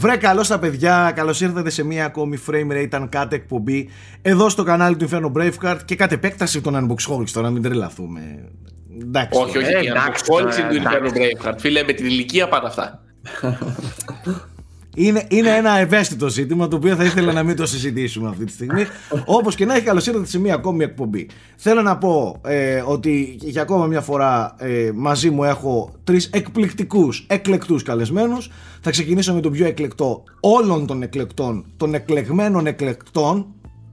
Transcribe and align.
Βρε 0.00 0.16
καλώς 0.16 0.48
τα 0.48 0.58
παιδιά, 0.58 1.12
καλώς 1.14 1.40
ήρθατε 1.40 1.70
σε 1.70 1.84
μια 1.84 2.04
ακόμη 2.04 2.38
frame 2.46 2.72
rate 2.72 2.88
αν 2.90 3.08
κάτε 3.08 3.36
εκπομπή 3.36 3.88
εδώ 4.22 4.48
στο 4.48 4.62
κανάλι 4.62 4.96
του 4.96 5.08
Inferno 5.08 5.32
Braveheart 5.32 5.78
και 5.84 5.96
κατ' 5.96 6.12
επέκταση 6.12 6.60
των 6.60 6.74
Unboxholics 6.74 7.30
τώρα, 7.32 7.50
μην 7.50 7.62
τρελαθούμε. 7.62 8.50
Εντάξει, 9.00 9.40
όχι, 9.40 9.58
όχι, 9.58 9.72
ε, 9.72 9.78
η 9.78 9.92
Unboxholics 9.94 10.54
του 10.54 10.82
Inferno 10.82 11.08
Braveheart. 11.16 11.54
Φίλε, 11.58 11.82
με 11.82 11.92
την 11.92 12.06
ηλικία 12.06 12.48
πάντα 12.48 12.66
αυτά. 12.66 13.02
Είναι, 14.96 15.26
είναι 15.28 15.56
ένα 15.56 15.78
ευαίσθητο 15.78 16.28
ζήτημα 16.28 16.68
το 16.68 16.76
οποίο 16.76 16.96
θα 16.96 17.04
ήθελα 17.04 17.32
να 17.32 17.42
μην 17.42 17.56
το 17.56 17.66
συζητήσουμε 17.66 18.28
αυτή 18.28 18.44
τη 18.44 18.52
στιγμή. 18.52 18.86
Όπως 19.24 19.54
και 19.54 19.64
να 19.64 19.74
έχει, 19.74 19.84
καλώς 19.84 20.06
ήρθατε 20.06 20.26
σε 20.26 20.38
μια 20.38 20.54
ακόμη 20.54 20.84
εκπομπή. 20.84 21.28
Θέλω 21.56 21.82
να 21.82 21.98
πω 21.98 22.40
ε, 22.44 22.82
ότι 22.86 23.38
για 23.40 23.62
ακόμα 23.62 23.86
μια 23.86 24.00
φορά 24.00 24.54
ε, 24.58 24.90
μαζί 24.94 25.30
μου 25.30 25.44
έχω 25.44 25.92
τρεις 26.04 26.30
εκπληκτικούς, 26.32 27.26
εκλεκτούς 27.28 27.82
καλεσμένους. 27.82 28.50
Θα 28.80 28.90
ξεκινήσω 28.90 29.34
με 29.34 29.40
τον 29.40 29.52
πιο 29.52 29.66
εκλεκτό 29.66 30.22
όλων 30.40 30.86
των 30.86 31.02
εκλεκτών, 31.02 31.64
των 31.76 31.94
εκλεγμένων 31.94 32.66
εκλεκτών. 32.66 33.46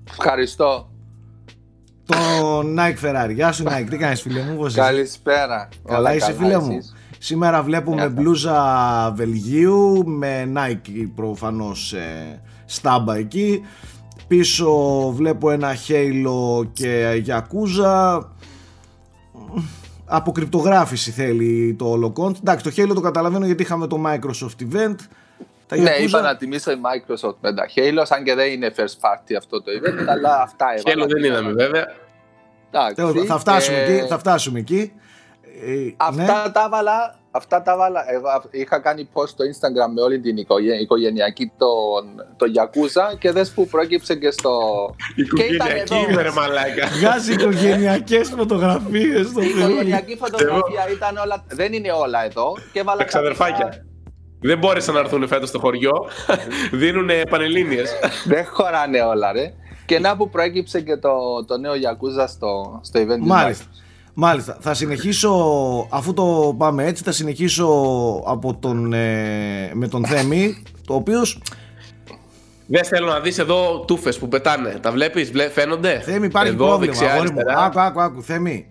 Ευχαριστώ. 0.09 0.89
Τον 2.05 2.77
Nike 2.79 3.05
Ferrari. 3.05 3.33
Γεια 3.33 3.52
σου, 3.52 3.63
Nike. 3.63 3.88
Τι 3.89 3.97
κάνεις, 3.97 4.21
φίλε 4.21 4.41
μου, 4.41 4.71
Καλησπέρα. 4.73 5.69
Καλά, 5.88 6.16
είσαι, 6.16 6.33
φίλε 6.33 6.59
μου; 6.59 6.77
Σήμερα 7.20 7.63
βλέπουμε 7.63 8.09
μπλούζα 8.09 9.12
Βελγίου 9.16 10.08
με 10.08 10.52
Nike 10.55 11.09
προφανώς 11.16 11.94
ε, 11.94 12.41
στάμπα 12.66 13.16
εκεί. 13.16 13.66
Πίσω 14.27 14.71
βλέπω 15.16 15.52
ένα 15.52 15.75
Halo 15.88 16.67
και 16.73 17.23
Yakuza. 17.27 18.22
Αποκρυπτογράφηση 20.06 21.11
θέλει 21.11 21.75
το 21.78 21.89
όλο 21.89 22.36
Εντάξει, 22.41 22.64
το 22.64 22.72
Halo 22.78 22.94
το 22.94 23.02
καταλαβαίνω 23.02 23.45
γιατί 23.45 23.61
είχαμε 23.63 23.88
το 23.88 24.02
Microsoft 24.06 24.73
Event. 24.73 24.95
Τα 25.67 25.78
ναι, 25.78 25.91
Yakuza... 25.91 26.02
είπα 26.02 26.22
να 26.22 26.36
τιμήσω 26.36 26.72
η 26.72 26.75
Microsoft 26.75 27.36
με 27.41 27.53
τα 27.53 27.66
Halo, 27.75 28.02
σαν 28.03 28.23
και 28.23 28.34
δεν 28.34 28.52
είναι 28.52 28.72
first 28.75 28.81
party 28.81 29.34
αυτό 29.38 29.61
το 29.61 29.72
event, 29.72 30.06
αλλά 30.08 30.41
αυτά 30.41 30.66
έβαλα. 30.78 31.06
Halo 31.06 31.09
δεν 31.09 31.23
είδαμε 31.23 31.52
βέβαια. 31.52 31.86
θα, 33.25 33.39
φτάσουμε 33.39 33.78
εκεί, 33.78 34.08
θα 34.08 34.19
φτάσουμε 34.19 34.59
εκεί. 34.59 34.91
Ε, 35.66 35.94
αυτά 35.97 36.44
ναι. 36.44 36.52
τα 36.52 36.63
έβαλα 36.66 37.16
Αυτά 37.38 37.61
τα 37.61 37.77
βάλα. 37.77 38.11
Εγώ 38.11 38.27
είχα 38.52 38.80
κάνει 38.80 39.09
post 39.13 39.27
στο 39.27 39.44
Instagram 39.44 39.91
με 39.95 40.02
όλη 40.02 40.19
την 40.19 40.38
οικογενειακή 40.81 41.52
τον, 41.58 42.25
το 42.38 42.45
Yakuza 42.55 43.17
και 43.19 43.31
δες 43.31 43.52
που 43.52 43.67
πρόκειψε 43.67 44.16
και 44.16 44.31
στο. 44.31 44.52
Οικογενειακή 45.16 46.05
ρε 46.16 46.31
μαλάκα. 46.31 46.88
Βγάζει 46.88 47.33
οικογενειακές 47.33 48.30
φωτογραφίες 48.30 49.28
στο 49.28 49.41
Η 49.41 49.47
οικογενειακή 49.47 50.16
φωτογραφία 50.16 50.89
ήταν 50.91 51.17
όλα. 51.17 51.44
Δεν 51.47 51.73
είναι 51.73 51.91
όλα 51.91 52.25
εδώ. 52.25 52.53
Και 52.73 52.83
βάλα 52.83 53.03
Ξαδερφάκια. 53.03 53.85
Δεν 54.41 54.58
μπόρεσαν 54.58 54.94
να 54.94 55.00
έρθουν 55.00 55.28
φέτος 55.28 55.50
στο 55.50 55.59
χωριό. 55.59 56.05
Δίνουν 56.72 57.09
πανελλήνιες. 57.30 57.91
Δεν 58.25 58.45
χωράνε 58.45 59.02
όλα, 59.02 59.31
ρε. 59.31 59.53
Και 59.85 60.00
να 60.00 60.17
που 60.17 60.30
προέκυψε 60.30 60.81
και 60.81 60.97
το, 60.97 61.45
το 61.45 61.58
νέο 61.58 61.73
Yakuza 61.73 62.25
στο, 62.28 62.80
στο 62.83 63.00
event. 63.00 63.19
Μάλιστα. 63.19 63.66
Μάλιστα. 64.19 64.57
Θα 64.59 64.73
συνεχίσω, 64.73 65.29
αφού 65.89 66.13
το 66.13 66.55
πάμε 66.57 66.85
έτσι, 66.85 67.03
θα 67.03 67.11
συνεχίσω 67.11 67.67
από 68.25 68.55
τον, 68.55 68.93
ε, 68.93 69.71
με 69.73 69.87
τον 69.87 70.05
Θέμη, 70.05 70.63
το 70.87 70.93
οποίο. 70.93 71.21
Δεν 72.67 72.85
θέλω 72.85 73.07
να 73.07 73.19
δεις 73.19 73.38
εδώ 73.38 73.83
τούφες 73.88 74.17
που 74.17 74.27
πετάνε. 74.27 74.77
Τα 74.81 74.91
βλέπεις, 74.91 75.31
φαίνονται; 75.53 76.01
Θέμη, 76.05 76.25
υπάρχει 76.25 76.53
εδώ, 76.53 76.65
πρόβλημα. 76.65 76.93
Δεξιά, 76.93 77.63
άκου, 77.63 77.79
άκου, 77.79 78.01
άκου. 78.01 78.23
Θέμη. 78.23 78.67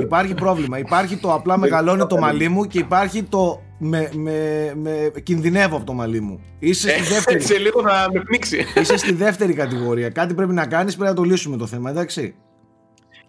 Υπάρχει 0.00 0.34
πρόβλημα. 0.34 0.78
Υπάρχει 0.78 1.16
το 1.16 1.32
απλά 1.34 1.58
μεγαλώνει 1.58 2.06
το 2.06 2.18
μαλλί 2.18 2.48
μου 2.48 2.64
και 2.64 2.78
υπάρχει 2.78 3.22
το 3.22 3.62
με, 3.78 4.08
με, 4.12 4.72
με 4.76 5.12
κινδυνεύω 5.22 5.76
από 5.76 5.86
το 5.86 5.92
μαλλί 5.92 6.20
μου. 6.20 6.40
Είσαι 6.58 6.88
στη 6.88 7.00
ε, 7.00 7.14
δεύτερη. 7.14 7.40
Σε 7.40 7.58
λίγο 7.58 7.80
να 7.82 8.08
με 8.12 8.20
πνίξει. 8.20 8.64
Είσαι 8.74 8.96
στη 8.96 9.12
δεύτερη 9.12 9.52
κατηγορία. 9.52 10.08
Κάτι 10.08 10.34
πρέπει 10.34 10.52
να 10.52 10.66
κάνεις, 10.66 10.96
πρέπει 10.96 11.10
να 11.10 11.16
το 11.16 11.22
λύσουμε 11.22 11.56
το 11.56 11.66
θέμα, 11.66 11.90
εντάξει. 11.90 12.34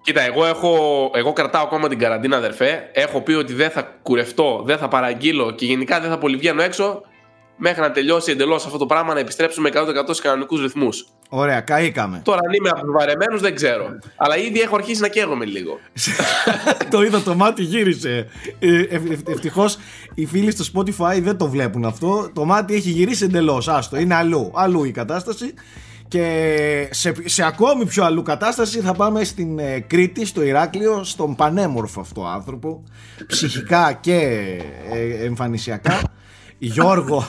Κοίτα, 0.04 0.22
εγώ, 0.22 0.46
έχω, 0.46 1.12
εγώ 1.14 1.34
κρατάω 1.34 1.64
ακόμα 1.64 1.88
την 1.88 2.00
καραντίνα, 2.00 2.38
αδερφέ. 2.38 2.90
Έχω 2.94 3.22
πει 3.22 3.34
ότι 3.34 3.54
δεν 3.54 3.70
θα 3.70 3.82
κουρευτώ, 3.82 4.62
δεν 4.66 4.78
θα 4.78 4.88
παραγγείλω 4.88 5.52
και 5.52 5.66
γενικά 5.66 6.00
δεν 6.00 6.10
θα 6.10 6.18
πολυβγαίνω 6.18 6.62
έξω 6.62 7.02
μέχρι 7.58 7.82
να 7.82 7.92
τελειώσει 7.92 8.32
εντελώς 8.32 8.66
αυτό 8.66 8.78
το 8.78 8.86
πράγμα 8.86 9.14
να 9.14 9.20
επιστρέψουμε 9.20 9.70
100% 9.74 9.78
στους 10.04 10.22
κανονικούς 10.22 10.62
ρυθμούς. 10.62 11.06
Ωραία, 11.30 11.62
καήκαμε. 11.62 12.22
Τώρα 12.24 12.40
αν 12.48 12.54
είμαι 12.54 12.70
από 12.70 12.80
τους 12.80 12.92
βαρεμένους 12.92 13.42
δεν 13.42 13.56
ξέρω. 13.56 14.00
Αλλά 14.16 14.38
ήδη 14.38 14.62
έχω 14.62 14.76
αρχίσει 14.76 15.02
να 15.02 15.08
καίγομαι 15.08 15.46
λίγο. 15.46 15.80
το 16.92 17.04
είδα, 17.04 17.22
το 17.22 17.36
μάτι 17.36 17.64
γύρισε. 17.64 18.28
Ε, 18.60 18.80
ε, 18.82 19.02
Ευτυχώς 19.28 19.78
οι 20.14 20.26
φίλοι 20.26 20.52
στο 20.52 20.66
Spotify 20.74 21.22
δεν 21.22 21.38
το 21.38 21.50
βλέπουν 21.50 21.86
αυτό. 21.86 22.30
Το 22.34 22.46
μάτι 22.46 22.74
έχει 22.74 22.90
γυρίσει 22.90 23.24
εντελώς. 23.24 23.68
Άστο, 23.68 23.98
είναι 23.98 24.16
αλλού. 24.16 24.52
Αλλού 24.56 24.84
η 24.84 24.92
κατάσταση. 24.92 25.54
Και 26.14 26.88
σε, 26.92 27.14
σε 27.26 27.46
ακόμη 27.46 27.86
πιο 27.86 28.04
αλλού 28.04 28.22
κατάσταση 28.22 28.80
θα 28.80 28.94
πάμε 28.94 29.24
στην 29.24 29.60
ε, 29.60 29.80
Κρήτη, 29.80 30.26
στο 30.26 30.44
Ηράκλειο, 30.44 31.04
στον 31.04 31.36
πανέμορφο 31.36 32.02
αυτό 32.02 32.26
άνθρωπο, 32.26 32.84
ψυχικά 33.28 33.98
και 34.02 34.20
ε, 34.92 35.26
εμφανισιακά, 35.26 36.00
Γιώργο, 36.58 37.24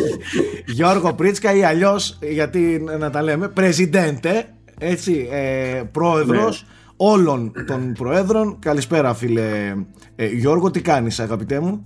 Γιώργο 0.76 1.14
Πρίτσκα 1.14 1.54
ή 1.54 1.64
αλλιώς, 1.64 2.18
γιατί 2.22 2.84
να 2.98 3.10
τα 3.10 3.22
λέμε, 3.22 3.48
πρεζιντέντε, 3.48 4.48
έτσι, 4.78 5.28
ε, 5.30 5.82
πρόεδρος 5.92 6.62
ναι. 6.62 6.74
όλων 6.96 7.52
των 7.66 7.92
προέδρων. 7.92 8.58
Καλησπέρα 8.58 9.14
φίλε 9.14 9.74
ε, 10.16 10.26
Γιώργο, 10.26 10.70
τι 10.70 10.80
κάνεις 10.80 11.20
αγαπητέ 11.20 11.60
μου; 11.60 11.84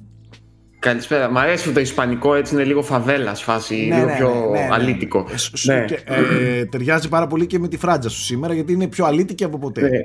Καλησπέρα. 0.84 1.30
Μ' 1.30 1.38
αρέσει 1.38 1.72
το 1.72 1.80
ισπανικό 1.80 2.34
έτσι 2.34 2.54
είναι 2.54 2.64
λίγο 2.64 2.82
φαβέλας 2.82 3.42
φάση, 3.42 3.74
ναι, 3.74 3.94
λίγο 3.94 4.06
ναι, 4.06 4.16
πιο 4.16 4.50
ναι, 4.52 4.60
ναι, 4.60 4.68
αλήτικο. 4.70 5.26
Ε, 5.68 5.84
και, 5.84 5.98
ε, 6.04 6.64
ταιριάζει 6.64 7.08
πάρα 7.08 7.26
πολύ 7.26 7.46
και 7.46 7.58
με 7.58 7.68
τη 7.68 7.76
φράτζα 7.76 8.08
σου 8.08 8.20
σήμερα 8.20 8.54
γιατί 8.54 8.72
είναι 8.72 8.86
πιο 8.86 9.04
αλήτικη 9.04 9.44
από 9.44 9.58
ποτέ. 9.58 9.80
Ναι. 9.80 9.98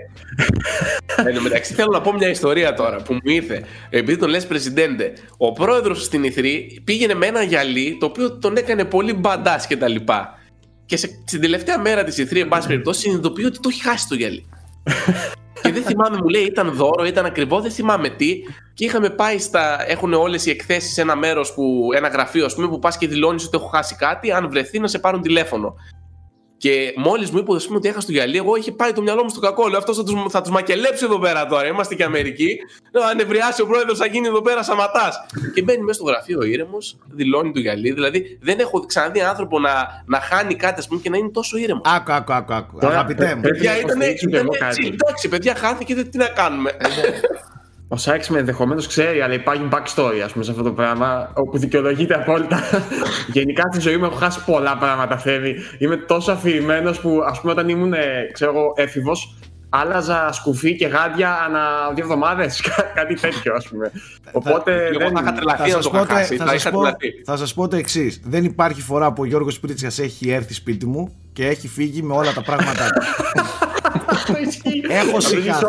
Εν 1.28 1.36
τω 1.36 1.42
μεταξύ 1.42 1.74
θέλω 1.74 1.90
να 1.92 2.02
πω 2.02 2.14
μια 2.14 2.30
ιστορία 2.30 2.74
τώρα 2.74 2.96
που 3.02 3.14
μου 3.14 3.20
ήρθε. 3.24 3.64
Επειδή 3.90 4.20
τον 4.20 4.30
λες 4.30 4.48
πρεσιντέντε, 4.48 5.14
ο 5.38 5.52
πρόεδρος 5.52 6.04
στην 6.04 6.24
Ιθρή 6.24 6.82
πήγαινε 6.84 7.14
με 7.14 7.26
ένα 7.26 7.44
γυαλί 7.44 7.98
το 8.00 8.06
οποίο 8.06 8.38
τον 8.38 8.58
έκανε 8.58 8.86
πολύ 8.86 9.14
μπαντά 9.14 9.66
και 9.68 9.78
τα 9.78 9.88
λοιπά. 9.88 10.40
Και 10.86 10.98
σε, 10.98 11.10
στην 11.26 11.42
τελευταία 11.42 11.80
μέρα 11.80 12.04
της 12.04 12.18
Ιθρή, 12.18 12.40
εν 12.40 12.48
πάση 12.48 12.68
περιπτώσει, 12.68 13.02
συνειδητοποιεί 13.02 13.44
ότι 13.48 13.60
το 13.60 13.70
έχει 13.72 13.82
χάσει 13.82 14.08
το 14.08 14.16
γυαλί. 14.16 14.46
και 15.62 15.72
δεν 15.72 15.84
θυμάμαι, 15.84 16.18
μου 16.18 16.28
λέει, 16.28 16.44
ήταν 16.44 16.72
δώρο, 16.74 17.06
ήταν 17.06 17.26
ακριβό, 17.26 17.60
δεν 17.60 17.72
θυμάμαι 17.72 18.10
τι. 18.10 18.36
Και 18.80 18.86
είχαμε 18.86 19.10
πάει 19.10 19.40
στα. 19.40 19.90
Έχουν 19.90 20.14
όλες 20.14 20.46
οι 20.46 20.50
εκθέσεις 20.50 20.94
σε 20.94 21.02
ένα 21.02 21.16
μέρος, 21.16 21.56
ένα 21.96 22.08
γραφείο, 22.08 22.46
ας 22.46 22.56
πούμε, 22.56 22.68
που 22.68 22.80
πας 22.80 22.98
και 22.98 23.08
δηλώνεις 23.08 23.46
ότι 23.46 23.58
έχω 23.58 23.68
χάσει 23.68 23.96
κάτι. 23.96 24.32
Αν 24.32 24.50
βρεθεί, 24.50 24.80
να 24.80 24.88
σε 24.88 25.00
πάρουν 25.00 25.22
τηλέφωνο. 25.22 25.76
Και 26.58 26.94
μόλις 26.96 27.32
μου 27.32 27.38
είπε 27.38 27.52
πούμε, 27.66 27.78
ότι 27.78 27.88
έχασε 27.88 28.06
το 28.06 28.12
γυαλί, 28.12 28.38
εγώ 28.38 28.56
είχε 28.56 28.72
πάει 28.72 28.92
το 28.92 29.02
μυαλό 29.02 29.24
μου 29.24 29.30
στο 29.30 29.40
κακό. 29.40 29.68
Λέω 29.68 29.78
αυτός 29.78 29.98
θα 29.98 30.04
τους 30.04 30.16
θα 30.30 30.42
τους 30.42 30.52
μακελέψει 30.52 31.06
εδώ 31.06 31.20
πέρα 31.20 31.46
τώρα. 31.46 31.68
Είμαστε 31.68 31.96
και 31.96 32.04
Αμερική. 32.04 32.58
Λέω, 32.94 33.04
αν 33.04 33.20
ευρεάσει 33.20 33.62
ο 33.62 33.68
πρόεδρος, 33.68 33.98
θα 33.98 34.06
γίνει 34.06 34.28
εδώ 34.28 34.42
πέρα 34.42 34.64
σαματάς. 34.64 35.26
και 35.54 35.62
μπαίνει 35.62 35.82
μέσα 35.82 36.00
στο 36.00 36.04
γραφείο 36.10 36.44
ήρεμος, 36.44 36.98
δηλώνει 37.06 37.52
το 37.52 37.60
γυαλί. 37.60 37.92
Δηλαδή 37.92 38.40
δεν 38.42 38.60
έχω 38.60 38.80
ξαναδεί 38.80 39.22
άνθρωπο 39.22 39.60
να, 39.60 40.04
να 40.06 40.20
χάνει 40.20 40.56
κάτι 40.56 40.86
πούμε, 40.88 41.02
και 41.02 41.10
να 41.10 41.18
είναι 41.18 41.30
τόσο 41.30 41.58
ήρεμο. 41.58 41.82
Άκου, 41.86 42.12
άκου, 42.12 42.34
άκου. 42.34 42.54
άκου. 42.54 42.78
Αγαπητέ 42.82 43.36
μου. 43.36 43.42
Παιδιά 43.42 43.80
ήταν 43.80 44.02
έτσι. 44.02 44.28
Εντάξει, 44.32 45.30
παιδιά 45.30 45.56
χάθηκε, 45.56 45.96
τι 45.96 46.18
να 46.18 46.28
κάνουμε. 46.28 46.72
Ε, 47.90 47.96
ναι. 47.96 47.96
Ο 47.96 47.98
Σάιξ 47.98 48.30
με 48.30 48.40
ενδεχομένως 48.40 48.88
ξέρει, 48.88 49.22
αλλά 49.22 49.34
υπάρχει 49.34 49.68
backstory 49.72 50.20
ας 50.24 50.32
πούμε, 50.32 50.44
σε 50.44 50.52
αυτό 50.52 50.64
το 50.64 50.72
πράγμα, 50.72 51.32
όπου 51.36 51.58
δικαιολογείται 51.58 52.14
απόλυτα. 52.14 52.60
Γενικά 53.34 53.64
στη 53.72 53.82
ζωή 53.82 53.98
μου 53.98 54.06
έχω 54.06 54.16
χάσει 54.16 54.44
πολλά 54.46 54.78
πράγματα, 54.78 55.18
θέλει. 55.18 55.56
Είμαι 55.78 55.96
τόσο 55.96 56.32
αφηρημένος 56.32 57.00
που, 57.00 57.22
ας 57.26 57.42
πούμε, 57.42 57.52
όταν 57.52 57.70
ήμουν 57.70 57.94
ξέρω, 58.34 58.74
έφηβος, 58.76 59.36
άλλαζα 59.70 60.32
σκουφί 60.32 60.76
και 60.76 60.88
γάντια 60.88 61.34
ανά 61.48 61.60
δύο 61.94 62.04
εβδομάδες. 62.04 62.62
Κάτι 62.96 63.14
τέτοιο, 63.14 63.54
ας 63.54 63.68
πούμε. 63.68 63.92
Οπότε. 64.32 64.90
δεν... 64.98 65.12
θα 65.12 65.22
είχα 65.22 65.34
τρελαθεί 65.34 65.72
να 65.72 66.72
το 66.72 66.96
Θα 67.26 67.38
σας 67.38 67.54
πω 67.54 67.68
το 67.68 67.76
εξής. 67.76 68.22
Δεν 68.24 68.44
υπάρχει 68.44 68.82
φορά 68.82 69.14
που 69.14 69.22
ο 69.22 69.26
Γιώργος 69.26 69.60
Πρίτσια 69.60 69.92
έχει 70.04 70.30
έρθει 70.30 70.54
σπίτι 70.54 70.86
μου 70.86 71.16
και 71.34 71.48
έχει 71.48 71.68
φύγει 71.68 72.02
με 72.02 72.14
όλα 72.14 72.34
τα 72.34 72.42
πράγματα 72.42 72.86
έχω, 74.90 75.20
συχα... 75.20 75.60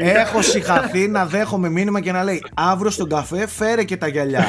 έχω 0.00 0.42
συχαθεί 0.42 1.08
να 1.08 1.26
δέχομαι 1.26 1.68
μήνυμα 1.68 2.00
και 2.00 2.12
να 2.12 2.24
λέει 2.24 2.44
αύριο 2.54 2.90
στον 2.90 3.08
καφέ 3.08 3.46
φέρε 3.46 3.84
και 3.84 3.96
τα 3.96 4.08
γυαλιά. 4.08 4.44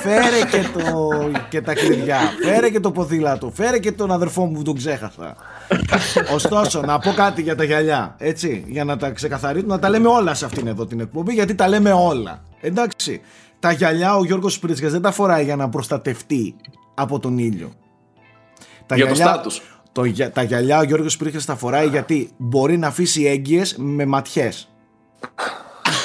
φέρε 0.00 0.44
και, 0.50 0.68
το... 0.78 1.08
και 1.48 1.60
τα 1.60 1.74
κλειδιά. 1.74 2.18
Φέρε 2.44 2.70
και 2.70 2.80
το 2.80 2.90
ποδήλατο. 2.90 3.50
Φέρε 3.54 3.78
και 3.78 3.92
τον 3.92 4.12
αδερφό 4.12 4.44
μου 4.44 4.52
που 4.52 4.62
τον 4.62 4.76
ξέχασα. 4.76 5.36
Ωστόσο, 6.34 6.80
να 6.80 6.98
πω 6.98 7.12
κάτι 7.12 7.42
για 7.42 7.56
τα 7.56 7.64
γυαλιά. 7.64 8.14
Έτσι, 8.18 8.64
για 8.66 8.84
να 8.84 8.96
τα 8.96 9.10
ξεκαθαρίσουμε, 9.10 9.74
να 9.74 9.80
τα 9.80 9.88
λέμε 9.88 10.08
όλα 10.08 10.34
σε 10.34 10.44
αυτήν 10.44 10.66
εδώ 10.66 10.86
την 10.86 11.00
εκπομπή, 11.00 11.32
γιατί 11.32 11.54
τα 11.54 11.68
λέμε 11.68 11.92
όλα. 11.92 12.42
Εντάξει. 12.60 13.20
Τα 13.58 13.72
γυαλιά 13.72 14.16
ο 14.16 14.24
Γιώργος 14.24 14.52
Σπρίτσιας 14.52 14.92
δεν 14.92 15.02
τα 15.02 15.10
φοράει 15.10 15.44
για 15.44 15.56
να 15.56 15.68
προστατευτεί 15.68 16.54
από 16.94 17.18
τον 17.18 17.38
ήλιο. 17.38 17.72
Τα 18.86 18.96
για 18.96 19.04
γυαλιά, 19.04 19.24
το 19.24 19.30
στάτους. 19.30 19.62
Το, 19.92 20.02
τα 20.32 20.42
γυαλιά 20.42 20.78
ο 20.78 20.82
Γιώργος 20.82 21.16
Πρίχας 21.16 21.44
τα 21.44 21.56
φοράει 21.56 21.86
γιατί 21.88 22.30
μπορεί 22.36 22.76
να 22.78 22.86
αφήσει 22.86 23.24
έγκυες 23.24 23.76
με 23.78 24.06
ματιές. 24.06 24.68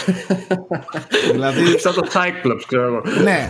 δηλαδή, 1.31 1.79
Σαν 1.79 1.93
το 1.93 2.07
Cyclops, 2.13 2.61
ξέρω 2.67 2.83
εγώ. 2.83 3.01
ναι. 3.23 3.47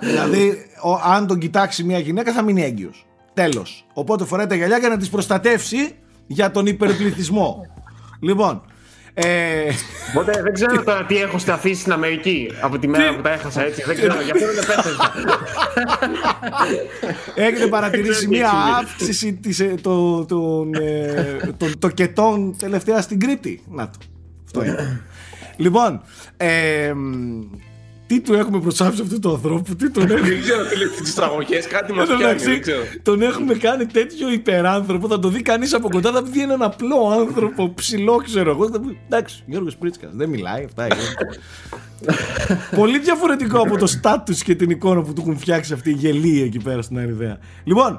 δηλαδή, 0.00 0.66
ο, 0.82 0.92
αν 1.04 1.26
τον 1.26 1.38
κοιτάξει 1.38 1.84
μια 1.84 1.98
γυναίκα 1.98 2.32
θα 2.32 2.42
μείνει 2.42 2.62
έγκυος. 2.62 3.06
Τέλος. 3.34 3.86
Οπότε 3.92 4.24
φοράει 4.24 4.46
τα 4.46 4.54
γυαλιά 4.54 4.78
για 4.78 4.88
να 4.88 4.96
τις 4.96 5.08
προστατεύσει 5.08 5.96
για 6.26 6.50
τον 6.50 6.66
υπερπληθυσμό. 6.66 7.66
λοιπόν, 8.20 8.62
ε, 9.14 9.70
Οπότε 10.10 10.42
δεν 10.42 10.52
ξέρω 10.52 10.82
τώρα 10.82 11.04
τι 11.04 11.16
έχω 11.16 11.38
σταθεί 11.38 11.74
στην 11.74 11.92
Αμερική 11.92 12.50
από 12.60 12.78
τη 12.78 12.88
μέρα 12.88 13.14
που 13.14 13.22
τα 13.22 13.30
έχασα 13.30 13.64
έτσι. 13.64 13.82
Δεν 13.86 13.96
ξέρω, 13.96 14.14
γι' 14.20 14.30
αυτό 14.30 14.46
δεν 14.46 14.58
επέστρεψα. 14.58 15.12
έχετε 17.34 17.66
παρατηρήσει 17.66 18.26
Δεν 18.26 18.30
ξέρω 18.30 18.50
μια 18.50 18.50
τι 18.50 18.56
έχει 18.56 18.90
αύξηση 18.90 19.32
της, 19.32 19.60
ε, 19.60 19.74
το, 19.80 20.24
των, 20.24 20.74
ε, 20.74 21.38
των 21.56 21.78
τοκετών 21.78 22.56
τελευταία 22.58 23.00
στην 23.00 23.20
Κρήτη. 23.20 23.62
Να 23.70 23.90
το. 23.90 23.98
Αυτό 24.44 24.64
είναι. 24.64 25.02
λοιπόν, 25.56 26.02
ε, 26.36 26.92
τι 28.06 28.20
του 28.20 28.34
έχουμε 28.34 28.60
προσάψει 28.60 29.00
αυτού 29.02 29.18
του 29.18 29.30
ανθρώπου, 29.30 29.76
τι 29.76 29.90
τον 29.90 30.02
έχουμε 30.10 30.28
Δεν 30.28 30.40
ξέρω 30.40 30.64
τι 30.64 30.76
λέει 30.76 30.88
τις 31.02 31.14
τραγωγές, 31.14 31.66
κάτι 31.66 31.92
μας 31.92 32.02
Εν 32.02 32.08
τω 32.10 32.16
πιάνει. 32.16 32.32
μεταξύ, 32.32 32.50
Δεν 32.50 32.60
ξέρω. 32.60 32.82
τον 33.02 33.22
έχουμε 33.22 33.54
κάνει 33.54 33.86
τέτοιο 33.86 34.32
υπεράνθρωπο. 34.32 35.08
Θα 35.08 35.18
το 35.18 35.28
δει 35.28 35.42
κανείς 35.42 35.74
από 35.74 35.88
κοντά. 35.88 36.12
Θα 36.12 36.22
δει 36.22 36.42
έναν 36.42 36.62
απλό 36.62 37.08
άνθρωπο, 37.18 37.72
ψηλό, 37.74 38.16
ξέρω 38.16 38.50
εγώ. 38.50 38.68
Θα 38.70 38.80
πει, 38.80 38.98
Εντάξει, 39.06 39.42
Γιώργος 39.46 39.76
Πρίτσκα, 39.76 40.08
δεν 40.14 40.28
μιλάει. 40.28 40.64
Αυτά 40.64 40.84
είναι. 40.84 40.96
Πολύ 42.76 42.98
διαφορετικό 42.98 43.58
από 43.60 43.76
το 43.78 43.86
στάτους 43.86 44.42
και 44.42 44.54
την 44.54 44.70
εικόνα 44.70 45.02
που 45.02 45.12
του 45.12 45.20
έχουν 45.20 45.38
φτιάξει 45.38 45.72
αυτή 45.72 45.90
η 45.90 45.94
γελία 45.94 46.44
εκεί 46.44 46.58
πέρα 46.58 46.82
στην 46.82 46.98
Αριδαία. 46.98 47.38
Λοιπόν, 47.64 47.98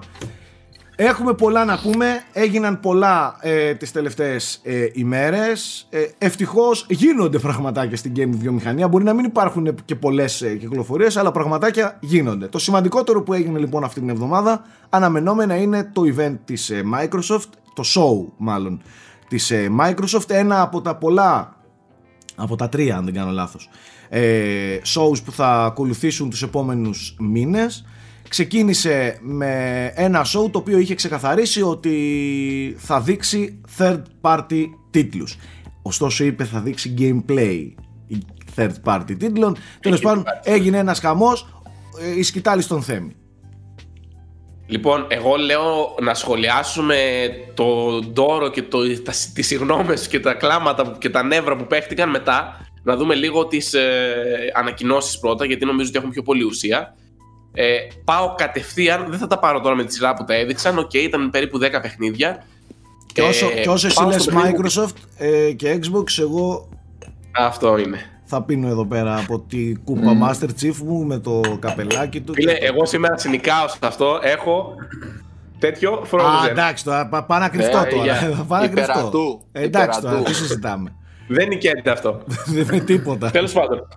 Έχουμε 0.95 1.33
πολλά 1.33 1.65
να 1.65 1.79
πούμε, 1.79 2.23
έγιναν 2.33 2.79
πολλά 2.79 3.37
ε, 3.41 3.73
τις 3.73 3.91
τελευταίες 3.91 4.59
ε, 4.63 4.87
ημέρες. 4.93 5.87
Ε, 5.89 6.05
Ευτυχώς 6.17 6.85
γίνονται 6.89 7.39
πραγματάκια 7.39 7.97
στην 7.97 8.13
game 8.15 8.29
βιομηχανία. 8.29 8.87
Μπορεί 8.87 9.03
να 9.03 9.13
μην 9.13 9.25
υπάρχουν 9.25 9.75
και 9.85 9.95
πολλές 9.95 10.41
ε, 10.41 10.55
κυκλοφορίες 10.55 11.17
Αλλά 11.17 11.31
πραγματάκια 11.31 11.97
γίνονται. 12.01 12.47
Το 12.47 12.59
σημαντικότερο 12.59 13.23
που 13.23 13.33
έγινε 13.33 13.59
λοιπόν 13.59 13.83
αυτή 13.83 13.99
την 13.99 14.09
εβδομάδα 14.09 14.61
Αναμενόμενα 14.89 15.55
είναι 15.55 15.89
το 15.93 16.01
event 16.15 16.37
της 16.45 16.69
ε, 16.69 16.83
Microsoft 16.93 17.49
Το 17.73 17.83
show 17.95 18.33
μάλλον 18.37 18.81
της 19.27 19.51
ε, 19.51 19.71
Microsoft. 19.79 20.29
Ένα 20.29 20.61
από 20.61 20.81
τα 20.81 20.95
πολλά 20.95 21.55
από 22.35 22.55
τα 22.55 22.69
τρία 22.69 22.97
αν 22.97 23.05
δεν 23.05 23.13
κάνω 23.13 23.31
λάθος 23.31 23.69
ε, 24.09 24.79
shows 24.95 25.23
που 25.25 25.31
θα 25.31 25.65
ακολουθήσουν 25.65 26.29
τους 26.29 26.43
επόμενους 26.43 27.15
μήνες 27.19 27.85
ξεκίνησε 28.35 29.17
με 29.21 29.91
ένα 29.95 30.25
show 30.25 30.51
το 30.51 30.57
οποίο 30.57 30.77
είχε 30.77 30.95
ξεκαθαρίσει 30.95 31.61
ότι 31.61 32.75
θα 32.79 33.01
δείξει 33.01 33.61
third 33.77 34.01
party 34.21 34.63
τίτλους 34.91 35.37
ωστόσο 35.81 36.23
είπε 36.23 36.43
θα 36.43 36.59
δείξει 36.59 36.93
gameplay 36.97 37.73
third 38.55 38.73
party 38.83 39.15
τίτλων 39.17 39.57
τέλος 39.79 40.01
πάντων 40.01 40.23
έγινε 40.43 40.77
ένας 40.77 40.99
χαμός 40.99 41.61
ε, 42.01 42.19
η 42.19 42.23
σκυτάλη 42.23 42.61
στον 42.61 42.81
Θέμη 42.81 43.15
Λοιπόν, 44.67 45.05
εγώ 45.07 45.35
λέω 45.35 45.95
να 46.01 46.13
σχολιάσουμε 46.13 47.29
το 47.53 47.99
ντόρο 47.99 48.49
και 48.49 48.61
το, 48.61 49.01
τα, 49.01 49.13
τις 49.33 49.47
συγγνώμες 49.47 50.07
και 50.07 50.19
τα 50.19 50.33
κλάματα 50.33 50.97
και 50.99 51.09
τα 51.09 51.23
νεύρα 51.23 51.55
που 51.55 51.67
παίχτηκαν 51.67 52.09
μετά. 52.09 52.67
Να 52.83 52.95
δούμε 52.95 53.15
λίγο 53.15 53.47
τις 53.47 53.73
ε, 53.73 54.51
ανακοινώσεις 54.55 55.19
πρώτα, 55.19 55.45
γιατί 55.45 55.65
νομίζω 55.65 55.89
ότι 55.89 55.97
έχουν 55.97 56.09
πιο 56.09 56.21
πολύ 56.21 56.43
ουσία. 56.43 56.95
Ε, 57.57 57.77
πάω 58.03 58.35
κατευθείαν, 58.37 59.05
δεν 59.09 59.19
θα 59.19 59.27
τα 59.27 59.39
πάρω 59.39 59.59
τώρα 59.61 59.75
με 59.75 59.83
τη 59.83 59.93
σειρά 59.93 60.13
που 60.13 60.23
τα 60.23 60.33
έδειξαν. 60.35 60.77
Οκ, 60.77 60.93
ήταν 60.93 61.29
περίπου 61.29 61.57
10 61.57 61.81
παιχνίδια. 61.81 62.43
και 63.13 63.21
όσο, 63.21 63.49
Ε, 63.55 63.61
και 63.61 63.69
όσο 63.69 63.87
εσύ 63.87 63.95
πάω 63.95 64.07
λες 64.09 64.21
στο 64.23 64.31
παιχνίδι 64.31 64.53
που- 64.55 64.61
Microsoft 64.69 64.95
ε, 65.17 65.51
και 65.51 65.79
Xbox 65.83 66.19
εγώ 66.19 66.69
Αυτό 67.31 67.77
είναι. 67.77 67.97
θα 68.25 68.41
πίνω 68.43 68.67
εδώ 68.67 68.85
πέρα 68.85 69.17
από 69.17 69.39
τη 69.39 69.73
κούπα 69.83 70.11
Master 70.21 70.49
Chief 70.61 70.75
μου 70.85 71.03
με 71.05 71.17
το 71.19 71.41
καπελάκι 71.59 72.21
του 72.21 72.33
Φίλε, 72.33 72.53
και- 72.53 72.65
εγώ 72.65 72.85
σήμερα 72.85 73.17
συνικάω 73.17 73.67
σε 73.67 73.77
αυτό. 73.81 74.19
Έχω 74.21 74.73
τέτοιο 75.59 75.91
Α, 75.93 76.01
Frozen. 76.11 76.49
εντάξει, 76.49 76.83
τώρα 76.83 77.07
πά- 77.07 77.25
πάω 77.25 77.39
να 77.39 77.49
κρυφτώ 77.49 77.77
Ε, 77.77 77.83
τώρα. 77.89 78.03
για- 78.03 78.15
Θα 78.37 78.43
πάω 78.43 78.59
να 78.61 78.67
κρυφτώ. 78.67 78.91
υπερατού, 78.91 79.41
Ε, 79.51 79.63
Εντάξει 79.63 80.01
τώρα, 80.01 80.13
υπερατού. 80.13 80.31
τι 80.31 80.37
συζητάμε. 80.37 80.93
Δεν 81.27 81.47
νικέται 81.47 81.91
αυτό. 81.91 82.21
Δεν 82.55 82.67
είναι 82.75 82.79
τίποτα. 82.83 83.31
Τέλος 83.31 83.51
πάντων. 83.51 83.87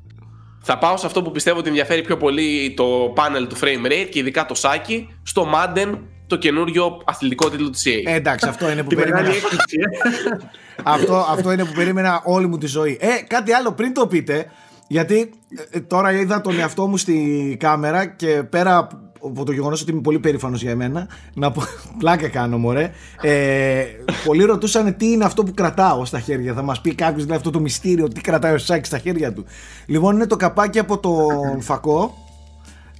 Θα 0.71 0.79
πάω 0.79 0.97
σε 0.97 1.07
αυτό 1.07 1.23
που 1.23 1.31
πιστεύω 1.31 1.59
ότι 1.59 1.69
ενδιαφέρει 1.69 2.03
πιο 2.03 2.17
πολύ 2.17 2.75
το 2.77 3.15
panel 3.17 3.47
του 3.49 3.57
frame 3.59 3.87
rate 3.87 4.09
και 4.11 4.19
ειδικά 4.19 4.47
το 4.47 4.55
Saki 4.63 5.07
στο 5.23 5.47
Madden, 5.55 5.99
το 6.27 6.37
καινούριο 6.37 7.03
αθλητικό 7.05 7.51
τίτλο 7.51 7.71
της 7.71 7.83
EA. 7.87 8.03
Ε, 8.05 8.15
εντάξει, 8.15 8.49
αυτό 8.49 8.71
είναι 8.71 8.83
που 8.83 8.89
Τη 8.89 8.95
περίμενα. 8.95 9.23
μεγάλη 9.23 9.37
έκπληξη. 9.43 9.77
ε. 9.79 10.37
αυτό, 10.95 11.27
αυτό 11.31 11.53
είναι 11.53 11.65
που 11.65 11.73
περίμενα 11.73 12.21
όλη 12.25 12.47
μου 12.47 12.59
τη 12.59 12.67
ζωή. 12.67 12.99
Ε, 13.01 13.09
κάτι 13.27 13.53
άλλο 13.53 13.73
πριν 13.73 13.95
το 13.95 14.07
πείτε, 14.07 14.47
γιατί 14.89 15.31
ε, 15.71 15.81
τώρα 15.81 16.13
είδα 16.13 16.41
τον 16.41 16.59
εαυτό 16.59 16.87
μου 16.87 16.97
στη 16.97 17.57
κάμερα 17.61 18.07
και 18.07 18.43
πέρα 18.51 18.89
από 19.23 19.45
το 19.45 19.53
γεγονός 19.53 19.83
ότι 19.83 19.91
είμαι 19.91 20.01
πολύ 20.01 20.19
περήφανος 20.19 20.63
για 20.63 20.71
εμένα, 20.71 21.09
να 21.35 21.51
πω. 21.51 21.63
Πλάκα 21.99 22.29
κάνω, 22.29 22.59
μωρέ. 22.59 22.91
Ε, 23.21 23.85
πολλοί 24.25 24.45
ρωτούσαν 24.45 24.97
τι 24.97 25.11
είναι 25.11 25.25
αυτό 25.25 25.45
που 25.45 25.55
κρατάω 25.55 26.05
στα 26.05 26.21
χέρια. 26.21 26.55
Θα 26.55 26.63
μας 26.63 26.81
πει 26.81 26.95
κάποιος 26.95 27.23
δηλαδή 27.23 27.37
αυτό 27.37 27.51
το 27.51 27.61
μυστήριο, 27.61 28.09
τι 28.09 28.21
κρατάει 28.21 28.55
ο 28.55 28.59
Σάκης 28.59 28.87
στα 28.87 28.99
χέρια 28.99 29.33
του. 29.33 29.45
Λοιπόν, 29.87 30.15
είναι 30.15 30.27
το 30.27 30.37
καπάκι 30.37 30.79
από 30.79 30.99
τον 30.99 31.61
φακό 31.61 32.15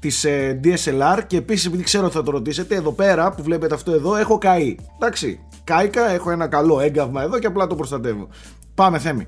της 0.01 0.27
DSLR 0.65 1.19
και 1.27 1.37
επίσης 1.37 1.67
επειδή 1.67 1.83
ξέρω 1.83 2.05
ότι 2.05 2.15
θα 2.15 2.23
το 2.23 2.31
ρωτήσετε, 2.31 2.75
εδώ 2.75 2.93
πέρα 2.93 3.33
που 3.33 3.43
βλέπετε 3.43 3.75
αυτό 3.75 3.93
εδώ 3.93 4.17
έχω 4.17 4.39
καεί. 4.39 4.77
Εντάξει, 4.97 5.41
κάηκα, 5.65 6.11
έχω 6.11 6.31
ένα 6.31 6.47
καλό 6.47 6.81
έγκαυμα 6.81 7.23
εδώ 7.23 7.39
και 7.39 7.47
απλά 7.47 7.67
το 7.67 7.75
προστατεύω. 7.75 8.29
Πάμε, 8.75 8.99
Θέμη. 8.99 9.27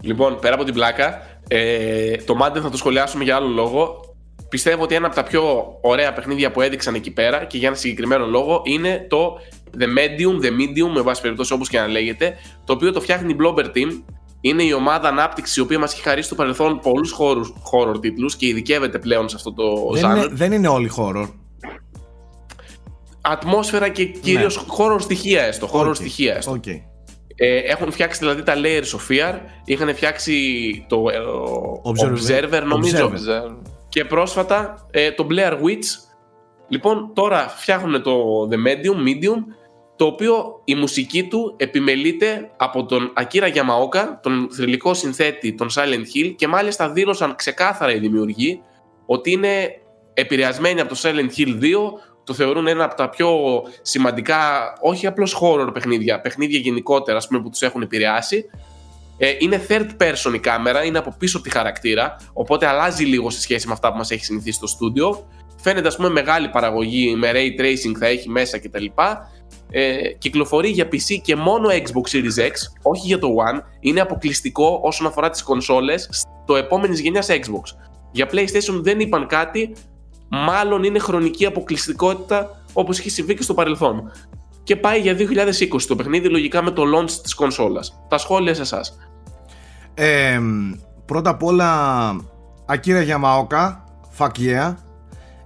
Λοιπόν, 0.00 0.38
πέρα 0.40 0.54
από 0.54 0.64
την 0.64 0.74
πλάκα, 0.74 1.20
ε, 1.48 2.16
το 2.16 2.34
Madden 2.42 2.60
θα 2.62 2.70
το 2.70 2.76
σχολιάσουμε 2.76 3.24
για 3.24 3.36
άλλο 3.36 3.48
λόγο. 3.48 4.03
Πιστεύω 4.54 4.82
ότι 4.82 4.94
ένα 4.94 5.06
από 5.06 5.14
τα 5.14 5.22
πιο 5.22 5.74
ωραία 5.80 6.12
παιχνίδια 6.12 6.50
που 6.50 6.60
έδειξαν 6.60 6.94
εκεί 6.94 7.10
πέρα 7.10 7.44
και 7.44 7.58
για 7.58 7.68
ένα 7.68 7.76
συγκεκριμένο 7.76 8.26
λόγο 8.26 8.62
είναι 8.64 9.06
το 9.08 9.38
The 9.78 9.82
Medium, 9.82 10.44
The 10.44 10.48
Medium, 10.48 10.90
με 10.94 11.00
βάση 11.00 11.20
περιπτώσει 11.22 11.52
όπως 11.52 11.68
και 11.68 11.78
να 11.78 11.86
λέγεται, 11.86 12.34
το 12.64 12.72
οποίο 12.72 12.92
το 12.92 13.00
φτιάχνει 13.00 13.32
η 13.32 13.36
Blobber 13.40 13.64
Team. 13.64 14.02
Είναι 14.40 14.62
η 14.62 14.72
ομάδα 14.72 15.08
ανάπτυξης 15.08 15.56
η 15.56 15.60
οποία 15.60 15.78
μας 15.78 15.92
έχει 15.92 16.02
χαρίσει 16.02 16.26
στο 16.26 16.34
παρελθόν 16.34 16.80
πολλούς 16.80 17.14
horror 17.72 18.00
τίτλους 18.00 18.36
και 18.36 18.46
ειδικεύεται 18.46 18.98
πλέον 18.98 19.28
σε 19.28 19.36
αυτό 19.36 19.52
το 19.52 19.90
Δεν 19.92 20.10
είναι, 20.10 20.24
genre. 20.24 20.28
δεν 20.30 20.52
είναι 20.52 20.68
όλοι 20.68 20.90
horror. 20.96 21.28
Ατμόσφαιρα 23.20 23.88
και 23.88 24.04
κυρίως 24.04 24.66
horror 24.78 25.00
στοιχεία 25.00 25.42
έστω. 25.42 25.70
Horror 25.72 25.82
Ναι. 25.82 25.88
Οκ, 25.88 25.94
στοιχεία 25.94 26.36
έστω. 26.36 26.52
οκ. 26.52 26.66
Ε, 26.66 27.58
έχουν 27.66 27.92
φτιάξει 27.92 28.18
δηλαδή 28.18 28.42
τα 28.42 28.54
Layers 28.56 28.96
of 28.98 29.12
Fear, 29.12 29.34
είχαν 29.64 29.94
φτιάξει 29.94 30.34
το 30.88 31.04
ε, 31.10 31.18
Observer. 31.82 32.12
Observer, 32.12 32.62
νομίζω 32.66 33.12
Observer. 33.12 33.73
Και 33.94 34.04
πρόσφατα 34.04 34.86
ε, 34.90 35.12
το 35.12 35.26
Blair 35.30 35.52
Witch. 35.52 35.86
Λοιπόν, 36.68 37.10
τώρα 37.14 37.48
φτιάχνουν 37.48 38.02
το 38.02 38.48
The 38.50 38.54
Medium, 38.54 39.08
Medium, 39.08 39.38
το 39.96 40.04
οποίο 40.04 40.60
η 40.64 40.74
μουσική 40.74 41.24
του 41.24 41.54
επιμελείται 41.56 42.50
από 42.56 42.86
τον 42.86 43.12
Ακίρα 43.14 43.46
Γιαμαόκα, 43.46 44.20
τον 44.22 44.48
θρυλικό 44.52 44.94
συνθέτη 44.94 45.54
των 45.54 45.68
Silent 45.74 46.16
Hill 46.16 46.34
και 46.36 46.48
μάλιστα 46.48 46.90
δήλωσαν 46.90 47.36
ξεκάθαρα 47.36 47.94
οι 47.94 47.98
δημιουργοί 47.98 48.62
ότι 49.06 49.30
είναι 49.30 49.80
επηρεασμένοι 50.14 50.80
από 50.80 50.94
το 50.94 51.00
Silent 51.02 51.38
Hill 51.38 51.62
2, 51.62 51.74
το 52.24 52.32
θεωρούν 52.34 52.66
ένα 52.66 52.84
από 52.84 52.94
τα 52.94 53.08
πιο 53.08 53.62
σημαντικά, 53.82 54.72
όχι 54.80 55.06
απλώς 55.06 55.38
horror 55.42 55.70
παιχνίδια, 55.72 56.20
παιχνίδια 56.20 56.58
γενικότερα 56.58 57.16
ας 57.16 57.26
πούμε, 57.26 57.40
που 57.40 57.50
τους 57.50 57.62
έχουν 57.62 57.82
επηρεάσει. 57.82 58.44
Ε, 59.16 59.34
είναι 59.38 59.66
third 59.68 59.88
person 59.98 60.34
η 60.34 60.38
κάμερα, 60.38 60.84
είναι 60.84 60.98
από 60.98 61.14
πίσω 61.18 61.36
από 61.36 61.46
τη 61.46 61.52
χαρακτήρα, 61.52 62.16
οπότε 62.32 62.66
αλλάζει 62.66 63.04
λίγο 63.04 63.30
σε 63.30 63.40
σχέση 63.40 63.66
με 63.66 63.72
αυτά 63.72 63.90
που 63.90 63.96
μας 63.96 64.10
έχει 64.10 64.24
συνηθίσει 64.24 64.56
στο 64.56 64.66
στούντιο. 64.66 65.26
Φαίνεται 65.62 65.88
ας 65.88 65.96
πούμε 65.96 66.08
μεγάλη 66.08 66.48
παραγωγή 66.48 67.14
με 67.16 67.30
ray 67.32 67.60
tracing 67.60 67.94
θα 67.98 68.06
έχει 68.06 68.28
μέσα 68.28 68.58
κτλ. 68.58 68.84
Ε, 69.70 70.12
κυκλοφορεί 70.18 70.68
για 70.68 70.88
PC 70.92 71.18
και 71.22 71.36
μόνο 71.36 71.68
Xbox 71.68 72.16
Series 72.16 72.46
X, 72.46 72.52
όχι 72.82 73.06
για 73.06 73.18
το 73.18 73.28
One. 73.28 73.60
Είναι 73.80 74.00
αποκλειστικό 74.00 74.80
όσον 74.82 75.06
αφορά 75.06 75.30
τις 75.30 75.42
κονσόλες 75.42 76.08
στο 76.12 76.56
επόμενης 76.56 77.00
γενιάς 77.00 77.26
Xbox. 77.30 77.76
Για 78.12 78.28
PlayStation 78.32 78.80
δεν 78.80 79.00
είπαν 79.00 79.26
κάτι, 79.26 79.72
μάλλον 80.28 80.82
είναι 80.82 80.98
χρονική 80.98 81.46
αποκλειστικότητα 81.46 82.64
όπως 82.72 82.98
έχει 82.98 83.10
συμβεί 83.10 83.34
και 83.34 83.42
στο 83.42 83.54
παρελθόν. 83.54 84.12
Και 84.64 84.76
πάει 84.76 85.00
για 85.00 85.16
2020 85.16 85.82
το 85.88 85.96
παιχνίδι 85.96 86.28
λογικά 86.28 86.62
με 86.62 86.70
το 86.70 86.82
launch 86.96 87.10
της 87.10 87.34
κονσόλας. 87.34 88.04
Τα 88.08 88.18
σχόλια 88.18 88.54
σε 88.54 88.60
εσάς. 88.60 88.98
Ε, 89.94 90.40
πρώτα 91.04 91.30
απ' 91.30 91.42
όλα, 91.42 91.70
Ακύρα 92.66 93.02
Γιαμαόκα, 93.02 93.84
fuck 94.18 94.30
yeah, 94.38 94.74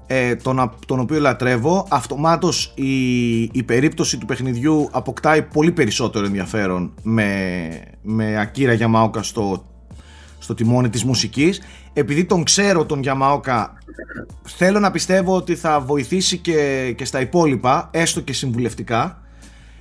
ε, 0.06 0.36
τον, 0.36 0.70
τον 0.86 1.00
οποίο 1.00 1.20
λατρεύω. 1.20 1.86
Αυτομάτως 1.90 2.72
η, 2.74 3.42
η 3.42 3.62
περίπτωση 3.62 4.18
του 4.18 4.26
παιχνιδιού 4.26 4.88
αποκτάει 4.92 5.42
πολύ 5.42 5.72
περισσότερο 5.72 6.26
ενδιαφέρον 6.26 6.94
με, 7.02 7.70
με 8.02 8.40
Ακύρα 8.40 8.72
Γιαμαόκα 8.72 9.22
στο, 9.22 9.64
στο 10.48 10.56
τιμόνι 10.56 10.88
της 10.88 11.04
μουσικής. 11.04 11.60
Επειδή 11.92 12.24
τον 12.24 12.44
ξέρω 12.44 12.84
τον 12.84 13.02
Γιαμαόκα, 13.02 13.78
θέλω 14.42 14.80
να 14.80 14.90
πιστεύω 14.90 15.36
ότι 15.36 15.54
θα 15.54 15.80
βοηθήσει 15.80 16.38
και, 16.38 16.92
και 16.96 17.04
στα 17.04 17.20
υπόλοιπα, 17.20 17.88
έστω 17.92 18.20
και 18.20 18.32
συμβουλευτικά. 18.32 19.22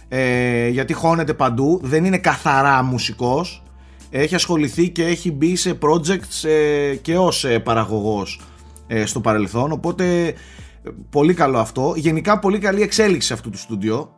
Ε, 0.07 0.67
γιατί 0.67 0.93
χώνεται 0.93 1.33
παντού, 1.33 1.79
δεν 1.83 2.05
είναι 2.05 2.17
καθαρά 2.17 2.83
μουσικός 2.83 3.63
έχει 4.09 4.35
ασχοληθεί 4.35 4.89
και 4.89 5.05
έχει 5.05 5.31
μπει 5.31 5.55
σε 5.55 5.77
projects 5.81 6.49
ε, 6.49 6.95
και 6.95 7.17
ως 7.17 7.43
ε, 7.43 7.59
παραγωγός 7.59 8.41
ε, 8.87 9.05
στο 9.05 9.19
παρελθόν 9.19 9.71
οπότε 9.71 10.33
πολύ 11.09 11.33
καλό 11.33 11.59
αυτό 11.59 11.93
γενικά 11.95 12.39
πολύ 12.39 12.59
καλή 12.59 12.81
εξέλιξη 12.81 13.33
αυτού 13.33 13.49
του 13.49 13.57
στούντιο 13.57 14.16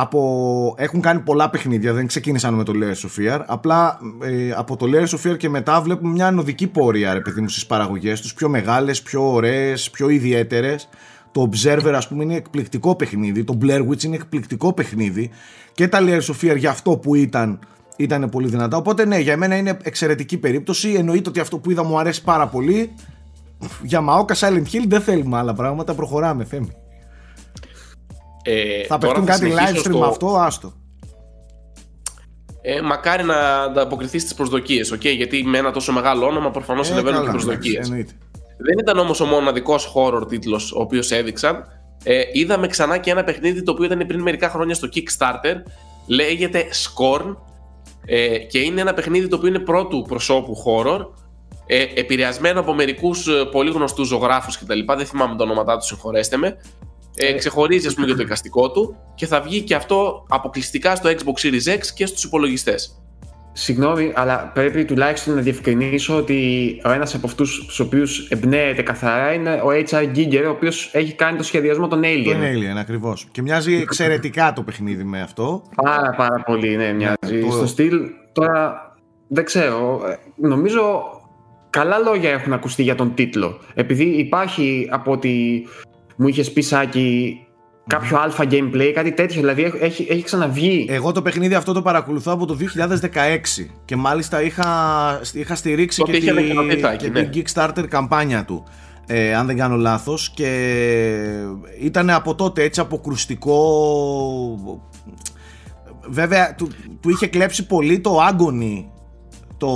από... 0.00 0.74
έχουν 0.78 1.00
κάνει 1.00 1.20
πολλά 1.20 1.50
παιχνίδια 1.50 1.92
δεν 1.92 2.06
ξεκίνησαν 2.06 2.54
με 2.54 2.64
το 2.64 2.72
Layers 2.74 3.06
of 3.06 3.20
Fear 3.20 3.42
απλά 3.46 3.98
ε, 4.22 4.50
από 4.50 4.76
το 4.76 4.86
Layers 4.92 5.18
of 5.18 5.30
Fear 5.30 5.36
και 5.36 5.48
μετά 5.48 5.80
βλέπουμε 5.80 6.12
μια 6.12 6.26
ανωδική 6.26 6.66
πορεία 6.66 7.12
ρε 7.12 7.20
παιδί 7.20 7.40
μου 7.40 7.48
στις 7.48 7.66
παραγωγές 7.66 8.20
τους 8.20 8.34
πιο 8.34 8.48
μεγάλες, 8.48 9.02
πιο 9.02 9.32
ωραίες, 9.32 9.90
πιο 9.90 10.08
ιδιαίτερες 10.08 10.88
το 11.32 11.50
Observer 11.50 11.92
ας 11.94 12.08
πούμε 12.08 12.24
είναι 12.24 12.34
εκπληκτικό 12.34 12.96
παιχνίδι 12.96 13.44
το 13.44 13.58
Blair 13.62 13.88
Witch 13.88 14.02
είναι 14.02 14.16
εκπληκτικό 14.16 14.72
παιχνίδι 14.72 15.30
και 15.74 15.88
τα 15.88 15.98
Layers 16.02 16.34
of 16.34 16.50
Fear 16.50 16.56
για 16.56 16.70
αυτό 16.70 16.96
που 16.96 17.14
ήταν 17.14 17.58
ήταν 17.96 18.28
πολύ 18.28 18.48
δυνατά. 18.48 18.76
Οπότε 18.76 19.04
ναι, 19.04 19.18
για 19.18 19.36
μένα 19.36 19.56
είναι 19.56 19.76
εξαιρετική 19.82 20.38
περίπτωση. 20.38 20.92
Εννοείται 20.92 21.28
ότι 21.28 21.40
αυτό 21.40 21.58
που 21.58 21.70
είδα 21.70 21.84
μου 21.84 21.98
αρέσει 21.98 22.22
πάρα 22.22 22.46
πολύ. 22.46 22.94
Για 23.82 24.00
Maoka 24.08 24.34
Silent 24.34 24.64
Hill 24.72 24.84
δεν 24.86 25.00
θέλουμε 25.00 25.36
άλλα 25.36 25.54
πράγματα. 25.54 25.94
Προχωράμε, 25.94 26.44
Θέμη. 26.44 26.72
Ε, 28.50 28.84
θα 28.84 28.98
παιχτούν 28.98 29.24
κάτι 29.24 29.52
live 29.56 29.76
stream 29.76 29.94
στο... 29.94 30.04
αυτό, 30.04 30.36
άστο. 30.36 30.72
Ε, 32.62 32.80
μακάρι 32.80 33.24
να 33.24 33.62
ανταποκριθεί 33.62 34.18
στι 34.18 34.34
προσδοκίες, 34.34 34.94
okay? 34.94 35.16
γιατί 35.16 35.42
με 35.44 35.58
ένα 35.58 35.70
τόσο 35.70 35.92
μεγάλο 35.92 36.26
όνομα 36.26 36.50
προφανώς 36.50 36.88
ε, 36.88 36.92
ανεβαίνουν 36.92 37.24
και 37.24 37.30
προσδοκίες. 37.30 37.88
Δεν 38.58 38.78
ήταν 38.80 38.98
όμως 38.98 39.20
ο 39.20 39.24
μοναδικός 39.24 39.92
horror 39.94 40.28
τίτλος 40.28 40.72
ο 40.72 40.80
οποίος 40.80 41.10
έδειξαν. 41.10 41.64
Ε, 42.04 42.22
είδαμε 42.32 42.66
ξανά 42.66 42.98
και 42.98 43.10
ένα 43.10 43.24
παιχνίδι 43.24 43.62
το 43.62 43.72
οποίο 43.72 43.84
ήταν 43.84 44.06
πριν 44.06 44.20
μερικά 44.20 44.48
χρόνια 44.48 44.74
στο 44.74 44.88
Kickstarter. 44.94 45.54
Λέγεται 46.06 46.64
Scorn 46.64 47.36
ε, 48.04 48.38
και 48.38 48.58
είναι 48.58 48.80
ένα 48.80 48.94
παιχνίδι 48.94 49.28
το 49.28 49.36
οποίο 49.36 49.48
είναι 49.48 49.58
πρώτου 49.58 50.02
προσώπου 50.08 50.56
horror 50.64 51.06
ε, 51.66 51.84
επηρεασμένο 51.94 52.60
από 52.60 52.74
μερικούς 52.74 53.28
ε, 53.28 53.44
πολύ 53.50 53.70
γνωστούς 53.70 54.08
ζωγράφους 54.08 54.58
κτλ. 54.58 54.80
Δεν 54.96 55.06
θυμάμαι 55.06 55.36
τα 55.36 55.44
ονόματά 55.44 55.76
τους, 55.76 55.86
συγχωρέστε 55.86 56.36
με. 56.36 56.56
Ε, 57.18 57.32
ξεχωρίζει, 57.32 57.86
ας 57.86 57.94
πούμε, 57.94 58.06
για 58.06 58.16
το 58.16 58.22
εικαστικό 58.22 58.70
του 58.70 58.96
και 59.14 59.26
θα 59.26 59.40
βγει 59.40 59.62
και 59.62 59.74
αυτό 59.74 60.26
αποκλειστικά 60.28 60.94
στο 60.94 61.10
Xbox 61.10 61.46
Series 61.46 61.78
X 61.78 61.86
και 61.94 62.06
στους 62.06 62.24
υπολογιστές. 62.24 63.02
Συγγνώμη, 63.52 64.12
αλλά 64.14 64.50
πρέπει 64.54 64.84
τουλάχιστον 64.84 65.34
να 65.34 65.40
διευκρινίσω 65.40 66.16
ότι 66.16 66.80
ο 66.84 66.90
ένας 66.90 67.14
από 67.14 67.26
αυτούς 67.26 67.64
τους 67.66 67.80
οποίους 67.80 68.28
εμπνέεται 68.28 68.82
καθαρά 68.82 69.32
είναι 69.32 69.52
ο 69.52 69.66
H.R. 69.88 70.16
Giger, 70.16 70.44
ο 70.46 70.50
οποίος 70.50 70.90
έχει 70.92 71.12
κάνει 71.12 71.36
το 71.36 71.42
σχεδιασμό 71.42 71.88
των 71.88 72.00
Alien. 72.04 72.24
Τον 72.24 72.40
Alien, 72.40 72.76
ακριβώς. 72.78 73.26
Και 73.30 73.42
μοιάζει 73.42 73.74
εξαιρετικά 73.74 74.52
το 74.52 74.62
παιχνίδι 74.62 75.04
με 75.04 75.20
αυτό. 75.20 75.62
Πάρα, 75.74 76.10
πάρα 76.16 76.42
πολύ, 76.46 76.76
ναι, 76.76 76.92
μοιάζει. 76.92 77.40
Το... 77.44 77.50
Στο 77.50 77.66
στυλ, 77.66 78.00
τώρα 78.32 78.82
δεν 79.28 79.44
ξέρω. 79.44 80.00
Νομίζω 80.36 81.02
καλά 81.70 81.98
λόγια 81.98 82.30
έχουν 82.30 82.52
ακουστεί 82.52 82.82
για 82.82 82.94
τον 82.94 83.14
τίτλο. 83.14 83.58
Επειδή 83.74 84.04
υπάρχει 84.04 84.88
από 84.90 85.12
ότι 85.12 85.66
μου 86.18 86.28
είχες 86.28 86.52
πει 86.52 86.60
Σάκη 86.60 87.38
κάποιο 87.86 88.18
αλφα 88.18 88.44
gameplay, 88.50 88.90
κάτι 88.94 89.12
τέτοιο. 89.12 89.40
Δηλαδή 89.40 89.72
έχει, 89.80 90.06
έχει 90.10 90.22
ξαναβγεί. 90.22 90.86
Εγώ 90.88 91.12
το 91.12 91.22
παιχνίδι 91.22 91.54
αυτό 91.54 91.72
το 91.72 91.82
παρακολουθώ 91.82 92.32
από 92.32 92.46
το 92.46 92.56
2016 92.60 93.66
και 93.84 93.96
μάλιστα 93.96 94.42
είχα, 94.42 94.66
είχα 95.32 95.54
στηρίξει 95.54 96.02
και, 96.02 96.12
τη, 96.12 96.20
και 96.98 97.10
ναι. 97.10 97.22
την 97.22 97.30
Kickstarter 97.34 97.84
καμπάνια 97.88 98.44
του. 98.44 98.64
Ε, 99.06 99.34
αν 99.34 99.46
δεν 99.46 99.56
κάνω 99.56 99.76
λάθος 99.76 100.30
και 100.30 100.50
ήταν 101.80 102.10
από 102.10 102.34
τότε 102.34 102.62
έτσι 102.62 102.80
αποκρουστικό 102.80 103.58
βέβαια 106.08 106.54
του, 106.54 106.68
του 107.00 107.10
είχε 107.10 107.26
κλέψει 107.26 107.66
πολύ 107.66 108.00
το 108.00 108.18
Agony 108.30 108.84
το 109.56 109.68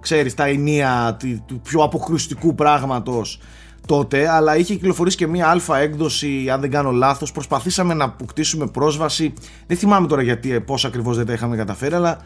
ξέρεις 0.00 0.34
τα 0.34 0.46
ενία 0.46 1.16
του 1.46 1.60
πιο 1.60 1.82
αποκρουστικού 1.82 2.54
πράγματος 2.54 3.40
τότε, 3.88 4.28
αλλά 4.28 4.56
είχε 4.56 4.74
κυκλοφορήσει 4.74 5.16
και 5.16 5.26
μία 5.26 5.48
αλφα 5.48 5.78
έκδοση, 5.78 6.50
αν 6.50 6.60
δεν 6.60 6.70
κάνω 6.70 6.90
λάθος. 6.90 7.32
Προσπαθήσαμε 7.32 7.94
να 7.94 8.04
αποκτήσουμε 8.04 8.66
πρόσβαση. 8.66 9.32
Δεν 9.66 9.76
θυμάμαι 9.76 10.06
τώρα 10.06 10.22
γιατί, 10.22 10.52
ε, 10.52 10.58
πώς 10.58 10.84
ακριβώς 10.84 11.16
δεν 11.16 11.26
τα 11.26 11.32
είχαμε 11.32 11.56
καταφέρει, 11.56 11.94
αλλά 11.94 12.18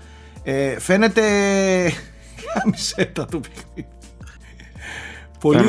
ε, 0.43 0.79
φαίνεται 0.81 1.23
γάμισέτα 2.55 3.27
το 3.27 3.41
παιχνίδι. 3.41 3.89
Πολύ... 5.41 5.63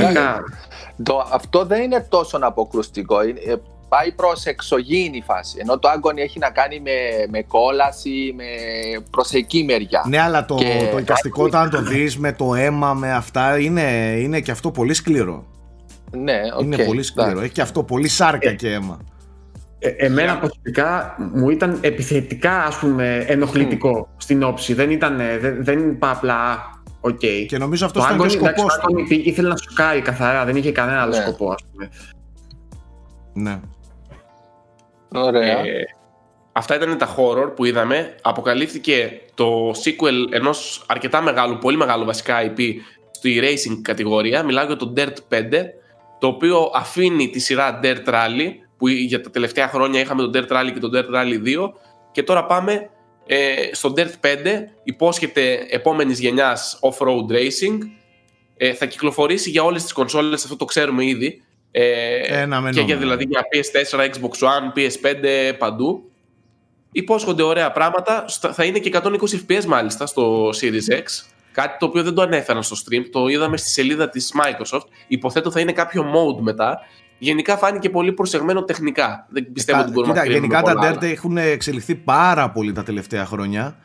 Το, 1.03 1.27
αυτό 1.31 1.65
δεν 1.65 1.81
είναι 1.81 2.05
τόσο 2.09 2.39
αποκρουστικό. 2.41 3.19
Ε, 3.19 3.55
πάει 3.87 4.11
προς 4.11 4.45
εξωγήινη 4.45 5.23
φάση. 5.25 5.57
Ενώ 5.59 5.79
το 5.79 5.89
άγκονι 5.89 6.21
έχει 6.21 6.39
να 6.39 6.49
κάνει 6.49 6.79
με, 6.79 6.91
με 7.29 7.41
κόλαση, 7.41 8.33
με 8.35 8.43
προσεκή 9.11 9.63
μεριά. 9.63 10.03
Ναι, 10.07 10.19
αλλά 10.19 10.45
το, 10.45 10.55
το 10.91 10.97
εικαστικό, 10.97 11.43
όταν 11.43 11.69
το 11.69 11.81
δεις 11.81 12.17
με 12.17 12.31
το 12.31 12.55
αίμα, 12.55 12.93
με 12.93 13.13
αυτά, 13.13 13.59
είναι, 13.59 14.15
είναι 14.19 14.39
και 14.39 14.51
αυτό 14.51 14.71
πολύ 14.71 14.93
σκληρό. 14.93 15.45
Ναι, 16.17 16.41
okay, 16.57 16.63
Είναι 16.63 16.85
πολύ 16.85 17.03
σκληρό. 17.03 17.39
Έχει 17.39 17.51
και 17.51 17.61
αυτό 17.61 17.83
πολύ 17.83 18.07
σάρκα 18.07 18.49
ε, 18.49 18.53
και 18.53 18.71
αίμα. 18.71 18.99
Ε, 19.79 19.89
εμένα 19.89 20.37
προσωπικά 20.37 21.15
μου 21.33 21.49
ήταν 21.49 21.77
επιθετικά 21.81 22.63
ας 22.63 22.77
πούμε 22.77 23.25
ενοχλητικό 23.27 24.09
στην 24.17 24.43
όψη. 24.43 24.73
Δεν 24.73 24.91
ήταν, 24.91 25.17
δεν, 25.39 25.63
δεν 25.63 25.89
είπα 25.89 26.11
απλά 26.11 26.71
Okay. 27.05 27.45
Και 27.47 27.57
νομίζω 27.57 27.85
αυτό 27.85 27.99
ήταν 27.99 28.17
και 28.17 28.25
ο 28.25 28.29
σκοπός 28.29 28.79
του. 28.81 29.05
Ήθελε 29.09 29.47
να 29.47 29.55
σοκάρει 29.55 30.01
καθαρά, 30.01 30.45
δεν 30.45 30.55
είχε 30.55 30.71
κανένα 30.71 31.01
άλλο 31.01 31.15
ναι. 31.15 31.21
σκοπό, 31.21 31.51
ας 31.51 31.63
πούμε. 31.71 31.89
Ναι. 33.33 33.59
Ωραία. 35.21 35.57
Ε, 35.59 35.83
αυτά 36.51 36.75
ήταν 36.75 36.97
τα 36.97 37.15
horror 37.15 37.55
που 37.55 37.65
είδαμε. 37.65 38.15
Αποκαλύφθηκε 38.21 39.21
το 39.33 39.69
sequel 39.69 40.31
ενός 40.31 40.85
αρκετά 40.87 41.21
μεγάλου, 41.21 41.57
πολύ 41.57 41.77
μεγάλου 41.77 42.05
βασικά 42.05 42.35
IP 42.41 42.59
στη 43.11 43.39
racing 43.41 43.79
κατηγορία. 43.81 44.43
Μιλάω 44.43 44.65
για 44.65 44.75
το 44.75 44.93
Dirt 44.97 45.15
5 45.29 45.43
το 46.23 46.29
οποίο 46.29 46.71
αφήνει 46.73 47.29
τη 47.29 47.39
σειρά 47.39 47.79
Dirt 47.83 48.05
Rally 48.05 48.49
που 48.77 48.87
για 48.87 49.21
τα 49.21 49.29
τελευταία 49.29 49.67
χρόνια 49.67 49.99
είχαμε 49.99 50.21
το 50.21 50.29
Dirt 50.33 50.51
Rally 50.51 50.71
και 50.73 50.79
το 50.79 50.89
Dirt 50.93 51.15
Rally 51.15 51.57
2 51.67 51.71
και 52.11 52.23
τώρα 52.23 52.45
πάμε 52.45 52.89
ε, 53.25 53.53
στο 53.71 53.93
Dirt 53.97 54.27
5 54.27 54.35
υπόσχεται 54.83 55.65
επόμενης 55.69 56.19
γενιάς 56.19 56.79
off-road 56.81 57.31
racing. 57.31 57.77
Ε, 58.57 58.73
θα 58.73 58.85
κυκλοφορήσει 58.85 59.49
για 59.49 59.63
όλες 59.63 59.83
τις 59.83 59.93
κονσόλες 59.93 60.43
αυτό 60.43 60.55
το 60.55 60.65
ξέρουμε 60.65 61.05
ήδη. 61.05 61.41
Ε, 61.71 62.45
και 62.71 62.81
για, 62.81 62.97
δηλαδή 62.97 63.25
για 63.29 63.41
PS4, 63.51 63.99
Xbox 63.99 64.47
One, 64.47 64.77
PS5 64.77 65.53
παντού. 65.57 66.11
Υπόσχονται 66.91 67.43
ωραία 67.43 67.71
πράγματα. 67.71 68.25
Θα 68.53 68.63
είναι 68.63 68.79
και 68.79 68.91
120 69.03 69.09
fps 69.47 69.65
μάλιστα 69.65 70.05
στο 70.05 70.49
Series 70.49 70.93
X 70.93 71.32
Κάτι 71.53 71.77
το 71.79 71.85
οποίο 71.85 72.03
δεν 72.03 72.13
το 72.13 72.21
ανέφεραν 72.21 72.63
στο 72.63 72.75
stream, 72.75 73.03
το 73.11 73.27
είδαμε 73.27 73.57
στη 73.57 73.69
σελίδα 73.69 74.09
της 74.09 74.33
Microsoft. 74.33 74.87
Υποθέτω 75.07 75.51
θα 75.51 75.59
είναι 75.59 75.71
κάποιο 75.71 76.03
mode 76.03 76.41
μετά. 76.41 76.79
Γενικά 77.17 77.57
φάνηκε 77.57 77.89
πολύ 77.89 78.11
προσεγμένο 78.11 78.63
τεχνικά. 78.63 79.27
Δεν 79.29 79.51
πιστεύω 79.53 79.81
ότι 79.81 79.91
μπορούμε 79.91 80.13
κοίτα, 80.13 80.25
να 80.25 80.31
Γενικά 80.31 80.61
τα 80.61 80.75
Dirt 80.81 81.03
έχουν 81.03 81.37
εξελιχθεί 81.37 81.95
πάρα 81.95 82.49
πολύ 82.49 82.71
τα 82.71 82.83
τελευταία 82.83 83.25
χρόνια 83.25 83.75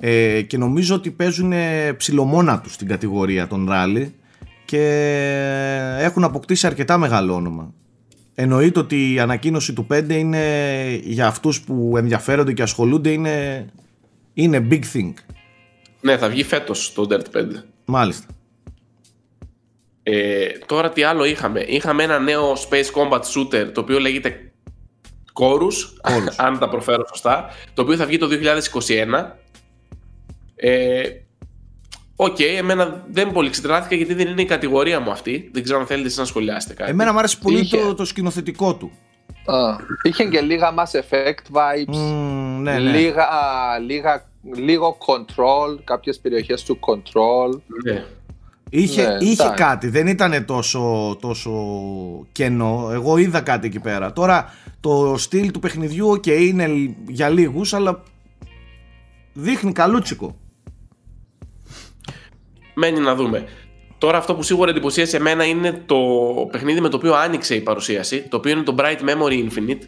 ε, 0.00 0.42
και 0.42 0.58
νομίζω 0.58 0.94
ότι 0.94 1.10
παίζουν 1.10 1.52
ψηλομόνα 1.96 2.60
τους 2.60 2.74
στην 2.74 2.88
κατηγορία 2.88 3.46
των 3.46 3.68
rally 3.70 4.10
και 4.64 4.78
έχουν 5.98 6.24
αποκτήσει 6.24 6.66
αρκετά 6.66 6.98
μεγάλο 6.98 7.34
όνομα. 7.34 7.74
Εννοείται 8.34 8.78
ότι 8.78 9.12
η 9.12 9.20
ανακοίνωση 9.20 9.72
του 9.72 9.86
5 9.92 10.10
είναι 10.10 10.40
για 11.02 11.26
αυτούς 11.26 11.60
που 11.60 11.94
ενδιαφέρονται 11.96 12.52
και 12.52 12.62
ασχολούνται 12.62 13.10
είναι, 13.10 13.66
είναι 14.34 14.66
big 14.70 14.82
thing. 14.92 15.12
Ναι, 16.02 16.18
θα 16.18 16.28
βγει 16.28 16.42
φέτος 16.42 16.92
το 16.92 17.06
Dirt 17.10 17.36
5. 17.36 17.46
Μάλιστα. 17.84 18.26
Ε, 20.02 20.46
τώρα 20.66 20.90
τι 20.90 21.02
άλλο 21.02 21.24
είχαμε. 21.24 21.60
Είχαμε 21.60 22.02
ένα 22.02 22.18
νέο 22.18 22.52
Space 22.52 22.90
Combat 22.94 23.20
Shooter 23.20 23.70
το 23.74 23.80
οποίο 23.80 23.98
λέγεται 23.98 24.52
Chorus, 25.40 26.10
αν 26.36 26.58
τα 26.58 26.68
προφέρω 26.68 27.06
σωστά, 27.08 27.50
το 27.74 27.82
οποίο 27.82 27.96
θα 27.96 28.06
βγει 28.06 28.18
το 28.18 28.28
2021. 28.28 29.36
Ε, 30.54 31.02
OK, 32.16 32.36
okay, 32.36 32.56
εμένα 32.56 33.04
δεν 33.10 33.32
πολύ 33.32 33.50
ξετρελάθηκα 33.50 33.94
γιατί 33.94 34.14
δεν 34.14 34.28
είναι 34.28 34.42
η 34.42 34.44
κατηγορία 34.44 35.00
μου 35.00 35.10
αυτή. 35.10 35.50
Δεν 35.52 35.62
ξέρω 35.62 35.78
αν 35.78 35.86
θέλετε 35.86 36.20
να 36.20 36.24
σχολιάσετε 36.24 36.74
κάτι. 36.74 36.90
Εμένα 36.90 37.12
μου 37.12 37.18
άρεσε 37.18 37.36
πολύ 37.42 37.68
το, 37.68 37.94
το 37.94 38.04
σκηνοθετικό 38.04 38.74
του. 38.74 38.92
Α, 39.44 39.76
είχε 40.02 40.24
και 40.24 40.40
λίγα 40.40 40.74
Mass 40.76 41.00
Effect 41.00 41.56
vibes. 41.56 41.94
Mm, 41.94 42.60
ναι, 42.60 42.72
ναι. 42.72 42.78
Λίγα, 42.78 43.28
λίγα 43.86 44.26
λίγο 44.54 44.96
Control, 45.06 45.78
κάποιες 45.84 46.18
περιοχές 46.18 46.64
του 46.64 46.78
Control. 46.80 47.60
Ναι. 47.84 48.04
Είχε, 48.70 49.06
ναι, 49.06 49.24
είχε 49.24 49.52
κάτι, 49.56 49.88
δεν 49.88 50.06
ήταν 50.06 50.44
τόσο, 50.44 51.16
τόσο 51.20 51.50
κενό. 52.32 52.90
Εγώ 52.92 53.16
είδα 53.16 53.40
κάτι 53.40 53.66
εκεί 53.66 53.80
πέρα. 53.80 54.12
Τώρα 54.12 54.54
το 54.80 55.14
στυλ 55.18 55.50
του 55.50 55.58
παιχνιδιού, 55.58 56.10
ok, 56.10 56.26
είναι 56.26 56.94
για 57.08 57.28
λίγους, 57.28 57.74
αλλά 57.74 58.02
δείχνει 59.32 59.72
καλούτσικο. 59.72 60.36
Μένει 62.74 63.00
να 63.00 63.14
δούμε. 63.14 63.48
Τώρα 64.02 64.18
αυτό 64.18 64.34
που 64.34 64.42
σίγουρα 64.42 64.70
εντυπωσίασε 64.70 65.16
εμένα 65.16 65.44
είναι 65.44 65.82
το 65.86 65.98
παιχνίδι 66.50 66.80
με 66.80 66.88
το 66.88 66.96
οποίο 66.96 67.14
άνοιξε 67.14 67.54
η 67.54 67.60
παρουσίαση, 67.60 68.28
το 68.28 68.36
οποίο 68.36 68.52
είναι 68.52 68.62
το 68.62 68.74
Bright 68.78 68.98
Memory 68.98 69.48
Infinite, 69.48 69.82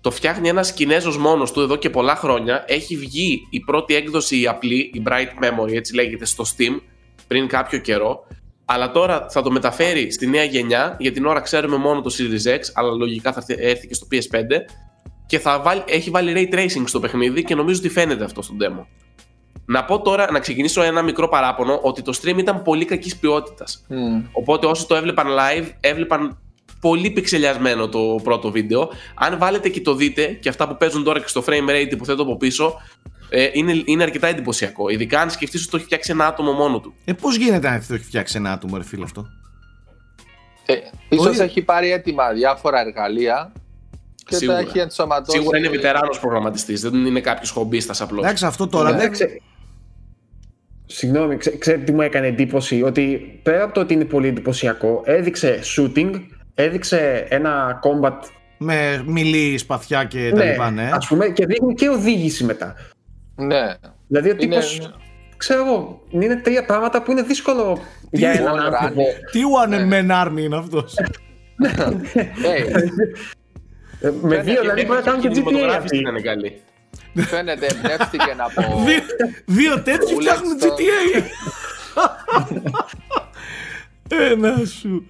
το 0.00 0.10
φτιάχνει 0.10 0.48
ένας 0.48 0.72
Κινέζος 0.72 1.18
μόνος 1.18 1.52
του 1.52 1.60
εδώ 1.60 1.76
και 1.76 1.90
πολλά 1.90 2.16
χρόνια. 2.16 2.64
Έχει 2.66 2.96
βγει 2.96 3.46
η 3.50 3.60
πρώτη 3.60 3.94
έκδοση 3.94 4.40
η 4.40 4.46
απλή, 4.46 4.76
η 4.94 5.02
Bright 5.06 5.44
Memory, 5.44 5.72
έτσι 5.72 5.94
λέγεται, 5.94 6.24
στο 6.24 6.44
Steam, 6.56 6.80
πριν 7.26 7.46
κάποιο 7.46 7.78
καιρό. 7.78 8.26
Αλλά 8.64 8.90
τώρα 8.90 9.26
θα 9.30 9.42
το 9.42 9.50
μεταφέρει 9.50 10.12
στη 10.12 10.26
νέα 10.26 10.44
γενιά. 10.44 10.96
Για 11.00 11.12
την 11.12 11.26
ώρα 11.26 11.40
ξέρουμε 11.40 11.76
μόνο 11.76 12.00
το 12.00 12.14
Series 12.18 12.48
X, 12.56 12.60
αλλά 12.74 12.90
λογικά 12.90 13.32
θα 13.32 13.44
έρθει 13.46 13.86
και 13.86 13.94
στο 13.94 14.06
PS5. 14.10 14.60
Και 15.26 15.38
θα 15.38 15.60
βάλει, 15.60 15.82
έχει 15.86 16.10
βάλει 16.10 16.48
Ray 16.50 16.54
Tracing 16.54 16.84
στο 16.84 17.00
παιχνίδι 17.00 17.44
και 17.44 17.54
νομίζω 17.54 17.78
ότι 17.78 17.88
φαίνεται 17.88 18.24
αυτό 18.24 18.42
στο 18.42 18.54
demo. 18.60 18.86
Να 19.66 19.84
πω 19.84 20.02
τώρα, 20.02 20.30
να 20.32 20.38
ξεκινήσω 20.38 20.82
ένα 20.82 21.02
μικρό 21.02 21.28
παράπονο, 21.28 21.78
ότι 21.82 22.02
το 22.02 22.18
stream 22.22 22.36
ήταν 22.38 22.62
πολύ 22.62 22.84
κακής 22.84 23.16
ποιότητας. 23.16 23.86
Οπότε 24.32 24.66
όσοι 24.66 24.86
το 24.86 24.94
έβλεπαν 24.94 25.26
live, 25.28 25.70
έβλεπαν 25.80 26.38
πολύ 26.80 27.10
πιξελιασμένο 27.10 27.88
το 27.88 28.20
πρώτο 28.22 28.50
βίντεο. 28.50 28.88
Αν 29.14 29.38
βάλετε 29.38 29.68
και 29.68 29.80
το 29.80 29.94
δείτε, 29.94 30.26
και 30.26 30.48
αυτά 30.48 30.68
που 30.68 30.76
παίζουν 30.76 31.04
τώρα 31.04 31.20
και 31.20 31.28
στο 31.28 31.42
frame 31.46 31.70
rate 31.70 31.94
που 31.98 32.04
θέτω 32.04 32.22
από 32.22 32.36
πίσω, 32.36 32.80
ε, 33.28 33.48
είναι, 33.52 33.82
είναι 33.84 34.02
αρκετά 34.02 34.26
εντυπωσιακό. 34.26 34.88
Ειδικά 34.88 35.20
αν 35.20 35.30
σκεφτείς 35.30 35.60
ότι 35.60 35.70
το 35.70 35.76
έχει 35.76 35.86
φτιάξει 35.86 36.10
ένα 36.10 36.26
άτομο 36.26 36.52
μόνο 36.52 36.80
του. 36.80 36.94
Ε, 37.04 37.12
πώς 37.12 37.36
γίνεται 37.36 37.70
να 37.70 37.82
το 37.88 37.94
έχει 37.94 38.04
φτιάξει 38.04 38.36
ένα 38.36 38.52
άτομο, 38.52 38.76
ρε 38.76 38.84
φίλε 38.84 39.04
αυτό; 39.04 39.26
Ε, 40.66 40.74
ίσως 41.08 41.38
έχει 41.38 41.62
πάρει 41.62 41.90
έτοιμα 41.90 42.32
διάφορα 42.32 42.80
εργαλεία 42.80 43.52
και 44.24 44.34
Σίγουρα. 44.34 44.58
τα 44.58 44.68
έχει 44.68 44.78
ενσωματώσει. 44.78 45.38
Σίγουρα 45.38 45.58
είναι 45.58 45.68
βετεράνος 45.68 46.20
προγραμματιστής, 46.20 46.80
δεν 46.80 47.06
είναι 47.06 47.20
κάποιος 47.20 47.50
χομπίστας 47.50 48.00
απλώς. 48.00 48.24
Εντάξει, 48.24 48.46
αυτό 48.46 48.66
τώρα 48.66 48.92
δεν. 48.92 49.12
Συγγνώμη, 50.86 51.36
ξέρετε 51.36 51.84
τι 51.84 51.92
μου 51.92 52.00
έκανε 52.00 52.26
εντύπωση, 52.26 52.82
ότι 52.82 53.38
πέρα 53.42 53.64
από 53.64 53.74
το 53.74 53.80
ότι 53.80 53.94
είναι 53.94 54.04
πολύ 54.04 54.28
εντυπωσιακό, 54.28 55.02
έδειξε 55.04 55.58
shooting, 55.76 56.10
έδειξε 56.54 57.26
ένα 57.28 57.80
combat 57.82 58.18
με 58.58 59.04
μιλή, 59.06 59.58
σπαθιά 59.58 60.04
και 60.04 60.30
τα 60.30 60.44
ναι, 60.44 60.50
λοιπά, 60.50 60.70
ναι. 60.70 60.90
Ας 60.92 61.06
πούμε, 61.06 61.28
και 61.28 61.46
δείχνει 61.46 61.74
και 61.74 61.88
οδήγηση 61.88 62.44
μετά. 62.44 62.74
Ναι. 63.34 63.74
Δηλαδή 64.06 64.30
ο 64.30 64.36
τύπος, 64.36 64.76
είναι... 64.76 64.90
ξέρω 65.36 65.64
εγώ, 65.64 66.02
είναι 66.08 66.36
τρία 66.36 66.64
πράγματα 66.64 67.02
που 67.02 67.10
είναι 67.10 67.22
δύσκολο 67.22 67.78
τι 68.10 68.18
για 68.18 68.30
έναν 68.30 68.58
άνθρωπο. 68.58 69.02
Τι 69.32 69.40
one 69.64 69.92
man 69.92 70.26
army 70.26 70.40
είναι 70.40 70.56
αυτός. 70.56 70.94
Με 74.22 74.40
δύο 74.40 74.60
δηλαδή 74.60 74.84
μπορεί 74.84 74.98
να 74.98 75.10
κάνουν 75.10 75.20
και 75.20 75.42
GTA 75.44 75.74
αυτή. 75.76 75.96
Είναι 75.98 76.20
καλή. 76.20 76.60
Φαίνεται 77.22 77.66
εμπνεύστηκε 77.66 78.34
να 78.36 78.44
πω. 78.44 78.84
Δύο 79.44 79.82
τέτοιοι 79.82 80.14
φτιάχνουν 80.14 80.58
GTA. 80.60 81.22
Ένα 84.08 84.64
σου. 84.64 85.06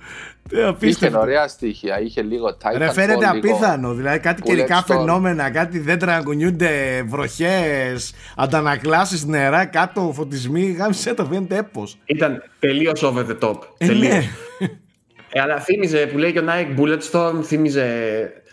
Είχε 0.81 1.17
ωραία 1.17 1.49
στοιχεία, 1.49 2.01
είχε 2.01 2.23
λίγο 2.23 2.57
Titanfall. 2.63 2.77
Ρε 2.77 2.93
φαίνεται 2.93 3.27
απίθανο, 3.27 3.95
δηλαδή 3.95 4.19
κάτι 4.19 4.43
καιρικά 4.43 4.83
φαινόμενα, 4.87 5.51
κάτι 5.51 5.79
δεν 5.79 5.99
τραγωνιούνται 5.99 7.03
βροχές, 7.07 8.15
αντανακλάσεις 8.37 9.25
νερά, 9.25 9.65
κάτω 9.65 10.13
φωτισμοί, 10.15 10.71
γάμισε 10.71 11.15
το 11.15 11.27
φαίνεται 11.31 11.57
έπος. 11.57 11.99
Ήταν 12.07 12.43
τελείως 12.59 13.03
over 13.03 13.27
the 13.27 13.39
top. 13.39 13.59
Ε, 13.79 13.93
ναι. 13.93 14.23
ε, 15.31 15.41
αλλά 15.41 15.61
θύμιζε 15.61 16.07
που 16.07 16.19
λέει 16.19 16.33
και 16.33 16.39
ο 16.39 16.45
Nike 16.49 16.81
Bulletstorm, 16.81 17.41
θύμιζε 17.43 17.87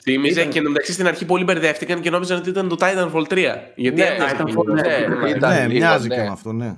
Θύμιζε 0.04 0.40
ήταν... 0.40 0.52
και 0.52 0.60
εντωμεταξύ 0.60 0.94
στην 0.94 1.08
αρχή 1.08 1.26
πολύ 1.26 1.44
μπερδεύτηκαν 1.44 2.02
και 2.02 2.10
νόμιζαν 2.10 2.38
ότι 2.38 2.50
ήταν 2.50 2.68
το 2.68 2.76
Titanfall 2.80 3.34
3. 3.34 3.38
Γιατί 3.76 4.02
ναι, 4.02 4.18
Titanfall, 4.20 4.66
ναι, 4.66 4.82
ναι, 4.82 5.34
ναι, 5.34 5.60
ναι, 5.60 5.68
μοιάζει 5.68 6.08
και 6.08 6.16
με 6.16 6.30
αυτό, 6.32 6.52
ναι. 6.52 6.76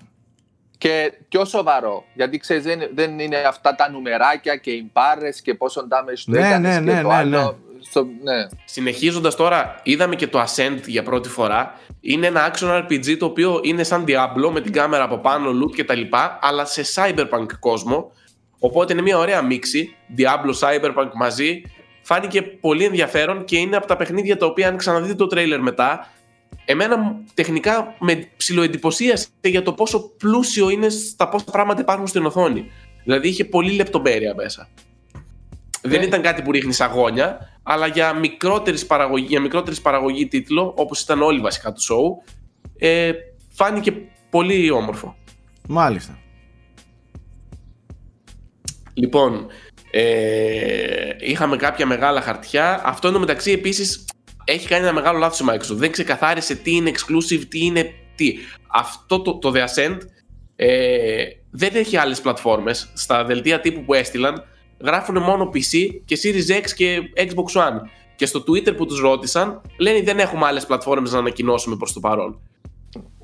Και 0.77 1.13
πιο 1.29 1.45
σοβαρό, 1.45 2.03
γιατί 2.13 2.37
ξέρεις, 2.37 2.63
δεν, 2.63 2.79
δεν, 2.93 3.19
είναι 3.19 3.37
αυτά 3.37 3.75
τα 3.75 3.89
νουμεράκια 3.89 4.55
και 4.55 4.71
οι 4.71 4.91
μπάρες 4.93 5.41
και 5.41 5.53
πόσο 5.53 5.87
damage 5.89 6.23
ναι, 6.25 6.39
το 6.39 6.45
έκανες 6.45 6.79
ναι, 6.79 6.85
και 6.85 6.95
ναι, 6.95 7.01
το 7.01 7.07
ναι, 7.07 7.13
άλλο. 7.13 7.59
Στο, 7.79 8.07
ναι. 8.23 8.47
Συνεχίζοντας 8.65 9.35
τώρα, 9.35 9.79
είδαμε 9.83 10.15
και 10.15 10.27
το 10.27 10.41
Ascent 10.41 10.79
για 10.85 11.03
πρώτη 11.03 11.29
φορά. 11.29 11.79
Είναι 12.01 12.27
ένα 12.27 12.51
action 12.53 12.83
RPG 12.83 13.17
το 13.17 13.25
οποίο 13.25 13.59
είναι 13.63 13.83
σαν 13.83 14.03
Diablo 14.07 14.49
με 14.51 14.61
την 14.61 14.71
κάμερα 14.71 15.03
από 15.03 15.17
πάνω, 15.17 15.49
loot 15.51 15.77
κτλ. 15.77 16.01
Αλλά 16.39 16.65
σε 16.65 16.81
cyberpunk 16.95 17.45
κόσμο. 17.59 18.11
Οπότε 18.59 18.93
είναι 18.93 19.01
μια 19.01 19.17
ωραία 19.17 19.41
μίξη. 19.41 19.95
Diablo, 20.17 20.53
cyberpunk 20.59 21.09
μαζί 21.13 21.61
φάνηκε 22.05 22.41
πολύ 22.41 22.83
ενδιαφέρον 22.83 23.45
και 23.45 23.57
είναι 23.57 23.75
από 23.75 23.87
τα 23.87 23.95
παιχνίδια 23.95 24.37
τα 24.37 24.45
οποία 24.45 24.67
αν 24.67 24.77
ξαναδείτε 24.77 25.15
το 25.15 25.27
τρέιλερ 25.27 25.61
μετά 25.61 26.07
εμένα 26.65 27.21
τεχνικά 27.33 27.95
με 27.99 28.27
ψιλοεντυπωσίασε 28.37 29.27
για 29.41 29.63
το 29.63 29.73
πόσο 29.73 29.99
πλούσιο 30.17 30.69
είναι 30.69 30.89
στα 30.89 31.29
πόσα 31.29 31.45
πράγματα 31.51 31.81
υπάρχουν 31.81 32.07
στην 32.07 32.25
οθόνη. 32.25 32.71
Δηλαδή 33.03 33.27
είχε 33.27 33.45
πολύ 33.45 33.71
λεπτομέρεια 33.71 34.35
μέσα. 34.35 34.69
Δεν 35.81 35.99
ναι. 35.99 36.05
ήταν 36.05 36.21
κάτι 36.21 36.41
που 36.41 36.51
ρίχνεις 36.51 36.81
αγώνια, 36.81 37.59
αλλά 37.63 37.87
για 37.87 38.13
μικρότερης 38.13 38.85
παραγωγή, 38.85 39.25
για 39.25 39.41
μικρότερης 39.41 39.81
παραγωγή 39.81 40.27
τίτλο, 40.27 40.73
όπως 40.77 41.01
ήταν 41.01 41.21
όλοι 41.21 41.39
βασικά 41.39 41.73
του 41.73 41.81
show, 41.81 42.31
ε, 42.77 43.11
φάνηκε 43.49 43.93
πολύ 44.29 44.71
όμορφο. 44.71 45.15
Μάλιστα. 45.67 46.19
Λοιπόν, 48.93 49.47
ε, 49.97 51.15
είχαμε 51.19 51.55
κάποια 51.55 51.85
μεγάλα 51.85 52.21
χαρτιά. 52.21 52.81
Αυτό 52.85 53.07
είναι 53.07 53.17
μεταξύ 53.17 53.51
επίσης 53.51 54.05
έχει 54.43 54.67
κάνει 54.67 54.83
ένα 54.83 54.93
μεγάλο 54.93 55.17
λάθος 55.17 55.39
η 55.39 55.43
Microsoft. 55.49 55.77
Δεν 55.77 55.91
ξεκαθάρισε 55.91 56.55
τι 56.55 56.75
είναι 56.75 56.91
exclusive, 56.93 57.43
τι 57.49 57.65
είναι 57.65 57.93
τι. 58.15 58.33
Αυτό 58.67 59.19
το, 59.21 59.35
το 59.37 59.51
The 59.55 59.59
Ascent 59.59 59.97
ε, 60.55 61.23
δεν 61.51 61.75
έχει 61.75 61.97
άλλες 61.97 62.21
πλατφόρμες. 62.21 62.91
Στα 62.93 63.23
δελτία 63.23 63.59
τύπου 63.59 63.83
που 63.83 63.93
έστειλαν 63.93 64.43
γράφουν 64.83 65.21
μόνο 65.21 65.49
PC 65.53 65.89
και 66.05 66.19
Series 66.23 66.61
X 66.61 66.71
και 66.75 66.99
Xbox 67.15 67.61
One. 67.61 67.79
Και 68.15 68.25
στο 68.25 68.43
Twitter 68.47 68.75
που 68.75 68.85
τους 68.85 68.99
ρώτησαν 68.99 69.61
λένε 69.77 70.01
δεν 70.01 70.19
έχουμε 70.19 70.45
άλλες 70.45 70.65
πλατφόρμες 70.65 71.11
να 71.11 71.17
ανακοινώσουμε 71.17 71.75
προς 71.75 71.93
το 71.93 71.99
παρόν. 71.99 72.39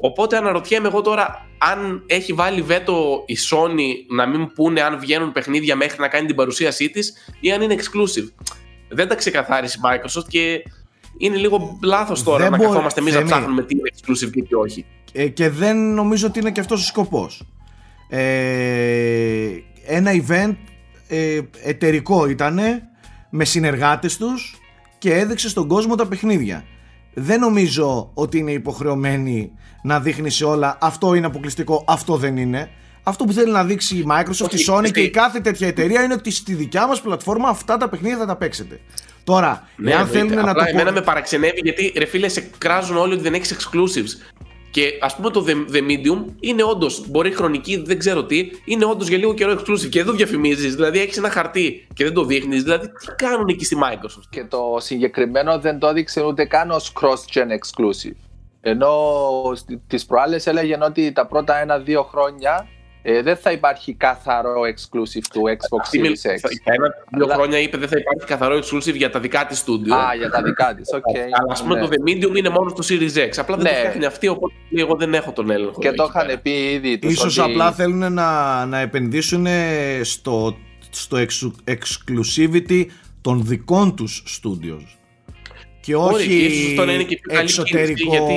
Οπότε 0.02 0.38
αναρωτιέμαι 0.38 0.88
εγώ 0.88 1.02
τώρα 1.02 1.46
αν 1.58 2.04
έχει 2.08 2.34
βάλει 2.34 2.62
βέτο 2.62 3.24
η 3.26 3.36
Sony 3.50 4.14
να 4.16 4.28
μην 4.28 4.54
πούνε 4.54 4.82
αν 4.82 5.00
βγαίνουν 5.00 5.32
παιχνίδια 5.32 5.76
μέχρι 5.76 6.02
να 6.02 6.08
κάνει 6.08 6.28
την 6.28 6.36
παρουσίασή 6.36 6.90
της 6.90 7.14
ή 7.40 7.52
αν 7.52 7.62
είναι 7.62 7.76
exclusive. 7.78 8.30
Δεν 8.90 9.08
τα 9.08 9.16
ξεκαθάρισε 9.16 9.78
η 9.78 9.82
Microsoft 9.86 10.26
και 10.28 10.64
είναι 11.18 11.36
λίγο 11.36 11.78
λάθος 11.84 12.24
τώρα 12.24 12.50
δεν 12.50 12.52
να 12.52 12.58
καθόμαστε 12.58 13.00
εμείς 13.00 13.14
να 13.14 13.24
ψάχνουμε 13.24 13.64
τι 13.64 13.76
είναι 13.76 13.90
exclusive 13.94 14.32
και 14.32 14.42
τι 14.42 14.56
όχι. 14.56 14.86
Ε, 15.14 15.28
και 15.28 15.50
δεν 15.50 15.94
νομίζω 15.94 16.28
ότι 16.28 16.40
είναι 16.40 16.52
και 16.52 16.60
αυτός 16.60 16.82
ο 16.82 16.86
σκοπός. 16.86 17.44
Ε, 18.10 19.50
ένα 19.86 20.12
event 20.12 20.56
ε, 21.08 21.40
εταιρικό 21.64 22.30
ήταν 22.30 22.60
με 23.30 23.46
συνεργάτες 23.46 24.18
τους 24.18 24.60
και 24.98 25.14
έδειξε 25.14 25.50
στον 25.50 25.68
κόσμο 25.68 25.96
τα 25.96 26.08
παιχνίδια. 26.08 26.66
Δεν 27.14 27.40
νομίζω 27.40 28.12
ότι 28.14 28.38
είναι 28.38 28.52
υποχρεωμένη 28.52 29.52
να 29.84 30.00
δείχνει 30.00 30.30
σε 30.30 30.46
όλα 30.46 30.78
αυτό 30.82 31.14
είναι 31.14 31.26
αποκλειστικό, 31.26 31.84
αυτό 31.88 32.16
δεν 32.16 32.38
είναι. 32.38 32.70
Αυτό 33.04 33.24
που 33.24 33.34
θέλει 33.34 33.52
να 33.52 33.64
δείξει 33.64 33.96
η 33.96 34.06
Microsoft, 34.10 34.54
η 34.54 34.66
Sony 34.68 34.92
και 34.92 35.02
η 35.02 35.10
κάθε 35.10 35.40
τέτοια 35.40 35.68
εταιρεία 35.68 36.04
είναι 36.04 36.14
ότι 36.14 36.32
στη 36.32 36.54
δικιά 36.54 36.88
μας 36.88 37.02
πλατφόρμα 37.02 37.50
αυτά 37.50 37.78
τα 37.78 37.90
παιχνίδια 37.90 38.18
θα 38.18 38.26
τα 38.26 38.36
παίξετε. 38.36 38.80
Τώρα, 39.24 39.68
ναι, 39.76 39.92
εάν 39.92 40.08
θέλουν 40.08 40.46
να 40.46 40.54
το. 40.54 40.64
Εμένα 40.68 40.92
με 40.92 41.02
παραξενεύει 41.02 41.60
γιατί 41.64 41.94
ρε 41.98 42.06
φίλε, 42.06 42.28
σε 42.28 42.50
κράζουν 42.58 42.98
όλοι 42.98 43.14
ότι 43.14 43.22
δεν 43.22 43.34
έχεις 43.34 43.58
exclusives. 43.58 44.32
Και 44.72 44.98
ας 45.02 45.16
πούμε 45.16 45.30
το 45.30 45.46
The, 45.48 45.76
The 45.76 45.80
Medium 45.80 46.26
είναι 46.40 46.64
όντως, 46.64 47.10
μπορεί 47.10 47.32
χρονική, 47.32 47.82
δεν 47.86 48.00
ξέρω 48.00 48.26
τι, 48.26 48.50
είναι 48.66 48.86
όντως 48.86 49.08
για 49.08 49.18
λίγο 49.18 49.34
καιρό 49.34 49.52
exclusive. 49.54 49.90
Και 49.90 50.00
εδώ 50.00 50.12
διαφημίζεις, 50.12 50.76
δηλαδή 50.76 51.00
έχεις 51.00 51.18
ένα 51.18 51.30
χαρτί 51.30 51.88
και 51.94 52.04
δεν 52.04 52.14
το 52.14 52.24
δείχνεις. 52.24 52.64
Δηλαδή 52.64 52.88
τι 52.88 53.16
κάνουν 53.16 53.48
εκεί 53.48 53.66
στη 53.66 53.78
Microsoft; 53.84 54.28
Και 54.30 54.44
το 54.44 54.78
συγκεκριμένο 54.80 55.60
δεν 55.60 55.80
το 55.80 55.88
έδειξε 55.88 56.24
ούτε 56.24 56.46
καν 56.46 56.72
ως 56.72 56.94
cross-gen 57.02 57.48
exclusive. 57.48 58.16
Ενώ 58.62 58.94
τις 59.88 60.06
προάλλες 60.06 60.48
έλεγε 60.48 60.78
ότι 60.82 61.12
τα 61.12 61.28
πρώτα 61.28 61.62
ένα-δύο 61.62 62.04
χρόνια 62.04 62.68
ε, 63.02 63.22
δεν 63.22 63.36
θα 63.36 63.52
υπάρχει 63.52 63.94
καθαρό 63.94 64.62
exclusive 64.62 65.26
του 65.34 65.42
Xbox 65.42 65.98
Series 65.98 66.32
X. 66.32 66.40
Ένα-δύο 66.64 67.34
χρόνια 67.34 67.60
είπε 67.60 67.78
δεν 67.78 67.88
θα 67.88 67.98
υπάρχει 67.98 68.28
καθαρό 68.28 68.58
exclusive 68.58 68.96
για 68.96 69.10
τα 69.10 69.20
δικά 69.20 69.46
της 69.46 69.64
studio. 69.66 69.92
Α, 69.92 70.16
για 70.16 70.30
τα 70.30 70.42
δικά 70.42 70.76
της, 70.76 70.94
οκ. 70.98 71.18
Αλλά 71.18 71.52
ας 71.52 71.62
πούμε 71.62 71.76
ναι. 71.76 71.82
το 71.82 71.90
The 71.92 72.10
Medium 72.10 72.38
είναι 72.38 72.50
μόνο 72.50 72.70
στο 72.70 72.96
Series 72.96 73.30
X. 73.30 73.30
Απλά 73.38 73.56
δεν 73.56 73.66
ναι. 73.66 73.72
το 73.72 73.78
φτιάχνει 73.78 74.06
αυτή, 74.06 74.28
οπότε 74.28 74.54
εγώ 74.76 74.96
δεν 74.96 75.14
έχω 75.14 75.32
τον 75.32 75.50
έλεγχο. 75.50 75.80
Και 75.80 75.92
το 75.92 76.08
είχαν 76.10 76.42
πει 76.42 76.50
ήδη. 76.50 77.00
Τους 77.00 77.38
ότι... 77.38 77.52
απλά 77.52 77.72
θέλουν 77.72 78.14
να, 78.14 78.66
να 78.66 78.80
επενδύσουν 78.80 79.48
στο, 80.02 80.58
στο 80.90 81.18
exclusivity 81.66 82.86
των 83.22 83.46
δικών 83.46 83.96
τους 83.96 84.42
studios 84.42 85.01
και 85.82 85.96
όχι 85.96 86.76
εξωτερικών 87.28 88.28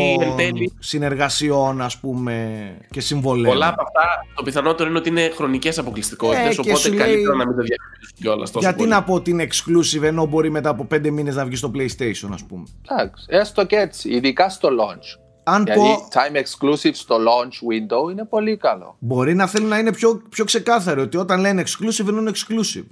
συνεργασιών 0.79 1.81
ας 1.81 1.99
πούμε 1.99 2.77
και 2.91 3.01
συμβολέων. 3.01 3.53
Πολλά 3.53 3.69
από 3.69 3.83
αυτά 3.83 4.27
το 4.35 4.43
πιθανότερο 4.43 4.89
είναι 4.89 4.99
ότι 4.99 5.09
είναι 5.09 5.31
χρονικές 5.35 5.79
αποκλειστικότητες 5.79 6.57
ε, 6.57 6.61
οπότε 6.61 6.91
καλύτερα 6.91 7.35
να 7.35 7.47
μην 7.47 7.57
το 7.57 7.63
διαφημίσουν 7.63 8.17
κιόλας 8.21 8.51
τόσο 8.51 8.69
Γιατί 8.69 8.87
να 8.87 9.03
πω 9.03 9.15
ότι 9.15 9.31
είναι 9.31 9.47
exclusive 9.51 10.03
ενώ 10.03 10.27
μπορεί 10.27 10.51
μετά 10.51 10.69
από 10.69 10.85
πέντε 10.85 11.11
μήνες 11.11 11.35
να 11.35 11.45
βγει 11.45 11.57
στο 11.57 11.71
PlayStation 11.75 12.29
ας 12.33 12.45
πούμε. 12.45 12.65
Εντάξει, 12.91 13.25
έστω 13.29 13.67
και 13.67 13.77
έτσι, 13.77 14.09
ειδικά 14.09 14.49
στο 14.49 14.69
launch. 14.69 15.21
Αν 15.45 15.63
Γιατί 15.63 15.81
πω... 15.81 16.09
time 16.13 16.37
exclusive 16.37 16.95
στο 16.95 17.17
launch 17.17 17.69
window 17.73 18.11
είναι 18.11 18.25
πολύ 18.25 18.57
καλό. 18.57 18.97
Μπορεί 18.99 19.35
να 19.35 19.47
θέλουν 19.47 19.69
να 19.69 19.79
είναι 19.79 19.93
πιο, 19.93 20.23
πιο 20.31 20.45
ξεκάθαρο 20.45 21.03
ότι 21.03 21.17
όταν 21.17 21.41
λένε 21.41 21.63
exclusive 21.67 22.09
είναι 22.09 22.31
exclusive. 22.35 22.87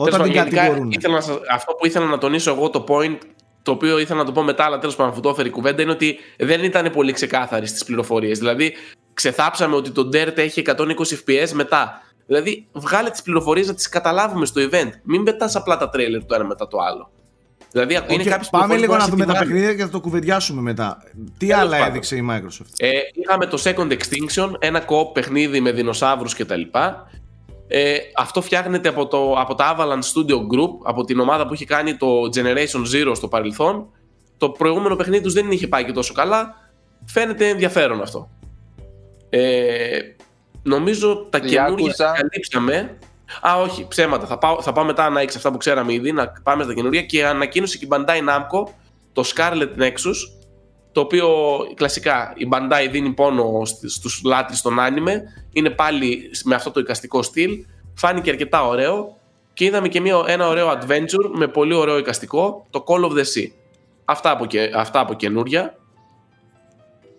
Όταν 0.00 0.22
την 0.22 0.32
κατηγορούν. 0.32 0.92
αυτό 1.52 1.72
που 1.72 1.86
ήθελα 1.86 2.06
να 2.06 2.18
τονίσω 2.18 2.50
εγώ 2.50 2.70
το 2.70 2.84
point 2.88 3.18
το 3.62 3.70
οποίο 3.74 3.98
ήθελα 3.98 4.18
να 4.18 4.24
το 4.24 4.32
πω 4.32 4.42
μετά, 4.42 4.64
αλλά 4.64 4.78
τέλος 4.78 4.96
πάντων 4.96 5.12
αφού 5.12 5.20
το 5.20 5.28
έφερε 5.28 5.48
η 5.48 5.50
κουβέντα, 5.50 5.82
είναι 5.82 5.90
ότι 5.90 6.18
δεν 6.38 6.64
ήταν 6.64 6.90
πολύ 6.90 7.12
ξεκάθαρη 7.12 7.66
στις 7.66 7.84
πληροφορίες. 7.84 8.38
Δηλαδή, 8.38 8.74
ξεθάψαμε 9.14 9.76
ότι 9.76 9.90
το 9.90 10.08
Dirt 10.12 10.36
έχει 10.36 10.62
120 10.66 10.74
FPS 11.26 11.50
μετά. 11.52 12.02
Δηλαδή, 12.26 12.66
βγάλε 12.72 13.10
τις 13.10 13.22
πληροφορίες 13.22 13.66
να 13.66 13.74
τις 13.74 13.88
καταλάβουμε 13.88 14.46
στο 14.46 14.68
event. 14.70 14.90
Μην 15.02 15.22
πετάς 15.22 15.56
απλά 15.56 15.76
τα 15.76 15.88
τρέλερ 15.88 16.24
το 16.24 16.34
ένα 16.34 16.44
μετά 16.44 16.68
το 16.68 16.78
άλλο. 16.78 17.10
Δηλαδή, 17.70 17.98
okay, 18.00 18.12
είναι 18.12 18.38
πάμε 18.50 18.76
λίγο 18.76 18.96
να 18.96 19.06
δούμε 19.06 19.26
τα 19.26 19.38
παιχνίδια 19.38 19.74
και 19.74 19.82
θα 19.82 19.88
το 19.90 20.00
κουβεντιάσουμε 20.00 20.60
μετά. 20.60 21.02
Τι 21.38 21.52
άλλα 21.52 21.86
έδειξε 21.86 22.16
η 22.16 22.28
Microsoft; 22.30 22.72
Ε, 22.76 22.90
είχαμε 23.12 23.46
το 23.46 23.62
Second 23.64 23.92
Extinction, 23.92 24.52
ένα 24.58 24.84
co 24.84 25.12
παιχνίδι 25.12 25.60
με 25.60 25.72
δεινοσαύρους 25.72 26.34
κτλ. 26.34 26.62
Ε, 27.68 27.96
αυτό 28.16 28.42
φτιάχνεται 28.42 28.88
από, 28.88 29.06
το, 29.06 29.32
από 29.32 29.54
τα 29.54 29.76
Avalanche 29.76 30.14
Studio 30.14 30.36
Group, 30.36 30.70
από 30.84 31.04
την 31.04 31.20
ομάδα 31.20 31.46
που 31.46 31.54
είχε 31.54 31.64
κάνει 31.64 31.96
το 31.96 32.06
Generation 32.34 32.82
Zero 32.94 33.12
στο 33.14 33.28
παρελθόν. 33.28 33.88
Το 34.36 34.50
προηγούμενο 34.50 34.96
παιχνίδι 34.96 35.22
τους 35.22 35.32
δεν 35.32 35.50
είχε 35.50 35.68
πάει 35.68 35.84
και 35.84 35.92
τόσο 35.92 36.12
καλά. 36.12 36.54
Φαίνεται 37.06 37.48
ενδιαφέρον 37.48 38.02
αυτό. 38.02 38.30
Ε, 39.30 39.98
νομίζω 40.62 41.26
τα 41.30 41.38
καινούργια 41.38 41.94
καλύψαμε. 42.16 42.98
Α, 43.48 43.60
όχι, 43.60 43.86
ψέματα. 43.88 44.26
Θα 44.26 44.38
πάω, 44.38 44.62
θα 44.62 44.72
πάω 44.72 44.84
μετά 44.84 45.10
να 45.10 45.20
έχει 45.20 45.36
αυτά 45.36 45.50
που 45.50 45.56
ξέραμε 45.56 45.92
ήδη, 45.92 46.12
να 46.12 46.32
πάμε 46.42 46.62
στα 46.62 46.74
καινούργια. 46.74 47.02
Και 47.02 47.26
ανακοίνωσε 47.26 47.78
και 47.78 47.84
η 47.84 47.88
Bandai 47.90 48.28
Namco 48.28 48.70
το 49.12 49.24
Scarlet 49.34 49.82
Nexus, 49.82 50.16
το 50.92 51.00
οποίο 51.00 51.28
κλασικά 51.74 52.32
η 52.36 52.48
Bandai 52.52 52.88
δίνει 52.90 53.10
πόνο 53.10 53.64
στους 53.64 54.22
λάτρεις 54.24 54.62
των 54.62 54.80
άνιμε. 54.80 55.22
Είναι 55.52 55.70
πάλι 55.70 56.30
με 56.44 56.54
αυτό 56.54 56.70
το 56.70 56.80
εικαστικό 56.80 57.22
στυλ. 57.22 57.64
Φάνηκε 57.94 58.30
αρκετά 58.30 58.66
ωραίο. 58.66 59.16
Και 59.52 59.64
είδαμε 59.64 59.88
και 59.88 60.00
μια, 60.00 60.24
ένα 60.26 60.48
ωραίο 60.48 60.70
adventure 60.70 61.30
με 61.32 61.48
πολύ 61.48 61.74
ωραίο 61.74 61.98
εικαστικό, 61.98 62.66
το 62.70 62.84
Call 62.86 63.04
of 63.04 63.10
the 63.10 63.22
Sea. 63.22 63.50
Αυτά 64.04 64.30
από, 64.30 64.46
και, 64.46 64.70
αυτά 64.74 65.00
από 65.00 65.14
καινούρια. 65.14 65.78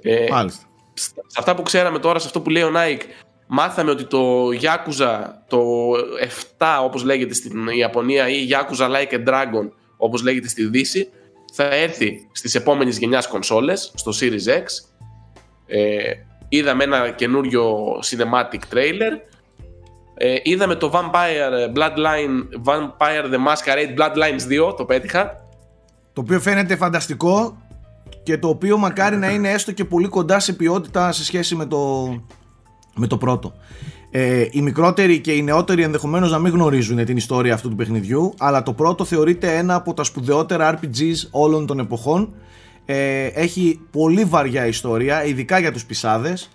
Ε, 0.01 0.25
Μάλιστα. 0.29 0.63
Σε 0.93 1.37
αυτά 1.37 1.55
που 1.55 1.61
ξέραμε 1.61 1.99
τώρα, 1.99 2.19
σε 2.19 2.25
αυτό 2.25 2.41
που 2.41 2.49
λέει 2.49 2.63
ο 2.63 2.71
Nike, 2.75 3.01
μάθαμε 3.47 3.91
ότι 3.91 4.05
το 4.05 4.47
Yakuza 4.47 5.25
το 5.47 5.91
7 6.57 6.79
όπως 6.83 7.03
λέγεται 7.03 7.33
στην 7.33 7.67
Ιαπωνία 7.67 8.29
ή 8.29 8.47
Yakuza 8.49 8.89
Like 8.89 9.13
a 9.13 9.27
Dragon 9.27 9.69
όπως 9.97 10.21
λέγεται 10.23 10.47
στη 10.47 10.65
Δύση 10.65 11.09
θα 11.53 11.63
έρθει 11.63 12.27
στις 12.31 12.55
επόμενες 12.55 12.97
γενιάς 12.97 13.27
κονσόλες 13.27 13.91
στο 13.95 14.11
Series 14.19 14.49
X. 14.49 14.63
Ε, 15.65 16.13
είδαμε 16.49 16.83
ένα 16.83 17.09
καινούριο 17.09 17.77
cinematic 18.05 18.73
trailer. 18.73 19.19
Ε, 20.15 20.35
είδαμε 20.43 20.75
το 20.75 20.91
Vampire 20.93 21.77
Bloodline 21.77 22.63
Vampire 22.65 23.25
The 23.33 23.37
Masquerade 23.47 23.97
Bloodlines 23.97 24.69
2 24.69 24.77
το 24.77 24.85
πέτυχα. 24.85 25.47
Το 26.13 26.21
οποίο 26.21 26.39
φαίνεται 26.39 26.75
φανταστικό 26.75 27.57
και 28.23 28.37
το 28.37 28.47
οποίο 28.47 28.77
μακάρι 28.77 29.17
να 29.17 29.29
είναι 29.29 29.51
έστω 29.51 29.71
και 29.71 29.85
πολύ 29.85 30.07
κοντά 30.07 30.39
σε 30.39 30.53
ποιότητα 30.53 31.11
σε 31.11 31.23
σχέση 31.23 31.55
με 31.55 31.65
το, 31.65 32.09
με 32.95 33.07
το 33.07 33.17
πρώτο. 33.17 33.53
Ε, 34.11 34.47
οι 34.51 34.61
μικρότεροι 34.61 35.19
και 35.19 35.31
οι 35.31 35.41
νεότεροι 35.41 35.83
ενδεχομένως 35.83 36.31
να 36.31 36.39
μην 36.39 36.53
γνωρίζουν 36.53 37.05
την 37.05 37.17
ιστορία 37.17 37.53
αυτού 37.53 37.69
του 37.69 37.75
παιχνιδιού, 37.75 38.33
αλλά 38.37 38.63
το 38.63 38.73
πρώτο 38.73 39.05
θεωρείται 39.05 39.57
ένα 39.57 39.75
από 39.75 39.93
τα 39.93 40.03
σπουδαιότερα 40.03 40.79
RPGs 40.79 41.27
όλων 41.31 41.65
των 41.65 41.79
εποχών. 41.79 42.33
Ε, 42.85 43.25
έχει 43.25 43.79
πολύ 43.91 44.23
βαριά 44.23 44.65
ιστορία, 44.65 45.25
ειδικά 45.25 45.59
για 45.59 45.71
τους 45.71 45.85
πισάδες 45.85 46.49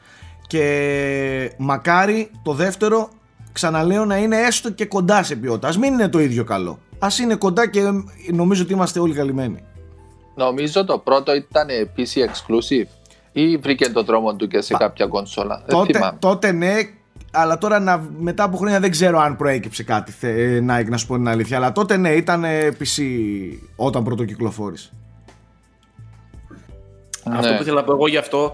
και 0.46 1.52
μακάρι 1.58 2.30
το 2.42 2.52
δεύτερο 2.52 3.08
ξαναλέω 3.52 4.04
να 4.04 4.16
είναι 4.16 4.36
έστω 4.36 4.70
και 4.70 4.84
κοντά 4.84 5.22
σε 5.22 5.36
ποιότητα. 5.36 5.68
Ας 5.68 5.78
μην 5.78 5.92
είναι 5.92 6.08
το 6.08 6.18
ίδιο 6.18 6.44
καλό. 6.44 6.78
Ας 6.98 7.18
είναι 7.18 7.34
κοντά 7.34 7.68
και 7.68 7.80
νομίζω 8.32 8.62
ότι 8.62 8.72
είμαστε 8.72 9.00
όλοι 9.00 9.14
καλυμμένοι. 9.14 9.64
Νομίζω 10.34 10.84
το 10.84 10.98
πρώτο 10.98 11.34
ήταν 11.34 11.66
PC 11.96 12.28
exclusive 12.28 12.88
ή 13.32 13.56
βρήκε 13.56 13.88
τον 13.88 14.04
τρόμο 14.04 14.34
του 14.34 14.46
και 14.46 14.60
σε 14.60 14.74
κάποια 14.74 15.06
κονσόλα. 15.06 15.64
Τότε, 15.68 16.16
τότε 16.18 16.52
ναι, 16.52 16.74
αλλά 17.34 17.58
τώρα 17.58 17.80
να, 17.80 18.08
μετά 18.18 18.44
από 18.44 18.56
χρόνια 18.56 18.80
δεν 18.80 18.90
ξέρω 18.90 19.18
αν 19.18 19.36
προέκυψε 19.36 19.82
κάτι 19.82 20.12
θε, 20.12 20.60
να, 20.60 20.88
να 20.88 20.96
σου 20.96 21.06
πω 21.06 21.14
την 21.14 21.28
αλήθεια. 21.28 21.56
Αλλά 21.56 21.72
τότε 21.72 21.96
ναι, 21.96 22.10
ήταν 22.10 22.44
PC 22.78 23.02
όταν 23.76 24.04
πρώτο 24.04 24.24
κυκλοφόρησε. 24.24 24.90
Ναι. 27.24 27.38
Αυτό 27.38 27.54
που 27.54 27.62
ήθελα 27.62 27.80
να 27.80 27.84
πω 27.84 27.92
εγώ 27.92 28.08
γι' 28.08 28.16
αυτό 28.16 28.52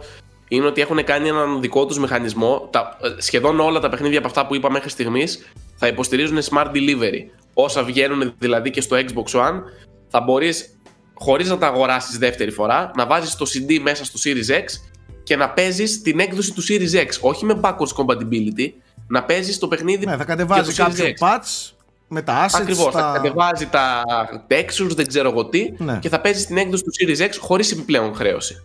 είναι 0.48 0.66
ότι 0.66 0.80
έχουν 0.80 1.04
κάνει 1.04 1.28
έναν 1.28 1.60
δικό 1.60 1.86
τους 1.86 1.98
μηχανισμό. 1.98 2.68
Τα, 2.70 2.96
σχεδόν 3.18 3.60
όλα 3.60 3.80
τα 3.80 3.88
παιχνίδια 3.88 4.18
από 4.18 4.26
αυτά 4.26 4.46
που 4.46 4.54
είπα 4.54 4.70
μέχρι 4.70 4.88
στιγμής 4.88 5.52
θα 5.76 5.86
υποστηρίζουν 5.86 6.38
smart 6.38 6.66
delivery. 6.66 7.24
Όσα 7.54 7.82
βγαίνουν 7.82 8.34
δηλαδή 8.38 8.70
και 8.70 8.80
στο 8.80 8.96
Xbox 8.96 9.40
One, 9.40 9.60
θα 10.08 10.20
μπορείς 10.20 10.78
χωρίς 11.14 11.48
να 11.48 11.58
τα 11.58 11.66
αγοράσεις 11.66 12.18
δεύτερη 12.18 12.50
φορά, 12.50 12.90
να 12.96 13.06
βάζεις 13.06 13.36
το 13.36 13.46
CD 13.54 13.78
μέσα 13.82 14.04
στο 14.04 14.18
Series 14.24 14.58
X 14.58 14.89
και 15.30 15.36
να 15.36 15.50
παίζεις 15.50 16.02
την 16.02 16.18
έκδοση 16.18 16.52
του 16.52 16.62
Series 16.62 17.06
X. 17.06 17.08
Όχι 17.20 17.44
με 17.44 17.60
backwards 17.62 17.94
compatibility, 17.96 18.68
να 19.08 19.24
παίζεις 19.24 19.58
το 19.58 19.68
παιχνίδι. 19.68 20.06
Ναι, 20.06 20.16
θα 20.16 20.24
κατεβάζει 20.24 20.74
κάποιο 20.74 21.04
patch 21.18 21.72
με 22.08 22.22
τα 22.22 22.46
assets. 22.46 22.60
Ακριβώς. 22.60 22.92
Τα... 22.92 23.00
Θα 23.00 23.12
κατεβάζει 23.14 23.66
τα 23.66 24.04
textures, 24.48 24.94
δεν 24.94 25.06
ξέρω 25.06 25.30
εγώ 25.30 25.46
τι, 25.46 25.72
ναι. 25.78 25.98
και 25.98 26.08
θα 26.08 26.20
παίζεις 26.20 26.46
την 26.46 26.56
έκδοση 26.56 26.82
του 26.82 26.90
Series 27.00 27.20
X 27.20 27.30
χωρίς 27.40 27.72
επιπλέον 27.72 28.14
χρέωση. 28.14 28.62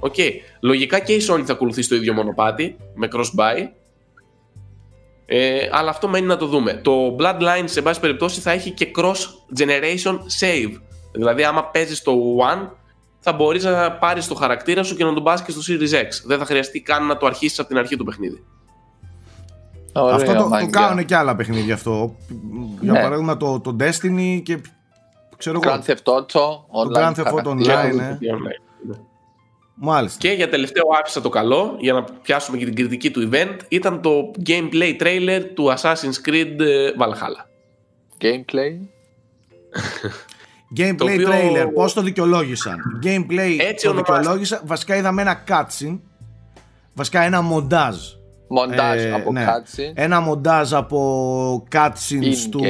Okay. 0.00 0.30
Λογικά 0.60 0.98
και 0.98 1.12
η 1.12 1.22
Sony 1.28 1.42
θα 1.44 1.52
ακολουθήσει 1.52 1.88
το 1.88 1.94
ίδιο 1.94 2.12
μονοπάτι 2.12 2.76
με 2.94 3.08
cross-buy. 3.12 3.68
Ε, 5.26 5.68
αλλά 5.72 5.90
αυτό 5.90 6.08
μένει 6.08 6.26
να 6.26 6.36
το 6.36 6.46
δούμε. 6.46 6.74
Το 6.74 7.16
Bloodline 7.18 7.64
σε 7.64 7.82
πάση 7.82 8.00
περιπτώσει 8.00 8.40
θα 8.40 8.50
έχει 8.50 8.70
και 8.70 8.90
cross-generation 8.96 10.18
save. 10.40 10.80
Δηλαδή, 11.12 11.44
άμα 11.44 11.64
παίζεις 11.64 12.02
το 12.02 12.12
One, 12.52 12.68
θα 13.28 13.32
μπορείς 13.32 13.64
να 13.64 13.92
πάρεις 13.92 14.28
το 14.28 14.34
χαρακτήρα 14.34 14.82
σου 14.82 14.96
και 14.96 15.04
να 15.04 15.14
τον 15.14 15.22
πας 15.22 15.42
και 15.42 15.50
στο 15.50 15.60
Series 15.66 15.94
X. 15.94 16.08
Δεν 16.24 16.38
θα 16.38 16.44
χρειαστεί 16.44 16.80
καν 16.80 17.06
να 17.06 17.16
το 17.16 17.26
αρχίσεις 17.26 17.58
από 17.58 17.68
την 17.68 17.78
αρχή 17.78 17.96
του 17.96 18.04
παιχνίδι. 18.04 18.44
Ωραία, 19.92 20.14
αυτό 20.14 20.34
το, 20.34 20.48
το 20.60 20.66
κάνουν 20.70 21.04
και 21.04 21.16
άλλα 21.16 21.36
παιχνίδια 21.36 21.74
αυτό. 21.74 22.16
Για 22.80 22.92
ναι. 22.92 23.00
παράδειγμα 23.00 23.36
το, 23.36 23.60
το 23.60 23.76
Destiny 23.80 24.40
και 24.42 24.60
ξέρω 25.36 25.60
Grand 25.62 25.80
Theft 25.86 26.02
Auto 26.04 26.24
Το 26.26 26.90
Grand 26.94 27.14
Theft 27.14 27.32
Auto 27.32 27.48
Online, 27.48 27.94
ναι. 27.94 28.18
Μάλιστα. 29.74 30.18
Και 30.18 30.30
για 30.30 30.48
τελευταίο 30.48 30.84
άφησα 31.00 31.20
το 31.20 31.28
καλό, 31.28 31.76
για 31.78 31.92
να 31.92 32.04
πιάσουμε 32.22 32.56
και 32.56 32.64
την 32.64 32.74
κριτική 32.74 33.10
του 33.10 33.28
event, 33.32 33.56
ήταν 33.68 34.00
το 34.00 34.30
gameplay 34.46 35.02
trailer 35.02 35.40
του 35.54 35.74
Assassin's 35.76 36.28
Creed 36.28 36.60
ε, 36.60 36.90
Valhalla. 36.98 37.42
Gameplay? 38.20 38.72
Gameplay 40.76 41.00
οποίο... 41.00 41.28
trailer, 41.28 41.70
πώς 41.74 41.92
το 41.92 42.02
δικαιολόγησαν. 42.02 42.78
Gameplay 43.02 43.56
Έτσι 43.58 43.86
το 43.86 43.94
δικαιολόγησαν. 43.94 44.60
Βασικά 44.64 44.96
είδαμε 44.96 45.22
ένα 45.22 45.42
cutscene. 45.48 45.98
Βασικά 46.94 47.20
ένα 47.20 47.40
μοντάζ. 47.40 47.96
Μοντάζ 48.48 49.04
ε, 49.04 49.12
από 49.12 49.32
ναι. 49.32 49.44
cutscene. 49.46 49.92
Ένα 49.94 50.20
μοντάζ 50.20 50.74
από 50.74 51.66
cutscenes 51.72 52.48
του, 52.50 52.64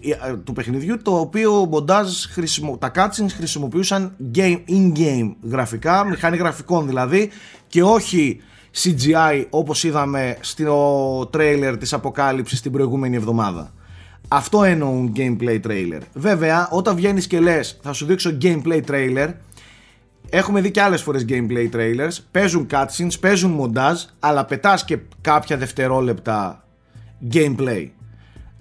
ε, 0.00 0.36
του 0.44 0.52
παιχνιδιού 0.52 1.02
το 1.02 1.18
οποίο 1.18 1.52
μοντάζ 1.52 2.24
χρησιμο, 2.24 2.76
τα 2.78 2.90
cutscenes 2.94 3.30
χρησιμοποιούσαν 3.36 4.16
game, 4.34 4.58
in-game 4.68 5.34
γραφικά, 5.50 6.04
μηχανή 6.04 6.36
γραφικών 6.36 6.86
δηλαδή 6.86 7.30
και 7.66 7.82
όχι 7.82 8.40
CGI 8.82 9.44
όπως 9.50 9.84
είδαμε 9.84 10.36
στο 10.40 11.28
τρέιλερ 11.32 11.76
της 11.76 11.92
αποκάλυψης 11.92 12.60
την 12.60 12.72
προηγούμενη 12.72 13.16
εβδομάδα. 13.16 13.72
Αυτό 14.28 14.62
εννοούν 14.62 15.12
gameplay 15.16 15.60
trailer. 15.66 16.00
Βέβαια, 16.14 16.68
όταν 16.70 16.96
βγαίνεις 16.96 17.26
και 17.26 17.40
λες, 17.40 17.78
θα 17.82 17.92
σου 17.92 18.06
δείξω 18.06 18.36
gameplay 18.42 18.80
trailer. 18.90 19.28
Έχουμε 20.30 20.60
δει 20.60 20.70
και 20.70 20.82
άλλες 20.82 21.02
φορές 21.02 21.24
gameplay 21.28 21.70
trailers. 21.72 22.16
Παίζουν 22.30 22.66
cutscenes, 22.70 23.20
παίζουν 23.20 23.60
montage, 23.60 24.08
αλλά 24.18 24.44
πετάς 24.44 24.84
και 24.84 24.98
κάποια 25.20 25.56
δευτερόλεπτα 25.56 26.64
gameplay. 27.32 27.88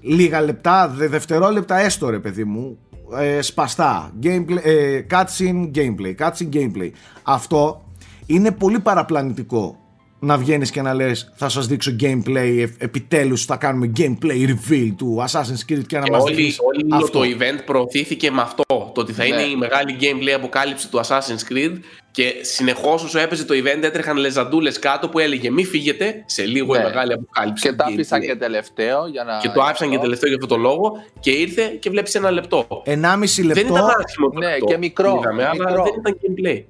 Λίγα 0.02 0.42
λεπτά, 0.42 0.88
δε, 0.88 1.08
δευτερόλεπτα 1.08 1.78
έστω 1.78 2.10
ρε 2.10 2.20
παιδί 2.20 2.44
μου. 2.44 2.78
Ε, 3.20 3.42
σπαστά. 3.42 4.12
Gameplay, 4.24 4.64
ε, 4.64 5.02
cutscene, 5.10 5.72
gameplay. 5.76 6.16
Cutscene, 6.18 6.50
gameplay. 6.54 6.90
Αυτό 7.24 7.86
είναι 8.26 8.52
πολύ 8.52 8.80
παραπλανητικό 8.80 9.81
να 10.24 10.38
βγαίνεις 10.38 10.72
και 10.72 10.82
να 10.82 10.94
λες: 10.94 11.32
Θα 11.36 11.50
σας 11.50 11.68
δείξω 11.68 11.96
gameplay. 12.00 12.68
Επιτέλους 12.78 13.46
θα 13.46 13.56
κάνουμε 13.56 13.92
gameplay 13.98 14.50
reveal 14.50 14.92
του 14.98 15.26
Assassin's 15.28 15.72
Creed 15.72 15.84
και 15.88 15.98
να 15.98 16.10
μας 16.12 16.24
δείξεις. 16.24 16.60
Όλο 16.92 17.10
το 17.10 17.20
event 17.20 17.60
προωθήθηκε 17.66 18.32
με 18.32 18.42
αυτό. 18.42 18.64
Το 18.68 19.02
ότι 19.02 19.14
θα 19.14 19.26
είναι 19.26 19.36
ναι. 19.36 19.42
η 19.42 19.56
μεγάλη 19.56 19.98
gameplay 20.00 20.32
αποκάλυψη 20.36 20.90
του 20.90 21.00
Assassin's 21.00 21.54
Creed 21.54 21.78
και 22.12 22.34
συνεχώς 22.42 23.04
όσο 23.04 23.20
έπαιζε 23.20 23.46
το 23.46 23.54
event 23.54 23.84
έτρεχαν 23.84 24.18
λεζαντούλες 24.18 24.80
κάτω 24.80 25.10
που 25.10 25.20
έλεγε 25.20 25.52
Μη 25.52 25.66
φύγετε 25.66 26.24
σε 26.26 26.46
λίγο 26.46 26.74
ναι. 26.74 26.80
η 26.80 26.84
μεγάλη 26.84 27.14
αποκάλυψη. 27.14 27.68
Και 27.68 27.76
το 27.76 27.84
άφησαν 27.88 28.22
και 28.22 28.36
τελευταίο 28.36 29.08
για 29.08 29.24
να. 29.24 29.38
Και 29.38 29.50
το 29.50 29.62
άφησαν 29.62 29.90
και 29.90 29.98
τελευταίο 29.98 30.30
για 30.30 30.38
αυτό 30.42 30.56
το 30.56 30.62
λόγο 30.62 30.92
και 31.20 31.32
ήρθε 31.32 31.64
και 31.80 31.90
βλέπεις 31.90 32.16
ένα 32.16 32.32
λεπτό. 32.32 32.82
Ενάμιση 32.86 33.42
λεπτό. 33.44 33.62
Δεν 33.62 33.72
ήταν 33.72 33.86
άσχημο. 34.06 34.30
Ναι, 34.34 34.58
και 34.58 34.78
μικρό. 34.78 35.20
Είδαμε, 35.22 35.50
μικρό. 35.52 35.68
Αλλά 35.68 35.84
δεν 35.84 35.94
ήταν 35.98 36.18
gameplay. 36.22 36.64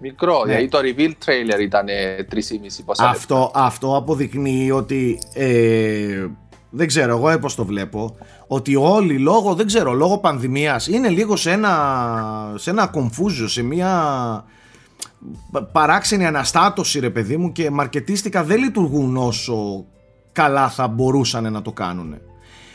Μικρό, 0.00 0.42
ναι. 0.44 0.52
δηλαδή 0.52 0.68
το 0.68 0.78
reveal 0.78 1.12
trailer 1.24 1.60
ήταν 1.60 1.86
3,5 2.32 2.40
πόσα 2.84 3.08
αυτό, 3.08 3.50
αυτό 3.54 3.96
αποδεικνύει 3.96 4.70
ότι 4.70 5.18
ε, 5.34 6.26
δεν 6.70 6.86
ξέρω 6.86 7.16
εγώ 7.16 7.38
πώς 7.38 7.54
το 7.54 7.64
βλέπω, 7.64 8.16
ότι 8.46 8.76
όλοι 8.76 9.18
λόγω, 9.18 9.54
δεν 9.54 9.66
ξέρω, 9.66 9.92
λόγω 9.92 10.18
πανδημίας 10.18 10.86
είναι 10.86 11.08
λίγο 11.08 11.36
σε 11.36 11.50
ένα, 11.50 12.52
σε 12.56 12.70
ένα 12.70 12.86
κομφούζιο, 12.86 13.48
σε 13.48 13.62
μια 13.62 14.44
παράξενη 15.72 16.26
αναστάτωση 16.26 17.00
ρε 17.00 17.10
παιδί 17.10 17.36
μου 17.36 17.52
και 17.52 17.70
μαρκετίστικα 17.70 18.44
δεν 18.44 18.58
λειτουργούν 18.58 19.16
όσο 19.16 19.84
καλά 20.32 20.68
θα 20.68 20.88
μπορούσαν 20.88 21.52
να 21.52 21.62
το 21.62 21.72
κάνουν. 21.72 22.18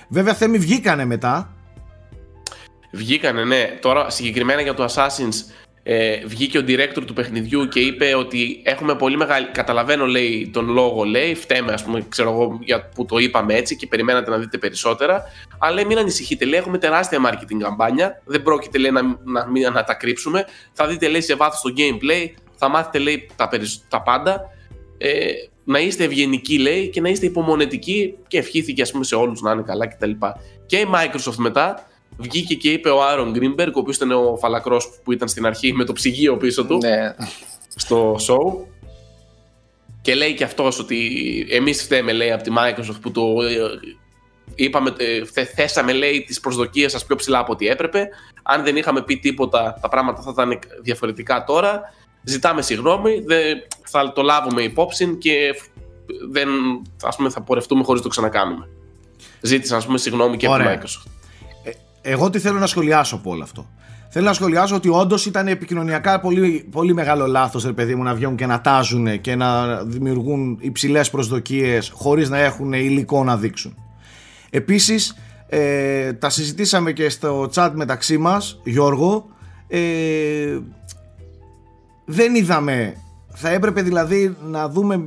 Βέβαια 0.10 0.34
θέμη 0.34 0.58
βγήκανε 0.58 1.06
μετά. 1.06 1.54
Βγήκανε 2.92 3.44
ναι. 3.44 3.78
Τώρα 3.82 4.10
συγκεκριμένα 4.10 4.62
για 4.62 4.74
το 4.74 4.86
Assassin's 4.86 5.61
ε, 5.84 6.26
βγήκε 6.26 6.58
ο 6.58 6.64
director 6.68 7.04
του 7.06 7.14
παιχνιδιού 7.14 7.68
και 7.68 7.80
είπε 7.80 8.16
ότι 8.16 8.62
έχουμε 8.64 8.96
πολύ 8.96 9.18
μεγάλη. 9.18 9.48
Καταλαβαίνω, 9.48 10.06
λέει, 10.06 10.50
τον 10.54 10.70
λόγο, 10.70 11.04
λέει. 11.04 11.36
Φταίμε, 11.36 11.74
ας 11.74 11.84
πούμε, 11.84 12.06
ξέρω 12.10 12.30
εγώ, 12.32 12.60
για 12.62 12.90
που 12.96 13.06
το 13.06 13.18
είπαμε 13.18 13.54
έτσι 13.54 13.76
και 13.76 13.88
περιμένατε 13.88 14.30
να 14.30 14.38
δείτε 14.38 14.58
περισσότερα. 14.58 15.24
Αλλά 15.60 15.74
λέει, 15.74 15.86
μην 15.86 15.98
ανησυχείτε, 15.98 16.46
λέει, 16.46 16.60
έχουμε 16.60 16.78
τεράστια 16.78 17.20
marketing 17.26 17.58
καμπάνια. 17.60 18.22
Δεν 18.26 18.42
πρόκειται, 18.44 18.78
λέει, 18.78 18.92
να, 18.92 19.02
να, 19.24 19.72
να, 19.72 19.84
τα 19.84 19.94
κρύψουμε. 19.94 20.46
Θα 20.74 20.88
δείτε, 20.88 21.08
λέει, 21.08 21.22
σε 21.22 21.36
βάθος 21.36 21.62
το 21.62 21.74
gameplay. 21.78 22.30
Θα 22.56 22.70
μάθετε, 22.70 23.00
λέει, 23.00 23.30
τα, 23.36 23.50
τα 23.90 24.02
πάντα. 24.02 24.42
Ε, 24.98 25.32
να 25.64 25.80
είστε 25.80 26.04
ευγενικοί, 26.04 26.60
λέει, 26.60 26.90
και 26.90 27.02
να 27.02 27.10
είστε 27.10 27.26
υπομονετικοί. 27.26 28.16
Και 28.28 28.38
ευχήθηκε, 28.38 28.82
ας 28.82 28.92
πούμε, 28.92 29.04
σε 29.04 29.16
όλους 29.16 29.42
να 29.42 29.52
είναι 29.52 29.62
καλά 29.62 29.88
κτλ. 29.88 30.10
Και, 30.10 30.18
και 30.66 30.78
η 30.78 30.88
Microsoft 30.94 31.36
μετά 31.38 31.91
βγήκε 32.18 32.56
και 32.56 32.72
είπε 32.72 32.90
ο 32.90 33.04
Άρον 33.04 33.32
Γκρίνμπεργκ, 33.32 33.76
ο 33.76 33.80
οποίος 33.80 33.96
ήταν 33.96 34.12
ο 34.12 34.38
φαλακρός 34.40 35.00
που 35.04 35.12
ήταν 35.12 35.28
στην 35.28 35.46
αρχή 35.46 35.74
με 35.74 35.84
το 35.84 35.94
ψυγείο 35.94 36.38
πίσω 36.38 36.66
του 36.66 36.78
ναι. 36.78 37.16
στο 37.76 38.16
show. 38.16 38.66
Και 40.02 40.16
λέει 40.16 40.34
και 40.34 40.44
αυτός 40.44 40.80
ότι 40.80 40.98
εμείς 41.50 41.84
φταίμε, 41.84 42.12
λέει, 42.12 42.32
από 42.32 42.44
τη 42.44 42.52
Microsoft 42.58 43.02
που 43.02 43.12
το 43.12 43.22
ε, 43.22 43.56
είπαμε, 44.56 44.94
ε, 45.34 45.46
θέσαμε, 45.46 45.94
λέει, 45.94 46.24
τις 46.24 46.40
προσδοκίες 46.40 46.92
σας 46.92 47.06
πιο 47.06 47.16
ψηλά 47.16 47.40
από 47.40 47.52
ό,τι 47.52 47.68
έπρεπε. 47.68 48.10
Αν 48.44 48.64
δεν 48.64 48.76
είχαμε 48.76 49.04
πει 49.04 49.18
τίποτα, 49.18 49.80
τα 49.82 49.90
πράγματα 49.90 50.22
θα 50.22 50.30
ήταν 50.34 50.60
διαφορετικά 50.82 51.44
τώρα. 51.44 51.82
Ζητάμε 52.24 52.62
συγγνώμη, 52.62 53.24
θα 53.84 54.14
το 54.14 54.22
λάβουμε 54.22 54.62
υπόψη 54.62 55.16
και 55.20 55.56
δεν, 56.32 56.50
ας 57.04 57.16
πούμε, 57.16 57.30
θα 57.30 57.42
πορευτούμε 57.42 57.84
χωρίς 57.84 58.02
το 58.02 58.08
ξανακάνουμε. 58.08 58.70
Ζήτησαν, 59.42 59.78
ας 59.78 59.86
πούμε, 59.86 59.98
συγγνώμη 59.98 60.38
και 60.38 60.46
από 60.46 60.58
τη 60.58 60.64
Microsoft. 60.68 61.21
Εγώ 62.02 62.30
τι 62.30 62.40
θέλω 62.40 62.60
να 62.60 62.68
σχολιάσω 62.68 63.16
από 63.16 63.30
όλο 63.32 63.44
αυτό. 63.44 63.70
Θέλω 64.14 64.26
να 64.26 64.34
σχολιάσω 64.34 64.76
ότι 64.76 64.90
όντως 64.90 65.26
ήταν 65.26 65.48
επικοινωνιακά 65.48 66.20
πολύ, 66.20 66.68
πολύ 66.72 66.94
μεγάλο 66.94 67.28
λάθος, 67.28 67.64
ρε 67.66 67.72
παιδί 67.72 67.96
μου, 67.96 68.04
να 68.04 68.14
βγαίνουν 68.14 68.36
και 68.36 68.46
να 68.46 68.62
τάζουν 68.62 69.22
και 69.22 69.36
να 69.36 69.82
δημιουργούν 69.84 70.58
υψηλές 70.62 71.10
προσδοκίες 71.10 71.92
χωρίς 71.96 72.30
να 72.30 72.38
έχουν 72.38 72.74
υλικό 72.74 73.24
να 73.24 73.38
δείξουν. 73.38 73.76
Επίσης, 74.50 75.18
ε, 75.48 76.14
τα 76.14 76.30
συζητήσαμε 76.30 76.92
και 76.92 77.10
στο 77.10 77.50
chat 77.54 77.72
μεταξύ 77.74 78.18
μας, 78.18 78.60
Γιώργο. 78.64 79.30
Ε, 79.68 80.60
δεν 82.06 82.36
είδαμε. 82.36 82.96
Θα 83.34 83.50
έπρεπε 83.50 83.82
δηλαδή 83.82 84.36
να 84.50 84.70
δούμε, 84.70 84.96
ε, 84.96 85.00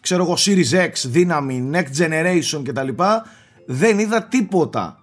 ξέρω 0.00 0.22
εγώ, 0.22 0.34
Series 0.38 0.86
X, 0.86 0.92
δύναμη, 1.06 1.70
Next 1.72 2.02
Generation 2.02 2.62
κτλ. 2.64 2.88
Δεν 3.66 3.98
είδα 3.98 4.22
τίποτα 4.22 5.01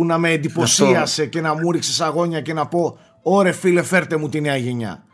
που 0.00 0.06
να 0.06 0.18
με 0.18 0.30
εντυπωσίασε 0.30 1.26
και 1.26 1.40
να 1.40 1.54
μου 1.54 1.72
ρίξει 1.72 2.02
αγώνια 2.02 2.40
και 2.40 2.52
να 2.52 2.66
πω 2.66 2.98
«Ωρε 3.22 3.52
φίλε 3.52 3.82
φέρτε 3.82 4.16
μου 4.16 4.28
τη 4.28 4.40
νέα 4.40 4.56
γενιά». 4.56 5.04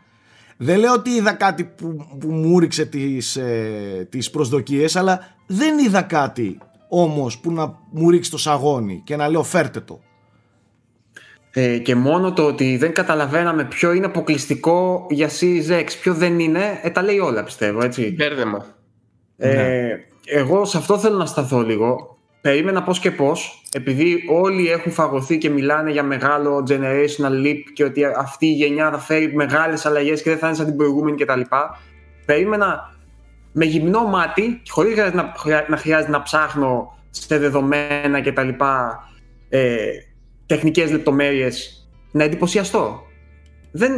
Δεν 0.57 0.79
λέω 0.79 0.93
ότι 0.93 1.09
είδα 1.09 1.33
κάτι 1.33 1.63
που, 1.63 2.17
που 2.19 2.31
μου 2.31 2.59
ρίξε 2.59 2.85
τις, 2.85 3.35
ε, 3.35 4.07
τις 4.09 4.29
προσδοκίες 4.29 4.95
αλλά 4.95 5.19
δεν 5.47 5.77
είδα 5.77 6.01
κάτι 6.01 6.57
όμως 6.89 7.39
που 7.39 7.51
να 7.51 7.79
μου 7.91 8.09
ρίξει 8.09 8.31
το 8.31 8.37
σαγόνι 8.37 9.01
και 9.05 9.15
να 9.15 9.29
λέω 9.29 9.43
φέρτε 9.43 9.79
το. 9.79 9.99
Ε, 11.51 11.77
και 11.77 11.95
μόνο 11.95 12.33
το 12.33 12.43
ότι 12.43 12.77
δεν 12.77 12.93
καταλαβαίναμε 12.93 13.63
ποιο 13.63 13.93
είναι 13.93 14.05
αποκλειστικό 14.05 15.07
για 15.09 15.29
Series 15.39 15.81
X, 15.81 15.85
ποιο 16.01 16.13
δεν 16.13 16.39
είναι, 16.39 16.79
ε, 16.83 16.89
τα 16.89 17.03
λέει 17.03 17.19
όλα 17.19 17.43
πιστεύω, 17.43 17.83
έτσι. 17.83 18.13
Μπέρδεμα. 18.17 18.65
Ε, 19.37 19.53
ναι. 19.53 19.89
Εγώ 20.25 20.65
σε 20.65 20.77
αυτό 20.77 20.99
θέλω 20.99 21.17
να 21.17 21.25
σταθώ 21.25 21.61
λίγο 21.61 22.17
περίμενα 22.41 22.83
πώς 22.83 22.99
και 22.99 23.11
πώς, 23.11 23.63
επειδή 23.77 24.23
όλοι 24.29 24.69
έχουν 24.69 24.91
φαγωθεί 24.91 25.37
και 25.37 25.49
μιλάνε 25.49 25.91
για 25.91 26.03
μεγάλο 26.03 26.63
generational 26.69 27.45
leap 27.45 27.59
και 27.73 27.83
ότι 27.83 28.05
αυτή 28.05 28.45
η 28.45 28.51
γενιά 28.51 28.91
θα 28.91 28.99
φέρει 28.99 29.35
μεγάλες 29.35 29.85
αλλαγές 29.85 30.21
και 30.21 30.29
δεν 30.29 30.39
θα 30.39 30.47
είναι 30.47 30.55
σαν 30.55 30.65
την 30.65 30.75
προηγούμενη 30.75 31.17
κτλ. 31.17 31.41
Περίμενα 32.25 32.95
με 33.51 33.65
γυμνό 33.65 34.03
μάτι, 34.03 34.61
χωρίς 34.69 34.97
να, 34.97 35.33
να 35.67 35.77
χρειάζεται 35.77 36.11
να 36.11 36.21
ψάχνω 36.21 36.97
σε 37.09 37.37
δεδομένα 37.37 38.21
κτλ. 38.21 38.49
Ε, 39.49 39.77
τεχνικές 40.45 40.91
λεπτομέρειες, 40.91 41.87
να 42.11 42.23
εντυπωσιαστώ. 42.23 43.01
Δεν, 43.71 43.91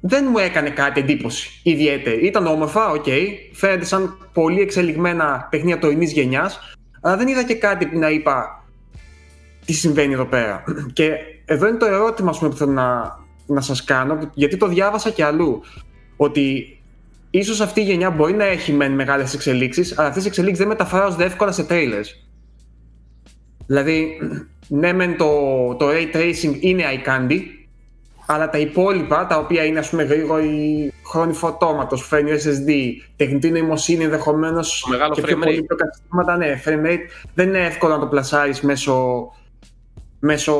δεν 0.00 0.26
μου 0.30 0.38
έκανε 0.38 0.70
κάτι 0.70 1.00
εντύπωση 1.00 1.60
ιδιαίτερη. 1.62 2.26
Ήταν 2.26 2.46
όμορφα, 2.46 2.90
OK. 2.90 3.04
Okay. 3.06 3.26
Φαίνεται 3.52 3.84
σαν 3.84 4.30
πολύ 4.32 4.60
εξελιγμένα 4.60 5.46
παιχνίδια 5.50 5.78
τωρινής 5.78 6.12
γενιάς, 6.12 6.74
αλλά 7.00 7.16
δεν 7.16 7.28
είδα 7.28 7.44
και 7.44 7.54
κάτι 7.54 7.86
που 7.86 7.98
να 7.98 8.10
είπα 8.10 8.59
τι 9.70 9.76
συμβαίνει 9.76 10.12
εδώ 10.12 10.24
πέρα. 10.24 10.64
Και 10.92 11.12
εδώ 11.44 11.68
είναι 11.68 11.76
το 11.76 11.86
ερώτημα 11.86 12.32
πούμε, 12.38 12.50
που 12.50 12.56
θέλω 12.56 12.72
να, 12.72 13.18
να 13.46 13.60
σας 13.60 13.84
κάνω, 13.84 14.30
γιατί 14.34 14.56
το 14.56 14.66
διάβασα 14.66 15.10
και 15.10 15.24
αλλού, 15.24 15.62
ότι 16.16 16.78
ίσως 17.30 17.60
αυτή 17.60 17.80
η 17.80 17.84
γενιά 17.84 18.10
μπορεί 18.10 18.32
να 18.32 18.44
έχει 18.44 18.72
μεν 18.72 18.92
μεγάλες 18.92 19.34
εξελίξεις, 19.34 19.98
αλλά 19.98 20.08
αυτές 20.08 20.24
οι 20.24 20.26
εξελίξεις 20.26 20.58
δεν 20.58 20.68
μεταφράζονται 20.68 21.24
εύκολα 21.24 21.52
σε 21.52 21.66
trailers. 21.68 22.06
Δηλαδή, 23.66 24.18
ναι 24.68 24.92
μεν 24.92 25.16
το, 25.16 25.28
το 25.74 25.86
ray 25.88 26.16
tracing 26.16 26.56
είναι 26.60 26.82
eye 26.82 27.08
candy, 27.08 27.40
αλλά 28.26 28.50
τα 28.50 28.58
υπόλοιπα, 28.58 29.26
τα 29.26 29.38
οποία 29.38 29.64
είναι 29.64 29.78
ας 29.78 29.90
πούμε 29.90 30.02
γρήγορη 30.02 30.92
χρόνη 31.06 31.32
φωτώματο, 31.32 31.96
φέρνει 31.96 32.30
SSD, 32.30 32.70
τεχνητή 33.16 33.50
νοημοσύνη 33.50 34.04
ενδεχομένως 34.04 34.84
και 35.14 35.22
πιο 35.22 35.36
πολύ 35.36 35.62
πιο 35.62 35.76
καταστήματα, 35.76 36.36
ναι, 36.36 36.62
frame 36.64 36.86
rate, 36.86 37.10
δεν 37.34 37.48
είναι 37.48 37.66
εύκολο 37.66 37.94
να 37.94 38.00
το 38.00 38.06
πλασάρεις 38.06 38.60
μέσω, 38.60 39.22
μέσω 40.20 40.54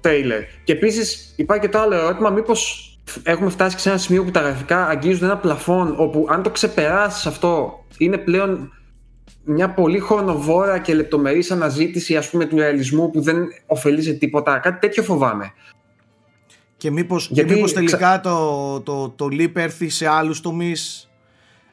trailer. 0.00 0.42
Και 0.64 0.72
επίσης 0.72 1.34
υπάρχει 1.36 1.64
και 1.64 1.72
το 1.72 1.78
άλλο 1.78 1.94
ερώτημα, 1.94 2.30
μήπως 2.30 2.88
έχουμε 3.22 3.50
φτάσει 3.50 3.78
σε 3.78 3.88
ένα 3.88 3.98
σημείο 3.98 4.24
που 4.24 4.30
τα 4.30 4.40
γραφικά 4.40 4.86
αγγίζουν 4.86 5.24
ένα 5.24 5.36
πλαφόν, 5.36 5.94
όπου 5.96 6.26
αν 6.30 6.42
το 6.42 6.50
ξεπεράσεις 6.50 7.26
αυτό, 7.26 7.84
είναι 7.98 8.18
πλέον 8.18 8.72
μια 9.44 9.70
πολύ 9.70 9.98
χρονοβόρα 9.98 10.78
και 10.78 10.94
λεπτομερής 10.94 11.50
αναζήτηση 11.50 12.16
ας 12.16 12.30
πούμε 12.30 12.44
του 12.44 12.56
ρεαλισμού 12.56 13.10
που 13.10 13.20
δεν 13.20 13.36
ωφελεί 13.66 14.02
σε 14.02 14.12
τίποτα. 14.12 14.58
Κάτι 14.58 14.78
τέτοιο 14.78 15.02
φοβάμαι. 15.02 15.52
Και 16.76 16.90
μήπως, 16.90 17.28
Γιατί, 17.30 17.48
και 17.48 17.54
μήπως 17.54 17.72
τελικά 17.72 18.20
το, 18.20 18.80
το, 18.80 19.08
το 19.08 19.28
leap 19.30 19.56
έρθει 19.56 19.88
σε 19.88 20.08
άλλους 20.08 20.40
τομείς; 20.40 21.10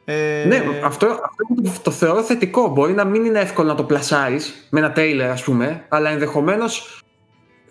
Ε... 0.05 0.45
Ναι, 0.47 0.63
αυτό, 0.83 1.05
αυτό 1.07 1.71
το, 1.81 1.91
θεωρώ 1.91 2.23
θετικό. 2.23 2.67
Μπορεί 2.67 2.93
να 2.93 3.05
μην 3.05 3.25
είναι 3.25 3.39
εύκολο 3.39 3.67
να 3.67 3.75
το 3.75 3.83
πλασάρεις 3.83 4.67
με 4.69 4.79
ένα 4.79 4.91
τρέιλερ 4.91 5.29
ας 5.29 5.43
πούμε, 5.43 5.85
αλλά 5.89 6.09
ενδεχομένως 6.09 7.01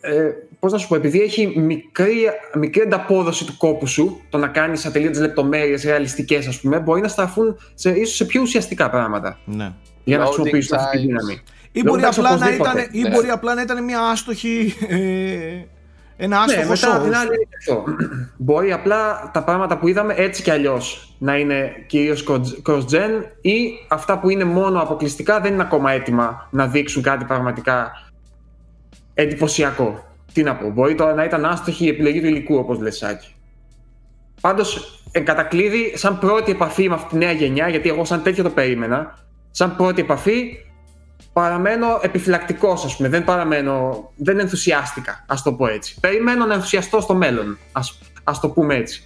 ε, 0.01 0.31
Πώς 0.61 0.73
να 0.73 0.79
σου 0.79 0.89
πω, 0.89 0.95
επειδή 0.95 1.21
έχει 1.21 1.53
μικρή, 1.57 2.15
μικρή 2.55 2.83
ανταπόδοση 2.83 3.45
του 3.45 3.57
κόπου 3.57 3.87
σου, 3.87 4.21
το 4.29 4.39
να 4.39 4.49
κάνεις 4.49 4.87
ατελείωτες 4.87 5.21
λεπτομέρειες 5.21 5.85
ρεαλιστικές, 5.85 6.47
ας 6.47 6.61
πούμε, 6.61 6.79
μπορεί 6.79 7.01
να 7.01 7.09
στραφούν 7.09 7.59
σε, 7.75 7.91
ίσως 7.91 8.17
σε 8.17 8.25
πιο 8.25 8.41
ουσιαστικά 8.41 8.91
πράγματα. 8.91 9.39
Ναι. 9.45 9.73
Για 10.05 10.19
να 10.19 10.25
χρησιμοποιήσουν 10.25 10.79
αυτή 10.79 10.97
τη 10.97 11.07
δύναμη. 11.07 11.41
Ή 11.73 11.83
μπορεί, 11.83 12.03
απλά 12.03 12.37
να 12.37 12.53
ήταν, 12.55 12.77
ή 12.91 13.09
μπορεί 13.09 13.29
απλά 13.29 13.55
να 13.55 13.63
ήταν 13.63 13.85
μια 13.85 14.01
άστοχη 14.01 14.75
ε, 14.89 14.99
ένα 16.17 16.41
άστοχο 16.41 16.63
ναι, 16.63 16.69
μετά 16.69 17.01
την 17.01 17.15
άλλη 17.15 17.49
αυτό. 17.59 17.85
Μπορεί 18.37 18.73
απλά 18.73 19.31
τα 19.33 19.43
πράγματα 19.43 19.79
που 19.79 19.89
είδαμε 19.89 20.15
έτσι 20.17 20.43
κι 20.43 20.51
αλλιώς 20.51 21.15
να 21.19 21.37
είναι 21.37 21.73
κυρίως 21.87 22.25
cross-gen 22.67 23.25
ή 23.41 23.71
αυτά 23.89 24.19
που 24.19 24.31
είναι 24.31 24.45
μόνο 24.45 24.81
αποκλειστικά 24.81 25.41
δεν 25.41 25.53
είναι 25.53 25.63
ακόμα 25.63 25.93
έτοιμα 25.93 26.49
να 26.51 26.67
δείξουν 26.67 27.03
κάτι 27.03 27.25
πραγματικά 27.25 27.91
εντυπωσιακό. 29.23 30.05
Τι 30.33 30.43
να 30.43 30.57
πω, 30.57 30.71
μπορεί 30.71 30.95
τώρα 30.95 31.15
να 31.15 31.25
ήταν 31.25 31.45
άστοχη 31.45 31.85
η 31.85 31.89
επιλογή 31.89 32.21
του 32.21 32.27
υλικού, 32.27 32.57
όπως 32.57 32.79
λες 32.79 32.97
Σάκη. 32.97 33.35
Πάντως, 34.41 35.03
εν 35.13 35.25
κατακλείδη, 35.25 35.93
σαν 35.97 36.19
πρώτη 36.19 36.51
επαφή 36.51 36.89
με 36.89 36.95
αυτή 36.95 37.09
τη 37.09 37.17
νέα 37.17 37.33
γενιά, 37.33 37.69
γιατί 37.69 37.89
εγώ 37.89 38.05
σαν 38.05 38.23
τέτοιο 38.23 38.43
το 38.43 38.51
περίμενα, 38.51 39.19
σαν 39.51 39.77
πρώτη 39.77 40.01
επαφή 40.01 40.57
παραμένω 41.33 41.87
επιφυλακτικός, 42.03 42.85
ας 42.85 42.97
πούμε. 42.97 43.09
Δεν 43.09 43.25
παραμένω. 43.25 44.05
Δεν 44.17 44.39
ενθουσιάστηκα, 44.39 45.25
ας 45.29 45.43
το 45.43 45.53
πω 45.53 45.67
έτσι. 45.67 46.01
Περιμένω 46.01 46.47
να 46.47 46.55
ενθουσιαστώ 46.55 47.01
στο 47.01 47.15
μέλλον, 47.15 47.59
ας 48.25 48.41
το 48.41 48.49
πούμε 48.49 48.75
έτσι. 48.75 49.05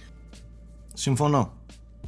Συμφωνώ. 0.93 1.53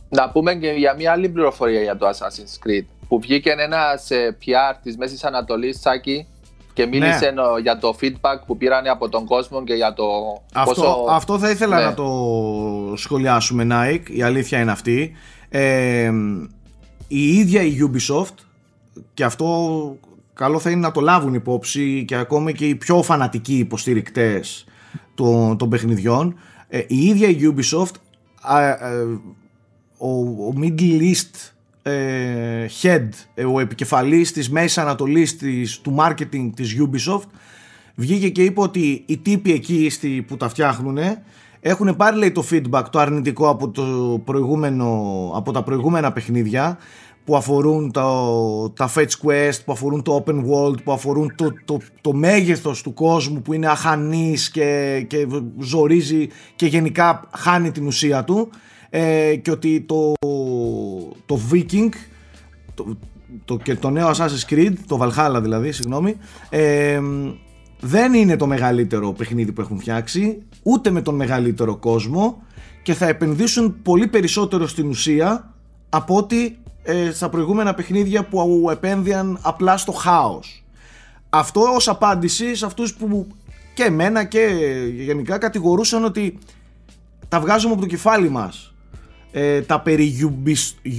Να 0.09 0.29
πούμε 0.29 0.55
και 0.55 0.69
για 0.69 0.95
μια 0.95 1.11
άλλη 1.11 1.29
πληροφορία 1.29 1.81
για 1.81 1.97
το 1.97 2.07
Assassin's 2.07 2.67
Creed. 2.67 2.85
Που 3.07 3.19
βγήκε 3.19 3.51
ένα 3.51 3.99
PR 4.19 4.75
της 4.83 4.97
Μέσης 4.97 5.23
Ανατολής, 5.23 5.79
Σάκη, 5.79 6.27
και 6.77 6.85
μίλησε 6.85 7.31
ναι. 7.31 7.61
για 7.61 7.77
το 7.77 7.95
feedback 8.01 8.41
που 8.45 8.57
πήραν 8.57 8.87
από 8.87 9.09
τον 9.09 9.25
κόσμο 9.25 9.63
και 9.63 9.73
για 9.73 9.93
το 9.93 10.05
αυτό, 10.53 10.73
πόσο... 10.73 11.05
Αυτό 11.09 11.39
θα 11.39 11.49
ήθελα 11.49 11.77
ναι. 11.77 11.85
να 11.85 11.93
το 11.93 12.93
σχολιάσουμε 12.95 13.67
Nike, 13.71 14.09
η 14.09 14.21
αλήθεια 14.21 14.59
είναι 14.59 14.71
αυτή. 14.71 15.11
Ε, 15.49 16.11
η 17.07 17.37
ίδια 17.37 17.61
η 17.61 17.77
Ubisoft 17.81 18.35
και 19.13 19.23
αυτό 19.23 19.47
καλό 20.33 20.59
θα 20.59 20.69
είναι 20.69 20.79
να 20.79 20.91
το 20.91 21.01
λάβουν 21.01 21.33
υπόψη 21.33 22.05
και 22.07 22.15
ακόμα 22.15 22.51
και 22.51 22.67
οι 22.67 22.75
πιο 22.75 23.03
φανατικοί 23.03 23.57
υποστηρικτές 23.57 24.65
των, 25.15 25.57
των 25.57 25.69
παιχνιδιών. 25.69 26.39
Ε, 26.67 26.83
η 26.87 27.05
ίδια 27.05 27.27
η 27.29 27.37
Ubisoft, 27.41 27.95
ο, 29.97 30.09
ο 30.19 30.53
Middle 30.61 31.01
East 31.01 31.33
ε, 31.35 31.56
head, 32.81 33.07
ε, 33.33 33.45
ο 33.45 33.59
επικεφαλής 33.59 34.31
της 34.31 34.49
Μέσης 34.49 34.77
Ανατολής 34.77 35.37
της, 35.37 35.79
του 35.79 35.95
marketing 35.99 36.49
της 36.55 36.75
Ubisoft 36.79 37.29
βγήκε 37.95 38.29
και 38.29 38.43
είπε 38.43 38.61
ότι 38.61 39.03
οι 39.05 39.17
τύποι 39.17 39.51
εκεί 39.51 39.89
στη, 39.89 40.25
που 40.27 40.37
τα 40.37 40.49
φτιάχνουν 40.49 40.97
έχουν 41.59 41.95
πάρει 41.95 42.17
λέει, 42.17 42.31
το 42.31 42.45
feedback 42.51 42.83
το 42.91 42.99
αρνητικό 42.99 43.49
από, 43.49 43.69
το 43.69 44.21
προηγούμενο, 44.25 45.31
από 45.35 45.51
τα 45.51 45.63
προηγούμενα 45.63 46.11
παιχνίδια 46.11 46.77
που 47.25 47.35
αφορούν 47.35 47.91
το, 47.91 48.69
τα 48.69 48.89
fetch 48.95 49.25
quest, 49.25 49.59
που 49.65 49.71
αφορούν 49.71 50.01
το 50.01 50.23
open 50.25 50.35
world, 50.35 50.83
που 50.83 50.91
αφορούν 50.91 51.33
το, 51.35 51.53
το, 51.65 51.79
το 52.01 52.13
μέγεθος 52.13 52.81
του 52.81 52.93
κόσμου 52.93 53.41
που 53.41 53.53
είναι 53.53 53.67
αχανής 53.67 54.49
και, 54.49 55.05
και 55.07 55.27
ζορίζει 55.59 56.27
και 56.55 56.65
γενικά 56.65 57.29
χάνει 57.35 57.71
την 57.71 57.85
ουσία 57.87 58.23
του 58.23 58.49
ε, 58.89 59.35
και 59.35 59.51
ότι 59.51 59.81
το, 59.81 60.13
το 61.25 61.39
Viking 61.51 61.89
το, 62.73 62.97
το, 63.45 63.57
και 63.57 63.75
το 63.75 63.89
νέο 63.89 64.09
Assassin's 64.09 64.49
Creed, 64.49 64.73
το 64.87 64.99
Valhalla 65.01 65.39
δηλαδή, 65.41 65.71
συγγνώμη, 65.71 66.17
ε, 66.49 66.99
δεν 67.79 68.13
είναι 68.13 68.35
το 68.35 68.47
μεγαλύτερο 68.47 69.11
παιχνίδι 69.11 69.51
που 69.51 69.61
έχουν 69.61 69.79
φτιάξει, 69.79 70.41
ούτε 70.63 70.89
με 70.89 71.01
τον 71.01 71.15
μεγαλύτερο 71.15 71.75
κόσμο 71.75 72.41
και 72.83 72.93
θα 72.93 73.07
επενδύσουν 73.07 73.81
πολύ 73.81 74.07
περισσότερο 74.07 74.67
στην 74.67 74.87
ουσία 74.87 75.53
από 75.89 76.15
ότι 76.15 76.59
ε, 76.83 77.11
στα 77.11 77.29
προηγούμενα 77.29 77.73
παιχνίδια 77.73 78.23
που 78.25 78.67
επένδυαν 78.71 79.39
απλά 79.41 79.77
στο 79.77 79.91
χάος. 79.91 80.63
Αυτό 81.29 81.61
ως 81.61 81.87
απάντηση 81.87 82.55
σε 82.55 82.65
αυτούς 82.65 82.93
που 82.93 83.27
και 83.73 83.83
εμένα 83.83 84.23
και 84.23 84.47
γενικά 84.95 85.37
κατηγορούσαν 85.37 86.03
ότι 86.03 86.37
τα 87.27 87.39
βγάζουμε 87.39 87.73
από 87.73 87.81
το 87.81 87.87
κεφάλι 87.87 88.29
μας 88.29 88.73
ε, 89.39 89.61
τα 89.61 89.81
περί 89.81 90.35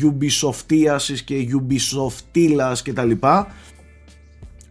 Ubisoftiasis 0.03 1.18
και 1.24 1.48
Ubisoftilas 1.53 2.79
και 2.83 2.92
τα 2.92 3.05
λοιπά 3.05 3.53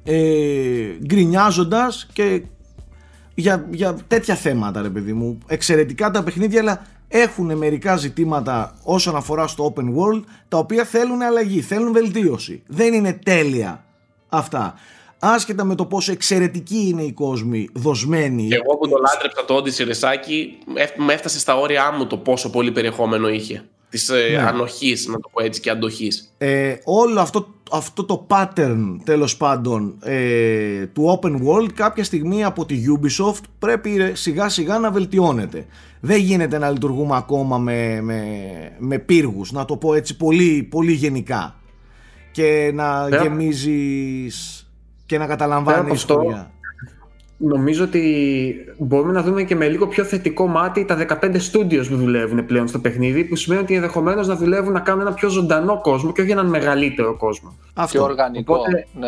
ε, 0.03 0.97
γκρινιάζοντας 1.05 2.07
και 2.13 2.41
για, 3.35 3.67
για 3.71 3.97
τέτοια 4.07 4.35
θέματα 4.35 4.81
ρε 4.81 4.89
παιδί 4.89 5.13
μου. 5.13 5.37
Εξαιρετικά 5.47 6.11
τα 6.11 6.23
παιχνίδια 6.23 6.59
αλλά 6.59 6.85
έχουν 7.07 7.57
μερικά 7.57 7.95
ζητήματα 7.97 8.77
όσον 8.83 9.15
αφορά 9.15 9.47
στο 9.47 9.73
open 9.75 9.85
world 9.85 10.23
τα 10.47 10.57
οποία 10.57 10.83
θέλουν 10.83 11.21
αλλαγή, 11.21 11.61
θέλουν 11.61 11.93
βελτίωση. 11.93 12.63
Δεν 12.67 12.93
είναι 12.93 13.13
τέλεια 13.13 13.85
αυτά 14.29 14.73
άσχετα 15.19 15.63
με 15.63 15.75
το 15.75 15.85
πόσο 15.85 16.11
εξαιρετική 16.11 16.87
είναι 16.87 17.03
η 17.03 17.11
κόσμη 17.11 17.69
δοσμένη. 17.73 18.47
Εγώ 18.51 18.77
που 18.77 18.87
το 18.89 18.97
λάτρεψα 18.97 19.45
το 19.45 19.55
Odyssey 19.57 19.85
Ρεσάκι, 19.85 20.57
με 20.95 21.13
έφτασε 21.13 21.39
στα 21.39 21.57
όρια 21.57 21.91
μου 21.91 22.07
το 22.07 22.17
πόσο 22.17 22.49
πολύ 22.49 22.71
περιεχόμενο 22.71 23.29
είχε. 23.29 23.65
Της 23.89 24.09
ε, 24.09 24.29
ναι. 24.31 24.37
ανοχής, 24.37 25.07
να 25.07 25.19
το 25.19 25.29
πω 25.33 25.43
έτσι, 25.43 25.61
και 25.61 25.69
αντοχής. 25.69 26.33
Ε, 26.37 26.75
όλο 26.83 27.19
αυτό, 27.19 27.47
αυτό 27.71 28.03
το 28.03 28.27
pattern, 28.29 28.97
τέλος 29.03 29.37
πάντων, 29.37 29.97
ε, 30.03 30.85
του 30.85 31.19
open 31.21 31.31
world 31.31 31.71
κάποια 31.73 32.03
στιγμή 32.03 32.43
από 32.43 32.65
τη 32.65 32.83
Ubisoft 32.87 33.41
πρέπει 33.59 34.11
σιγά 34.13 34.49
σιγά 34.49 34.79
να 34.79 34.91
βελτιώνεται. 34.91 35.65
Δεν 35.99 36.19
γίνεται 36.19 36.57
να 36.57 36.69
λειτουργούμε 36.69 37.15
ακόμα 37.15 37.57
με, 37.57 38.01
με, 38.01 38.21
με 38.77 38.99
πύργους, 38.99 39.51
να 39.51 39.65
το 39.65 39.77
πω 39.77 39.93
έτσι 39.93 40.17
πολύ, 40.17 40.67
πολύ 40.71 40.91
γενικά. 40.91 41.55
Και 42.31 42.71
να 42.73 43.05
yeah. 43.05 43.21
γεμίζεις 43.21 44.66
και 45.07 45.17
να 45.17 45.27
καταλαμβάνει 45.27 45.89
η 45.89 45.93
ιστορία. 45.93 46.51
Νομίζω 47.39 47.83
ότι 47.83 48.55
μπορούμε 48.77 49.11
να 49.11 49.21
δούμε 49.21 49.43
και 49.43 49.55
με 49.55 49.67
λίγο 49.67 49.87
πιο 49.87 50.03
θετικό 50.03 50.47
μάτι 50.47 50.85
τα 50.85 51.05
15 51.21 51.23
studios 51.23 51.85
που 51.89 51.95
δουλεύουν 51.95 52.45
πλέον 52.45 52.67
στο 52.67 52.79
παιχνίδι, 52.79 53.23
που 53.23 53.35
σημαίνει 53.35 53.61
ότι 53.61 53.75
ενδεχομένως 53.75 54.27
να 54.27 54.35
δουλεύουν 54.35 54.73
να 54.73 54.79
κάνουν 54.79 55.01
ένα 55.01 55.13
πιο 55.13 55.29
ζωντανό 55.29 55.81
κόσμο 55.81 56.11
και 56.11 56.21
όχι 56.21 56.31
έναν 56.31 56.45
μεγαλύτερο 56.45 57.17
κόσμο. 57.17 57.57
Αυτό. 57.73 57.97
Πιο 57.97 58.07
οργανικό. 58.07 58.53
Οπότε, 58.53 58.87
ναι. 58.99 59.07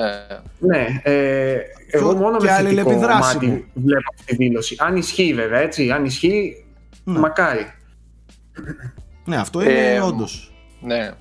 ναι 0.59 0.85
ε, 1.03 1.57
εγώ 1.91 2.13
μόνο 2.13 2.37
με 2.41 2.49
θετικό 2.49 2.91
μάτι 2.91 3.67
βλέπω 3.73 4.13
αυτή 4.13 4.25
τη 4.25 4.35
δήλωση. 4.35 4.75
Αν 4.79 4.95
ισχύει 4.95 5.33
βέβαια, 5.33 5.59
έτσι. 5.59 5.91
Αν 5.91 6.05
ισχύει, 6.05 6.65
ναι. 7.03 7.19
μακάρι. 7.19 7.73
Ναι, 9.25 9.37
αυτό 9.37 9.61
είναι 9.61 9.93
ε, 9.93 9.99
όντως. 9.99 10.53
Ναι. 10.81 11.11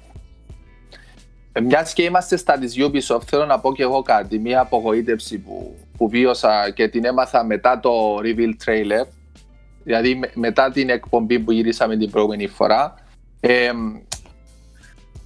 Ε, 1.59 1.61
Μιας 1.61 1.93
και 1.93 2.03
είμαστε 2.03 2.37
στα 2.37 2.59
της 2.59 2.77
Ubisoft, 2.79 3.23
θέλω 3.27 3.47
να 3.47 3.61
πω 3.61 3.75
και 3.75 3.83
εγώ 3.83 4.03
κάτι. 4.03 4.39
Μια 4.39 4.61
απογοήτευση 4.61 5.39
που, 5.39 5.77
που 5.97 6.09
βίωσα 6.09 6.71
και 6.75 6.89
την 6.89 7.05
έμαθα 7.05 7.45
μετά 7.45 7.81
το 7.81 8.17
reveal 8.17 8.53
trailer. 8.65 9.07
Δηλαδή 9.85 10.21
μετά 10.35 10.71
την 10.71 10.91
εκπομπή 10.91 11.39
που 11.39 11.53
γυρίσαμε 11.53 11.97
την 11.97 12.11
προηγούμενη 12.11 12.47
φορά. 12.47 12.95
Ε, 13.41 13.71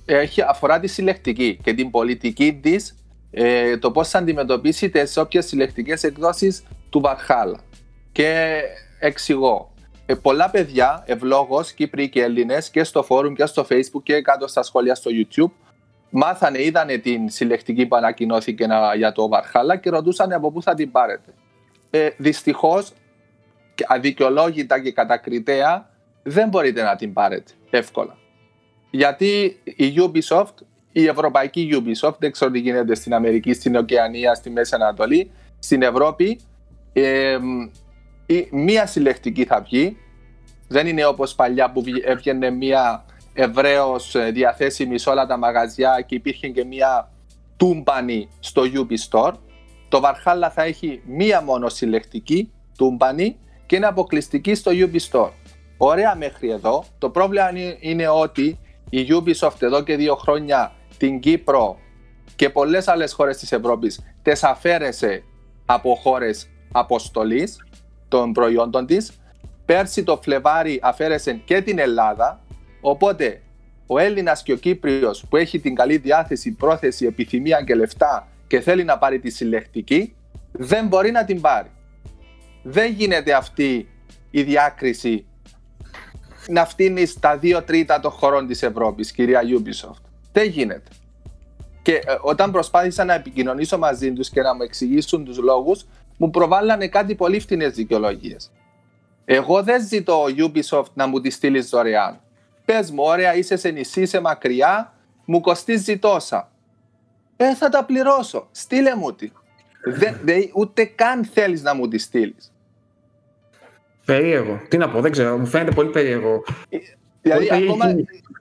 έχει, 0.05 0.43
αφορά 0.43 0.81
τη 0.81 0.87
συλλεκτική 0.87 1.59
και 1.63 1.73
την 1.75 1.91
πολιτική 1.91 2.59
της, 2.63 2.95
ε, 3.31 3.77
το 3.77 3.91
πώς 3.91 4.09
θα 4.09 4.19
αντιμετωπίσει 4.19 4.91
τι 4.91 5.21
όποιες 5.21 5.47
συλλεκτικές 5.47 6.03
εκδόσεις 6.03 6.63
του 6.91 7.01
Βαρχάλα. 7.01 7.61
Και 8.13 8.61
εξηγώ. 9.01 9.73
Ε, 10.07 10.15
πολλά 10.15 10.51
παιδιά, 10.51 11.03
ευλόγως, 11.07 11.73
Κύπροι 11.73 12.09
και 12.09 12.23
Έλληνες, 12.23 12.71
και 12.71 12.85
στο 12.85 13.03
φόρουμ 13.03 13.35
και 13.35 13.47
στο 13.47 13.67
Facebook 13.71 14.03
και 14.03 14.21
κάτω 14.21 14.47
στα 14.47 14.63
σχόλια 14.63 14.95
στο 14.95 15.11
YouTube, 15.15 15.62
μάθανε, 16.15 16.63
είδανε 16.63 16.99
την 16.99 17.29
συλλεκτική 17.29 17.87
που 17.87 17.97
ανακοινώθηκε 17.97 18.67
για 18.97 19.13
το 19.13 19.29
Βαρχάλα 19.29 19.77
και 19.77 19.91
ρωτούσαν 19.91 20.33
από 20.33 20.53
πού 20.53 20.63
θα 20.63 20.75
την 20.75 20.91
πάρετε. 20.91 21.35
Ε, 21.91 22.09
Δυστυχώς, 22.17 22.93
αδικαιολόγητα 23.87 24.81
και 24.81 24.93
κατακριτέα, 24.93 25.91
δεν 26.23 26.49
μπορείτε 26.49 26.83
να 26.83 26.97
την 26.97 27.13
πάρετε 27.13 27.53
εύκολα. 27.71 28.17
Γιατί 28.91 29.61
η 29.65 29.95
Ubisoft, 29.97 30.55
η 30.93 31.07
ευρωπαϊκή 31.07 31.69
Ubisoft, 31.73 32.19
δεν 32.19 32.33
ξέρω 32.33 32.51
τι 32.51 32.59
γίνεται 32.59 32.95
στην 32.95 33.15
Αμερική, 33.15 33.53
στην 33.53 33.77
Οκεανία, 33.77 34.35
στη 34.35 34.51
Μέση 34.51 34.75
Ανατολή, 34.75 35.31
στην 35.59 35.83
Ευρώπη, 35.83 36.41
ε, 36.93 37.39
μία 38.51 38.87
συλλεκτική 38.87 39.45
θα 39.45 39.61
βγει. 39.61 39.97
Δεν 40.69 40.87
είναι 40.87 41.05
όπως 41.05 41.35
παλιά 41.35 41.71
που 41.71 41.83
έβγαινε 42.05 42.51
μία 42.51 43.05
ευρέως 43.33 44.15
ε, 44.15 44.31
διαθέσιμη 44.31 44.99
σε 44.99 45.11
όλα 45.11 45.27
τα 45.27 45.39
μαγαζιά 45.39 46.05
και 46.07 46.15
υπήρχε 46.15 46.49
και 46.49 46.65
μία 46.65 47.11
τούμπανη 47.57 48.29
στο 48.41 48.63
UB 48.63 48.93
Store. 49.11 49.33
Το 49.89 50.01
Valhalla 50.03 50.49
θα 50.55 50.63
έχει 50.63 51.03
μία 51.07 51.43
μόνο 51.43 51.69
συλλεκτική 51.69 52.53
τούμπανη 52.77 53.39
και 53.67 53.77
είναι 53.77 53.87
αποκλειστική 53.87 54.55
στο 54.55 54.71
UB 54.75 54.97
Store. 55.11 55.31
Ωραία 55.77 56.15
μέχρι 56.17 56.51
εδώ. 56.51 56.85
Το 56.99 57.11
πρόβλημα 57.11 57.51
είναι 57.81 58.09
ότι 58.09 58.59
η 58.91 59.07
Ubisoft 59.11 59.63
εδώ 59.63 59.83
και 59.83 59.97
δύο 59.97 60.15
χρόνια 60.15 60.73
την 60.97 61.21
Κύπρο 61.21 61.79
και 62.37 62.51
πολλές 62.51 62.89
άλλες 62.89 63.13
χώρες 63.13 63.37
της 63.37 63.53
Ευρώπης 63.53 64.01
τις 64.23 64.45
αφαίρεσε 64.45 65.25
από 65.67 65.95
χώρες 65.95 66.51
αποστολής 66.73 67.67
των 68.09 68.33
προϊόντων 68.33 68.87
της. 68.87 69.13
Πέρσι 69.65 70.05
το 70.05 70.21
Φλεβάρι 70.23 70.81
αφαίρεσε 70.83 71.33
και 71.33 71.61
την 71.61 71.79
Ελλάδα 71.79 72.41
Οπότε, 72.85 73.41
ο 73.87 73.99
Έλληνας 73.99 74.43
και 74.43 74.53
ο 74.53 74.57
Κύπριος 74.57 75.25
που 75.29 75.37
έχει 75.37 75.61
την 75.61 75.75
καλή 75.75 75.97
διάθεση, 75.97 76.53
πρόθεση, 76.53 77.07
επιθυμία 77.07 77.63
και 77.63 77.75
λεφτά 77.75 78.29
και 78.47 78.61
θέλει 78.61 78.85
να 78.85 78.99
πάρει 78.99 79.19
τη 79.19 79.31
συλλεκτική, 79.31 80.15
δεν 80.53 80.87
μπορεί 80.87 81.11
να 81.11 81.25
την 81.25 81.41
πάρει. 81.41 81.71
Δεν 82.63 82.93
γίνεται 82.93 83.33
αυτή 83.33 83.89
η 84.31 84.43
διάκριση 84.43 85.27
να 86.49 86.67
φτύνεις 86.67 87.11
στα 87.11 87.37
δύο 87.37 87.63
τρίτα 87.63 88.01
των 88.01 88.11
χωρών 88.11 88.47
της 88.47 88.63
Ευρώπης, 88.63 89.13
κυρία 89.13 89.41
Ubisoft. 89.43 90.03
Δεν 90.33 90.49
γίνεται. 90.49 90.91
Και 91.83 91.95
ε, 91.95 92.01
όταν 92.21 92.51
προσπάθησα 92.51 93.05
να 93.05 93.15
επικοινωνήσω 93.15 93.79
μαζί 93.79 94.13
τους 94.13 94.31
και 94.31 94.41
να 94.41 94.55
μου 94.55 94.63
εξηγήσουν 94.63 95.25
τους 95.25 95.39
λόγους, 95.39 95.87
μου 96.17 96.31
προβάλλανε 96.31 96.89
κάτι 96.89 97.15
πολύ 97.15 97.41
φθηνές 97.41 97.75
δικαιολογίες. 97.75 98.51
Εγώ 99.25 99.63
δεν 99.63 99.87
ζητώ 99.87 100.25
Ubisoft 100.25 100.93
να 100.95 101.07
μου 101.07 101.21
τη 101.21 101.31
στείλει 101.31 101.61
δωρεάν. 101.61 102.21
Πες 102.65 102.91
μου, 102.91 103.03
ωραία, 103.03 103.35
είσαι 103.35 103.57
σε 103.57 103.69
νησί, 103.69 104.01
είσαι 104.01 104.21
μακριά, 104.21 104.93
μου 105.25 105.41
κοστίζει 105.41 105.99
τόσα. 105.99 106.51
Ε, 107.37 107.55
θα 107.55 107.69
τα 107.69 107.85
πληρώσω. 107.85 108.49
Στείλε 108.51 108.95
μου 108.95 109.15
τη. 109.15 109.31
Δεν, 110.23 110.51
ούτε 110.55 110.85
καν 110.85 111.25
θέλεις 111.25 111.63
να 111.63 111.75
μου 111.75 111.89
τη 111.89 111.99
στείλεις. 111.99 112.53
Περίεργο. 114.05 114.61
Τι 114.69 114.77
να 114.77 114.89
πω, 114.89 115.01
δεν 115.01 115.11
ξέρω. 115.11 115.39
Μου 115.39 115.47
φαίνεται 115.47 115.71
πολύ 115.75 115.91
περίεργο. 115.91 116.45
Ε, 116.69 116.79
δηλαδή, 117.23 117.49
ακόμα, 117.53 117.95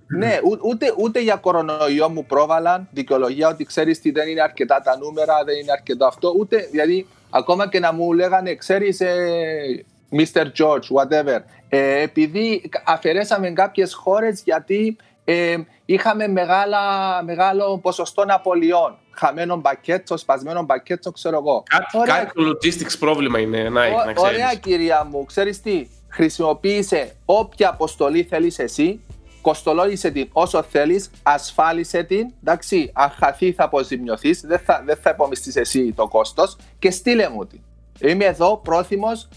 ναι, 0.08 0.40
ούτε, 0.62 0.94
ούτε 0.98 1.20
για 1.22 1.36
κορονοϊό 1.36 2.10
μου 2.10 2.26
πρόβαλαν 2.26 2.88
δικαιολογία 2.92 3.48
ότι 3.48 3.64
ξέρεις 3.64 4.02
τι 4.02 4.12
δεν 4.12 4.28
είναι 4.28 4.42
αρκετά 4.42 4.82
τα 4.82 4.98
νούμερα, 4.98 5.44
δεν 5.46 5.58
είναι 5.58 5.72
αρκετό 5.72 6.06
αυτό. 6.06 6.34
Ούτε, 6.40 6.68
δηλαδή, 6.72 7.08
ακόμα 7.30 7.70
και 7.70 7.80
να 7.80 7.94
μου 7.94 8.14
λέγανε, 8.14 8.56
ξέρεις, 8.56 9.00
ε, 9.00 9.86
Mr. 10.12 10.46
George, 10.58 10.88
whatever. 10.96 11.40
Ε, 11.70 12.02
επειδή 12.02 12.70
αφαιρέσαμε 12.86 13.50
κάποιες 13.50 13.94
χώρες 13.94 14.42
γιατί 14.46 14.98
ε, 15.24 15.58
είχαμε 15.86 16.28
μεγάλα, 16.28 16.80
μεγάλο 17.24 17.78
ποσοστό 17.78 18.24
απολειών. 18.28 18.98
Χαμένο 19.12 19.56
μπακέτσο, 19.56 20.18
σπασμένο 20.18 20.64
μπακέτσο, 20.64 21.12
ξέρω 21.12 21.38
εγώ. 21.38 21.64
Κάτι, 21.70 22.12
κάτι 22.12 22.34
το 22.34 22.42
logistics 22.50 22.98
πρόβλημα 23.00 23.40
είναι, 23.40 23.70
να, 23.70 23.90
να 23.90 24.14
ξέρεις. 24.14 24.34
Ωραία 24.34 24.56
κυρία 24.56 25.08
μου, 25.12 25.26
ξέρεις 25.26 25.62
τι, 25.62 25.88
χρησιμοποίησε 26.08 27.16
όποια 27.26 27.70
αποστολή 27.70 28.24
θέλεις 28.24 28.60
εσύ, 28.60 29.00
κοστολόγησε 29.42 30.12
την 30.12 30.30
όσο 30.32 30.64
θέλεις, 30.64 31.12
ασφάλισε 31.24 32.04
την, 32.04 32.34
εντάξει, 32.44 32.92
αν 32.94 33.10
χαθεί 33.10 33.52
θα 33.52 33.64
αποζημιωθείς, 33.64 34.42
δεν 34.42 34.60
θα, 34.60 34.84
δεν 34.86 34.98
θα 35.02 35.10
υπομειστείς 35.10 35.56
εσύ 35.56 35.94
το 35.94 36.08
κόστος 36.08 36.58
και 36.80 36.92
στείλε 36.92 37.30
μου 37.30 37.46
την. 37.46 37.60
Είμαι 38.00 38.26
εδώ 38.26 38.58
πρόθυμος 38.58 39.28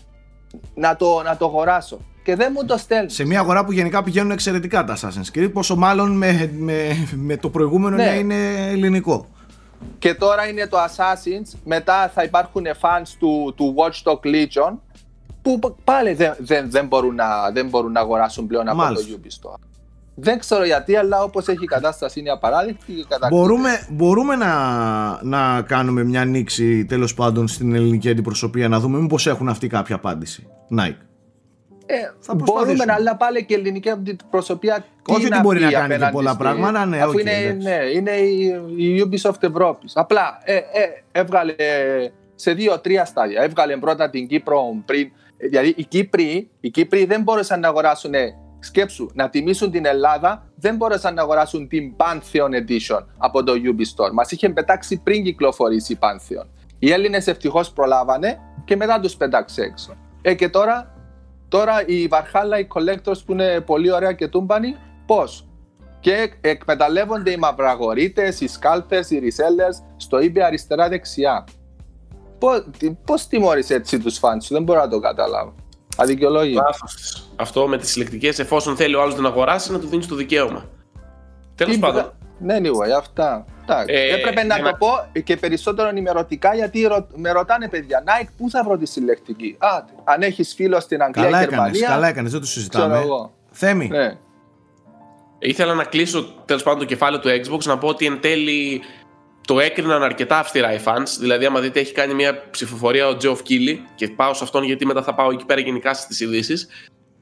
να 0.74 0.96
το, 0.96 1.22
να 1.22 1.36
το 1.36 1.44
αγοράσω 1.44 1.98
και 2.24 2.36
δεν 2.36 2.52
μου 2.54 2.64
το 2.64 2.76
στέλνεις. 2.76 3.14
Σε 3.14 3.24
μια 3.24 3.40
αγορά 3.40 3.64
που 3.64 3.72
γενικά 3.72 4.02
πηγαίνουν 4.02 4.30
εξαιρετικά 4.30 4.84
τα 4.84 4.96
Assassin's 4.96 5.38
Creed, 5.38 5.50
πόσο 5.52 5.76
μάλλον 5.76 6.16
με, 6.16 6.50
με, 6.58 7.08
με 7.14 7.36
το 7.36 7.50
προηγούμενο 7.50 7.96
ναι. 7.96 8.04
να 8.04 8.14
είναι 8.14 8.68
ελληνικό. 8.70 9.26
Και 9.98 10.14
τώρα 10.14 10.48
είναι 10.48 10.66
το 10.66 10.76
Assassin's, 10.78 11.58
μετά 11.64 12.10
θα 12.14 12.22
υπάρχουν 12.22 12.64
fans 12.80 13.08
του, 13.18 13.52
του 13.56 13.74
Watch 13.76 14.12
Dog 14.12 14.18
Legion 14.26 14.72
που 15.42 15.76
πάλι 15.84 16.12
δεν, 16.12 16.34
δεν, 16.38 16.70
δεν, 16.70 16.86
μπορούν, 16.86 17.14
να, 17.14 17.50
δεν 17.50 17.68
μπορούν 17.68 17.92
να 17.92 18.00
αγοράσουν 18.00 18.46
πλέον 18.46 18.68
από 18.68 18.82
το 18.82 19.00
Ubisoft. 19.10 19.73
Δεν 20.14 20.38
ξέρω 20.38 20.64
γιατί, 20.64 20.96
αλλά 20.96 21.22
όπως 21.22 21.48
έχει 21.48 21.64
η 21.64 21.66
κατάσταση 21.66 22.20
είναι 22.20 22.30
απαράδεκτη. 22.30 23.06
Μπορούμε, 23.28 23.86
μπορούμε 23.90 24.36
να, 24.36 24.54
να 25.22 25.62
κάνουμε 25.62 26.04
μια 26.04 26.20
ανοίξη 26.20 26.84
τέλος 26.84 27.14
πάντων 27.14 27.48
στην 27.48 27.74
ελληνική 27.74 28.10
αντιπροσωπεία 28.10 28.68
να 28.68 28.80
δούμε 28.80 28.98
μήπως 28.98 29.26
έχουν 29.26 29.48
αυτή 29.48 29.66
κάποια 29.66 29.94
απάντηση. 29.94 30.46
Nike. 30.78 30.96
Ε, 31.86 31.96
θα 32.18 32.34
μπορούμε, 32.34 32.84
αλλά 32.88 33.16
πάλι 33.16 33.44
και 33.44 33.54
η 33.54 33.56
ελληνική 33.56 33.90
αντιπροσωπεία. 33.90 34.84
Όχι 35.06 35.26
ότι 35.26 35.40
μπορεί 35.40 35.60
να 35.60 35.70
κάνει 35.70 35.96
και 35.98 36.08
πολλά 36.12 36.36
πράγματα, 36.36 36.86
ναι, 36.86 37.02
αφού 37.02 37.18
είναι, 37.18 37.56
ναι, 37.60 37.78
είναι 37.94 38.10
η, 38.10 38.44
η 38.76 39.08
Ubisoft 39.08 39.42
Ευρώπης. 39.42 39.92
Απλά 39.96 40.38
ε, 40.44 40.54
ε, 40.54 40.62
έβγαλε 41.12 41.54
σε 42.34 42.52
δύο-τρία 42.52 43.04
στάδια. 43.04 43.42
Έβγαλε 43.42 43.76
πρώτα 43.76 44.10
την 44.10 44.26
Κύπρο 44.26 44.60
πριν. 44.84 45.10
Δηλαδή 45.36 45.74
οι 45.76 45.84
Κύπροι, 45.84 46.50
οι 46.60 46.70
Κύπροι 46.70 47.04
δεν 47.04 47.22
μπόρεσαν 47.22 47.60
να 47.60 47.68
αγοράσουν 47.68 48.12
σκέψου, 48.64 49.10
να 49.14 49.30
τιμήσουν 49.30 49.70
την 49.70 49.86
Ελλάδα, 49.86 50.50
δεν 50.56 50.76
μπόρεσαν 50.76 51.14
να 51.14 51.22
αγοράσουν 51.22 51.68
την 51.68 51.94
Pantheon 51.96 52.50
Edition 52.50 53.04
από 53.18 53.44
το 53.44 53.52
Ubisoft. 53.52 54.12
Μας 54.12 54.30
είχε 54.30 54.48
πετάξει 54.48 55.00
πριν 55.02 55.24
κυκλοφορήσει 55.24 55.92
η 55.92 55.98
Pantheon. 56.00 56.46
Οι 56.78 56.90
Έλληνες 56.90 57.26
ευτυχώς 57.26 57.72
προλάβανε 57.72 58.38
και 58.64 58.76
μετά 58.76 59.00
τους 59.00 59.16
πετάξει 59.16 59.62
έξω. 59.62 59.96
Ε, 60.22 60.34
και 60.34 60.48
τώρα 60.48 60.94
Τώρα 61.54 61.86
οι 61.86 62.06
Βαρχάλα, 62.06 62.58
οι 62.58 62.66
collectors 62.74 63.24
που 63.26 63.32
είναι 63.32 63.60
πολύ 63.60 63.92
ωραία 63.92 64.12
και 64.12 64.28
τούμπανοι, 64.28 64.76
πώς; 65.06 65.46
Και 66.00 66.32
εκμεταλλεύονται 66.40 67.30
οι 67.30 67.36
μαυραγωρίτε, 67.36 68.36
οι 68.40 68.46
σκάλτε, 68.46 68.96
οι 69.08 69.18
resellers 69.22 69.84
στο 69.96 70.18
eBay 70.18 70.38
αριστερά-δεξιά. 70.38 71.44
Πώς 73.04 73.26
τιμώρεις 73.26 73.70
έτσι 73.70 73.98
τους 73.98 74.18
φαν 74.18 74.40
σου, 74.40 74.54
δεν 74.54 74.62
μπορώ 74.62 74.80
να 74.80 74.88
το 74.88 75.00
καταλάβω. 75.00 75.54
Αδικαιολόγιο. 75.96 76.62
Αυτό 77.36 77.68
με 77.68 77.78
τις 77.78 77.90
συλλεκτικές, 77.90 78.38
εφόσον 78.38 78.76
θέλει 78.76 78.94
ο 78.94 79.02
άλλος 79.02 79.16
να 79.16 79.28
αγοράσει, 79.28 79.72
να 79.72 79.78
του 79.78 79.86
δίνεις 79.86 80.06
το 80.06 80.14
δικαίωμα. 80.14 80.68
Τέλος 81.54 81.78
πάντων. 81.78 82.12
Ναι, 82.38 82.56
anyway, 82.58 82.90
αυτά. 82.98 83.44
Ε, 83.86 84.14
Έπρεπε 84.14 84.42
να 84.42 84.56
το 84.56 84.76
πω 84.78 85.20
και 85.24 85.36
περισσότερο 85.36 85.88
ενημερωτικά 85.88 86.54
γιατί 86.54 86.88
με 87.14 87.30
ρωτάνε 87.30 87.68
παιδιά, 87.68 88.02
Nike, 88.06 88.28
πού 88.36 88.50
θα 88.50 88.64
βρω 88.64 88.76
τη 88.76 88.86
συλλεκτική; 88.86 89.56
Α, 89.58 89.68
αν 90.04 90.22
έχεις 90.22 90.54
φίλο 90.54 90.80
στην 90.80 91.02
Αγγλία 91.02 91.24
καλά 91.24 91.44
και 91.44 91.48
Γερμανία. 91.48 91.88
Καλά 91.88 92.08
έκανες, 92.08 92.32
δεν 92.32 92.40
το 92.40 92.46
συζητάμε. 92.46 93.04
Θέμη. 93.50 93.88
Ναι. 93.88 94.16
Ήθελα 95.38 95.74
να 95.74 95.84
κλείσω 95.84 96.34
τέλος 96.44 96.62
πάντων 96.62 96.78
το 96.78 96.84
κεφάλαιο 96.84 97.20
του 97.20 97.28
Xbox 97.28 97.64
να 97.64 97.78
πω 97.78 97.88
ότι 97.88 98.06
εν 98.06 98.20
τέλει 98.20 98.80
το 99.46 99.60
έκριναν 99.60 100.02
αρκετά 100.02 100.38
αυστηρά 100.38 100.72
οι 100.72 100.78
fans. 100.84 101.16
Δηλαδή, 101.20 101.44
άμα 101.44 101.60
δείτε, 101.60 101.80
έχει 101.80 101.92
κάνει 101.92 102.14
μια 102.14 102.50
ψηφοφορία 102.50 103.08
ο 103.08 103.16
Τζεοφ 103.16 103.42
Κίλι 103.42 103.84
και 103.94 104.08
πάω 104.08 104.34
σε 104.34 104.44
αυτόν 104.44 104.64
γιατί 104.64 104.86
μετά 104.86 105.02
θα 105.02 105.14
πάω 105.14 105.30
εκεί 105.30 105.44
πέρα 105.44 105.60
γενικά 105.60 105.94
στις 105.94 106.20
ειδήσεις. 106.20 106.68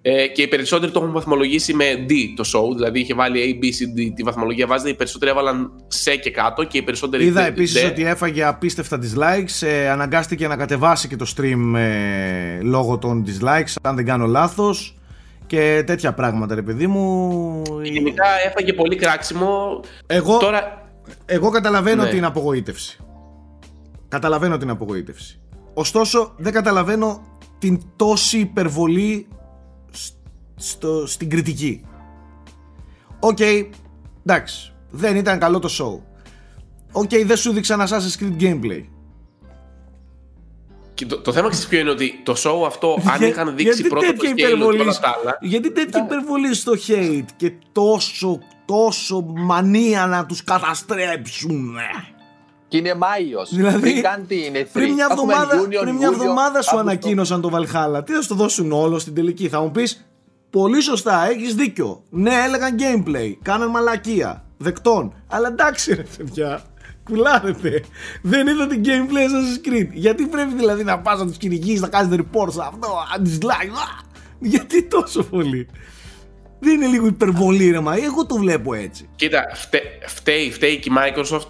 Ε, 0.05 0.27
και 0.27 0.43
οι 0.43 0.49
περισσότεροι 0.49 0.93
το 0.93 1.01
έχουν 1.01 1.13
βαθμολογήσει 1.13 1.75
με 1.75 1.85
D 2.09 2.13
το 2.37 2.45
show, 2.55 2.75
δηλαδή 2.75 3.01
είχε 3.01 3.15
βάλει 3.15 3.61
A, 3.61 3.65
B, 3.65 3.67
C, 3.67 3.99
D 3.99 4.13
τη 4.15 4.23
βαθμολογία 4.23 4.67
βάζεται. 4.67 4.91
Οι 4.91 4.95
περισσότεροι 4.95 5.31
έβαλαν 5.31 5.71
C 6.05 6.19
και 6.21 6.31
κάτω 6.31 6.65
και 6.65 6.79
οι 6.79 6.83
περισσότεροι. 6.83 7.25
Είδα 7.25 7.47
επίσης 7.47 7.85
ότι 7.85 8.05
έφαγε 8.05 8.45
απίστευτα 8.45 8.99
dislikes. 8.99 9.67
Ε, 9.67 9.89
αναγκάστηκε 9.89 10.49
να 10.49 10.57
κατεβάσει 10.57 11.09
και 11.09 11.17
το 11.17 11.33
stream 11.37 11.75
ε, 11.77 12.61
λόγω 12.63 12.99
των 12.99 13.25
dislikes, 13.27 13.75
αν 13.83 13.97
δεν 13.97 14.05
κάνω 14.05 14.27
λάθος. 14.27 14.97
Και 15.47 15.83
τέτοια 15.87 16.13
πράγματα, 16.13 16.55
ρε 16.55 16.63
παιδί 16.63 16.87
μου. 16.87 17.63
Γενικά 17.83 18.25
έφαγε 18.47 18.73
πολύ 18.73 18.97
κράξιμο. 18.97 19.81
Εγώ, 20.07 20.39
Τώρα... 20.39 20.89
εγώ 21.27 21.51
καταλαβαίνω 21.51 22.03
ναι. 22.03 22.09
την 22.09 22.25
απογοήτευση. 22.25 22.99
Καταλαβαίνω 24.09 24.57
την 24.57 24.71
απογοήτευση. 24.71 25.41
Ωστόσο, 25.75 26.35
δεν 26.37 26.53
καταλαβαίνω 26.53 27.23
την 27.59 27.83
τόση 27.97 28.39
υπερβολή 28.39 29.27
στο, 30.57 31.07
στην 31.07 31.31
κριτική. 31.31 31.85
OK, 33.21 33.37
okay, 33.41 33.67
εντάξει, 34.27 34.73
δεν 34.91 35.17
ήταν 35.17 35.39
καλό 35.39 35.59
το 35.59 35.69
show. 35.79 36.01
OK, 36.93 37.09
okay, 37.11 37.23
δεν 37.27 37.37
σου 37.37 37.53
δείξαν 37.53 37.81
Assassin's 37.81 38.23
Creed 38.23 38.43
gameplay. 38.43 38.85
Και 40.95 41.07
το, 41.07 41.19
το 41.21 41.33
θέμα 41.33 41.49
ξέρεις 41.49 41.69
ποιο 41.69 41.79
είναι 41.79 41.91
ότι 41.91 42.21
το 42.23 42.35
show 42.37 42.67
αυτό 42.67 42.99
αν 43.15 43.23
είχαν 43.23 43.57
δείξει 43.57 43.83
πρώτα 43.87 44.13
το 44.13 44.29
scale 44.29 44.67
όλα 44.67 44.85
τα 44.85 45.19
άλλα 45.21 45.39
Γιατί 45.41 45.73
τέτοια 45.73 46.03
υπερβολή 46.05 46.55
στο 46.55 46.73
hate 46.89 47.25
και 47.37 47.53
τόσο, 47.73 48.39
τόσο 48.65 49.21
μανία 49.21 50.07
να 50.07 50.27
τους 50.27 50.45
καταστρέψουν 50.45 51.77
και 52.73 52.79
είναι 52.79 52.95
Μάιος. 52.95 53.55
Δηλαδή, 53.55 53.81
πριν 53.81 54.03
κάνει 54.03 54.25
την 54.25 54.67
Πριν 54.73 54.93
μια 54.93 55.07
εβδομάδα, 55.11 55.67
πριν 55.81 55.95
μια 55.95 56.09
εβδομάδα 56.13 56.63
σου 56.63 56.79
ανακοίνωσαν 56.79 57.41
το 57.41 57.51
Valhalla. 57.53 58.03
Τι 58.05 58.13
θα 58.13 58.23
στο 58.23 58.35
δώσουν 58.35 58.73
όλο 58.73 58.99
στην 58.99 59.15
τελική. 59.15 59.49
Θα 59.49 59.61
μου 59.61 59.71
πεις 59.71 60.05
Πολύ 60.53 60.81
σωστά, 60.81 61.29
έχεις 61.31 61.55
δίκιο. 61.55 62.03
Ναι, 62.11 62.31
έλεγαν 62.47 62.77
gameplay. 62.79 63.33
Κάναν 63.43 63.71
μαλακία. 63.71 64.45
Δεκτών. 64.57 65.15
Αλλά 65.29 65.49
εντάξει, 65.49 65.95
ρε 65.95 66.05
παιδιά. 66.17 66.63
Κουλάρετε. 67.05 67.85
Δεν 68.23 68.47
είδα 68.47 68.67
την 68.67 68.83
gameplay 68.85 69.27
Assassin's 69.29 69.69
Creed. 69.69 69.89
Γιατί 69.93 70.27
πρέπει 70.27 70.55
δηλαδή 70.55 70.85
να 70.85 70.99
πας 70.99 71.19
να 71.19 71.27
τους 71.27 71.37
κυνηγήσει, 71.37 71.81
να 71.81 71.89
κάνεις 71.89 72.19
report 72.21 72.53
σε 72.53 72.61
αυτό, 72.61 72.89
dislike. 73.25 74.05
Γιατί 74.39 74.83
τόσο 74.83 75.23
πολύ. 75.23 75.69
Δεν 76.59 76.75
είναι 76.75 76.87
λίγο 76.87 77.07
υπερβολή 77.07 77.71
ρε 77.71 77.81
μα, 77.81 77.95
εγώ 77.95 78.27
το 78.27 78.37
βλέπω 78.37 78.75
έτσι. 78.75 79.09
Κοίτα, 79.17 79.47
φταίει, 80.07 80.51
φταίει 80.51 80.79
και 80.79 80.91
η 80.91 80.93
Microsoft 80.97 81.47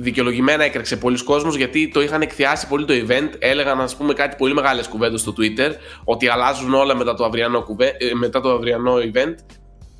δικαιολογημένα 0.00 0.64
έκραξε 0.64 0.96
πολλοί 0.96 1.24
κόσμος 1.24 1.56
γιατί 1.56 1.88
το 1.88 2.02
είχαν 2.02 2.22
εκθιάσει 2.22 2.68
πολύ 2.68 2.84
το 2.84 2.94
event. 3.06 3.28
Έλεγαν, 3.38 3.80
ας 3.80 3.96
πούμε, 3.96 4.12
κάτι 4.12 4.36
πολύ 4.36 4.54
μεγάλες 4.54 4.88
κουβέντες 4.88 5.20
στο 5.20 5.32
Twitter 5.36 5.70
ότι 6.04 6.28
αλλάζουν 6.28 6.74
όλα 6.74 6.96
μετά 6.96 7.14
το 7.14 7.24
αυριανό, 7.24 7.62
κουβέ, 7.62 7.86
ε, 7.86 8.14
μετά 8.14 8.40
το 8.40 8.50
αυριανό 8.50 8.94
event. 8.94 9.34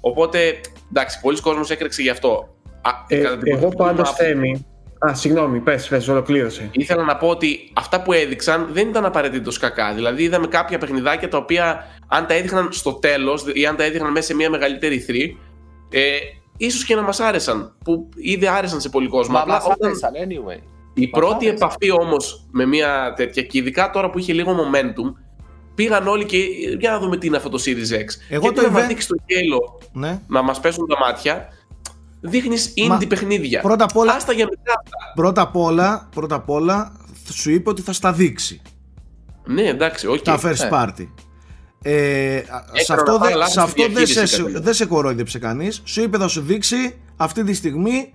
Οπότε, 0.00 0.60
εντάξει, 0.90 1.20
πολλοί 1.20 1.40
κόσμος 1.40 1.70
έκραξε 1.70 2.02
γι' 2.02 2.10
αυτό. 2.10 2.48
Ε, 3.06 3.22
εγώ 3.44 3.68
πάντως 3.68 4.10
θέμη. 4.10 4.66
Α, 5.06 5.14
συγγνώμη, 5.14 5.60
πες, 5.60 5.88
πες, 5.88 6.08
ολοκλήρωσε. 6.08 6.68
Ήθελα 6.72 7.04
να 7.04 7.16
πω 7.16 7.28
ότι 7.28 7.72
αυτά 7.74 8.02
που 8.02 8.12
έδειξαν 8.12 8.68
δεν 8.72 8.88
ήταν 8.88 9.04
απαραίτητος 9.04 9.58
κακά. 9.58 9.94
Δηλαδή, 9.94 10.22
είδαμε 10.22 10.46
κάποια 10.46 10.78
παιχνιδάκια 10.78 11.28
τα 11.28 11.38
οποία, 11.38 11.84
αν 12.08 12.26
τα 12.26 12.34
έδειχναν 12.34 12.68
στο 12.72 12.92
τέλος 12.92 13.44
ή 13.52 13.66
αν 13.66 13.76
τα 13.76 13.84
έδειχναν 13.84 14.12
μέσα 14.12 14.26
σε 14.26 14.34
μια 14.34 14.50
μεγαλύτερη 14.50 15.04
3, 15.08 15.36
ε, 15.90 16.16
ίσως 16.58 16.84
και 16.84 16.94
να 16.94 17.02
μας 17.02 17.20
άρεσαν, 17.20 17.76
που 17.84 18.08
ήδη 18.14 18.46
άρεσαν 18.46 18.80
σε 18.80 18.88
πολύ 18.88 19.08
κόσμο. 19.08 19.32
Μα 19.34 19.40
Απλά, 19.40 19.54
μας 19.54 19.76
άρεσαν 19.80 20.12
anyway. 20.12 20.62
Η 20.94 21.08
πρώτη 21.08 21.48
επαφή 21.48 21.90
όμως 21.90 22.46
με 22.50 22.66
μια 22.66 23.12
τέτοια, 23.16 23.42
και 23.42 23.58
ειδικά 23.58 23.90
τώρα 23.90 24.10
που 24.10 24.18
είχε 24.18 24.32
λίγο 24.32 24.56
momentum, 24.56 25.14
πήγαν 25.74 26.06
όλοι 26.06 26.24
και 26.24 26.36
για 26.78 26.90
να 26.90 26.98
δούμε 26.98 27.16
τι 27.16 27.26
είναι 27.26 27.36
αυτό 27.36 27.48
το 27.48 27.62
Series 27.66 27.94
X. 27.94 28.06
Εγώ 28.28 28.52
και 28.52 28.60
το 28.60 28.70
event... 28.72 28.86
δείξει 28.88 29.08
το 29.08 29.14
γέλο 29.26 29.80
ναι. 29.92 30.20
να 30.26 30.42
μας 30.42 30.60
πέσουν 30.60 30.86
τα 30.86 30.98
μάτια, 30.98 31.48
δείχνεις 32.20 32.72
indie 32.76 32.88
Μα, 32.88 33.00
παιχνίδια. 33.08 33.60
Πρώτα 33.60 33.84
απ' 33.84 33.96
όλα, 33.96 34.12
Άστα 34.12 34.32
για 34.32 34.46
μετά. 34.50 34.82
Πρώτα 35.14 35.42
απ' 35.42 35.56
όλα, 35.56 36.08
πρώτα 36.14 36.34
απ' 36.34 36.50
όλα 36.50 36.92
σου 37.32 37.50
είπε 37.50 37.70
ότι 37.70 37.82
θα 37.82 37.92
στα 37.92 38.12
δείξει. 38.12 38.62
Ναι, 39.44 39.62
εντάξει, 39.62 40.06
όχι. 40.06 40.22
Τα 40.22 40.40
first 40.42 40.70
party. 40.72 41.08
Ε, 41.82 42.42
σε 42.72 42.92
αυτό, 42.92 43.18
δε, 43.18 43.44
σε 43.44 43.60
αυτό 43.60 43.88
δεν 43.88 44.06
σε, 44.06 44.42
δε 44.42 44.72
σε 44.72 44.86
κορόιδεψε 44.86 45.38
κανείς. 45.38 45.82
Σου 45.84 46.02
είπε 46.02 46.18
θα 46.18 46.28
σου 46.28 46.40
δείξει 46.40 46.98
αυτή 47.16 47.44
τη 47.44 47.54
στιγμή 47.54 48.14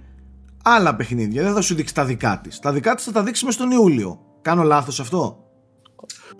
άλλα 0.64 0.96
παιχνίδια. 0.96 1.44
Δεν 1.44 1.54
θα 1.54 1.62
σου 1.62 1.76
δείξει 1.76 1.94
τα 1.94 2.06
δικά 2.06 2.40
της. 2.44 2.60
Τα 2.60 2.72
δικά 2.72 2.96
της 2.96 3.04
θα 3.06 3.12
τα 3.12 3.24
δείξει 3.24 3.46
με 3.46 3.52
στον 3.52 3.72
Ιούλιο. 3.72 4.20
Κάνω 4.42 4.64
λάθος 4.64 5.00
αυτό; 5.00 5.38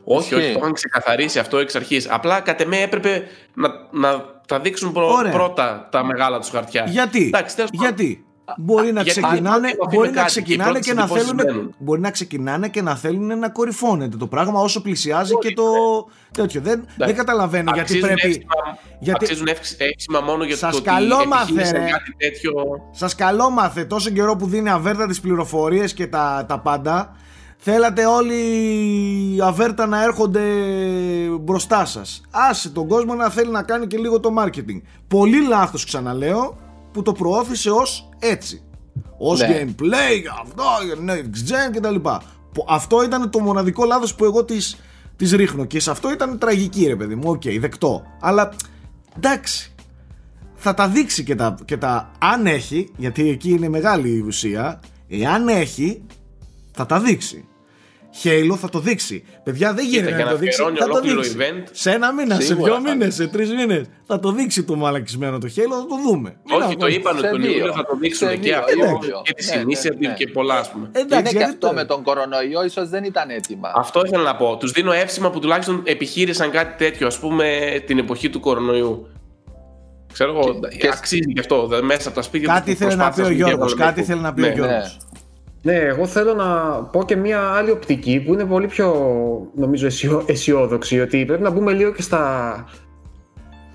Όχι, 0.04 0.36
όχι, 0.36 0.52
το 0.54 0.60
είχαν 0.60 0.74
ξεκαθαρίσει 0.74 1.40
αυτό 1.40 1.58
εξ 1.58 1.76
αρχής. 1.76 2.10
Απλά 2.10 2.40
κατ' 2.40 2.62
εμέ 2.62 2.82
έπρεπε 2.82 3.24
να, 3.54 3.70
να 3.92 4.26
τα 4.48 4.60
δείξουν 4.60 4.92
πρώτα 5.32 5.88
τα 5.92 6.06
μεγάλα 6.06 6.40
τους 6.40 6.50
χαρτιά. 6.50 6.86
Γιατί, 6.88 7.32
Γιατί, 7.72 8.23
μπορεί 8.58 8.92
να 8.92 9.04
ξεκινάνε, 9.04 9.70
μπορεί 9.94 10.12
να 10.12 10.24
ξεκινάνε 10.24 10.80
και 10.80 10.94
να 10.94 11.08
θέλουν 11.08 11.74
μπορεί 11.78 12.02
να 12.02 12.12
ξεκινάνε 12.12 12.68
και 12.70 12.82
να 12.82 12.96
θέλουν 12.96 13.40
να 13.40 13.50
κορυφώνεται 13.50 14.18
το 14.18 14.28
πράγμα 14.28 14.60
όσο 14.60 14.82
πλησιάζει 14.82 15.38
και 15.38 15.54
το 15.54 15.64
τέτοιο. 16.32 16.62
Δεν, 16.62 16.86
δεν 16.98 17.16
καταλαβαίνω 17.16 17.72
γιατί 17.74 18.00
πρέπει. 18.00 18.28
Εύσημα, 18.28 18.54
γιατί... 19.00 19.26
Αξίζουν 19.26 19.48
εύσημα 19.78 20.20
μόνο 20.20 20.44
για 20.44 20.56
Σας 20.56 20.76
το 20.76 20.82
καλό 20.82 21.16
ότι 21.16 21.28
μάθε, 21.28 21.44
επιχείρησαν 21.44 21.82
ρε. 21.82 21.90
κάτι 21.90 22.16
τέτοιο. 22.18 22.52
Σας 22.92 23.16
καλό 23.16 23.50
μάθε 23.50 23.86
τόσο 23.86 24.10
καιρό 24.10 24.36
που 24.36 24.46
δίνει 24.46 24.70
αβέρτα 24.70 25.08
τις 25.08 25.20
πληροφορίες 25.20 25.94
και 25.94 26.08
τα, 26.08 26.46
τα 26.48 26.60
πάντα 26.60 27.16
Θέλατε 27.66 28.06
όλοι 28.06 28.36
οι 29.36 29.42
αβέρτα 29.42 29.86
να 29.86 30.04
έρχονται 30.04 30.42
μπροστά 31.40 31.86
σας 31.86 32.22
Άσε 32.32 32.70
τον 32.70 32.88
κόσμο 32.88 33.14
να 33.14 33.30
θέλει 33.30 33.52
να 33.52 33.64
κάνει 33.64 33.88
και 33.88 33.98
λίγο 33.98 34.20
το 34.20 34.34
marketing 34.38 34.82
Πολύ 35.08 35.48
λάθος 35.48 35.86
ξαναλέω 35.86 36.58
που 36.94 37.02
το 37.02 37.12
προώθησε 37.12 37.70
ως 37.70 38.10
έτσι 38.20 38.64
Ως 39.18 39.40
Ναι. 39.40 39.48
gameplay, 39.48 40.22
αυτό, 40.42 40.64
next 41.08 41.52
gen 41.52 41.72
κτλ 41.78 41.96
Που 42.54 42.66
Αυτό 42.68 43.04
ήταν 43.04 43.30
το 43.30 43.40
μοναδικό 43.40 43.86
λάθος 43.86 44.16
που 44.16 44.24
εγώ 44.24 44.44
τις, 44.46 44.78
τις 45.16 45.32
ρίχνω 45.32 45.66
Και 45.66 45.80
σε 45.80 45.92
αυτό 45.92 46.12
ήταν 46.12 46.38
τραγική 46.38 46.86
ρε 46.86 46.96
παιδί 46.96 47.16
μου, 47.16 47.30
οκ, 47.30 47.42
δεκτό 47.60 48.04
Αλλά 48.20 48.54
εντάξει 49.16 49.74
θα 50.56 50.74
τα 50.74 50.88
δείξει 50.88 51.24
και 51.24 51.36
τα, 51.36 51.56
και 51.66 51.78
τα 51.78 52.12
αν 52.20 52.46
έχει, 52.46 52.92
γιατί 52.98 53.30
εκεί 53.30 53.50
είναι 53.50 53.70
μεγάλη 53.70 54.10
η 54.10 54.20
ουσία, 54.20 54.80
εάν 55.08 55.48
έχει, 55.48 56.02
θα 56.72 56.86
τα 56.86 57.00
δείξει. 57.00 57.48
Halo 58.24 58.56
θα 58.58 58.70
το 58.70 58.80
δείξει. 58.80 59.24
Παιδιά 59.44 59.74
δεν 59.74 59.86
γίνεται 59.86 60.08
για 60.10 60.18
να 60.18 60.24
να 60.26 60.30
το 60.32 60.38
δείξει. 60.38 60.62
αφιερώνει 60.62 60.78
Θα 60.78 60.86
το 60.86 60.92
ολόκληρο 60.92 61.22
δείξει. 61.22 61.38
event. 61.40 61.68
Σε 61.72 61.92
ένα 61.92 62.14
μήνα, 62.14 62.36
σε 62.36 62.42
Σίγουρα 62.42 62.66
δύο 62.66 62.74
θα 62.74 62.80
μήνες, 62.82 62.98
δείξει. 63.16 63.22
σε 63.22 63.28
τρεις 63.28 63.50
μήνες. 63.54 63.86
Θα 64.08 64.20
το 64.20 64.32
δείξει 64.32 64.64
το 64.64 64.76
μαλακισμένο 64.76 65.38
το 65.38 65.48
Halo, 65.56 65.74
θα 65.80 65.86
το 65.88 65.96
δούμε. 66.06 66.30
Μην 66.30 66.56
Όχι, 66.56 66.60
το 66.62 66.66
αγχώνεσαι. 66.86 66.98
είπαν 66.98 67.18
Σε 67.18 67.28
τον 67.30 67.42
δύο. 67.42 67.52
Ιούλιο 67.52 67.74
θα 67.74 67.86
το 67.86 67.96
δείξουν 68.00 68.28
Σε 68.28 68.36
και 68.36 68.42
δύο, 68.42 68.58
αυτό 68.58 68.72
Ιούλιο. 68.78 69.22
και 69.24 69.34
τη 69.34 69.46
Ναι, 69.50 69.56
ναι, 69.56 69.64
Initiative 69.64 69.98
ναι. 70.08 70.14
και 70.14 70.28
πολλά 70.28 70.56
ας 70.58 70.72
πούμε. 70.72 70.90
Εντάξει, 70.92 71.14
είναι 71.20 71.22
και 71.30 71.38
γιατί 71.38 71.52
αυτό 71.54 71.68
το- 71.68 71.74
με 71.74 71.84
τον 71.86 72.04
κορονοϊό, 72.04 72.66
ίσως 72.66 72.90
δεν 72.90 73.04
ήταν 73.04 73.30
έτοιμα. 73.30 73.72
Αυτό 73.76 74.02
ήθελα 74.06 74.24
να 74.24 74.36
πω. 74.36 74.58
Τους 74.58 74.72
δίνω 74.72 74.92
εύσημα 74.92 75.30
που 75.30 75.40
τουλάχιστον 75.40 75.82
επιχείρησαν 75.86 76.52
κάτι 76.52 76.84
τέτοιο, 76.86 77.08
ας 77.08 77.20
πούμε, 77.20 77.46
την 77.86 77.98
εποχή 77.98 78.30
του 78.30 78.40
κορονοϊού. 78.40 79.08
Ξέρω 80.14 80.32
εγώ, 80.32 80.60
και- 80.78 80.88
αξίζει 80.88 81.34
και 81.34 81.40
αυτό. 81.40 81.68
δε- 81.68 81.82
Μέσα 81.82 82.08
από 82.08 82.18
τα 82.18 82.24
σπίτια 82.24 82.54
Κάτι 82.54 82.70
τους 82.76 82.80
θέλει 82.80 82.96
να 82.96 82.96
πει 82.96 83.02
ο 83.02 83.06
προσπάθησαν 83.06 83.28
και 83.38 83.44
Γιώργος. 83.44 83.72
έβαλαν 83.74 83.88
Κάτι 83.88 84.00
το- 84.00 84.08
θέλει 84.08 84.22
να 84.22 84.34
πει 84.34 84.42
ο 84.42 84.66
Ναι. 84.66 84.82
Γιώργος. 85.64 85.84
Ναι, 85.84 85.90
εγώ 85.90 86.06
θέλω 86.06 86.34
να 86.34 86.74
πω 86.84 87.04
και 87.04 87.16
μια 87.16 87.40
άλλη 87.40 87.72
οπτική 87.72 88.24
που 88.26 88.34
είναι 88.34 88.46
πολύ 88.46 88.68
πιο 88.68 88.94
νομίζω 89.56 89.86
αισιό- 89.86 90.24
αισιόδοξη 90.26 91.00
ότι 91.00 91.26
πρέπει 91.26 91.44
να 91.44 91.50
μπούμε 91.50 91.72
λίγο 91.74 91.92
και 91.92 92.02
στα, 92.02 92.66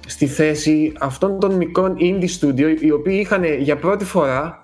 στη 0.06 0.26
θέση 0.26 0.92
αυτών 0.98 1.40
των 1.40 1.54
μικρών 1.54 1.96
indie 2.00 2.28
studio 2.40 2.76
οι 2.80 2.90
οποίοι 2.90 3.18
είχαν 3.20 3.44
για 3.44 3.76
πρώτη 3.76 4.04
φορά 4.04 4.62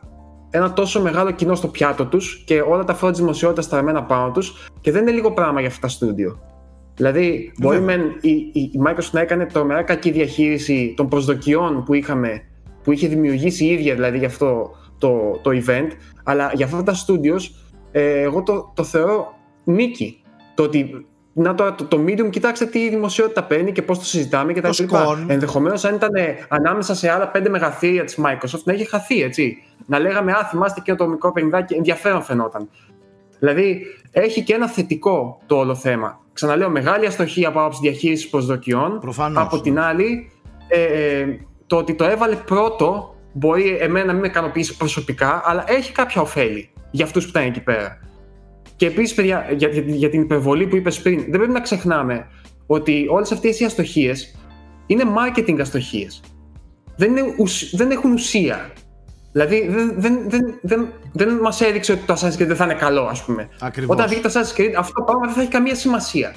ένα 0.51 0.73
τόσο 0.73 1.03
μεγάλο 1.03 1.31
κοινό 1.31 1.55
στο 1.55 1.69
πιάτο 1.69 2.07
τους 2.07 2.43
και 2.47 2.61
όλα 2.61 2.85
τα 2.85 2.95
φώτα 2.95 3.11
της 3.13 3.21
δημοσιότητας 3.21 3.65
στραμμένα 3.65 4.03
πάνω 4.03 4.31
τους 4.31 4.69
και 4.81 4.91
δεν 4.93 5.03
είναι 5.03 5.11
λίγο 5.11 5.33
πράγμα 5.33 5.61
για 5.61 5.69
αυτά 5.69 5.87
τα 5.87 5.95
studio. 5.95 6.39
Δηλαδή, 6.97 7.53
μπορεί 7.59 7.79
Βέβαια. 7.79 7.97
μεν 7.97 8.19
η, 8.21 8.31
η, 8.31 8.61
η 8.61 8.81
Microsoft 8.87 9.11
να 9.13 9.21
έκανε 9.21 9.47
τρομερά 9.47 9.83
κακή 9.83 10.11
διαχείριση 10.11 10.95
των 10.97 11.09
προσδοκιών 11.09 11.85
που, 11.85 11.95
είχαμε, 11.95 12.43
που 12.83 12.93
είχε 12.93 13.09
δημιουργήσει 13.09 13.65
η 13.65 13.71
ίδια 13.71 13.95
δηλαδή 13.95 14.19
για 14.19 14.27
αυτό 14.27 14.71
το, 14.99 15.39
το 15.43 15.51
event, 15.51 15.89
αλλά 16.25 16.51
για 16.55 16.67
αυτά 16.67 16.83
τα 16.83 16.95
studios 17.07 17.41
ε, 17.93 18.21
εγώ 18.21 18.43
το, 18.43 18.73
το 18.75 18.85
θεωρώ 18.85 19.35
νίκη. 19.65 20.23
Το 20.55 20.63
ότι 20.63 21.07
να 21.33 21.55
τώρα 21.55 21.75
το, 21.75 21.85
το 21.85 22.05
medium, 22.07 22.31
κοιτάξτε 22.31 22.67
τι 22.67 22.89
δημοσιότητα 22.89 23.45
παίρνει 23.45 23.73
και 23.73 23.83
πώς 23.83 23.99
το 23.99 24.05
συζητάμε 24.05 24.53
και 24.53 24.61
τα 24.61 24.69
Το 24.71 24.77
λοιπά. 24.81 25.03
σκόν. 25.03 25.31
Ενδεχομένως 25.31 25.85
αν 25.85 25.95
ήταν 25.95 26.15
ε, 26.15 26.37
ανάμεσα 26.49 26.95
σε 26.95 27.11
άλλα 27.11 27.29
πέντε 27.29 27.49
μεγαθύρια 27.49 28.05
της 28.05 28.19
Microsoft 28.23 28.63
να 28.65 28.73
είχε 28.73 28.85
χαθεί, 28.85 29.23
έτσι. 29.23 29.57
Να 29.87 29.99
λέγαμε, 29.99 30.33
α, 30.33 30.45
θυμάστε 30.51 30.81
και 30.81 30.95
το 30.95 31.07
μικρό 31.07 31.33
παιχνιδάκι, 31.33 31.75
ενδιαφέρον 31.75 32.23
φαινόταν. 32.23 32.69
Δηλαδή, 33.39 33.83
έχει 34.11 34.43
και 34.43 34.55
ένα 34.55 34.69
θετικό 34.69 35.41
το 35.47 35.57
όλο 35.57 35.75
θέμα. 35.75 36.21
Ξαναλέω, 36.33 36.71
μεγάλη 36.71 37.07
αστοχή 37.07 37.47
από 37.47 37.61
άποψη 37.61 37.79
διαχείρισης 37.83 38.29
προσδοκιών. 38.29 38.99
Προφανώς, 39.01 39.43
Από 39.43 39.57
ναι. 39.57 39.63
την 39.63 39.79
άλλη, 39.79 40.31
ε, 40.69 40.83
ε, 40.83 41.39
το 41.67 41.77
ότι 41.77 41.95
το 41.95 42.05
έβαλε 42.05 42.35
πρώτο 42.37 43.14
μπορεί 43.35 43.77
εμένα 43.81 44.07
να 44.07 44.13
μην 44.13 44.21
με 44.21 44.27
ικανοποιήσει 44.27 44.77
προσωπικά, 44.77 45.43
αλλά 45.45 45.65
έχει 45.67 45.93
κάποια 45.93 46.21
ωφέλη 46.21 46.71
για 46.91 47.05
αυτούς 47.05 47.25
που 47.25 47.31
ήταν 47.31 47.43
εκεί 47.43 47.61
πέρα. 47.61 47.99
Και 48.77 48.87
επίσης, 48.87 49.15
παιδιά, 49.15 49.47
για, 49.57 49.69
για, 49.69 49.83
για 49.87 50.11
την 50.11 50.21
υπερβολή 50.21 50.67
που 50.67 50.77
είπες 50.77 51.01
πριν, 51.01 51.21
δεν 51.21 51.31
πρέπει 51.31 51.53
να 51.53 51.61
ξεχνάμε 51.61 52.27
ότι 52.67 53.07
όλες 53.09 53.33
αυτές 53.33 53.61
οι 53.61 53.65
αστοχίες 53.65 54.35
είναι 54.87 55.05
marketing 55.17 55.61
αστοχίες. 55.61 56.21
Δεν, 56.97 57.17
είναι 57.17 57.35
ουσ- 57.39 57.77
δεν 57.77 57.91
έχουν 57.91 58.13
ουσία. 58.13 58.71
Δηλαδή, 59.33 59.69
δεν, 59.69 59.95
δεν, 59.97 60.19
δεν, 60.29 60.59
δεν, 60.63 60.93
δεν 61.13 61.35
μας 61.35 61.61
έδειξε 61.61 61.93
ότι 61.93 62.01
το 62.07 62.15
Assassin's 62.15 62.35
Creed 62.43 62.47
δεν 62.47 62.57
θα 62.57 62.65
είναι 62.65 62.75
καλό, 62.75 63.03
ας 63.03 63.25
πούμε. 63.25 63.49
Ακριβώς. 63.61 63.97
Όταν 63.97 64.09
βγει 64.09 64.21
το 64.21 64.31
Assassin's 64.33 64.61
Creed, 64.61 64.73
αυτό 64.79 64.93
το 64.93 65.03
πράγμα 65.03 65.27
δεν 65.27 65.35
θα 65.35 65.41
έχει 65.41 65.51
καμία 65.51 65.75
σημασία. 65.75 66.35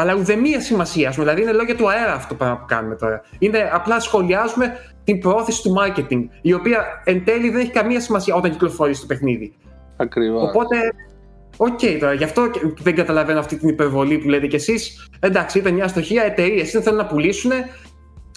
Αλλά 0.00 0.14
ουδέμια 0.14 0.60
σημασία, 0.60 1.08
α 1.08 1.12
πούμε. 1.12 1.24
Δηλαδή, 1.24 1.42
είναι 1.42 1.52
λόγια 1.52 1.76
του 1.76 1.90
αέρα 1.90 2.12
αυτό 2.12 2.28
το 2.28 2.34
πράγμα 2.34 2.56
που 2.56 2.64
κάνουμε 2.68 2.94
τώρα. 2.94 3.22
Είναι 3.38 3.70
απλά 3.72 4.00
σχολιάζουμε 4.00 4.72
την 5.04 5.18
προώθηση 5.18 5.62
του 5.62 5.74
marketing, 5.78 6.20
η 6.42 6.52
οποία 6.52 6.84
εν 7.04 7.24
τέλει 7.24 7.50
δεν 7.50 7.60
έχει 7.60 7.70
καμία 7.70 8.00
σημασία 8.00 8.34
όταν 8.34 8.50
κυκλοφορήσει 8.50 9.00
το 9.00 9.06
παιχνίδι. 9.06 9.52
Ακριβώς. 9.96 10.48
Οπότε, 10.48 10.76
οκ 11.56 11.80
τώρα, 12.00 12.12
γι' 12.12 12.24
αυτό 12.24 12.50
και 12.50 12.60
δεν 12.82 12.94
καταλαβαίνω 12.94 13.38
αυτή 13.38 13.56
την 13.56 13.68
υπερβολή 13.68 14.18
που 14.18 14.28
λέτε 14.28 14.46
κι 14.46 14.56
εσείς. 14.56 15.08
Εντάξει, 15.20 15.58
ήταν 15.58 15.74
μια 15.74 15.84
αστοχία. 15.84 16.22
Εταιρείες 16.22 16.70
δεν 16.70 16.82
θέλουν 16.82 16.98
να 16.98 17.06
πουλήσουν. 17.06 17.50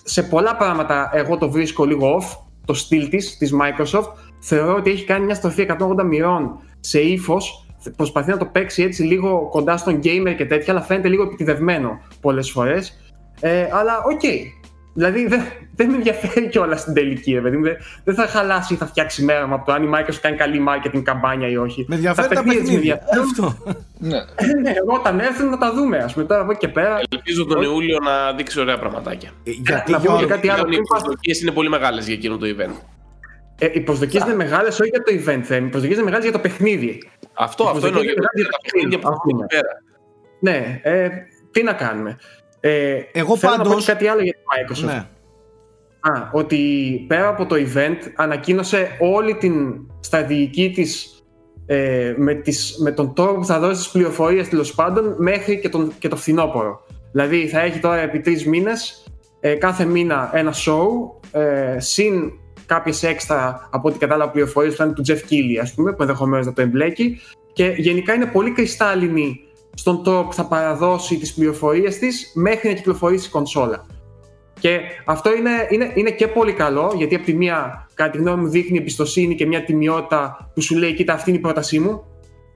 Σε 0.03 0.24
πολλά 0.24 0.55
πράγματα, 0.55 1.09
εγώ 1.14 1.38
το 1.38 1.49
βρίσκω 1.49 1.86
λίγο 1.86 2.18
off, 2.18 2.38
το 2.66 2.74
στυλ 2.74 3.09
της, 3.09 3.38
της 3.38 3.53
Microsoft. 3.53 4.11
Θεωρώ 4.39 4.76
ότι 4.76 4.91
έχει 4.91 5.05
κάνει 5.05 5.26
μια 5.26 5.36
στροφή 5.36 5.68
180 5.80 6.03
μοιρών 6.03 6.59
σε 6.80 6.99
ύφος. 6.99 7.62
Προσπαθεί 7.95 8.29
να 8.29 8.38
το 8.38 8.45
παίξει 8.45 8.84
έτσι 8.84 9.03
λίγο 9.03 9.47
κοντά 9.51 9.77
στον 9.77 9.99
gamer 10.03 10.34
και 10.38 10.45
τέτοια, 10.45 10.73
αλλά 10.73 10.81
φαίνεται 10.81 11.07
λίγο 11.07 11.23
επιτηδευμένο 11.24 12.01
πολλές 12.21 12.51
φορές. 12.51 12.97
Ε, 13.39 13.67
αλλά 13.71 13.97
οκ. 14.13 14.21
Δηλαδή 14.95 15.27
δεν, 15.27 15.41
δεν 15.75 15.89
με 15.89 15.95
ενδιαφέρει 15.95 16.47
κιόλας 16.49 16.79
στην 16.81 16.93
τελική, 16.93 17.34
ρε 17.34 17.41
παιδί 17.41 17.57
μου. 17.57 17.63
Δεν, 17.63 17.75
δεν 18.03 18.15
θα 18.15 18.27
χαλάσει 18.27 18.73
ή 18.73 18.77
θα 18.77 18.86
φτιάξει 18.86 19.23
μέρα 19.23 19.47
μου 19.47 19.53
από 19.53 19.65
το 19.65 19.71
αν 19.71 19.84
η 19.84 19.89
Microsoft 19.93 20.17
κάνει 20.21 20.36
καλή 20.38 20.63
marketing 20.67 21.01
καμπάνια 21.03 21.47
ή 21.49 21.57
όχι. 21.57 21.86
Με 21.88 21.95
ενδιαφέρει 21.95 22.27
τα 22.36 22.43
παιχνίδια 22.43 22.61
της 22.61 22.69
με 22.71 22.75
παιχνίδια. 22.75 23.01
ενδιαφέρουν. 23.11 23.45
Αυτό. 23.45 23.73
Ναι. 23.99 24.17
Ε, 24.17 24.45
ναι, 24.61 24.69
εγώ 24.69 24.93
όταν 24.93 25.19
έρθουν 25.19 25.49
να 25.49 25.57
τα 25.57 25.73
δούμε, 25.73 25.97
ας 25.97 26.13
πούμε. 26.13 26.25
Τώρα 26.25 26.41
από 26.41 26.51
εκεί 26.51 26.59
και 26.59 26.67
πέρα. 26.67 26.99
Ελπίζω 27.09 27.45
τον 27.45 27.61
Ιούλιο 27.61 27.97
να 28.03 28.34
δείξει 28.34 28.59
ωραία 28.59 28.79
πραγματάκια. 28.79 29.29
Ε, 29.43 29.51
Γιατί 29.51 29.91
Να 29.91 29.97
πω 29.97 30.03
και 30.03 30.09
Γιώργο, 30.09 30.27
κάτι 30.27 30.49
άλλο. 30.49 30.57
Πλέον 30.57 30.71
οι 30.71 30.75
πριν 30.75 30.88
πάω- 30.88 30.99
προσδοκίες 30.99 31.41
είναι 31.41 31.51
πολύ 31.51 31.69
μεγάλες 31.69 32.05
για 32.05 32.13
εκείνο 32.13 32.38
το 32.38 32.45
event. 32.57 32.75
Ε, 33.66 33.70
οι 33.74 33.80
προσδοκίε 33.80 34.20
είναι 34.26 34.36
μεγάλες 34.36 34.80
όχι 34.80 34.89
για 34.89 35.03
το 35.03 35.11
event 35.14 35.41
θέμα. 35.43 35.66
Οι 35.68 35.70
προσδοκίε 35.70 35.95
είναι 35.95 36.03
μεγάλες 36.05 36.24
για 36.26 36.34
το 36.34 36.39
παιχνίδι. 36.39 37.03
Αυτό, 37.34 37.64
Οι 37.64 37.68
αυτό 37.68 37.88
εννοώ. 37.88 38.01
προσδοκίες 38.01 38.14
Για 38.14 38.30
είναι 38.36 38.49
τα 38.49 38.57
παιχνίδια 38.64 38.99
που 38.99 39.03
θα 39.07 39.09
αυτό 39.14 39.22
βγουν 39.26 39.38
είναι. 39.39 39.47
εκεί 39.49 39.55
πέρα. 39.61 39.82
Ναι, 40.39 40.80
ε, 40.84 41.09
τι 41.51 41.64
να 41.64 41.74
κάνουμε. 41.74 42.18
Ε, 42.59 42.95
Εγώ 43.14 43.38
θέλω 43.38 43.51
να 43.51 43.57
πω 43.64 43.70
πάντως- 43.70 43.86
και 43.86 43.91
κάτι 43.91 44.07
άλλο 44.07 44.22
για 44.22 44.34
τη 44.34 44.39
Microsoft. 44.39 44.86
ναι. 44.86 45.07
Α, 45.99 46.30
ότι 46.32 46.59
πέρα 47.07 47.28
από 47.28 47.45
το 47.45 47.55
event 47.55 47.97
ανακοίνωσε 48.16 48.97
όλη 48.99 49.36
την 49.36 49.76
στρατηγική 49.99 50.72
της 50.72 51.07
ε, 51.66 52.14
με, 52.18 52.34
τις, 52.34 52.76
με 52.80 52.91
τον 52.91 53.14
τρόπο 53.14 53.34
που 53.39 53.45
θα 53.45 53.59
δώσει 53.59 53.76
τις 53.84 53.89
πληροφορίες 53.89 54.49
τέλος 54.49 54.74
πάντων 54.76 55.16
μέχρι 55.18 55.59
και, 55.59 55.70
τον, 55.70 55.93
και 55.99 56.07
το 56.07 56.16
φθινόπωρο. 56.16 56.86
Δηλαδή 57.11 57.47
θα 57.47 57.59
έχει 57.61 57.80
τώρα 57.80 57.97
επί 58.01 58.20
τρεις 58.20 58.45
μήνες 58.45 59.05
ε, 59.39 59.53
κάθε 59.53 59.86
μήνα 59.86 60.30
ένα 60.34 60.53
show 60.53 60.88
ε, 61.39 61.80
συν 61.80 62.32
κάποιες 62.66 63.03
έξτρα 63.03 63.70
από 63.72 63.89
ό,τι 63.89 63.97
κατάλαβα 63.97 64.32
πληροφορίες 64.32 64.72
που 64.72 64.78
θα 64.78 64.86
είναι 64.86 64.93
του 64.93 65.03
Jeff 65.07 65.32
Keighley 65.32 65.61
ας 65.61 65.74
πούμε 65.74 65.93
που 65.93 66.01
ενδεχομένως 66.01 66.45
να 66.45 66.53
το 66.53 66.61
εμπλέκει 66.61 67.20
και 67.53 67.66
γενικά 67.78 68.14
είναι 68.14 68.26
πολύ 68.26 68.51
κρυστάλλινη 68.51 69.39
στον 69.74 70.03
τρόπο 70.03 70.28
που 70.28 70.34
θα 70.34 70.45
παραδώσει 70.45 71.18
τις 71.18 71.34
πληροφορίες 71.34 71.97
της 71.97 72.32
μέχρι 72.34 72.68
να 72.70 72.74
κυκλοφορήσει 72.76 73.28
η 73.28 73.32
κονσόλα. 73.32 73.86
Και 74.59 74.80
αυτό 75.05 75.36
είναι, 75.36 75.68
είναι, 75.70 75.91
είναι 75.95 76.11
και 76.11 76.28
πολύ 76.28 76.53
καλό, 76.53 76.93
γιατί 76.95 77.16
από 77.16 77.26
τη 77.26 77.34
μία, 77.34 77.88
κατά 77.93 78.09
τη 78.09 78.18
γνώμη 78.18 78.41
μου, 78.41 78.49
δείχνει 78.49 78.78
εμπιστοσύνη 78.78 79.36
και 79.36 79.45
μια 79.45 79.64
τιμιότητα 79.64 80.51
που 80.53 80.61
σου 80.61 80.78
λέει: 80.78 80.93
Κοίτα, 80.93 81.14
αυτή 81.14 81.30
είναι 81.30 81.39
η 81.39 81.41
πρότασή 81.41 81.80
μου. 81.80 82.03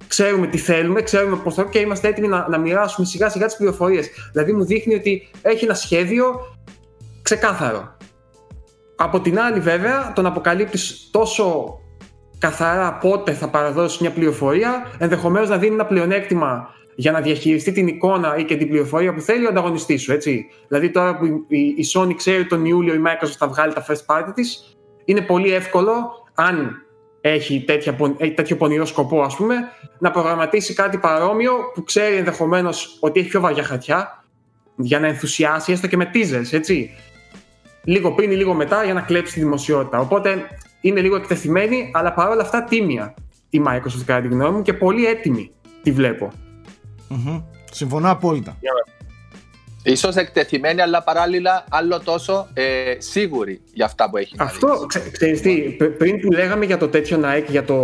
Ξέρουμε 0.08 0.48
τι 0.48 0.58
θέλουμε, 0.58 1.02
ξέρουμε 1.02 1.36
πώς 1.36 1.54
θέλουμε 1.54 1.74
και 1.74 1.80
είμαστε 1.80 2.08
έτοιμοι 2.08 2.28
να, 2.28 2.48
να 2.50 2.58
μοιράσουμε 2.58 3.08
σιγά 3.08 3.30
σιγά 3.30 3.46
τις 3.46 3.56
πληροφορίες. 3.56 4.10
Δηλαδή, 4.32 4.54
μου 4.54 4.66
δείχνει 4.66 4.96
ότι 4.96 5.28
έχει 5.42 5.66
ένα 5.66 5.74
σχέδιο 5.74 6.56
ξεκάθαρο. 7.22 7.97
Από 9.00 9.20
την 9.20 9.40
άλλη, 9.40 9.60
βέβαια, 9.60 10.14
τον 10.16 10.26
αποκαλύπτεις 10.26 11.10
τόσο 11.12 11.78
καθαρά 12.38 12.94
πότε 12.94 13.34
θα 13.34 13.48
παραδώσεις 13.50 14.00
μια 14.00 14.12
πληροφορία, 14.12 14.92
ενδεχομένως 14.98 15.50
να 15.50 15.58
δίνει 15.58 15.74
ένα 15.74 15.86
πλεονέκτημα 15.86 16.70
για 16.96 17.12
να 17.12 17.22
διαχειριστεί 17.22 17.72
την 17.72 17.88
εικόνα 17.88 18.38
ή 18.38 18.44
και 18.44 18.56
την 18.56 18.70
πληροφορία 18.70 19.14
που 19.14 19.22
θέλει 19.22 19.46
ο 19.46 19.50
ανταγωνιστής 19.50 20.02
σου. 20.02 20.12
Έτσι. 20.12 20.46
Δηλαδή, 20.68 20.90
τώρα 20.90 21.18
που 21.18 21.26
η, 21.48 21.60
η 21.60 21.86
Sony 21.94 22.14
ξέρει 22.16 22.40
ότι 22.40 22.48
τον 22.48 22.66
Ιούλιο 22.66 22.94
η 22.94 23.02
Microsoft 23.06 23.36
θα 23.38 23.48
βγάλει 23.48 23.74
τα 23.74 23.86
first 23.88 24.06
party 24.16 24.32
της, 24.36 24.78
είναι 25.06 25.22
πολύ 25.22 25.54
εύκολο, 25.54 26.28
αν 26.34 26.86
έχει 27.22 27.64
τέτοια, 27.64 27.94
πον- 27.94 28.16
έχει 28.18 28.34
τέτοιο 28.34 28.56
πονηρό 28.56 28.86
σκοπό, 28.86 29.22
ας 29.22 29.36
πούμε, 29.36 29.56
να 30.00 30.12
προγραμματίσει 30.12 30.74
κάτι 30.74 30.98
παρόμοιο 30.98 31.54
που 31.74 31.84
ξέρει 31.84 32.16
ενδεχομένως 32.16 32.98
ότι 33.00 33.20
έχει 33.20 33.30
πιο 33.30 33.42
βαριά 33.42 33.64
χαρτιά 33.64 34.24
για 34.76 35.00
να 35.00 35.08
ενθουσιάσει, 35.08 35.72
έστω 35.72 35.88
και 35.88 35.98
με 35.98 36.12
teasers, 36.14 36.52
έτσι. 36.52 36.90
Λίγο 37.88 38.12
πριν 38.12 38.32
ή 38.32 38.36
λίγο 38.36 38.54
μετά 38.54 38.84
για 38.84 38.94
να 38.94 39.02
κλέψει 39.02 39.34
τη 39.34 39.40
δημοσιότητα. 39.40 40.00
Οπότε 40.00 40.48
είναι 40.82 41.02
λίγο 41.02 41.16
εκτεθειμένη, 41.16 41.92
αλλά 41.94 42.14
παρόλα 42.14 42.42
αυτά 42.42 42.64
τίμια 42.64 43.14
η 43.50 43.62
Microsoft 43.68 44.04
κατά 44.06 44.22
τη 44.22 44.28
γνώμη 44.28 44.56
μου 44.56 44.62
και 44.62 44.74
πολύ 44.74 45.06
έτοιμη 45.06 45.52
τη 45.84 45.92
βλέπω. 45.92 46.32
Mm-hmm. 47.10 47.44
Συμφωνώ 47.72 48.12
απόλυτα. 48.12 48.58
Ίσως 49.84 50.16
εκτεθειμένη, 50.16 50.82
αλλά 50.82 51.04
παράλληλα 51.04 51.66
άλλο 51.70 52.00
τόσο 52.00 52.48
ε, 52.54 52.96
σίγουρη 52.98 53.62
για 53.74 53.86
αυτά 53.86 54.10
που 54.10 54.18
έχει 54.18 54.36
να 54.38 54.44
Αυτό, 54.44 54.86
ξέ, 54.88 55.10
ξέρεις 55.12 55.42
τι, 55.42 55.62
πριν 55.98 56.20
που 56.20 56.32
λέγαμε 56.32 56.66
για 56.66 56.78
το 56.78 56.88
τέτοιο 56.88 57.22
Nike, 57.24 57.48
για 57.48 57.64
το, 57.64 57.76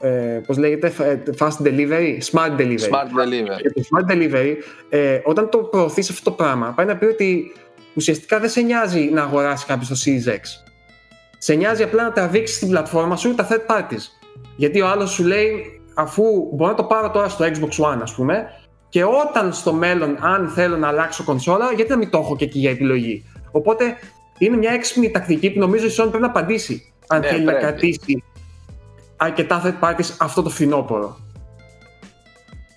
ε, 0.00 0.40
πώς 0.46 0.56
λέγεται, 0.56 0.92
fast 1.38 1.66
delivery, 1.66 2.18
smart 2.32 2.56
delivery. 2.60 2.88
Smart 2.90 3.10
delivery. 3.20 3.60
Για 3.60 3.72
το 3.72 3.82
smart 3.90 4.12
delivery, 4.12 4.54
ε, 4.88 5.20
όταν 5.24 5.48
το 5.48 5.58
προωθείς 5.58 6.10
αυτό 6.10 6.30
το 6.30 6.36
πράγμα, 6.36 6.72
πάει 6.76 6.86
να 6.86 6.96
πει 6.96 7.04
ότι 7.04 7.52
ουσιαστικά 7.94 8.40
δεν 8.40 8.48
σε 8.48 8.60
νοιάζει 8.60 9.10
να 9.12 9.22
αγοράσει 9.22 9.66
κάποιος 9.66 9.88
το 9.88 9.96
Series 10.04 10.30
X. 10.30 10.40
Σε 11.38 11.54
νοιάζει 11.54 11.82
απλά 11.82 12.02
να 12.02 12.12
τραβήξει 12.12 12.54
στην 12.54 12.68
πλατφόρμα 12.68 13.16
σου 13.16 13.34
τα 13.34 13.48
third 13.50 13.76
parties. 13.76 14.02
Γιατί 14.56 14.80
ο 14.80 14.88
άλλος 14.88 15.10
σου 15.10 15.24
λέει, 15.24 15.80
αφού 15.94 16.24
μπορώ 16.52 16.70
να 16.70 16.76
το 16.76 16.84
πάρω 16.84 17.10
τώρα 17.10 17.28
στο 17.28 17.44
Xbox 17.44 17.84
One, 17.84 17.98
ας 18.02 18.14
πούμε, 18.14 18.44
και 18.88 19.04
όταν 19.04 19.52
στο 19.52 19.72
μέλλον, 19.72 20.16
αν 20.20 20.48
θέλω 20.48 20.76
να 20.76 20.88
αλλάξω 20.88 21.24
κονσόλα, 21.24 21.72
γιατί 21.72 21.90
να 21.90 21.96
μην 21.96 22.10
το 22.10 22.18
έχω 22.18 22.36
και 22.36 22.44
εκεί 22.44 22.58
για 22.58 22.70
επιλογή. 22.70 23.24
Οπότε 23.50 23.96
είναι 24.38 24.56
μια 24.56 24.70
έξυπνη 24.72 25.10
τακτική 25.10 25.50
που 25.50 25.58
νομίζω 25.58 25.86
η 25.86 25.90
Sony 25.90 26.08
πρέπει 26.08 26.20
να 26.20 26.26
απαντήσει. 26.26 26.92
Αν 27.06 27.20
ναι, 27.20 27.26
θέλει 27.26 27.44
να 27.44 27.52
κρατήσει 27.52 28.24
αρκετά 29.16 29.62
third 29.64 29.88
parties 29.88 30.14
αυτό 30.18 30.42
το 30.42 30.50
φθινόπωρο. 30.50 31.18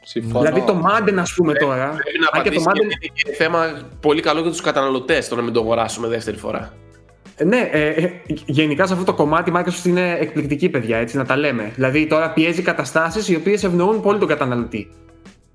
Συμφωνώ. 0.07 0.39
Δηλαδή 0.39 0.61
το 0.61 0.83
Madden, 0.85 1.15
ας 1.17 1.33
πούμε 1.33 1.53
τώρα. 1.53 1.89
Πρέπει 1.89 2.19
να 2.19 2.27
απαντήσει 2.31 2.63
το 2.63 2.71
Madden... 2.71 2.83
είναι 3.25 3.35
θέμα 3.35 3.87
πολύ 3.99 4.21
καλό 4.21 4.41
για 4.41 4.49
τους 4.49 4.61
καταναλωτές 4.61 5.27
το 5.27 5.35
να 5.35 5.41
μην 5.41 5.53
το 5.53 5.59
αγοράσουμε 5.59 6.07
δεύτερη 6.07 6.37
φορά. 6.37 6.73
Ναι, 7.43 7.69
ε, 7.71 7.87
ε, 7.87 8.11
γενικά 8.45 8.85
σε 8.85 8.93
αυτό 8.93 9.05
το 9.05 9.13
κομμάτι 9.13 9.49
η 9.49 9.53
Microsoft 9.57 9.85
είναι 9.85 10.17
εκπληκτική 10.19 10.69
παιδιά, 10.69 10.97
έτσι 10.97 11.17
να 11.17 11.25
τα 11.25 11.37
λέμε. 11.37 11.71
Δηλαδή 11.75 12.07
τώρα 12.07 12.31
πιέζει 12.31 12.61
καταστάσεις 12.61 13.29
οι 13.29 13.35
οποίες 13.35 13.63
ευνοούν 13.63 14.01
πολύ 14.01 14.19
τον 14.19 14.27
καταναλωτή. 14.27 14.91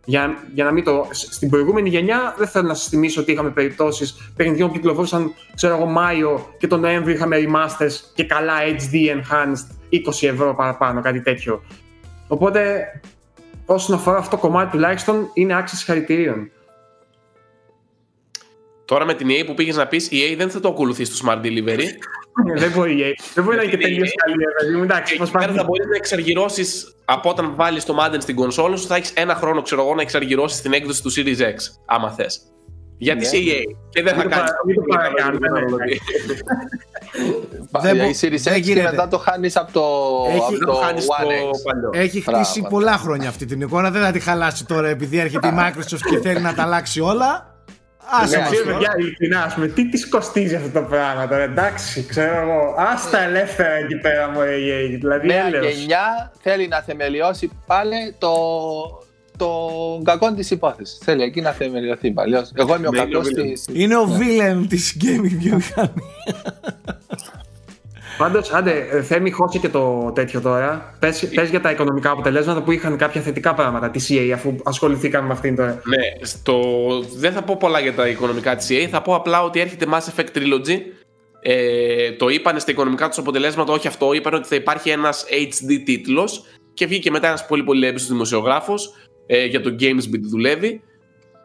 Για, 0.05 0.37
για 0.55 0.65
να 0.65 0.71
μην 0.73 0.85
το. 0.85 1.09
Στην 1.11 1.51
προηγούμενη 1.51 1.89
γενιά 1.89 2.35
δεν 2.39 2.49
θέλω 2.49 2.67
να 2.67 2.75
σας 2.75 2.89
θυμίσω 2.89 3.21
ότι 3.21 3.33
είχαμε 3.33 3.51
περιπτώσεις 3.51 4.33
παιχνιδιών 4.37 4.69
που 4.69 4.75
κυκλοφόρησαν, 4.75 5.33
ξέρω 5.55 5.75
εγώ, 5.75 5.87
Μάιο 5.87 6.55
και 6.59 6.67
τον 6.67 6.81
Νοέμβριο 6.81 7.15
είχαμε 7.15 7.37
remasters 7.37 7.95
και 8.15 8.25
καλά 8.25 8.55
HD 8.63 9.17
enhanced 9.17 9.97
20 10.23 10.29
ευρώ 10.29 10.55
παραπάνω, 10.55 11.01
κάτι 11.01 11.21
τέτοιο. 11.21 11.63
Οπότε 12.29 12.85
όσον 13.75 13.97
αφορά 13.97 14.19
αυτό 14.19 14.37
το 14.37 14.43
κομμάτι 14.43 14.71
τουλάχιστον 14.71 15.31
είναι 15.35 15.57
άξιο 15.57 15.79
συγχαρητηρίων. 15.79 16.51
Τώρα 18.85 19.05
με 19.05 19.15
την 19.15 19.29
EA 19.29 19.47
που 19.47 19.55
πήγες 19.55 19.77
να 19.77 19.87
πεις, 19.87 20.11
η 20.11 20.33
EA 20.33 20.37
δεν 20.37 20.51
θα 20.51 20.61
το 20.61 20.69
ακολουθείς 20.69 21.09
στο 21.09 21.29
Smart 21.29 21.45
Delivery. 21.45 21.85
Ναι, 22.45 22.61
δεν 22.61 22.71
μπορεί 22.71 22.93
η 22.93 23.03
EA. 23.05 23.13
Δεν 23.35 23.45
μπορεί 23.45 23.57
να 23.57 23.63
είναι 23.63 23.71
και 23.71 23.79
τελείως 23.79 24.13
καλή. 24.15 24.83
Εντάξει, 24.83 25.17
πώ 25.17 25.27
θα 25.27 25.65
μπορείς 25.65 25.87
να 25.87 25.97
εξαργυρώσεις 25.97 26.97
από 27.05 27.31
όταν 27.31 27.55
βάλεις 27.55 27.85
το 27.85 27.97
Madden 28.01 28.19
στην 28.19 28.35
κονσόλα 28.35 28.77
σου, 28.77 28.87
θα 28.87 28.97
έχεις 28.97 29.11
ένα 29.11 29.35
χρόνο 29.35 29.63
ξέρω 29.63 29.83
εγώ, 29.83 29.95
να 29.95 30.03
εξαργυρώσεις 30.03 30.61
την 30.61 30.73
έκδοση 30.73 31.03
του 31.03 31.13
Series 31.13 31.41
X, 31.41 31.55
άμα 31.87 32.11
θες. 32.11 32.41
Γιατί 32.99 33.27
σε 33.27 33.37
EA. 33.37 33.63
Και 33.89 34.03
δεν 34.03 34.15
θα 34.15 34.25
κάνεις. 34.25 34.51
Δεν 37.79 37.97
Η 37.97 38.15
Series 38.21 38.57
X 38.57 38.61
και 38.61 38.83
μετά 38.83 39.09
το 39.09 39.19
χάνεις 39.19 39.57
από 39.57 39.73
το 39.73 40.25
One 40.25 40.97
X. 40.97 41.99
Έχει 41.99 42.21
χτίσει 42.21 42.67
πολλά 42.69 42.97
χρόνια 42.97 43.29
αυτή 43.29 43.45
την 43.45 43.61
εικόνα. 43.61 43.91
Δεν 43.91 44.03
θα 44.03 44.11
τη 44.11 44.21
χαλάσει 44.21 44.67
τώρα 44.67 44.89
επειδή 44.89 45.19
έρχεται 45.19 45.49
η 45.49 45.53
Microsoft 45.59 46.11
και 46.11 46.19
θέλει 46.19 46.41
να 46.41 46.55
τα 46.55 46.63
αλλάξει 46.63 47.01
όλα. 47.01 47.55
Άσε 48.23 48.37
ναι, 48.37 48.43
μας 48.43 48.51
παιδιά, 48.51 48.95
ειλικρινά, 48.99 49.43
ας 49.43 49.55
πούμε, 49.55 49.67
τι 49.67 49.89
της 49.89 50.09
κοστίζει 50.09 50.55
αυτό 50.55 50.81
το 50.81 50.87
πράγμα 50.87 51.29
τώρα, 51.29 51.43
εντάξει, 51.43 52.07
ξέρω 52.07 52.41
εγώ, 52.41 52.75
άστα 52.79 53.21
ελεύθερα 53.21 53.73
εκεί 53.73 53.97
πέρα 53.97 54.31
μου, 54.31 54.41
η 54.43 54.97
δηλαδή 54.97 55.27
Νέα 55.27 55.49
γενιά 55.49 56.33
θέλει 56.41 56.69
να 56.69 56.81
θεμελιώσει 56.81 57.51
πάλι 57.67 58.15
το, 58.19 58.35
το 59.37 59.49
κακό 60.05 60.35
της 60.35 60.51
υπόθεσης. 60.51 60.99
Θέλει 61.03 61.23
εκεί 61.23 61.41
να 61.41 61.51
θεμελιωθεί 61.51 62.11
πάλι. 62.11 62.35
Εγώ 62.55 62.77
είμαι 62.77 62.89
ο 62.89 62.91
κακός 62.91 63.29
τη. 63.29 63.83
Είναι 63.83 63.97
ο 63.97 64.05
βίλεν 64.05 64.69
της 64.69 64.97
gaming 65.01 65.37
βιομηχανίας. 65.39 65.93
Πάντως, 68.21 68.53
άντε, 68.53 68.89
ε, 68.91 69.03
Θέμη, 69.03 69.31
χώσει 69.31 69.59
και 69.59 69.69
το 69.69 70.13
τέτοιο 70.15 70.41
τώρα. 70.41 70.95
Πες 70.99 71.49
για 71.51 71.61
τα 71.61 71.71
οικονομικά 71.71 72.11
αποτελέσματα 72.11 72.63
που 72.63 72.73
είχαν 72.73 72.97
κάποια 72.97 73.21
θετικά 73.21 73.55
πράγματα 73.55 73.91
τη 73.91 74.07
EA, 74.09 74.31
αφού 74.35 74.55
ασχοληθήκαμε 74.65 75.27
με 75.27 75.33
αυτήν 75.33 75.57
τώρα. 75.57 75.81
Ναι, 75.85 76.27
στο... 76.27 76.61
δεν 77.17 77.33
θα 77.33 77.43
πω 77.43 77.57
πολλά 77.57 77.81
για 77.81 77.95
τα 77.95 78.09
οικονομικά 78.09 78.57
της 78.57 78.69
EA. 78.71 78.87
Θα 78.91 79.03
πω 79.03 79.15
απλά 79.15 79.43
ότι 79.43 79.61
έρχεται 79.61 79.87
Mass 79.93 79.99
Effect 79.99 80.39
Trilogy. 80.39 80.79
Ε, 81.41 82.13
το 82.13 82.29
είπαν 82.29 82.61
στα 82.61 82.71
οικονομικά 82.71 83.09
τους 83.09 83.19
αποτελέσματα, 83.19 83.73
όχι 83.73 83.87
αυτό. 83.87 84.13
Είπαν 84.13 84.35
ότι 84.35 84.49
θα 84.49 84.55
υπάρχει 84.55 84.91
ένας 84.91 85.25
HD 85.31 85.83
τίτλος. 85.85 86.45
Και 86.75 86.87
βγήκε 86.87 87.11
μετά 87.11 87.27
ένας 87.27 87.47
πολύ 87.47 87.63
πολύ 87.63 87.87
έμπιστο 87.87 88.13
δημοσιογράφος 88.13 88.95
ε, 89.27 89.45
για 89.45 89.61
το 89.61 89.77
GamesBit 89.81 90.23
δουλεύει. 90.31 90.83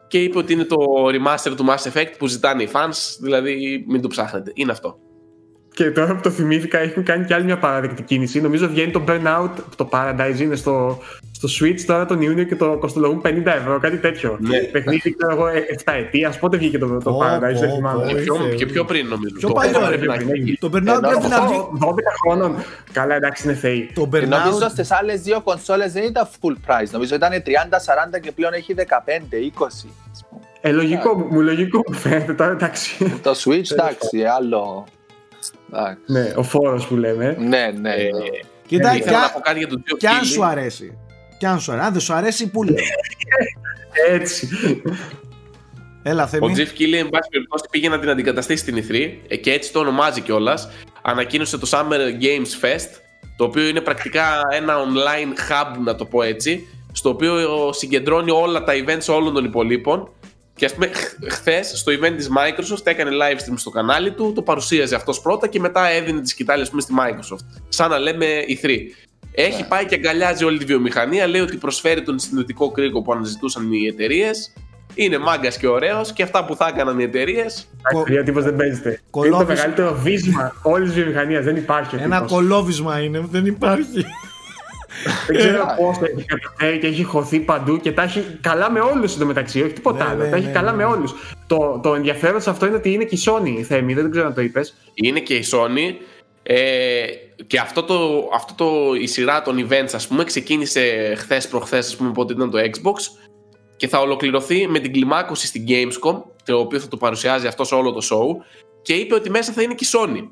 Και 0.07 0.23
είπε 0.23 0.37
ότι 0.37 0.53
είναι 0.53 0.63
το 0.63 0.75
remaster 1.07 1.53
του 1.55 1.65
Mass 1.69 1.91
Effect 1.91 2.11
που 2.17 2.27
ζητάνε 2.27 2.63
οι 2.63 2.69
fans. 2.73 3.17
Δηλαδή, 3.21 3.83
μην 3.87 4.01
το 4.01 4.07
ψάχνετε. 4.07 4.51
Είναι 4.55 4.71
αυτό. 4.71 5.04
Και 5.75 5.91
τώρα 5.91 6.15
που 6.15 6.21
το 6.21 6.29
θυμήθηκα, 6.29 6.79
έχουν 6.79 7.03
κάνει 7.03 7.25
και 7.25 7.33
άλλη 7.33 7.43
μια 7.43 7.57
παράδεκτη 7.57 8.01
κίνηση. 8.01 8.41
Νομίζω 8.41 8.67
βγαίνει 8.67 8.91
το 8.91 9.03
Burnout, 9.07 9.49
το 9.75 9.89
Paradise 9.91 10.39
είναι 10.39 10.55
στο, 10.55 10.99
στο 11.31 11.47
Switch 11.59 11.81
τώρα 11.85 12.05
τον 12.05 12.21
Ιούνιο 12.21 12.43
και 12.43 12.55
το 12.55 12.77
κοστολογούν 12.77 13.21
50 13.25 13.45
ευρώ, 13.45 13.79
κάτι 13.79 13.97
τέτοιο. 13.97 14.37
Ναι. 14.39 14.59
Παιχνίδι, 14.59 15.15
ξέρω 15.15 15.31
εγώ, 15.33 15.45
7 15.85 15.93
ετία. 15.97 16.33
Πότε 16.39 16.57
βγήκε 16.57 16.77
το, 16.77 16.97
το 16.97 17.19
Paradise, 17.21 17.59
δεν 17.59 17.71
θυμάμαι. 17.71 18.13
Και 18.55 18.65
πιο 18.65 18.85
πριν, 18.85 19.07
νομίζω. 19.07 19.35
Πιο 19.37 19.49
παλιό 19.49 19.79
πρέπει 19.87 20.07
να 20.07 20.15
βγει. 20.15 20.57
Το 20.57 20.67
Burnout 20.67 20.99
πρέπει 21.01 21.27
να 21.27 21.47
βγει. 21.47 21.67
12 21.79 21.95
χρόνων. 22.23 22.55
Καλά, 22.91 23.15
εντάξει, 23.15 23.47
είναι 23.47 23.55
θεοί. 23.57 23.89
Το 23.93 24.09
Burnout. 24.13 24.27
Νομίζω 24.27 24.69
στις 24.69 24.91
άλλες 24.91 25.21
δύο 25.21 25.41
κονσόλες 25.41 25.91
δεν 25.91 26.03
ήταν 26.03 26.27
full 26.41 26.53
price. 26.67 26.89
Νομίζω 26.91 27.15
ήταν 27.15 27.31
30-40 27.31 28.19
και 28.21 28.31
πλέον 28.31 28.53
έχει 28.53 28.75
15-20. 28.77 29.89
Ε, 30.61 30.71
λογικό, 30.71 31.27
μου 31.31 31.41
λογικό 31.41 31.81
μου 31.87 31.95
φαίνεται 31.95 32.33
τώρα, 32.33 32.51
εντάξει. 32.51 33.19
Το 33.23 33.31
Switch, 33.31 33.71
εντάξει, 33.71 34.23
άλλο. 34.37 34.85
Ναι, 36.05 36.33
ο 36.35 36.43
φόρος 36.43 36.87
που 36.87 36.95
λέμε. 36.95 37.35
Ναι, 37.39 37.47
ναι. 37.47 37.71
ναι. 37.81 37.91
Ε, 37.91 38.09
Κοίτα, 38.67 38.91
ε, 38.91 38.99
κι 39.97 40.07
αν 40.07 40.25
σου 40.25 40.45
αρέσει. 40.45 40.97
Κι 41.37 41.45
αν 41.45 41.59
σου 41.59 41.71
αρέσει. 41.71 41.85
Αν 41.85 41.91
δεν 41.93 42.01
σου 42.01 42.13
αρέσει, 42.13 42.49
πού 42.49 42.63
λέει. 42.63 42.75
Έτσι. 44.09 44.49
Έλα, 46.03 46.27
Θέμη. 46.27 46.45
Ο 46.45 46.51
Τζιφ 46.51 46.73
Κίλι, 46.73 46.97
εν 46.97 47.09
πάση 47.09 47.29
περιπτώσει, 47.29 47.65
πήγε 47.69 47.89
να 47.89 47.99
την 47.99 48.09
αντικαταστήσει 48.09 48.61
στην 48.61 48.75
E3 48.77 49.11
ε, 49.27 49.35
και 49.35 49.51
έτσι 49.51 49.71
το 49.71 49.79
ονομάζει 49.79 50.21
κιόλας. 50.21 50.69
Ανακοίνωσε 51.01 51.57
το 51.57 51.67
Summer 51.71 52.21
Games 52.21 52.65
Fest, 52.65 52.99
το 53.37 53.43
οποίο 53.43 53.67
είναι 53.67 53.81
πρακτικά 53.81 54.41
ένα 54.51 54.75
online 54.75 55.51
hub, 55.51 55.77
να 55.83 55.95
το 55.95 56.05
πω 56.05 56.21
έτσι, 56.21 56.67
στο 56.91 57.09
οποίο 57.09 57.73
συγκεντρώνει 57.73 58.31
όλα 58.31 58.63
τα 58.63 58.73
events 58.73 59.15
όλων 59.15 59.33
των 59.33 59.45
υπολείπων 59.45 60.09
και 60.55 60.65
ας 60.65 60.73
πούμε, 60.73 60.89
χθες 61.27 61.71
στο 61.75 61.91
event 61.91 62.13
της 62.15 62.29
Microsoft 62.29 62.85
έκανε 62.85 63.11
live 63.11 63.35
stream 63.35 63.53
στο 63.55 63.69
κανάλι 63.69 64.11
του, 64.11 64.31
το 64.35 64.41
παρουσίαζε 64.41 64.95
αυτός 64.95 65.21
πρώτα 65.21 65.47
και 65.47 65.59
μετά 65.59 65.87
έδινε 65.87 66.21
τι 66.21 66.35
κοιτάλε 66.35 66.65
στη 66.65 66.75
Microsoft. 66.99 67.61
Σαν 67.69 67.89
να 67.89 67.97
λέμε 67.97 68.25
E3. 68.47 68.69
Έχει 69.31 69.61
yeah. 69.63 69.67
πάει 69.69 69.85
και 69.85 69.95
αγκαλιάζει 69.95 70.43
όλη 70.43 70.57
τη 70.57 70.65
βιομηχανία, 70.65 71.27
λέει 71.27 71.41
ότι 71.41 71.57
προσφέρει 71.57 72.01
τον 72.01 72.19
συνδετικό 72.19 72.71
κρίκο 72.71 73.01
που 73.01 73.11
αναζητούσαν 73.11 73.71
οι 73.71 73.87
εταιρείες. 73.87 74.53
Είναι 74.93 75.17
μάγκας 75.17 75.57
και 75.57 75.67
ωραίος 75.67 76.13
και 76.13 76.23
αυτά 76.23 76.45
που 76.45 76.55
θα 76.55 76.67
έκαναν 76.67 76.99
οι 76.99 77.03
εταιρείες. 77.03 77.67
Κο... 77.93 78.03
τύπος 78.23 78.43
δεν 78.43 78.55
παίζεται. 78.55 79.01
Είναι 79.15 79.29
το 79.29 79.45
μεγαλύτερο 79.45 79.93
βίσμα 79.93 80.55
όλης 80.61 80.87
της 80.87 80.97
βιομηχανίας. 80.97 81.43
Δεν 81.43 81.55
υπάρχει. 81.55 81.95
Ένα 81.95 82.21
κολόβισμα 82.21 82.99
είναι, 82.99 83.25
δεν 83.29 83.45
υπάρχει. 83.45 84.05
Δεν 85.27 85.37
ξέρω 85.37 85.57
ε, 85.57 85.75
πώς 85.77 85.97
έχει 86.01 86.25
καταφέρει 86.25 86.79
και 86.79 86.87
έχει 86.87 87.03
χωθεί 87.03 87.39
παντού 87.39 87.79
και 87.79 87.91
τα 87.91 88.03
έχει 88.03 88.37
καλά 88.41 88.71
με 88.71 88.79
όλους 88.79 89.15
εντωμεταξύ. 89.15 89.61
Όχι 89.61 89.73
τίποτα 89.73 90.03
ναι, 90.03 90.09
άλλο. 90.09 90.23
Ναι, 90.23 90.29
τα 90.29 90.35
έχει 90.35 90.45
ναι, 90.45 90.51
καλά 90.51 90.73
με 90.73 90.83
όλους. 90.83 91.13
Το, 91.47 91.79
το 91.83 91.95
ενδιαφέρον 91.95 92.41
σε 92.41 92.49
αυτό 92.49 92.65
είναι 92.65 92.75
ότι 92.75 92.91
είναι 92.91 93.03
και 93.03 93.15
η 93.15 93.19
Sony 93.25 93.57
η 93.59 93.63
Θέμη, 93.63 93.93
δεν 93.93 94.11
ξέρω 94.11 94.25
αν 94.25 94.33
το 94.33 94.41
είπες. 94.41 94.75
Είναι 94.93 95.19
και 95.19 95.35
η 95.35 95.45
Sony. 95.51 95.95
Ε, 96.43 97.05
και 97.47 97.59
αυτό 97.59 97.83
το, 97.83 98.29
αυτό 98.33 98.53
το, 98.55 98.95
η 99.01 99.07
σειρά 99.07 99.41
των 99.41 99.67
events 99.67 99.89
ας 99.93 100.07
πούμε 100.07 100.23
ξεκίνησε 100.23 101.13
χθες 101.17 101.47
προχθές 101.47 101.87
ας 101.87 101.95
πούμε 101.95 102.11
πότε 102.11 102.33
ήταν 102.33 102.49
το 102.49 102.57
Xbox 102.57 103.25
και 103.75 103.87
θα 103.87 103.99
ολοκληρωθεί 103.99 104.67
με 104.67 104.79
την 104.79 104.91
κλιμάκωση 104.91 105.47
στην 105.47 105.65
Gamescom 105.67 106.21
το 106.45 106.59
οποίο 106.59 106.79
θα 106.79 106.87
το 106.87 106.97
παρουσιάζει 106.97 107.47
αυτός 107.47 107.67
σε 107.67 107.75
όλο 107.75 107.91
το 107.91 108.01
show 108.11 108.45
και 108.81 108.93
είπε 108.93 109.15
ότι 109.15 109.29
μέσα 109.29 109.51
θα 109.51 109.61
είναι 109.61 109.73
και 109.73 109.85
η 109.85 109.87
Sony 109.91 110.27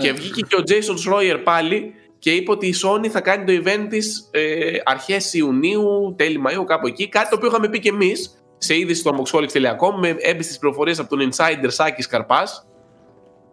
και 0.00 0.12
βγήκε 0.12 0.40
και 0.40 0.56
ο 0.56 0.62
Jason 0.66 1.10
Schroyer 1.10 1.40
πάλι 1.44 1.94
και 2.18 2.30
είπε 2.30 2.50
ότι 2.50 2.66
η 2.66 2.74
Sony 2.84 3.08
θα 3.08 3.20
κάνει 3.20 3.44
το 3.44 3.62
event 3.64 3.86
της 3.88 4.28
ε, 4.30 4.76
αρχές 4.84 5.34
Ιουνίου, 5.34 6.14
τέλη 6.16 6.42
Μαΐου, 6.46 6.64
κάπου 6.66 6.86
εκεί. 6.86 7.08
Κάτι 7.08 7.28
το 7.28 7.36
οποίο 7.36 7.48
είχαμε 7.48 7.68
πει 7.68 7.78
και 7.78 7.88
εμείς 7.88 8.44
σε 8.58 8.78
είδηση 8.78 9.00
στο 9.00 9.10
moxholics.com 9.10 9.98
με 10.00 10.16
έμπιστες 10.18 10.58
πληροφορίες 10.58 10.98
από 10.98 11.16
τον 11.16 11.30
insider 11.30 11.66
Σάκης 11.66 12.06
Καρπάς, 12.06 12.66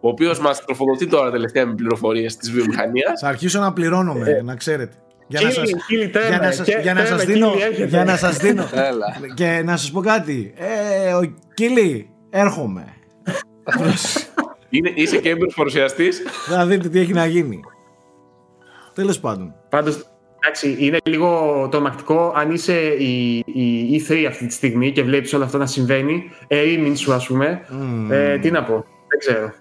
ο 0.00 0.08
οποίος 0.08 0.38
μας 0.38 0.64
τροφοδοτεί 0.64 1.06
τώρα 1.06 1.30
τελευταία 1.30 1.66
με 1.66 1.74
πληροφορίες 1.74 2.36
της 2.36 2.50
βιομηχανίας. 2.50 3.20
Θα 3.20 3.28
αρχίσω 3.28 3.60
να 3.60 3.72
πληρώνομαι, 3.72 4.30
ε, 4.30 4.42
να 4.42 4.56
ξέρετε. 4.56 4.96
Για 5.26 5.40
να, 5.40 5.50
σας, 5.50 5.70
για, 5.88 6.38
να 6.38 6.52
σας, 6.52 6.66
για 6.82 6.94
να 6.94 7.04
σας 7.04 7.24
δίνω 7.24 7.52
για 7.86 8.04
να 8.04 8.16
σας 8.16 8.36
δίνω 8.36 8.68
και 9.34 9.62
να 9.64 9.76
σας 9.76 9.90
πω 9.90 10.00
κάτι 10.00 10.54
ε, 10.56 11.12
ο 11.12 11.34
Κίλι 11.54 12.10
έρχομαι 12.30 12.84
Είναι, 14.68 14.92
είσαι 14.94 15.16
και 15.16 15.28
έμπειρος 15.28 15.54
παρουσιαστής 15.54 16.22
θα 16.46 16.66
δείτε 16.66 16.88
τι 16.88 16.98
έχει 16.98 17.12
να 17.12 17.26
γίνει 17.26 17.60
Τέλος 18.94 19.20
πάντων. 19.20 19.54
Πάντως, 19.68 20.04
εντάξει, 20.40 20.76
είναι 20.78 20.98
λίγο 21.04 21.68
τρομακτικό 21.70 22.32
αν 22.36 22.50
είσαι 22.50 22.78
η, 22.98 23.36
η 23.90 24.04
E3 24.08 24.24
αυτή 24.28 24.46
τη 24.46 24.52
στιγμή 24.52 24.92
και 24.92 25.02
βλέπεις 25.02 25.32
όλο 25.32 25.44
αυτό 25.44 25.58
να 25.58 25.66
συμβαίνει. 25.66 26.30
Ερήμην 26.46 26.96
σου, 26.96 27.12
ας 27.12 27.26
πούμε. 27.26 27.60
Mm. 27.68 28.10
Ε, 28.10 28.38
τι 28.38 28.50
να 28.50 28.64
πω, 28.64 28.74
δεν 29.08 29.18
ξέρω. 29.18 29.52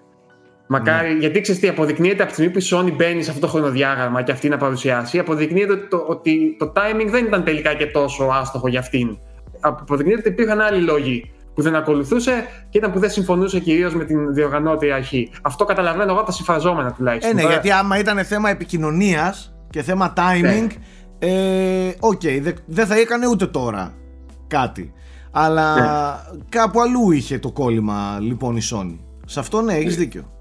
Μακάρι, 0.68 1.16
mm. 1.16 1.20
γιατί 1.20 1.42
ξέρεις 1.42 1.62
τι, 1.62 1.68
αποδεικνύεται 1.68 2.24
από 2.24 2.26
τη 2.26 2.34
στιγμή 2.34 2.52
που 2.52 2.60
η 2.60 2.64
Sony 2.70 2.96
μπαίνει 2.96 3.24
σε 3.24 3.30
αυτό 3.30 3.42
το 3.42 3.48
χρονοδιάγραμμα 3.48 4.22
και 4.22 4.32
αυτή 4.32 4.50
να 4.50 4.58
παρουσιάσει, 4.58 5.20
αποδεικνύεται 5.20 5.72
ότι 5.72 5.88
το, 5.88 6.06
ότι 6.08 6.56
το 6.60 6.74
timing 6.76 7.08
δεν 7.10 7.26
ήταν 7.26 7.44
τελικά 7.44 7.74
και 7.74 7.86
τόσο 7.86 8.24
άστοχο 8.24 8.68
για 8.68 8.80
αυτήν. 8.80 9.18
Αποδεικνύεται 9.60 10.20
ότι 10.20 10.30
υπήρχαν 10.30 10.62
άλλοι 10.62 10.82
λόγοι 10.82 11.32
που 11.54 11.62
δεν 11.62 11.76
ακολουθούσε 11.76 12.46
και 12.70 12.78
ήταν 12.78 12.92
που 12.92 13.00
δεν 13.00 13.10
συμφωνούσε 13.10 13.60
κυρίως 13.60 13.96
με 13.96 14.06
την 14.06 14.34
διοργανώτρια 14.34 14.96
αρχή. 14.96 15.32
Αυτό 15.42 15.66
καταλαβαίνω 15.66 16.10
εγώ 16.10 16.18
από 16.18 16.26
τα 16.26 16.32
συμφραζόμενα 16.32 16.92
τουλάχιστον. 16.92 17.38
Ε, 17.38 17.42
ναι, 17.42 17.50
γιατί 17.50 17.72
άμα 17.72 18.00
ήταν 18.00 18.26
θέμα 18.26 18.50
επικοινωνίας 18.50 19.56
και 19.70 19.82
θέμα 19.82 20.14
timing, 20.18 20.68
ναι. 21.20 21.88
ε, 21.88 21.96
okay, 22.00 22.54
δεν 22.66 22.86
θα 22.86 22.96
έκανε 22.96 23.28
ούτε 23.28 23.48
τώρα 23.48 23.94
κάτι. 24.48 24.94
Αλλά 25.32 25.76
ναι. 25.76 26.40
κάπου 26.50 26.82
αλλού 26.82 27.12
είχε 27.12 27.40
το 27.40 27.52
κόλλημα 27.52 28.18
λοιπόν 28.22 28.56
η 28.56 28.62
Sony. 28.72 28.98
Σε 29.26 29.40
αυτό 29.40 29.62
ναι, 29.62 29.74
έχεις 29.74 29.98
δίκιο. 29.98 30.32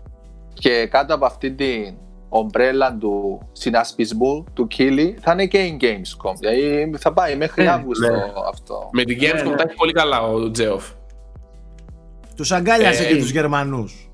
Και 0.54 0.86
κάτω 0.86 1.14
από 1.14 1.26
αυτή 1.26 1.52
την 1.52 1.94
ομπρέλα 2.28 2.96
του 2.96 3.40
συνασπισμού 3.52 4.44
του 4.52 4.66
Κίλι 4.66 5.18
θα 5.20 5.32
είναι 5.32 5.46
και 5.46 5.58
η 5.58 5.76
Gamescom. 5.80 6.34
Δηλαδή 6.38 6.92
θα 6.98 7.12
πάει 7.12 7.36
μέχρι 7.36 7.66
Αύγουστο 7.66 8.12
αυτό. 8.52 8.88
Με 8.92 9.04
την 9.04 9.18
Gamescom 9.20 9.54
τα 9.56 9.64
έχει 9.66 9.76
πολύ 9.76 9.92
καλά 9.92 10.22
ο 10.22 10.50
Τζέοφ. 10.50 10.84
Τους 12.43 12.53
αγκάλιασε 12.53 13.03
ε, 13.03 13.07
και 13.07 13.16
τους 13.16 13.30
Γερμανούς. 13.30 14.11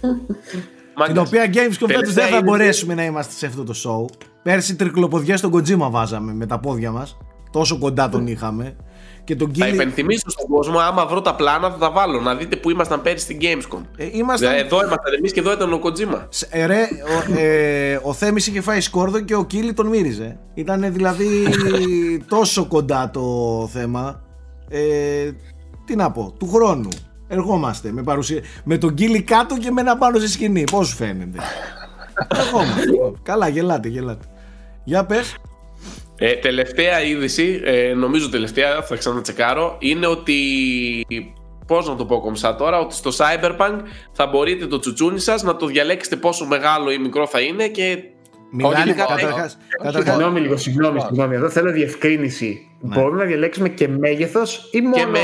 Την 1.06 1.18
οποία 1.18 1.50
Gamescom 1.52 1.86
φέτο 1.86 2.12
δεν 2.12 2.26
θα 2.26 2.42
μπορέσουμε 2.42 2.94
να 2.94 3.04
είμαστε 3.04 3.32
σε 3.32 3.46
αυτό 3.46 3.64
το 3.64 3.74
show. 3.84 4.16
Πέρσι 4.42 4.76
τρικλοποδιές 4.76 5.38
στον 5.38 5.52
Kojima 5.54 5.90
βάζαμε 5.90 6.34
με 6.34 6.46
τα 6.46 6.58
πόδια 6.58 6.90
μας. 6.90 7.16
Τόσο 7.52 7.78
κοντά 7.78 8.08
τον 8.08 8.26
είχαμε. 8.26 8.76
Και 9.24 9.36
τον 9.36 9.54
θα 9.54 9.68
υπενθυμίσω 9.68 10.30
στον 10.30 10.46
κόσμο, 10.46 10.78
άμα 10.78 11.06
βρω 11.06 11.20
τα 11.20 11.34
πλάνα 11.34 11.70
θα 11.70 11.76
τα 11.78 11.90
βάλω. 11.90 12.20
Να 12.20 12.34
δείτε 12.34 12.56
που 12.56 12.70
ήμασταν 12.70 13.02
πέρυσι 13.02 13.24
στην 13.24 13.38
Gamescom. 13.40 13.80
Ε, 13.96 14.08
ήμασταν... 14.12 14.54
Εδώ 14.54 14.76
ήμασταν 14.76 15.14
εμείς 15.18 15.32
και 15.32 15.40
εδώ 15.40 15.52
ήταν 15.52 15.72
ο 15.72 15.80
Kojima. 15.84 16.26
Ε, 16.50 16.66
ρε, 16.66 16.80
ο, 16.82 17.38
ε, 17.40 18.00
ο 18.02 18.12
Θέμης 18.12 18.46
είχε 18.46 18.60
φάει 18.60 18.80
σκόρδο 18.80 19.20
και 19.20 19.34
ο 19.34 19.44
Κίλι 19.44 19.72
τον 19.72 19.86
μύριζε. 19.86 20.38
Ήταν 20.54 20.92
δηλαδή 20.92 21.48
τόσο 22.34 22.66
κοντά 22.66 23.10
το 23.10 23.22
θέμα. 23.72 24.22
Ε, 24.68 25.30
τι 25.88 25.96
να 25.96 26.10
πω, 26.10 26.34
του 26.38 26.48
χρόνου. 26.48 26.88
Ερχόμαστε 27.28 27.92
με, 27.92 28.02
παρουσία... 28.02 28.40
με 28.64 28.78
τον 28.78 28.94
Κίλι 28.94 29.22
κάτω 29.22 29.56
και 29.58 29.70
με 29.70 29.80
ένα 29.80 29.96
πάνω 29.96 30.18
στη 30.18 30.28
σκηνή. 30.28 30.64
Πώς 30.64 30.88
σου 30.88 30.96
φαίνεται; 30.96 31.38
Ερχόμαστε. 32.28 32.90
Καλά, 33.22 33.48
γελάτε, 33.48 33.88
γελάτε. 33.88 34.24
Για 34.84 35.04
πες. 35.04 35.36
Ε, 36.16 36.34
τελευταία 36.34 37.02
είδηση, 37.02 37.60
ε, 37.64 37.92
νομίζω 37.94 38.28
τελευταία, 38.28 38.82
θα 38.82 38.96
ξανατσεκάρω, 38.96 39.76
είναι 39.78 40.06
ότι. 40.06 40.36
Πώς 41.66 41.88
να 41.88 41.96
το 41.96 42.04
πω 42.04 42.20
κομψά 42.20 42.54
τώρα, 42.54 42.78
ότι 42.78 42.94
στο 42.94 43.10
Cyberpunk 43.10 43.80
θα 44.12 44.26
μπορείτε 44.26 44.66
το 44.66 44.78
τσουτσούνι 44.78 45.18
σας 45.18 45.42
να 45.42 45.56
το 45.56 45.66
διαλέξετε 45.66 46.16
πόσο 46.16 46.46
μεγάλο 46.46 46.90
ή 46.90 46.98
μικρό 46.98 47.26
θα 47.26 47.40
είναι 47.40 47.68
και. 47.68 47.98
Μιλάνε 48.52 48.92
καταρχά. 48.92 49.50
Συγγνώμη 49.92 50.40
λίγο, 50.40 50.56
συγγνώμη, 50.56 51.00
συγγνώμη. 51.00 51.34
Εδώ 51.34 51.48
θέλω 51.48 51.72
διευκρίνηση. 51.72 52.60
Ναι. 52.80 52.94
Μπορούμε 52.94 53.18
να 53.18 53.24
διαλέξουμε 53.24 53.68
και 53.68 53.88
μέγεθος 53.88 54.68
ή 54.72 54.80
μόνο. 54.80 54.94
Και, 54.94 55.06
με... 55.06 55.18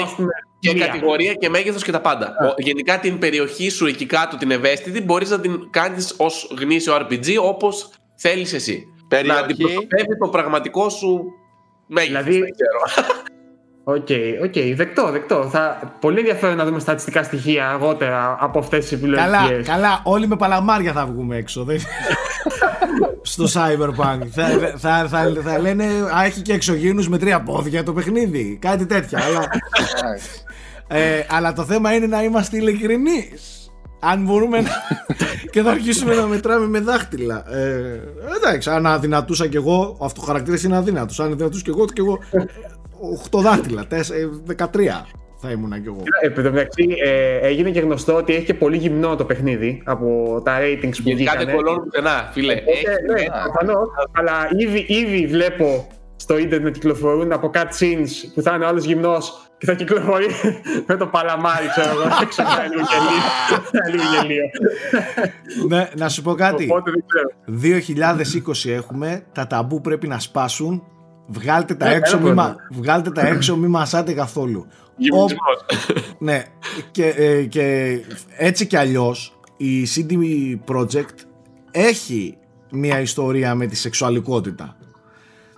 και 0.73 0.79
κατηγορία 0.79 1.35
και 1.35 1.49
μέγεθος 1.49 1.83
και 1.83 1.93
τα 1.93 2.01
πάντα. 2.01 2.27
Ο, 2.27 2.55
γενικά 2.57 2.99
την 2.99 3.19
περιοχή 3.19 3.69
σου 3.69 3.87
εκεί 3.87 4.07
κάτω, 4.07 4.37
την 4.37 4.51
ευαίσθητη, 4.51 5.03
μπορείς 5.03 5.31
να 5.31 5.41
την 5.41 5.71
κάνεις 5.71 6.15
ως 6.17 6.55
γνήσιο 6.61 6.97
RPG 6.97 7.37
όπως 7.43 7.91
θέλεις 8.15 8.53
εσύ 8.53 8.85
περιοχή. 9.09 9.39
να 9.39 9.45
αντιπροσωπεύει 9.45 10.19
το 10.19 10.29
πραγματικό 10.29 10.89
σου 10.89 11.25
μέγεθος. 11.87 12.25
Δηλαδή, 12.25 12.43
Οκ, 13.87 14.07
okay, 14.09 14.45
okay, 14.45 14.73
δεκτό, 14.77 15.11
δεκτό. 15.11 15.49
Θα... 15.51 15.93
Πολύ 16.01 16.19
ενδιαφέρον 16.19 16.57
να 16.57 16.65
δούμε 16.65 16.79
στατιστικά 16.79 17.23
στοιχεία 17.23 17.69
αργότερα 17.71 18.37
από 18.41 18.59
αυτές 18.59 18.79
τις 18.79 18.93
επιλογές. 18.93 19.23
Καλά, 19.23 19.63
καλά, 19.63 20.01
όλοι 20.05 20.27
με 20.27 20.37
παλαμάρια 20.37 20.93
θα 20.93 21.07
βγούμε 21.07 21.37
έξω. 21.37 21.65
Δεν... 21.65 21.81
Στο 23.27 23.45
Cyberpunk. 23.45 24.27
θα, 24.31 24.75
θα, 24.77 25.09
θα, 25.09 25.33
θα, 25.45 25.59
λένε, 25.59 25.85
Α, 26.17 26.25
έχει 26.25 26.41
και 26.41 26.53
εξωγήινους 26.53 27.05
με 27.09 27.19
τρία 27.19 27.43
πόδια 27.43 27.83
το 27.83 27.93
παιχνίδι. 27.93 28.59
Κάτι 28.61 28.87
τέτοια. 28.87 29.19
αλλά, 29.25 29.47
ε, 30.89 31.25
αλλά 31.29 31.53
το 31.53 31.65
θέμα 31.65 31.95
είναι 31.95 32.07
να 32.07 32.23
είμαστε 32.23 32.57
ειλικρινείς 32.57 33.71
αν 34.01 34.25
μπορούμε 34.25 34.61
να... 34.61 34.71
και 35.53 35.63
θα 35.63 35.71
αρχίσουμε 35.71 36.15
να 36.15 36.27
μετράμε 36.27 36.67
με 36.67 36.81
δάχτυλα. 36.81 37.55
Ε, 37.55 38.01
εντάξει, 38.37 38.71
αν 38.71 38.87
αδυνατούσα 38.87 39.47
κι 39.47 39.57
εγώ, 39.57 39.97
ο 39.99 40.05
αυτοχαρακτήρα 40.05 40.59
είναι 40.65 40.77
αδύνατος. 40.77 41.21
Αν 41.21 41.33
αδυνατούσα 41.33 41.63
κι 41.63 41.71
εγώ, 41.71 41.85
κι 41.85 42.01
εγώ 42.01 42.19
8 43.31 43.41
δάχτυλα, 43.41 43.87
13 43.91 43.97
θα 45.45 45.51
ήμουν 45.51 45.83
κι 45.83 45.89
εγώ. 45.89 46.03
Ε, 46.23 46.27
εν 46.27 46.35
τω 46.35 46.43
μεταξύ, 46.43 46.87
ε, 47.05 47.37
έγινε 47.37 47.71
και 47.71 47.81
γνωστό 47.81 48.15
ότι 48.15 48.35
έχει 48.35 48.45
και 48.45 48.55
πολύ 48.55 48.77
γυμνό 48.77 49.17
το 49.17 49.25
παιχνίδι 49.25 49.83
από 49.85 50.41
τα 50.45 50.59
ratings 50.61 50.97
που 51.03 51.11
βγήκαν. 51.15 51.37
Κάτι 51.37 51.53
κολόν 51.53 51.83
πουθενά, 51.83 52.31
φίλε. 52.33 52.53
Ε, 52.53 52.63
ναι, 53.13 53.25
προφανώς. 53.43 53.89
Αλλά 54.13 54.49
ήδη, 54.57 54.85
ήδη 54.89 55.27
βλέπω 55.27 55.87
στο 56.17 56.39
ίντερνετ 56.39 56.73
κυκλοφορούν 56.73 57.33
από 57.33 57.51
cutscenes 57.55 58.11
που 58.35 58.43
θα 58.43 58.55
είναι 58.55 58.65
ο 58.65 58.69
άλλος 58.69 58.85
γυμνός 58.85 59.51
και 59.59 59.67
θα 59.67 59.75
κυκλοφορεί 59.75 60.27
με 60.89 60.97
το 60.97 61.07
παλαμάρι, 61.07 61.67
ξέρω 61.77 61.91
εγώ. 61.91 62.03
Έξω 62.23 62.43
λίγο 63.91 64.03
γελίο. 64.13 64.45
Ναι, 65.69 65.89
να 65.97 66.09
σου 66.09 66.23
πω 66.23 66.35
κάτι. 66.35 66.69
2020 67.63 68.71
έχουμε, 68.71 69.25
τα 69.33 69.47
ταμπού 69.47 69.81
πρέπει 69.81 70.09
να 70.09 70.19
σπάσουν. 70.19 70.83
Βγάλτε 71.27 71.75
τα, 71.75 71.89
ε, 71.89 71.95
έξω, 71.95 72.21
μη, 72.21 72.35
βγάλτε 72.71 73.11
τα 73.11 73.27
έξω, 73.27 73.57
μη 73.57 73.67
μασάτε 73.67 74.13
καθόλου. 74.13 74.67
Ναι, 76.19 76.45
και, 76.91 77.07
ε, 77.07 77.43
και 77.43 77.99
έτσι 78.37 78.67
κι 78.67 78.77
αλλιώς 78.77 79.39
η 79.57 79.83
CD 79.95 80.15
Projekt 80.67 81.19
έχει 81.71 82.37
μια 82.71 83.01
ιστορία 83.01 83.55
με 83.55 83.67
τη 83.67 83.77
σεξουαλικότητα. 83.77 84.77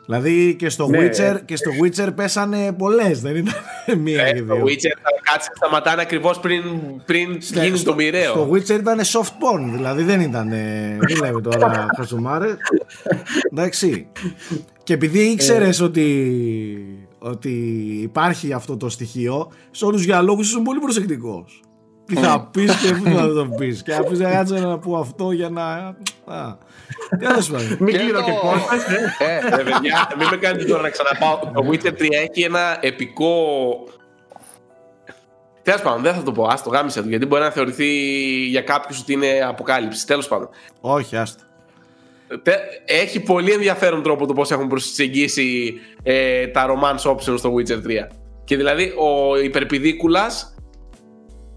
Δηλαδή 0.06 0.54
και 0.54 0.68
στο, 0.68 0.86
ναι. 0.86 0.98
Witcher, 0.98 1.40
και 1.44 1.56
στο 1.56 1.70
Witcher 1.82 2.08
πέσανε 2.14 2.72
πολλές, 2.72 3.20
δεν 3.20 3.36
ήταν 3.36 3.54
μία 4.04 4.30
και 4.30 4.42
δύο. 4.42 4.54
Το 4.56 4.62
Witcher 4.64 4.96
θα 5.02 5.32
κάτσει 5.32 5.50
σταματάνε 5.54 6.02
ακριβώς 6.02 6.40
πριν, 6.40 6.62
πριν 7.04 7.36
γίνει 7.40 7.80
το 7.80 7.94
μοιραίο. 7.94 8.30
Στο 8.30 8.50
Witcher 8.52 8.78
ήταν 8.78 9.00
soft 9.00 9.30
porn, 9.30 9.70
δηλαδή 9.74 10.02
δεν 10.02 10.20
ήταν. 10.20 10.48
Δεν 10.98 11.16
λέμε 11.20 11.40
τώρα 11.40 11.86
χασουμάρε. 11.96 12.56
Εντάξει. 13.52 14.06
Και 14.82 14.92
επειδή 14.92 15.18
ήξερες 15.18 15.80
ε. 15.80 15.84
ότι, 15.84 17.05
ότι 17.18 17.50
υπάρχει 18.02 18.52
αυτό 18.52 18.76
το 18.76 18.88
στοιχείο, 18.88 19.50
σε 19.70 19.84
όλους 19.84 19.96
τους 19.96 20.06
διαλόγους 20.06 20.46
ήσουν 20.48 20.62
πολύ 20.62 20.78
προσεκτικός. 20.80 21.60
Τι 22.06 22.14
θα 22.14 22.48
πεις 22.52 22.76
και 22.76 22.92
πού 22.92 23.16
θα 23.16 23.32
το 23.32 23.48
πεις. 23.58 23.82
Και 23.82 23.94
αφού 23.94 24.16
δεν 24.16 24.30
κάτσε 24.30 24.54
να 24.54 24.78
πω 24.78 24.96
αυτό 24.96 25.32
για 25.32 25.48
να. 25.48 25.96
Τέλο 27.18 27.46
πάντων. 27.52 27.76
Μην 27.80 27.94
κλείνω 27.94 28.22
και 28.22 28.32
πόρτα. 28.42 28.74
Ε, 29.18 29.62
παιδιά, 29.62 30.14
μην 30.18 30.28
με 30.30 30.36
κάνετε 30.36 30.64
τώρα 30.64 30.82
να 30.82 30.90
ξαναπάω. 30.90 31.38
Το 31.38 31.68
Witcher 31.70 32.02
3 32.02 32.06
έχει 32.10 32.42
ένα 32.42 32.78
επικό. 32.80 33.34
Τέλος 35.62 35.82
πάντων, 35.82 36.02
δεν 36.02 36.14
θα 36.14 36.22
το 36.22 36.32
πω. 36.32 36.44
Α 36.44 36.60
το 36.64 36.70
γάμισε 36.70 37.02
του 37.02 37.08
γιατί 37.08 37.26
μπορεί 37.26 37.42
να 37.42 37.50
θεωρηθεί 37.50 37.86
για 38.46 38.60
κάποιους 38.60 39.00
ότι 39.00 39.12
είναι 39.12 39.40
αποκάλυψη. 39.48 40.06
Τέλος 40.06 40.28
πάντων. 40.28 40.48
Όχι, 40.80 41.16
άστο. 41.16 41.42
Έχει 42.84 43.20
πολύ 43.20 43.52
ενδιαφέρον 43.52 44.02
τρόπο 44.02 44.26
το 44.26 44.32
πώς 44.32 44.50
έχουν 44.50 44.68
προσεγγίσει 44.68 45.74
ε, 46.02 46.46
τα 46.46 46.66
romance 46.66 47.10
options 47.10 47.38
στο 47.38 47.54
Witcher 47.54 47.76
3. 47.76 47.80
Και 48.44 48.56
δηλαδή 48.56 48.84
ο 48.84 49.38
υπερπηδίκουλας 49.38 50.54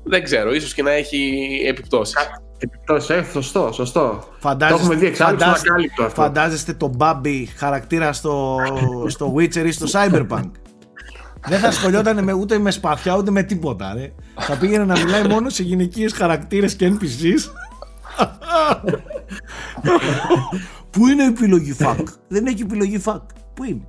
δεν 0.03 0.23
ξέρω, 0.23 0.53
ίσως 0.53 0.73
και 0.73 0.83
να 0.83 0.91
έχει 0.91 1.39
επιπτώσεις. 1.67 2.15
Επιπτώσεις, 2.57 3.09
ε, 3.09 3.25
σωστό, 3.31 3.69
σωστό. 3.73 4.23
Φαντάζεστε, 4.39 4.77
το 4.77 4.83
έχουμε 4.83 4.95
δει 4.95 5.05
εξάλλου 5.05 5.43
αυτό. 5.43 6.09
Φαντάζεστε 6.09 6.73
τον 6.73 6.89
Μπάμπι 6.95 7.49
χαρακτήρα 7.55 8.13
στο, 8.13 8.57
στο 9.07 9.33
Witcher 9.37 9.65
ή 9.65 9.71
στο 9.71 9.85
Cyberpunk; 9.91 10.51
Δεν 11.47 11.59
θα 11.59 11.67
ασχολιόταν 11.67 12.23
με, 12.23 12.33
ούτε 12.33 12.57
με 12.57 12.71
σπαθιά 12.71 13.17
ούτε 13.17 13.31
με 13.31 13.43
τίποτα. 13.43 13.93
Ρε. 13.93 14.11
Θα 14.39 14.57
πήγαινε 14.57 14.85
να 14.85 14.99
μιλάει 14.99 15.27
μόνο 15.27 15.49
σε 15.49 15.63
γυναικείες 15.63 16.13
χαρακτήρες 16.13 16.75
και 16.75 16.93
NPCs. 16.93 17.51
Πού 20.91 21.07
είναι 21.07 21.23
η 21.23 21.25
επιλογή 21.25 21.75
fuck. 21.79 22.03
Δεν 22.27 22.45
έχει 22.45 22.61
επιλογή 22.61 23.01
fuck. 23.05 23.21
Πού 23.53 23.63
είναι; 23.63 23.85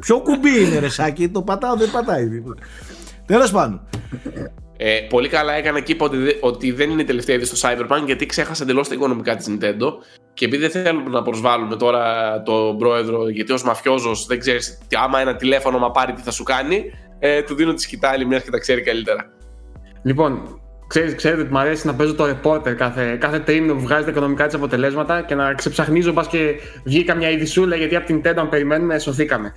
Ποιο 0.00 0.20
κουμπί 0.20 0.64
είναι 0.64 0.78
ρε 0.78 0.88
Σάκη, 0.88 1.28
το 1.28 1.42
πατάω 1.42 1.76
δεν 1.76 1.90
πατάει. 1.90 2.28
Τέλος 3.26 3.50
πάντων. 3.50 3.80
Ε, 4.76 5.06
πολύ 5.08 5.28
καλά 5.28 5.52
έκανα 5.52 5.80
και 5.80 5.92
είπα 5.92 6.04
ότι, 6.04 6.18
ότι 6.40 6.72
δεν 6.72 6.90
είναι 6.90 7.02
η 7.02 7.04
τελευταία 7.04 7.36
είδη 7.36 7.44
στο 7.44 7.68
Cyberpunk 7.68 8.02
γιατί 8.06 8.26
ξέχασα 8.26 8.62
εντελώς 8.62 8.88
τα 8.88 8.94
οικονομικά 8.94 9.36
της 9.36 9.46
Nintendo. 9.50 9.86
Και 10.34 10.44
επειδή 10.44 10.66
δεν 10.66 10.84
θέλουμε 10.84 11.10
να 11.10 11.22
προσβάλλουμε 11.22 11.76
τώρα 11.76 12.02
τον 12.42 12.78
πρόεδρο, 12.78 13.28
γιατί 13.28 13.52
ως 13.52 13.62
μαφιόζος 13.62 14.26
δεν 14.26 14.38
ξέρεις 14.38 14.78
άμα 15.04 15.20
ένα 15.20 15.36
τηλέφωνο 15.36 15.78
μα 15.78 15.90
πάρει 15.90 16.12
τι 16.12 16.22
θα 16.22 16.30
σου 16.30 16.42
κάνει, 16.42 16.84
ε, 17.18 17.42
του 17.42 17.54
δίνω 17.54 17.72
τη 17.72 17.82
σκητάλη 17.82 18.26
μιας 18.26 18.42
και 18.42 18.50
τα 18.50 18.58
ξέρει 18.58 18.82
καλύτερα. 18.82 19.30
Λοιπόν, 20.02 20.60
Ξέρετε, 20.90 21.14
ξέρετε 21.14 21.40
ότι 21.40 21.52
μου 21.52 21.58
αρέσει 21.58 21.86
να 21.86 21.94
παίζω 21.94 22.14
το 22.14 22.24
reporter 22.24 22.74
κάθε, 22.76 23.16
κάθε 23.16 23.38
τρίμηνο 23.38 23.74
που 23.74 23.80
βγάζει 23.80 24.04
τα 24.04 24.10
οικονομικά 24.10 24.46
της 24.46 24.54
αποτελέσματα 24.54 25.22
και 25.22 25.34
να 25.34 25.54
ξεψαχνίζω 25.54 26.12
πα 26.12 26.24
και 26.30 26.54
βγει 26.84 27.04
καμιά 27.04 27.30
ειδισούλα 27.30 27.76
γιατί 27.76 27.96
από 27.96 28.06
την 28.06 28.20
Nintendo 28.20 28.36
αν 28.36 28.48
περιμένουμε 28.48 28.98
σωθήκαμε. 28.98 29.52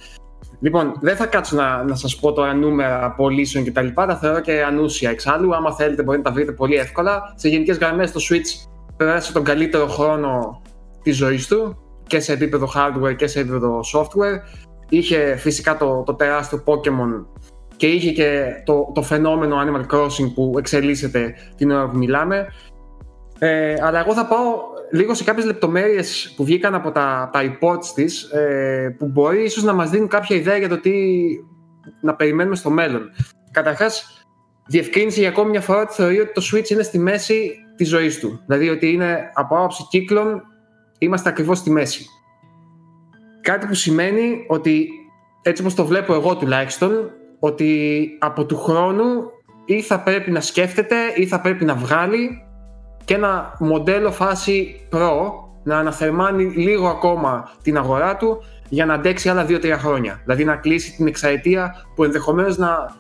Λοιπόν, 0.60 0.94
δεν 1.02 1.16
θα 1.16 1.26
κάτσω 1.26 1.56
να, 1.56 1.84
να 1.84 1.96
σας 1.96 2.16
πω 2.16 2.34
τώρα 2.34 2.54
νούμερα 2.54 3.12
πωλήσεων 3.12 3.66
κτλ. 3.66 3.88
Τα, 3.94 4.06
τα 4.06 4.18
θεωρώ 4.18 4.40
και 4.40 4.64
ανούσια 4.64 5.10
εξάλλου. 5.10 5.56
Άμα 5.56 5.76
θέλετε, 5.76 6.04
μπορείτε 6.04 6.24
να 6.24 6.30
τα 6.30 6.36
βρείτε 6.36 6.52
πολύ 6.52 6.76
εύκολα. 6.76 7.34
Σε 7.36 7.50
γενικές 7.50 7.78
γραμμές, 7.78 8.12
το 8.12 8.20
Switch 8.30 8.70
πέρασε 8.98 9.34
τον 9.34 9.44
καλύτερο 9.44 9.88
χρόνο 9.88 10.62
της 11.04 11.16
ζωής 11.16 11.48
του 11.48 11.78
και 12.08 12.20
σε 12.20 12.34
επίπεδο 12.34 12.70
hardware 12.76 13.16
και 13.16 13.28
σε 13.28 13.40
επίπεδο 13.40 13.80
software. 13.94 14.40
Είχε 14.90 15.36
φυσικά 15.36 15.78
το, 15.78 16.04
το 16.06 16.14
τεράστιο 16.14 16.64
Pokémon 16.66 17.26
και 17.76 17.88
είχε 17.88 18.12
και 18.12 18.62
το, 18.66 18.92
το 18.94 19.02
φαινόμενο 19.02 19.58
Animal 19.60 19.96
Crossing 19.96 20.32
που 20.36 20.54
εξελίσσεται 20.58 21.36
την 21.56 21.72
ώρα 21.72 21.90
που 21.90 21.98
μιλάμε. 21.98 22.48
Ε, 23.40 23.76
αλλά 23.82 24.00
εγώ 24.00 24.14
θα 24.14 24.26
πάω 24.26 24.62
λίγο 24.92 25.14
σε 25.14 25.24
κάποιες 25.24 25.46
λεπτομέρειες 25.46 26.34
που 26.36 26.44
βγήκαν 26.44 26.76
από 26.76 26.92
τα, 26.92 27.30
τα 27.34 27.42
reports 27.42 27.86
της 27.96 28.24
ε, 28.24 28.96
που 28.98 29.08
μπορεί 29.08 29.44
ίσως 29.44 29.64
να 29.64 29.74
μας 29.74 29.90
δίνουν 29.90 30.08
κάποια 30.08 30.36
ιδέα 30.36 30.58
για 30.58 30.70
το 30.70 30.80
τι 30.80 30.94
να 32.02 32.16
περιμένουμε 32.16 32.56
στο 32.56 32.70
μέλλον. 32.70 33.12
Καταρχάς, 33.52 34.26
διευκρίνησε 34.68 35.20
για 35.20 35.30
ακόμη 35.30 35.50
μια 35.50 35.62
φορά 35.62 35.82
ότι 35.82 35.94
θεωρεί 35.94 36.20
ότι 36.20 36.32
το 36.32 36.42
Switch 36.52 36.70
είναι 36.70 36.84
στη 36.84 37.00
μέση 37.00 37.52
της 37.76 37.90
ζωής 37.90 38.20
του. 38.20 38.44
Δηλαδή 38.46 38.70
ότι 38.70 38.92
είναι 38.92 39.32
από 39.34 39.56
άποψη 39.56 39.88
κύκλων 39.90 40.42
είμαστε 40.98 41.30
ακριβώς 41.30 41.58
στη 41.58 41.72
μέση. 41.72 42.06
Κάτι 43.42 43.68
που 43.68 43.74
σημαίνει 43.74 44.46
ότι 44.48 44.90
έτσι 45.42 45.62
όπως 45.62 45.74
το 45.76 45.86
βλέπω 45.86 46.14
εγώ 46.14 46.36
τουλάχιστον 46.36 47.12
ότι 47.44 48.10
από 48.20 48.46
του 48.46 48.58
χρόνου 48.58 49.06
ή 49.66 49.82
θα 49.82 50.00
πρέπει 50.00 50.32
να 50.32 50.42
σκέφτεται 50.42 50.96
ή 51.16 51.28
θα 51.28 51.42
πρέπει 51.42 51.66
να 51.66 51.76
βγάλει 51.76 52.44
και 53.06 53.14
ένα 53.14 53.56
μοντέλο 53.60 54.12
φάση 54.12 54.88
Pro 54.92 55.12
να 55.64 55.78
αναθερμάνει 55.78 56.44
λίγο 56.44 56.88
ακόμα 56.88 57.52
την 57.62 57.78
αγορά 57.78 58.18
του 58.18 58.44
για 58.70 58.86
να 58.86 58.94
αντέξει 58.94 59.30
άλλα 59.30 59.46
2-3 59.50 59.76
χρόνια. 59.78 60.22
Δηλαδή 60.24 60.44
να 60.44 60.56
κλείσει 60.56 60.96
την 60.96 61.08
εξαετία 61.08 61.86
που 61.96 62.04
ενδεχομένως 62.04 62.58
να, 62.58 62.96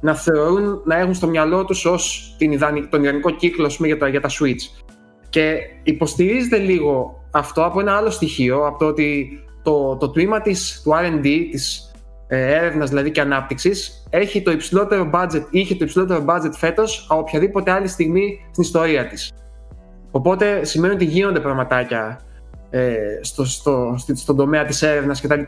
να 0.00 0.14
θεωρούν 0.14 0.82
να 0.84 0.96
έχουν 0.96 1.14
στο 1.14 1.26
μυαλό 1.26 1.64
τους 1.64 1.84
ως 1.84 2.34
την 2.38 2.60
τον 2.90 3.02
ιδανικό 3.02 3.30
κύκλο 3.30 3.72
πούμε, 3.76 3.88
για, 3.88 3.98
τα, 3.98 4.08
για 4.08 4.20
τα 4.20 4.28
Switch. 4.28 4.82
Και 5.28 5.56
υποστηρίζεται 5.82 6.56
λίγο 6.56 7.24
αυτό 7.30 7.64
από 7.64 7.80
ένα 7.80 7.96
άλλο 7.96 8.10
στοιχείο, 8.10 8.66
από 8.66 8.78
το 8.78 8.86
ότι 8.86 9.40
το, 9.62 9.96
το 9.96 10.10
τμήμα 10.10 10.40
της, 10.40 10.80
του 10.84 10.90
R&D, 10.90 11.48
της 11.50 11.87
ε, 11.87 11.87
έρευνας 12.36 12.88
δηλαδή 12.88 13.10
και 13.10 13.20
ανάπτυξης, 13.20 14.06
έχει 14.10 14.42
το 14.42 14.50
υψηλότερο 14.50 15.10
budget, 15.12 15.44
είχε 15.50 15.74
το 15.74 15.84
υψηλότερο 15.84 16.24
budget 16.28 16.52
φέτος 16.52 17.06
από 17.10 17.20
οποιαδήποτε 17.20 17.70
άλλη 17.70 17.88
στιγμή 17.88 18.46
στην 18.50 18.62
ιστορία 18.62 19.06
της. 19.06 19.32
Οπότε 20.10 20.64
σημαίνει 20.64 20.94
ότι 20.94 21.04
γίνονται 21.04 21.40
πραγματάκια 21.40 22.20
ε, 22.70 22.96
στο, 23.20 23.44
στο, 23.44 23.94
στο, 23.98 24.14
στον 24.14 24.36
τομέα 24.36 24.64
της 24.64 24.82
έρευνας 24.82 25.20
κτλ. 25.20 25.40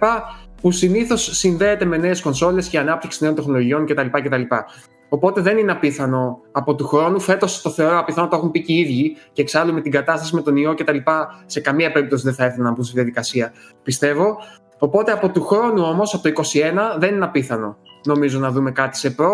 που 0.60 0.70
συνήθως 0.70 1.38
συνδέεται 1.38 1.84
με 1.84 1.96
νέες 1.96 2.22
κονσόλες 2.22 2.68
και 2.68 2.78
ανάπτυξη 2.78 3.18
νέων 3.22 3.34
τεχνολογιών 3.34 3.86
κτλ. 3.86 4.06
κτλ. 4.10 4.42
Οπότε 5.12 5.40
δεν 5.40 5.58
είναι 5.58 5.72
απίθανο 5.72 6.40
από 6.52 6.74
του 6.74 6.86
χρόνου. 6.86 7.20
Φέτος 7.20 7.62
το 7.62 7.70
θεωρώ 7.70 7.98
απίθανο 7.98 8.28
το 8.28 8.36
έχουν 8.36 8.50
πει 8.50 8.62
και 8.62 8.72
οι 8.72 8.78
ίδιοι 8.78 9.16
και 9.32 9.42
εξάλλου 9.42 9.72
με 9.72 9.80
την 9.80 9.92
κατάσταση 9.92 10.34
με 10.34 10.42
τον 10.42 10.56
ιό 10.56 10.74
κτλ. 10.74 10.96
Σε 11.46 11.60
καμία 11.60 11.92
περίπτωση 11.92 12.24
δεν 12.24 12.34
θα 12.34 12.44
έρθουν 12.44 12.64
να 12.64 12.70
μπουν 12.70 12.84
στη 12.84 12.94
διαδικασία, 12.94 13.52
πιστεύω. 13.82 14.36
Οπότε 14.82 15.12
από 15.12 15.28
του 15.28 15.42
χρόνου 15.44 15.82
όμως, 15.82 16.14
από 16.14 16.22
το 16.22 16.42
2021, 16.94 16.98
δεν 16.98 17.14
είναι 17.14 17.24
απίθανο 17.24 17.76
νομίζω 18.04 18.38
να 18.38 18.50
δούμε 18.50 18.70
κάτι 18.70 18.96
σε 18.96 19.14
Pro 19.18 19.28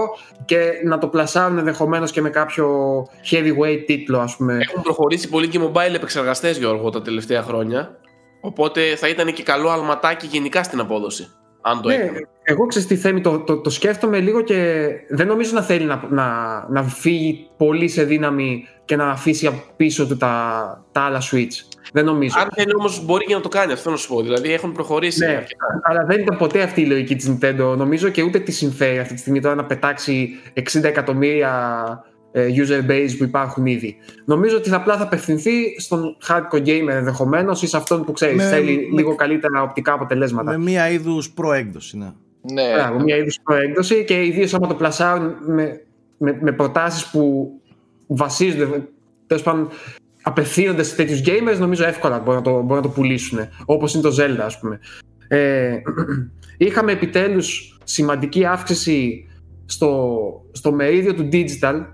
και 0.45 0.71
να 0.85 0.99
το 0.99 1.09
πλασάρουν 1.09 1.59
ενδεχομένως 1.59 2.13
και 2.13 2.21
με 2.21 2.31
κάποιο 2.31 2.69
heavyweight 3.31 3.83
τίτλο, 3.87 4.19
ας 4.19 4.37
πούμε. 4.37 4.59
Έχουν 4.69 4.83
προχωρήσει 4.83 5.29
πολύ 5.29 5.49
και 5.49 5.61
mobile 5.63 5.95
επεξεργαστές, 5.95 6.59
Γιώργο, 6.59 6.91
τα 6.91 7.03
τελευταία 7.03 7.43
χρόνια. 7.43 7.99
Οπότε 8.41 8.97
θα 8.97 9.09
ήταν 9.09 9.33
και 9.33 9.43
καλό 9.43 9.69
αλματάκι 9.71 10.27
γενικά 10.27 10.63
στην 10.63 10.81
απόδοση. 10.81 11.29
Αν 11.61 11.83
το 11.83 11.89
ναι, 11.89 12.11
εγώ 12.43 12.67
ξέρω 12.67 12.87
τι 12.87 12.97
θέλει, 12.97 13.21
το, 13.21 13.39
το, 13.39 13.61
το, 13.61 13.71
σκέφτομαι 13.71 14.21
λίγο 14.21 14.41
και 14.41 14.89
δεν 15.09 15.27
νομίζω 15.27 15.51
να 15.55 15.63
θέλει 15.63 15.85
να, 15.85 16.07
να, 16.11 16.27
να 16.69 16.83
φύγει 16.83 17.51
πολύ 17.57 17.89
σε 17.89 18.03
δύναμη 18.03 18.67
και 18.85 18.97
να 18.97 19.11
αφήσει 19.11 19.63
πίσω 19.77 20.07
του 20.07 20.17
τα, 20.17 20.85
τα 20.93 21.01
άλλα 21.01 21.23
Switch. 21.33 21.76
Δεν 21.93 22.05
νομίζω. 22.05 22.39
Αν 22.39 22.49
θέλει 22.55 22.75
όμως 22.79 23.05
μπορεί 23.05 23.25
και 23.25 23.35
να 23.35 23.41
το 23.41 23.49
κάνει, 23.49 23.73
αυτό 23.73 23.91
να 23.91 23.97
σου 23.97 24.09
πω. 24.09 24.23
Δηλαδή 24.23 24.53
έχουν 24.53 24.73
προχωρήσει. 24.73 25.27
Ναι, 25.27 25.45
αλλά 25.83 26.05
δεν 26.05 26.21
ήταν 26.21 26.37
ποτέ 26.37 26.63
αυτή 26.63 26.81
η 26.81 26.87
λογική 26.87 27.17
της 27.17 27.31
Nintendo. 27.31 27.75
Νομίζω 27.77 28.09
και 28.09 28.23
ούτε 28.23 28.39
τη 28.39 28.53
συμφέρει 28.53 28.99
αυτή 28.99 29.15
τη 29.15 29.21
στιγμή 29.21 29.41
τώρα 29.41 29.55
να 29.55 29.65
πετάξει 29.65 30.31
60 30.55 30.83
εκατομμύρια 30.83 32.05
ε, 32.33 32.49
user 32.57 32.91
base 32.91 33.11
που 33.19 33.25
υπάρχουν 33.25 33.67
ήδη. 33.67 33.97
Νομίζω 34.25 34.57
ότι 34.57 34.75
απλά 34.75 34.97
θα 34.97 35.03
απευθυνθεί 35.03 35.81
στον 35.81 36.17
hardcore 36.29 36.67
gamer 36.67 36.89
ενδεχομένως 36.89 37.63
ή 37.63 37.67
σε 37.67 37.77
αυτόν 37.77 38.05
που 38.05 38.13
ξέρεις, 38.13 38.49
θέλει 38.49 38.89
με, 38.91 38.97
λίγο 38.97 39.15
καλύτερα 39.15 39.63
οπτικά 39.63 39.93
αποτελέσματα. 39.93 40.51
Με 40.51 40.59
μία 40.59 40.91
είδους 40.91 41.31
προέκδοση, 41.31 41.99
ναι. 41.99 42.13
Ναι. 42.53 42.73
Μπράβο, 42.75 43.01
μία 43.01 43.17
είδους 43.17 43.41
προέκδοση 43.43 44.05
και 44.05 44.25
ιδίω 44.25 44.49
άμα 44.53 44.67
το 44.67 44.75
πλασάρουν 44.75 45.35
με, 45.47 45.81
με, 46.17 46.39
με 46.41 46.53
προτάσεις 46.53 47.07
που 47.07 47.51
βασίζονται 48.07 48.89
τέλος 49.27 49.43
πάντων 49.43 49.69
απευθύνονται 50.29 50.83
σε 50.83 50.95
τέτοιους 50.95 51.21
gamers, 51.25 51.59
νομίζω 51.59 51.85
εύκολα 51.85 52.19
μπορούν 52.19 52.35
να 52.35 52.43
το, 52.43 52.51
μπορούν 52.51 52.77
να 52.77 52.83
το 52.83 52.89
πουλήσουν. 52.89 53.39
Όπως 53.65 53.95
είναι 53.95 54.03
το 54.03 54.17
Zelda, 54.19 54.41
ας 54.45 54.59
πούμε. 54.59 54.81
Ε, 55.29 55.77
είχαμε 56.67 56.93
επιτέλους 56.93 57.79
σημαντική 57.85 58.45
αύξηση 58.45 59.27
στο, 59.67 60.21
στο 60.53 60.73
μερίδιο 60.73 61.15
του 61.15 61.29
digital. 61.33 61.85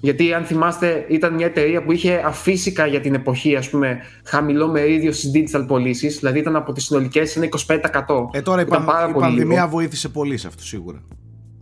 Γιατί 0.00 0.32
αν 0.32 0.44
θυμάστε 0.44 1.06
ήταν 1.08 1.34
μια 1.34 1.46
εταιρεία 1.46 1.82
που 1.82 1.92
είχε 1.92 2.22
αφύσικα 2.24 2.86
για 2.86 3.00
την 3.00 3.14
εποχή 3.14 3.56
ας 3.56 3.70
πούμε, 3.70 3.98
χαμηλό 4.24 4.68
μερίδιο 4.68 5.12
στις 5.12 5.30
digital 5.34 5.64
πωλήσεις, 5.66 6.18
δηλαδή 6.18 6.38
ήταν 6.38 6.56
από 6.56 6.72
τις 6.72 6.84
συνολικές 6.84 7.36
ένα 7.36 7.48
25%. 7.66 7.78
Ε, 8.30 8.42
τώρα 8.42 8.60
η, 8.60 8.64
παν, 8.64 9.10
η 9.10 9.12
πανδημία 9.18 9.66
βοήθησε 9.68 10.08
πολύ 10.08 10.36
σε 10.36 10.46
αυτό 10.46 10.62
σίγουρα. 10.62 11.02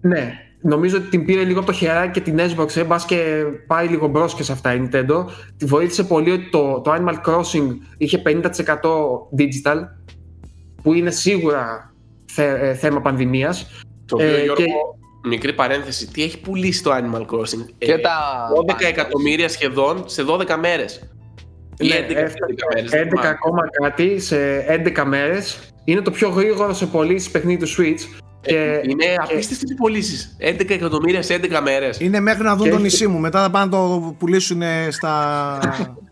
Ναι, 0.01 0.33
νομίζω 0.65 0.97
ότι 0.97 1.07
την 1.09 1.25
πήρε 1.25 1.45
λίγο 1.45 1.59
από 1.59 1.67
το 1.67 1.73
χεράκι 1.73 2.21
και 2.21 2.31
την 2.31 2.39
Xbox, 2.39 2.77
ε, 2.77 2.85
και 3.07 3.45
πάει 3.67 3.89
λίγο 3.89 4.07
μπρος 4.07 4.35
και 4.35 4.43
σε 4.43 4.53
αυτά 4.53 4.75
η 4.75 4.81
Nintendo. 4.83 5.25
Τη 5.57 5.65
βοήθησε 5.65 6.05
πολύ 6.05 6.31
ότι 6.31 6.51
το, 6.51 6.81
το 6.81 6.93
Animal 6.95 7.15
Crossing 7.27 7.69
είχε 7.97 8.23
50% 8.27 8.43
digital, 9.39 9.77
που 10.83 10.93
είναι 10.93 11.11
σίγουρα 11.11 11.95
θε, 12.33 12.75
θέμα 12.75 13.01
πανδημίας. 13.01 13.83
Το 14.07 14.17
οποίο, 14.17 14.53
ε, 14.53 14.55
και... 14.57 14.65
μικρή 15.29 15.53
παρένθεση, 15.53 16.07
τι 16.07 16.23
έχει 16.23 16.41
πουλήσει 16.41 16.83
το 16.83 16.91
Animal 16.91 17.21
Crossing; 17.21 17.67
Και 17.79 17.93
ε, 17.93 17.99
τα... 17.99 18.49
12 18.69 18.75
εκατομμύρια 18.89 19.49
σχεδόν 19.49 20.03
σε 20.07 20.25
12 20.29 20.57
μέρες. 20.61 21.09
Ή 21.79 21.89
11, 21.89 21.91
ναι, 21.91 22.23
11, 22.23 22.27
11 22.27 22.29
μέρες. 22.75 22.91
11 22.93 23.25
ακόμα 23.25 23.63
κάτι 23.83 24.21
σε 24.21 24.37
11 24.97 25.05
μέρες. 25.07 25.73
Είναι 25.85 26.01
το 26.01 26.11
πιο 26.11 26.29
γρήγορο 26.29 26.75
σε 26.75 26.87
πωλήσει 26.87 27.31
παιχνίδι 27.31 27.65
του 27.65 27.71
Switch 27.71 28.23
και, 28.45 28.81
είναι 28.83 29.05
και... 29.05 29.17
απίστευτες 29.19 29.71
οι 29.71 29.75
πωλήσεις. 29.75 30.37
11 30.41 30.71
εκατομμύρια 30.71 31.23
σε 31.23 31.41
11 31.43 31.61
μέρες. 31.63 32.01
Είναι 32.01 32.21
μέχρι 32.21 32.43
να 32.43 32.57
δουν 32.57 32.71
το 32.71 32.79
νησί 32.79 33.07
μου. 33.07 33.19
Μετά 33.19 33.43
θα 33.43 33.51
πάνε 33.51 33.65
να 33.65 33.71
το 33.71 34.15
πουλήσουν 34.19 34.63
στα, 34.91 35.59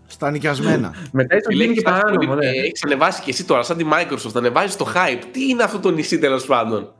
στα 0.07 0.31
νοικιασμένα. 0.31 0.95
Μετά 1.13 1.37
το 1.37 1.53
γίνει 1.53 1.75
και 1.75 1.83
παράνομο. 1.83 2.35
Ναι. 2.35 2.47
Έχεις 2.47 2.85
ανεβάσει 2.85 3.23
και 3.23 3.31
εσύ 3.31 3.45
τώρα, 3.45 3.63
σαν 3.63 3.77
τη 3.77 3.85
Microsoft, 3.93 4.35
ανεβάζει 4.35 4.77
το 4.77 4.93
hype. 4.95 5.23
Τι 5.33 5.49
είναι 5.49 5.63
αυτό 5.63 5.79
το 5.79 5.91
νησί 5.91 6.19
τέλος 6.19 6.47
πάντων; 6.47 6.93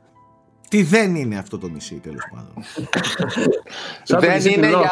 Τι 0.69 0.83
δεν 0.83 1.15
είναι 1.15 1.37
αυτό 1.37 1.57
το 1.57 1.67
νησί 1.67 1.95
τέλος 1.95 2.23
πάντων. 2.31 2.63
δεν 4.25 4.51
είναι 4.51 4.67
για 4.67 4.91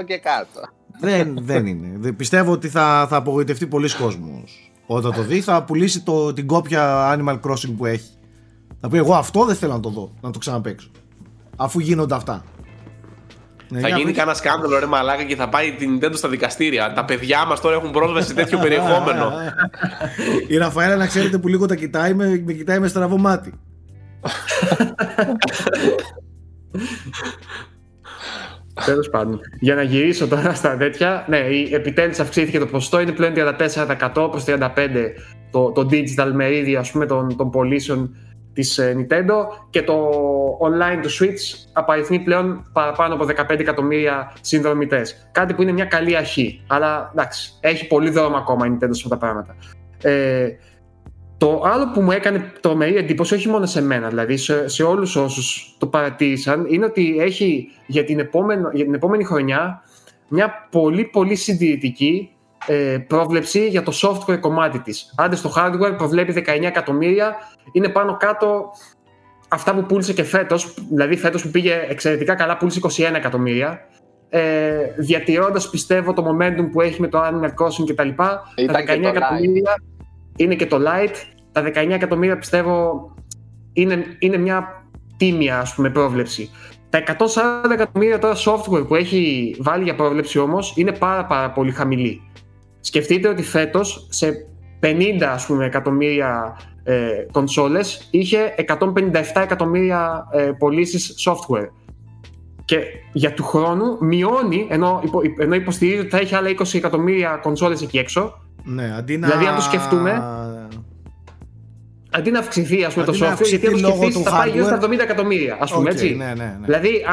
18 0.00 0.04
και 0.04 0.18
κάτω. 0.18 0.60
δεν, 1.00 1.38
δεν 1.40 1.66
είναι. 1.66 2.12
Πιστεύω 2.12 2.52
ότι 2.52 2.68
θα, 2.68 3.06
θα 3.08 3.16
απογοητευτεί 3.16 3.66
πολλοί 3.66 3.94
κόσμος. 3.94 4.72
Όταν 4.86 5.12
το 5.14 5.22
δει, 5.22 5.40
θα 5.40 5.62
πουλήσει 5.62 6.02
το, 6.02 6.32
την 6.32 6.46
κόπια 6.46 7.14
Animal 7.16 7.40
Crossing 7.40 7.74
που 7.76 7.86
έχει. 7.86 8.10
Θα 8.84 8.88
πει 8.88 8.96
εγώ 8.96 9.14
αυτό 9.14 9.44
δεν 9.44 9.56
θέλω 9.56 9.72
να 9.72 9.80
το 9.80 9.88
δω, 9.88 10.12
να 10.20 10.30
το 10.30 10.38
ξαναπέξω. 10.38 10.90
Αφού 11.56 11.78
γίνονται 11.78 12.14
αυτά. 12.14 12.44
Ναι, 13.68 13.80
θα 13.80 13.88
γίνει 13.88 14.12
κανένα 14.12 14.36
σκάνδαλο 14.36 14.78
ρε 14.78 14.86
μαλάκα 14.86 15.22
και 15.22 15.36
θα 15.36 15.48
πάει 15.48 15.72
την 15.72 15.98
Nintendo 15.98 16.12
στα 16.14 16.28
δικαστήρια. 16.28 16.92
Τα 16.92 17.04
παιδιά 17.04 17.44
μας 17.46 17.60
τώρα 17.60 17.76
έχουν 17.76 17.90
πρόσβαση 17.90 18.28
σε 18.28 18.34
τέτοιο 18.34 18.58
περιεχόμενο. 18.58 19.32
Η 20.48 20.56
Ραφαέλα 20.56 20.96
να 20.96 21.06
ξέρετε 21.06 21.38
που 21.38 21.48
λίγο 21.48 21.66
τα 21.66 21.74
κοιτάει, 21.74 22.14
με, 22.14 22.42
με 22.44 22.52
κοιτάει 22.52 22.78
με 22.78 22.88
στραβό 22.88 23.18
μάτι. 23.18 23.52
Τέλος 28.84 29.10
πάντων. 29.10 29.40
Για 29.60 29.74
να 29.74 29.82
γυρίσω 29.82 30.28
τώρα 30.28 30.54
στα 30.54 30.76
τέτοια, 30.76 31.24
ναι, 31.28 31.38
επιτέλους 31.72 32.18
αυξήθηκε 32.18 32.58
το 32.58 32.66
ποσοστό, 32.66 33.00
είναι 33.00 33.12
πλέον 33.12 33.32
34% 33.36 34.28
προς 34.30 34.44
35% 34.46 34.68
το, 35.50 35.72
το 35.72 35.88
digital 35.90 36.30
μερίδιο 36.34 36.80
ας 36.80 36.90
πούμε, 36.90 37.06
των, 37.06 37.36
των 37.36 37.50
πωλήσεων 37.50 38.16
της 38.52 38.78
ε, 38.78 38.96
Nintendo 38.98 39.34
και 39.70 39.82
το 39.82 40.10
online 40.60 40.98
του 41.02 41.10
Switch 41.10 41.68
απαριθμεί 41.72 42.18
πλέον 42.18 42.70
παραπάνω 42.72 43.14
από 43.14 43.24
15 43.24 43.58
εκατομμύρια 43.58 44.32
συνδρομητές. 44.40 45.28
Κάτι 45.32 45.54
που 45.54 45.62
είναι 45.62 45.72
μια 45.72 45.84
καλή 45.84 46.16
αρχή, 46.16 46.64
αλλά 46.66 47.10
εντάξει, 47.12 47.52
έχει 47.60 47.86
πολύ 47.86 48.10
δρόμο 48.10 48.36
ακόμα 48.36 48.66
η 48.66 48.70
Nintendo 48.70 48.90
σε 48.90 49.02
αυτά 49.04 49.08
τα 49.08 49.16
πράγματα. 49.16 49.56
Ε, 50.02 50.48
Το 51.38 51.62
άλλο 51.64 51.90
που 51.90 52.00
μου 52.00 52.10
έκανε 52.10 52.52
τρομερή 52.60 52.96
εντύπωση, 52.96 53.34
όχι 53.34 53.48
μόνο 53.48 53.66
σε 53.66 53.82
μένα, 53.82 54.08
δηλαδή 54.08 54.36
σε, 54.36 54.68
σε 54.68 54.82
όλους 54.82 55.16
όσους 55.16 55.76
το 55.78 55.86
παρατήρησαν, 55.86 56.66
είναι 56.68 56.84
ότι 56.84 57.16
έχει 57.18 57.68
για 57.86 58.04
την 58.04 58.18
επόμενη, 58.18 58.62
για 58.72 58.84
την 58.84 58.94
επόμενη 58.94 59.24
χρονιά 59.24 59.82
μια 60.28 60.68
πολύ 60.70 61.04
πολύ 61.04 61.34
συντηρητική 61.34 62.30
ε, 62.66 62.98
πρόβλεψη 63.06 63.68
για 63.68 63.82
το 63.82 63.92
software 64.02 64.40
κομμάτι 64.40 64.78
της. 64.78 65.14
Άντε 65.16 65.36
στο 65.36 65.52
hardware 65.56 65.94
προβλέπει 65.96 66.44
19 66.46 66.62
εκατομμύρια, 66.62 67.36
είναι 67.72 67.88
πάνω 67.88 68.16
κάτω 68.16 68.70
αυτά 69.48 69.74
που 69.74 69.82
πούλησε 69.82 70.12
και 70.12 70.24
φέτος, 70.24 70.74
δηλαδή 70.90 71.16
φέτος 71.16 71.42
που 71.42 71.50
πήγε 71.50 71.86
εξαιρετικά 71.88 72.34
καλά 72.34 72.56
πούλησε 72.56 72.80
21 72.82 73.14
εκατομμύρια, 73.14 73.80
ε, 74.28 74.74
διατηρώντας 74.96 75.70
πιστεύω 75.70 76.12
το 76.12 76.24
momentum 76.26 76.68
που 76.72 76.80
έχει 76.80 77.00
με 77.00 77.08
το 77.08 77.20
Animal 77.22 77.48
Crossing 77.48 77.86
κτλ. 77.86 78.08
Τα 78.08 78.44
19 78.54 79.08
εκατομμύρια 79.08 79.82
είναι 80.36 80.54
και 80.54 80.66
το 80.66 80.76
Light. 80.76 81.14
Τα 81.52 81.62
19 81.62 81.90
εκατομμύρια 81.90 82.38
πιστεύω 82.38 83.10
είναι, 83.72 84.04
είναι 84.18 84.36
μια 84.36 84.86
τίμια 85.16 85.58
ας 85.58 85.74
πούμε, 85.74 85.90
πρόβλεψη. 85.90 86.50
Τα 86.90 86.98
140 86.98 87.70
εκατομμύρια 87.72 88.18
τώρα 88.18 88.34
software 88.34 88.86
που 88.88 88.94
έχει 88.94 89.54
βάλει 89.58 89.84
για 89.84 89.94
πρόβλεψη 89.94 90.38
όμως 90.38 90.72
είναι 90.76 90.92
πάρα, 90.92 91.26
πάρα 91.26 91.50
πολύ 91.50 91.70
χαμηλή. 91.70 92.22
Σκεφτείτε 92.84 93.28
ότι 93.28 93.42
φέτος 93.42 94.06
σε 94.10 94.46
50 94.80 95.22
ας 95.22 95.46
πούμε, 95.46 95.64
εκατομμύρια 95.64 96.56
ε, 96.82 97.26
κονσόλες 97.32 98.08
είχε 98.10 98.54
157 98.78 98.84
εκατομμύρια 99.42 100.28
ε, 100.32 100.50
πωλήσεις 100.58 101.14
software. 101.26 101.68
Και 102.64 102.78
για 103.12 103.32
του 103.32 103.44
χρόνου 103.44 103.96
μειώνει, 104.00 104.66
ενώ, 104.70 105.02
ενώ 105.38 105.54
υποστηρίζει 105.54 105.98
ότι 105.98 106.08
θα 106.08 106.18
έχει 106.18 106.34
άλλα 106.34 106.48
20 106.50 106.74
εκατομμύρια 106.74 107.38
κονσόλες 107.42 107.82
εκεί 107.82 107.98
έξω. 107.98 108.42
Ναι, 108.64 108.94
αντί 108.96 109.16
να... 109.16 109.26
Δηλαδή 109.26 109.46
αν 109.46 109.54
το 109.54 109.60
σκεφτούμε, 109.60 110.22
αντί 112.10 112.30
να 112.30 112.38
αυξηθεί 112.38 112.84
ας 112.84 112.94
πούμε, 112.94 113.06
το 113.06 113.12
software, 113.12 113.46
γιατί 113.48 113.66
αν 113.66 113.72
το 113.72 113.78
σκεφτείς 113.78 114.22
θα 114.22 114.30
πάει 114.30 114.50
γύρω 114.50 114.64
στα 114.64 114.78
70 114.82 114.98
εκατομμύρια, 114.98 115.56
ας 115.60 115.72
πούμε, 115.72 115.90
έτσι. 115.90 116.14
Ναι, 116.14 116.24
ναι, 116.24 116.32
ναι. 116.34 116.56
Δηλαδή 116.64 117.04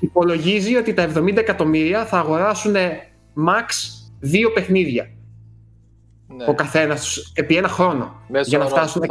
υπολογίζει 0.00 0.76
ότι 0.76 0.94
τα 0.94 1.08
70 1.14 1.36
εκατομμύρια 1.36 2.04
θα 2.04 2.18
αγοράσουν 2.18 2.74
max 3.36 3.66
δύο 4.20 4.52
παιχνίδια. 4.52 5.10
Ναι. 6.36 6.44
Ο 6.48 6.54
καθένας 6.54 7.32
επί 7.34 7.56
ένα 7.56 7.68
χρόνο 7.68 8.22
για 8.44 8.58
να 8.58 8.66
φτάσουν 8.66 9.02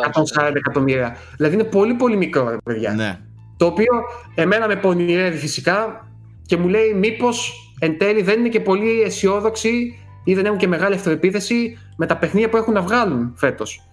140 0.41 0.51
εκατομμύρια. 0.55 1.17
Δηλαδή 1.37 1.55
είναι 1.55 1.63
πολύ 1.63 1.93
πολύ 1.93 2.15
μικρό, 2.15 2.57
παιδιά. 2.63 2.93
Ναι. 2.93 3.19
Το 3.57 3.65
οποίο 3.65 3.93
εμένα 4.35 4.67
με 4.67 4.75
πονηρεύει 4.75 5.37
φυσικά 5.37 6.07
και 6.45 6.57
μου 6.57 6.67
λέει 6.67 6.93
μήπως 6.93 7.53
εν 7.79 7.97
τέλει 7.97 8.21
δεν 8.21 8.39
είναι 8.39 8.49
και 8.49 8.59
πολύ 8.59 9.01
αισιόδοξοι 9.01 9.99
ή 10.23 10.33
δεν 10.33 10.45
έχουν 10.45 10.57
και 10.57 10.67
μεγάλη 10.67 10.95
αυτοεπίθεση 10.95 11.77
με 11.97 12.05
τα 12.05 12.17
παιχνίδια 12.17 12.49
που 12.49 12.57
έχουν 12.57 12.73
να 12.73 12.81
βγάλουν 12.81 13.33
φέτος. 13.37 13.83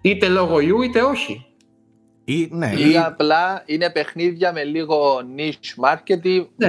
Είτε 0.00 0.28
λόγω 0.28 0.60
ιού 0.60 0.82
είτε 0.82 1.02
όχι. 1.02 1.44
Ή, 2.24 2.48
ναι, 2.50 2.72
ή, 2.76 2.96
απλά 2.96 3.62
είναι 3.66 3.90
παιχνίδια 3.90 4.52
με 4.52 4.64
λίγο 4.64 5.16
niche 5.36 5.84
marketing, 5.84 6.46
ναι. 6.56 6.68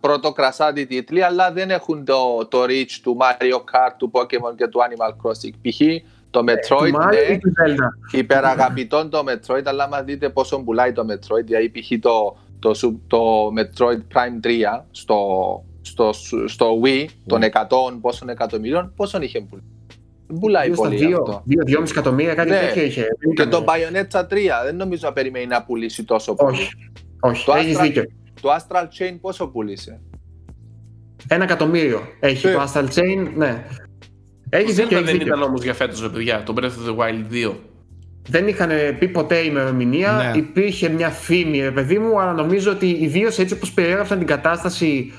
Πρωτοκρασάτη 0.00 0.86
τίτλοι, 0.86 1.22
αλλά 1.22 1.52
δεν 1.52 1.70
έχουν 1.70 2.04
το, 2.04 2.46
το 2.48 2.62
reach 2.62 2.98
του 3.02 3.16
Mario 3.20 3.56
Kart, 3.56 3.94
του 3.96 4.10
Pokemon 4.12 4.56
και 4.56 4.66
του 4.66 4.80
Animal 4.80 5.10
Crossing. 5.10 5.52
Π.χ. 5.62 5.80
το 6.30 6.44
ε, 6.46 6.52
Metroid, 6.52 6.90
ναι, 6.90 8.18
υπεραγαπητών 8.20 9.10
το 9.10 9.24
Metroid, 9.26 9.62
αλλά 9.64 9.84
άμα 9.84 10.02
δείτε 10.02 10.28
πόσο 10.28 10.62
πουλάει 10.62 10.92
το 10.92 11.06
Metroid, 11.10 11.44
δηλαδή 11.44 11.68
π.χ. 11.70 11.90
Το, 12.00 12.36
το, 12.58 12.98
το, 13.06 13.46
Metroid 13.58 14.00
Prime 14.14 14.46
3 14.46 14.82
στο, 14.90 15.18
στο, 15.82 16.12
στο 16.46 16.80
Wii 16.84 17.06
των 17.26 17.40
100 17.42 17.50
πόσων 18.00 18.28
εκατομμυρίων, 18.28 18.92
πόσον 18.96 19.22
είχε 19.22 19.40
πουλήσει. 19.40 19.70
Πουλάει 20.40 20.70
πολύ 20.70 20.96
δύο, 20.96 21.18
αυτό. 21.18 21.42
2-2,5 21.78 21.90
εκατομμύρια, 21.90 22.34
κάτι 22.34 22.50
ναι. 22.50 22.58
τέτοιο 22.58 22.82
είχε. 22.82 23.06
Και 23.34 23.46
το 23.46 23.64
Bayonetta 23.66 24.20
3 24.20 24.24
δεν 24.64 24.76
νομίζω 24.76 25.06
να 25.06 25.12
περιμένει 25.12 25.46
να 25.46 25.62
πουλήσει 25.62 26.04
τόσο 26.04 26.34
πολύ. 26.34 26.52
Όχι, 26.52 26.70
όχι. 27.20 27.44
το 27.44 27.52
έχεις 27.52 27.78
Astral, 27.78 27.82
δίκιο. 27.82 28.04
Το 28.46 28.52
Astral 28.52 28.84
Chain 28.84 29.16
πόσο 29.20 29.46
πούλησε. 29.46 30.00
Ένα 31.28 31.44
εκατομμύριο 31.44 32.00
έχει 32.20 32.48
το 32.48 32.62
Astral 32.62 32.84
Chain, 32.84 33.28
ναι. 33.36 33.64
Έχει 34.48 34.72
δίκιο. 34.72 35.02
Δεν 35.02 35.20
ήταν 35.20 35.42
όμως 35.42 35.62
για 35.62 35.74
φέτος, 35.74 36.10
παιδιά, 36.10 36.42
το 36.42 36.54
Breath 36.56 36.64
of 36.64 36.90
the 36.90 36.96
Wild 36.96 37.50
2. 37.50 37.54
Δεν 38.28 38.48
είχαν 38.48 38.70
πει 38.98 39.08
ποτέ 39.08 39.36
ημερομηνία. 39.36 40.12
Ναι. 40.12 40.38
Υπήρχε 40.38 40.88
μια 40.88 41.10
φήμη, 41.10 41.60
ρε 41.60 41.70
παιδί 41.70 41.98
μου, 41.98 42.20
αλλά 42.20 42.32
νομίζω 42.32 42.70
ότι 42.70 42.86
ιδίως 42.86 43.38
έτσι 43.38 43.54
όπως 43.54 43.72
περιέγραψαν 43.72 44.18
την 44.18 44.26
κατάσταση 44.26 45.12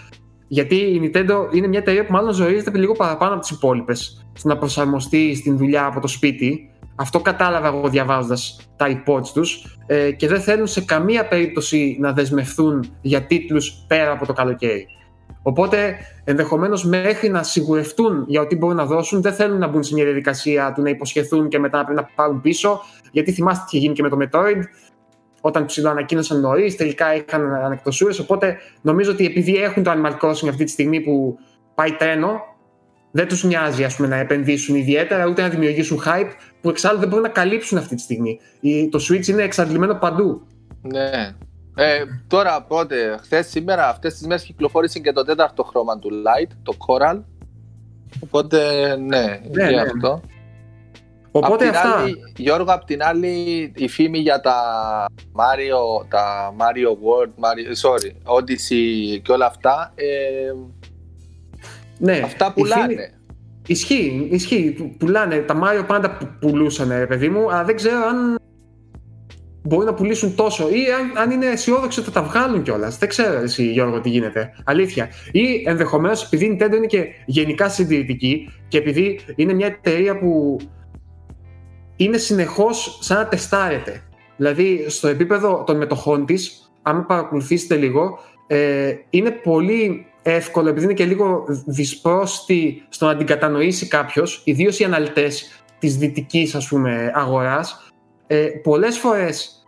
γιατί 0.48 0.76
η 0.76 1.02
Nintendo 1.04 1.36
είναι 1.54 1.68
μια 1.68 1.80
εταιρεία 1.80 2.06
που 2.06 2.12
μάλλον 2.12 2.34
ζορίζεται 2.34 2.78
λίγο 2.78 2.94
παραπάνω 2.94 3.32
από 3.32 3.42
τις 3.42 3.50
υπόλοιπες 3.50 4.28
στο 4.34 4.48
να 4.48 4.58
προσαρμοστεί 4.58 5.36
στην 5.36 5.58
δουλειά 5.58 5.86
από 5.86 6.00
το 6.00 6.08
σπίτι. 6.08 6.70
Αυτό 7.00 7.20
κατάλαβα 7.20 7.68
εγώ 7.68 7.90
διαβάζοντας 7.90 8.70
τα 8.76 8.86
reports 8.88 9.28
τους 9.34 9.78
ε, 9.86 10.12
και 10.12 10.28
δεν 10.28 10.42
θέλουν 10.42 10.68
σε 10.68 10.82
καμία 10.82 11.28
περίπτωση 11.28 11.98
να 12.00 12.14
δεσμευθούν 12.14 12.96
για 13.02 13.22
τίτλους 13.22 13.84
πέρα 13.88 14.12
από 14.12 14.26
το 14.26 14.34
καλοκαίρι. 14.34 14.88
Οπότε 15.42 15.96
ενδεχομένως 16.24 16.86
μέχρι 16.86 17.30
να 17.30 17.44
σιγουρευτούν 17.44 18.26
για 18.28 18.42
ό,τι 18.42 18.56
μπορούν 18.56 18.76
να 18.76 18.86
δώσουν, 18.86 19.22
δεν 19.22 19.34
θέλουν 19.34 19.58
να 19.58 19.68
μπουν 19.68 19.84
σε 19.84 19.94
μια 19.94 20.04
διαδικασία 20.04 20.74
του 20.76 20.82
να 20.82 20.90
υποσχεθούν 20.90 21.48
και 21.48 21.60
μετά 21.60 21.78
να 21.78 21.84
πρέπει 21.84 22.00
να 22.00 22.10
πάρουν 22.16 22.42
πίσω. 22.42 22.82
Γιατί 23.12 23.32
θυμάστε 23.32 23.66
τι 23.70 23.78
είχε 23.78 23.86
γίνει 23.86 23.96
και 23.96 24.02
με 24.02 24.10
το 24.10 24.18
Metroid 24.22 24.62
όταν 25.42 25.66
ψηλό 25.66 25.90
ανακοίνωσαν 25.90 26.40
νωρίς, 26.40 26.76
τελικά 26.76 27.16
είχαν 27.16 27.54
ανεκτοσούρε. 27.54 28.14
Οπότε 28.22 28.58
νομίζω 28.82 29.12
ότι 29.12 29.26
επειδή 29.26 29.56
έχουν 29.56 29.84
το 29.84 29.92
Animal 29.92 30.12
Crossing 30.12 30.48
αυτή 30.50 30.64
τη 30.64 30.72
στιγμή 30.72 31.02
που 31.02 31.38
πάει 31.76 31.92
τρένο, 31.92 32.42
δεν 33.12 33.28
τους 33.28 33.44
νοιάζει 33.44 33.84
ας 33.84 33.96
πούμε, 33.96 34.08
να 34.08 34.16
επενδύσουν 34.16 34.76
ιδιαίτερα 34.76 35.26
ούτε 35.28 35.42
να 35.42 35.50
δημιουργήσουν 35.50 36.02
hype 36.06 36.32
που 36.62 36.70
εξάλλου 36.70 37.00
δεν 37.00 37.08
μπορούν 37.08 37.24
να 37.24 37.30
καλύψουν 37.30 37.78
αυτή 37.78 37.96
τη 37.96 38.02
στιγμή. 38.02 38.40
Το 38.90 39.00
Switch 39.10 39.28
είναι 39.28 39.44
εξαντλημένο 39.44 39.96
παντού. 39.96 40.48
Ναι. 40.82 41.36
Ε, 41.76 42.04
τώρα 42.28 42.64
πότε, 42.64 43.18
χθες 43.22 43.48
σήμερα, 43.48 43.90
αυτές 43.90 44.14
τις 44.14 44.28
μέρες 44.28 44.44
κυκλοφόρησε 44.44 45.00
και 45.00 45.12
το 45.12 45.24
τέταρτο 45.24 45.64
χρώμα 45.64 46.00
του 46.00 46.10
Light, 46.10 46.52
το 46.64 46.74
Coral. 46.88 47.22
Οπότε 48.20 48.88
ναι, 48.96 49.42
ναι, 49.52 49.70
ναι. 49.70 49.82
αυτό. 49.82 50.22
Οπότε 51.32 51.68
απ 51.68 51.76
αυτά. 51.76 51.98
Άλλη, 51.98 52.16
Γιώργο, 52.36 52.74
απ' 52.74 52.86
την 52.86 53.04
άλλη, 53.04 53.72
η 53.76 53.88
φήμη 53.88 54.20
για 54.20 54.40
τα 54.42 54.56
Mario, 55.16 56.06
τα 56.10 56.54
Mario 56.58 56.90
World, 56.90 57.30
Mario, 57.30 57.90
sorry, 57.90 58.38
Odyssey 58.38 59.20
και 59.22 59.32
όλα 59.32 59.46
αυτά, 59.46 59.94
ε, 59.96 60.54
ναι, 61.98 62.22
αυτά 62.24 62.54
πουλάνε. 62.54 62.86
Φήμη... 62.88 63.10
Ισχύει, 63.68 64.28
ισχύει. 64.32 64.96
Πουλάνε. 64.98 65.38
Τα 65.38 65.60
Mario 65.64 65.84
πάντα 65.88 66.18
πουλούσαν, 66.40 66.90
ρε 66.90 67.08
παιδί 67.08 67.30
μου, 67.30 67.52
αλλά 67.52 67.64
δεν 67.64 67.76
ξέρω 67.76 68.06
αν 68.06 68.38
μπορεί 69.68 69.86
να 69.86 69.94
πουλήσουν 69.94 70.36
τόσο 70.36 70.70
ή 70.70 70.92
αν, 71.00 71.18
αν 71.18 71.32
είναι 71.32 71.46
αισιόδοξοι 71.46 72.00
ότι 72.00 72.12
θα 72.12 72.22
τα 72.22 72.28
βγάλουν 72.28 72.62
κιόλας. 72.62 72.98
Δεν 72.98 73.10
ξέρω 73.10 73.42
εσύ, 73.42 73.72
Γιώργο, 73.72 74.02
τι 74.02 74.10
γίνεται. 74.10 74.54
Αλήθεια. 74.64 75.10
Ή 75.32 75.64
ενδεχομένως 75.66 76.24
επειδή 76.24 76.46
η 76.46 76.58
Nintendo 76.60 76.76
είναι 76.76 76.86
και 76.86 77.06
γενικά 77.26 77.70
συντηρητική 77.70 78.50
και 78.68 78.78
επειδή 78.78 79.20
είναι 79.36 79.54
μια 79.54 79.68
εταιρεία 79.68 80.20
που 80.20 80.58
είναι 81.96 82.18
συνεχώς 82.18 82.98
σαν 83.02 83.18
να 83.18 83.28
τεστάρεται. 83.28 84.02
Δηλαδή, 84.38 84.86
στο 84.88 85.08
επίπεδο 85.08 85.64
των 85.66 85.78
μετοχών 85.78 86.26
της, 86.26 86.72
αν 86.82 87.06
παρακολουθήσετε 87.06 87.76
λίγο, 87.76 88.20
ε, 88.48 88.94
είναι 89.10 89.32
πολύ 89.32 90.06
εύκολο, 90.32 90.70
επειδή 90.70 90.86
είναι 90.86 90.94
και 90.94 91.06
λίγο 91.06 91.46
δυσπρόστη 91.66 92.86
στο 92.90 93.06
να 93.06 93.16
την 93.16 93.26
κατανοήσει 93.26 93.88
κάποιος, 93.88 94.42
ιδίως 94.44 94.80
οι 94.80 94.84
αναλυτές 94.84 95.62
της 95.80 95.98
δυτικής 95.98 96.56
αγοράς, 97.14 97.92
ε, 98.28 98.46
πολλές 98.64 98.98
φορές 98.98 99.66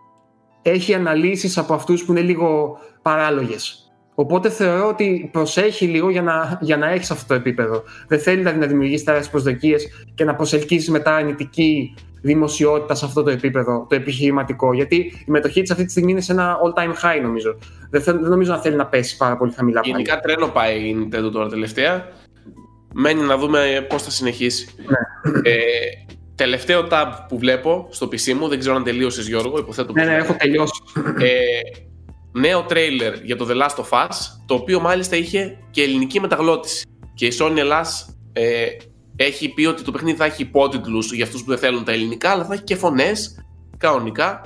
έχει 0.62 0.93
αναλύσεις 0.93 1.57
από 1.57 1.74
αυτούς 1.74 2.05
που 2.05 2.12
είναι 2.12 2.22
λίγο 2.22 2.80
παράλογες. 3.01 3.91
Οπότε 4.16 4.49
θεωρώ 4.49 4.88
ότι 4.88 5.30
προσέχει 5.32 5.86
λίγο 5.86 6.10
για 6.10 6.22
να, 6.22 6.57
για 6.62 6.78
να 6.78 6.89
έχεις 6.89 7.12
αυτό 7.12 7.28
το 7.28 7.34
επίπεδο. 7.34 7.84
Δεν 8.07 8.20
θέλει 8.20 8.38
δηλαδή 8.38 8.60
να 8.60 8.68
δημιουργήσει 8.68 9.03
τεράστιες 9.03 9.32
προσδοκίες 9.32 9.88
και 10.16 10.24
να 10.24 10.36
προσελκύσεις 10.36 10.89
μετά 10.89 11.16
αρνητική 11.16 11.93
δημοσιότητα 12.22 12.96
σε 12.96 13.06
αυτό 13.06 13.24
το 13.24 13.30
επίπεδο, 13.30 13.86
το 13.90 13.96
επιχειρηματικό. 13.96 14.74
Γιατί 14.74 14.96
η 14.96 15.32
μετοχή 15.32 15.62
της 15.62 15.72
αυτή 15.72 15.86
τη 15.86 15.92
στιγμή 15.92 16.12
είναι 16.12 16.22
σε 16.22 16.32
ένα 16.32 16.58
all 16.64 16.80
time 16.80 16.94
high, 17.04 17.22
νομίζω. 17.22 17.58
Δεν, 17.90 18.02
δεν 18.04 18.20
νομίζω 18.20 18.52
να 18.52 18.60
θέλει 18.60 18.76
να 18.76 18.86
πέσει 18.86 19.18
πάρα 19.18 19.38
πολύ 19.38 19.52
χαμηλά. 19.52 19.82
Γενικά 19.84 20.20
τρένο 20.20 20.48
πάει 20.48 20.80
η 20.80 20.96
Nintendo 21.00 21.32
τώρα 21.32 21.50
τελευταία. 21.50 22.08
Μένει 22.94 23.22
να 23.22 23.38
δούμε 23.38 23.86
πώς 23.90 24.04
θα 24.04 24.10
συνεχίσει. 24.10 24.70
Ναι. 24.86 25.52
Ε, 25.52 25.56
τελευταίο 26.36 26.88
tab 26.92 27.12
που 27.28 27.38
βλέπω 27.38 27.88
στο 27.90 28.08
PC 28.08 28.34
μου, 28.34 28.48
δεν 28.48 28.60
ξέρω 28.60 28.76
αν 28.76 28.84
τελείωσες 28.84 29.28
Γιώργο, 29.28 29.60
υποθέτω. 29.60 29.94
Ναι, 29.94 30.04
ναι, 30.04 30.16
έχω 30.16 30.36
τελειώσει. 30.40 30.82
Ε, 31.20 31.30
νέο 32.40 32.64
τρέιλερ 32.64 33.14
για 33.24 33.36
το 33.36 33.48
The 33.50 33.54
Last 33.54 33.84
of 33.84 34.08
Us, 34.08 34.16
το 34.46 34.54
οποίο 34.54 34.80
μάλιστα 34.80 35.16
είχε 35.16 35.58
και 35.72 35.82
ελληνική 35.82 36.20
μεταγλώτηση. 36.20 36.86
Και 37.14 37.26
η 37.26 37.34
Sony 37.40 37.58
Ελλάς 37.58 38.18
ε, 38.34 38.66
έχει 39.24 39.50
πει 39.50 39.66
ότι 39.66 39.84
το 39.84 39.92
παιχνίδι 39.92 40.18
θα 40.18 40.26
έχει 40.26 40.42
υπότιτλους 40.42 41.14
για 41.14 41.26
αυτούς 41.26 41.44
που 41.44 41.50
δεν 41.50 41.58
θέλουν 41.58 41.84
τα 41.84 41.92
ελληνικά, 41.92 42.30
αλλά 42.30 42.46
θα 42.46 42.54
έχει 42.54 42.64
και 42.64 42.76
φωνές 42.76 43.46
κανονικά. 43.78 44.42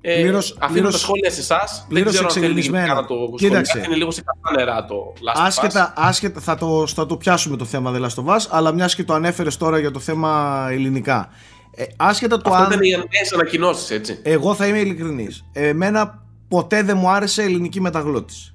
Ε, 0.00 0.20
πλήρως, 0.20 0.56
αφήνω 0.60 0.72
πλήρως, 0.72 0.92
τα 0.92 0.98
σχόλια 0.98 1.30
σε 1.30 1.40
εσάς. 1.40 1.86
Δεν 1.88 2.04
ξέρω 2.04 2.26
αν 2.26 2.32
θέλει 2.32 2.68
να 2.68 3.04
το 3.04 3.14
Κοίταξε. 3.36 3.82
Είναι 3.86 3.94
λίγο 3.96 4.10
σε 4.10 4.22
καθαρά 4.22 4.64
νερά 4.64 4.84
το 4.84 5.12
Last 5.16 5.42
άσχετα, 5.46 5.92
of 5.94 5.98
Us. 5.98 6.02
Άσχετα, 6.08 6.40
θα 6.40 6.56
το, 6.56 6.86
θα 6.86 7.06
το 7.06 7.16
πιάσουμε 7.16 7.56
το 7.56 7.64
θέμα 7.64 7.92
The 7.94 8.00
Last 8.00 8.24
of 8.24 8.34
Us, 8.34 8.46
αλλά 8.48 8.72
μιας 8.72 8.94
και 8.94 9.04
το 9.04 9.14
ανέφερες 9.14 9.56
τώρα 9.56 9.78
για 9.78 9.90
το 9.90 9.98
θέμα 9.98 10.66
ελληνικά. 10.70 11.28
Ε, 11.74 11.84
άσχετα 11.96 12.40
το 12.40 12.50
Αυτό 12.50 12.62
αν... 12.62 12.70
ήταν 12.70 12.82
οι 12.82 12.90
νέες 12.90 13.32
ανακοινώσεις, 13.32 13.90
έτσι. 13.90 14.18
Εγώ 14.22 14.54
θα 14.54 14.66
είμαι 14.66 14.78
ειλικρινής. 14.78 15.44
Εμένα 15.52 16.22
ποτέ 16.48 16.82
δεν 16.82 16.96
μου 16.96 17.10
άρεσε 17.10 17.42
ελληνική 17.42 17.80
μεταγλώτηση. 17.80 18.54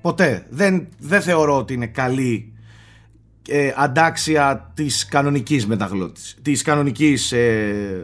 Ποτέ. 0.00 0.46
Δεν, 0.50 0.88
δεν 0.98 1.20
θεωρώ 1.22 1.56
ότι 1.56 1.74
είναι 1.74 1.86
καλή 1.86 2.55
ε, 3.48 3.72
αντάξια 3.76 4.72
της 4.74 5.06
κανονικής 5.06 5.66
μεταγλώτησης. 5.66 6.36
Της 6.42 6.62
κανονικής, 6.62 7.32
ε, 7.32 8.02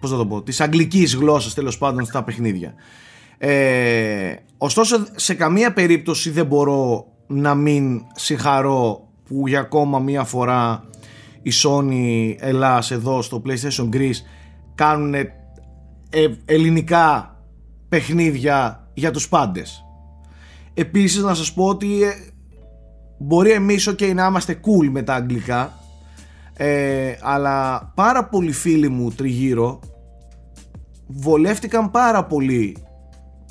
πώς 0.00 0.10
θα 0.10 0.16
το 0.16 0.26
πω, 0.26 0.42
της 0.42 0.60
αγγλικής 0.60 1.14
γλώσσας 1.14 1.54
τέλος 1.54 1.78
πάντων 1.78 2.04
στα 2.04 2.24
παιχνίδια. 2.24 2.74
Ε, 3.38 4.34
ωστόσο 4.58 5.06
σε 5.14 5.34
καμία 5.34 5.72
περίπτωση 5.72 6.30
δεν 6.30 6.46
μπορώ 6.46 7.06
να 7.26 7.54
μην 7.54 8.02
συγχαρώ 8.14 9.08
που 9.24 9.48
για 9.48 9.60
ακόμα 9.60 9.98
μία 9.98 10.24
φορά 10.24 10.84
η 11.42 11.50
Sony 11.64 12.34
Ελλάς 12.38 12.90
εδώ 12.90 13.22
στο 13.22 13.42
PlayStation 13.46 13.88
Greece 13.94 14.20
κάνουν 14.74 15.14
ε, 15.14 15.28
ελληνικά 16.44 17.36
παιχνίδια 17.88 18.88
για 18.94 19.10
τους 19.10 19.28
πάντες. 19.28 19.84
Επίσης 20.74 21.22
να 21.22 21.34
σας 21.34 21.52
πω 21.52 21.66
ότι 21.66 22.02
ε, 22.02 22.12
μπορεί 23.22 23.50
εμείς 23.50 23.88
okay, 23.90 24.14
να 24.14 24.26
είμαστε 24.26 24.60
cool 24.60 24.88
με 24.90 25.02
τα 25.02 25.14
αγγλικά 25.14 25.72
ε, 26.56 27.14
αλλά 27.22 27.92
πάρα 27.94 28.24
πολλοί 28.24 28.52
φίλοι 28.52 28.88
μου 28.88 29.10
τριγύρω 29.10 29.80
βολεύτηκαν 31.06 31.90
πάρα 31.90 32.24
πολύ 32.24 32.76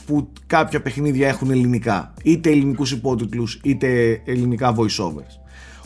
που 0.05 0.31
κάποια 0.47 0.81
παιχνίδια 0.81 1.27
έχουν 1.27 1.51
ελληνικά 1.51 2.13
είτε 2.23 2.49
ελληνικούς 2.49 2.91
υπότιτλους 2.91 3.59
είτε 3.63 4.21
ελληνικά 4.25 4.75
voiceovers. 4.75 5.35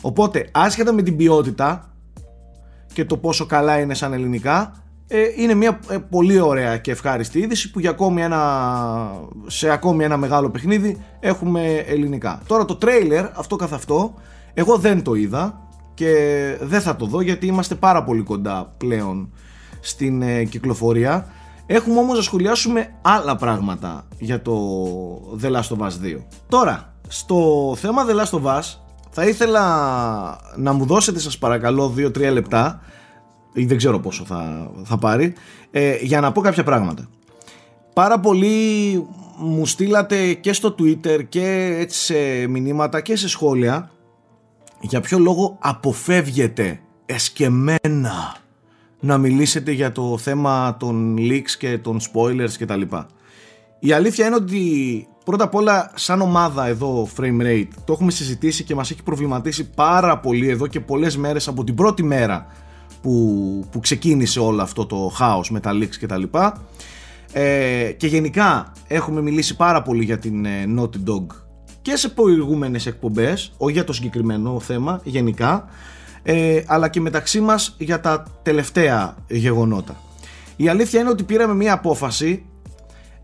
Οπότε 0.02 0.50
άσχετα 0.52 0.94
με 0.94 1.02
την 1.02 1.16
ποιότητα 1.16 1.94
και 2.94 3.06
το 3.06 3.18
πόσο 3.18 3.46
καλά 3.46 3.80
είναι 3.80 3.94
σαν 3.94 4.14
ελληνικά 4.14 4.72
ε, 4.72 4.85
είναι 5.38 5.54
μια 5.54 5.80
ε, 5.90 5.98
πολύ 5.98 6.40
ωραία 6.40 6.78
και 6.78 6.92
ευχάριστη 6.92 7.40
είδηση 7.40 7.72
που 7.72 7.80
για 7.80 7.90
ακόμη 7.90 8.22
ένα, 8.22 8.42
σε 9.46 9.70
ακόμη 9.70 10.04
ένα 10.04 10.18
μεγάλο 10.18 10.50
παιχνίδι 10.50 11.06
έχουμε 11.20 11.74
ελληνικά. 11.76 12.42
Τώρα 12.48 12.66
το 12.66 12.76
τρέιλερ 12.76 13.26
αυτό 13.34 13.56
καθ' 13.56 13.74
αυτό 13.74 14.14
εγώ 14.54 14.78
δεν 14.78 15.04
το 15.04 15.14
είδα 15.14 15.68
και 15.94 16.14
δεν 16.62 16.82
θα 16.82 16.96
το 16.96 17.06
δω 17.06 17.22
γιατί 17.22 17.46
είμαστε 17.46 17.76
πάρα 17.76 18.04
πολύ 18.04 18.22
κοντά 18.22 18.74
πλέον 18.78 19.34
στην 19.80 20.22
ε, 20.22 20.44
κυκλοφορία. 20.44 21.28
Έχουμε 21.66 22.00
όμως 22.00 22.18
να 22.18 22.24
σχολιάσουμε 22.24 22.94
άλλα 23.02 23.36
πράγματα 23.36 24.08
για 24.20 24.42
το 24.42 24.54
The 25.42 25.52
Last 25.52 25.78
of 25.78 25.78
Us 25.78 25.92
2. 26.04 26.18
Τώρα, 26.48 26.94
στο 27.08 27.74
θέμα 27.80 28.06
The 28.06 28.22
Last 28.22 28.40
of 28.40 28.44
Us 28.44 28.64
θα 29.10 29.26
ήθελα 29.28 29.62
να 30.56 30.74
μου 30.74 30.86
δώσετε 30.86 31.20
σας 31.20 31.38
παρακαλώ 31.38 31.94
2-3 31.98 32.32
λεπτά 32.32 32.82
ή 32.82 33.05
δεν 33.64 33.78
ξέρω 33.78 34.00
πόσο 34.00 34.26
θα, 34.26 34.72
θα 34.84 34.98
πάρει 34.98 35.34
ε, 35.72 35.96
για 36.02 36.20
να 36.20 36.32
πω 36.32 36.42
κάποια 36.42 36.64
πράγματα. 36.64 37.10
Πάρα 37.94 38.20
πολλοί 38.20 39.08
μου 39.38 39.66
στείλατε 39.66 40.34
και 40.34 40.54
στο 40.54 40.76
Twitter 40.80 41.26
και 41.30 41.78
έτσι 41.80 42.00
σε 42.00 42.48
μηνύματα 42.48 43.02
και 43.02 43.16
σε 43.16 43.30
σχόλια 43.30 43.92
για 44.82 45.02
ποιο 45.02 45.20
λόγο 45.20 45.58
αποφεύγετε 45.60 46.80
εσκεμένα 47.06 48.36
να 49.00 49.18
μιλήσετε 49.18 49.72
για 49.72 49.92
το 49.92 50.18
θέμα 50.18 50.78
των 50.80 51.18
leaks 51.20 51.50
και 51.58 51.78
των 51.78 52.00
spoilers 52.00 52.52
και 52.58 52.66
τα 52.66 52.76
λοιπά. 52.76 53.08
Η 53.80 53.92
αλήθεια 53.92 54.26
είναι 54.26 54.36
ότι 54.36 55.08
πρώτα 55.26 55.44
απ' 55.44 55.56
όλα 55.56 55.92
σαν 55.96 56.22
ομάδα 56.22 56.68
εδώ 56.68 57.08
Frame 57.18 57.42
Rate 57.42 57.68
το 57.86 57.94
έχουμε 57.94 58.12
συζητήσει 58.12 58.64
και 58.64 58.76
μας 58.76 58.92
έχει 58.92 59.04
προβληματίσει 59.04 59.70
πάρα 59.70 60.20
πολύ 60.20 60.50
εδώ 60.50 60.68
και 60.68 60.80
πολλές 60.80 61.18
μέρες 61.18 61.48
από 61.48 61.64
την 61.64 61.76
πρώτη 61.76 62.04
μέρα 62.04 62.48
που, 63.06 63.66
που 63.72 63.80
ξεκίνησε 63.80 64.40
όλο 64.40 64.62
αυτό 64.62 64.86
το 64.86 65.12
χάος 65.16 65.52
με 65.52 65.60
τα 65.60 65.72
leaks 65.74 65.96
και 66.00 66.06
τα 66.06 66.18
λοιπά. 66.18 66.62
Ε, 67.34 67.92
και 67.98 68.08
γενικά 68.08 68.74
έχουμε 68.88 69.22
μιλήσει 69.22 69.56
πάρα 69.56 69.82
πολύ 69.82 70.04
για 70.04 70.18
την 70.18 70.46
ε, 70.46 70.66
Naughty 70.78 71.10
Dog 71.10 71.26
και 71.82 71.96
σε 71.96 72.10
προηγούμενες 72.10 72.86
εκπομπές 72.86 73.54
όχι 73.58 73.74
για 73.74 73.84
το 73.84 73.94
συγκεκριμένο 73.94 74.60
θέμα 74.60 75.02
γενικά 75.04 75.66
ε, 76.24 76.62
αλλά 76.66 76.88
και 76.90 77.00
μεταξύ 77.00 77.40
μας 77.40 77.76
για 77.78 78.00
τα 78.00 78.24
τελευταία 78.42 79.16
γεγονότα. 79.28 79.96
Η 80.56 80.68
αλήθεια 80.68 81.00
είναι 81.00 81.10
ότι 81.10 81.24
πήραμε 81.24 81.54
μια 81.54 81.74
απόφαση 81.74 82.46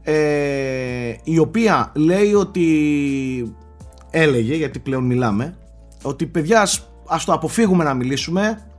ε, 0.03 1.13
η 1.23 1.37
οποία 1.37 1.91
λέει 1.95 2.33
ότι 2.33 2.65
έλεγε 4.09 4.55
γιατί 4.55 4.79
πλέον 4.79 5.05
μιλάμε 5.05 5.57
ότι 6.01 6.25
παιδιά 6.25 6.61
ας 7.07 7.25
το 7.25 7.33
αποφύγουμε 7.33 7.83
να 7.83 7.93
μιλήσουμε 7.93 8.70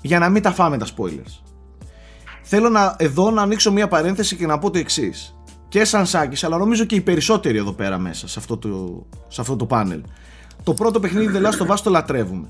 για 0.00 0.18
να 0.18 0.28
μην 0.28 0.42
τα 0.42 0.52
φάμε 0.52 0.78
τα 0.78 0.86
spoilers. 0.86 1.42
Θέλω 2.42 2.68
να, 2.68 2.96
εδώ 2.98 3.30
να 3.30 3.42
ανοίξω 3.42 3.72
μια 3.72 3.88
παρένθεση 3.88 4.36
και 4.36 4.46
να 4.46 4.58
πω 4.58 4.70
το 4.70 4.78
εξής. 4.78 5.34
Και 5.68 5.84
σαν 5.84 6.06
Σάκης, 6.06 6.44
αλλά 6.44 6.56
νομίζω 6.58 6.84
και 6.84 6.94
οι 6.94 7.00
περισσότεροι 7.00 7.58
εδώ 7.58 7.72
πέρα 7.72 7.98
μέσα 7.98 8.28
σε 8.28 8.38
αυτό 8.38 8.56
το, 8.56 9.02
σε 9.28 9.40
αυτό 9.40 9.56
το 9.56 9.66
πάνελ. 9.66 10.00
Το 10.62 10.74
πρώτο 10.74 11.00
παιχνίδι 11.00 11.38
The 11.38 11.46
Last 11.46 11.66
of 11.66 11.74
Us 11.74 11.78
το 11.82 11.90
λατρεύουμε. 11.90 12.48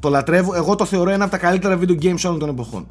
Το 0.00 0.08
λατρεύω, 0.08 0.54
εγώ 0.54 0.74
το 0.74 0.84
θεωρώ 0.84 1.10
ένα 1.10 1.24
από 1.24 1.32
τα 1.32 1.38
καλύτερα 1.38 1.78
video 1.78 2.02
games 2.02 2.20
όλων 2.24 2.38
των 2.38 2.48
εποχών. 2.48 2.86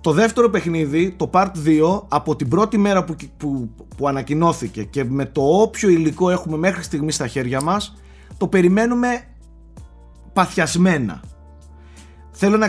Το 0.00 0.12
δεύτερο 0.12 0.50
παιχνίδι, 0.50 1.14
το 1.16 1.30
Part 1.32 1.50
2, 1.64 2.02
από 2.08 2.36
την 2.36 2.48
πρώτη 2.48 2.78
μέρα 2.78 3.04
που, 3.04 3.14
που, 3.36 3.70
που 3.96 4.08
ανακοινώθηκε 4.08 4.82
και 4.82 5.04
με 5.04 5.24
το 5.24 5.42
όποιο 5.42 5.88
υλικό 5.88 6.30
έχουμε 6.30 6.56
μέχρι 6.56 6.82
στιγμή 6.82 7.12
στα 7.12 7.26
χέρια 7.26 7.62
μας, 7.62 7.96
το 8.36 8.48
περιμένουμε 8.48 9.24
παθιασμένα 10.32 11.20
θέλω, 12.38 12.56
να, 12.56 12.68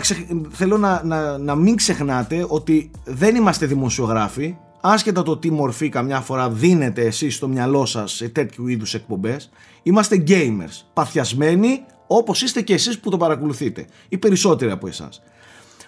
θέλω 0.50 0.78
να, 0.78 1.02
να, 1.04 1.38
να 1.38 1.54
μην 1.54 1.76
ξεχνάτε 1.76 2.46
ότι 2.48 2.90
δεν 3.04 3.34
είμαστε 3.34 3.66
δημοσιογράφοι. 3.66 4.56
Άσχετα 4.80 5.22
το 5.22 5.36
τι 5.36 5.50
μορφή 5.50 5.88
καμιά 5.88 6.20
φορά 6.20 6.50
δίνετε 6.50 7.02
εσείς 7.02 7.34
στο 7.34 7.48
μυαλό 7.48 7.86
σας 7.86 8.12
σε 8.12 8.28
τέτοιου 8.28 8.66
είδους 8.66 8.94
εκπομπές 8.94 9.50
είμαστε 9.82 10.24
gamers, 10.26 10.84
παθιασμένοι 10.92 11.84
όπως 12.06 12.42
είστε 12.42 12.60
και 12.62 12.74
εσείς 12.74 13.00
που 13.00 13.10
το 13.10 13.16
παρακολουθείτε 13.16 13.86
οι 14.08 14.18
περισσότεροι 14.18 14.70
από 14.70 14.86
εσάς. 14.86 15.22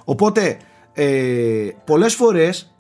Οπότε 0.05 0.57
ε, 0.93 1.69
πολλές 1.85 2.15
φορές 2.15 2.75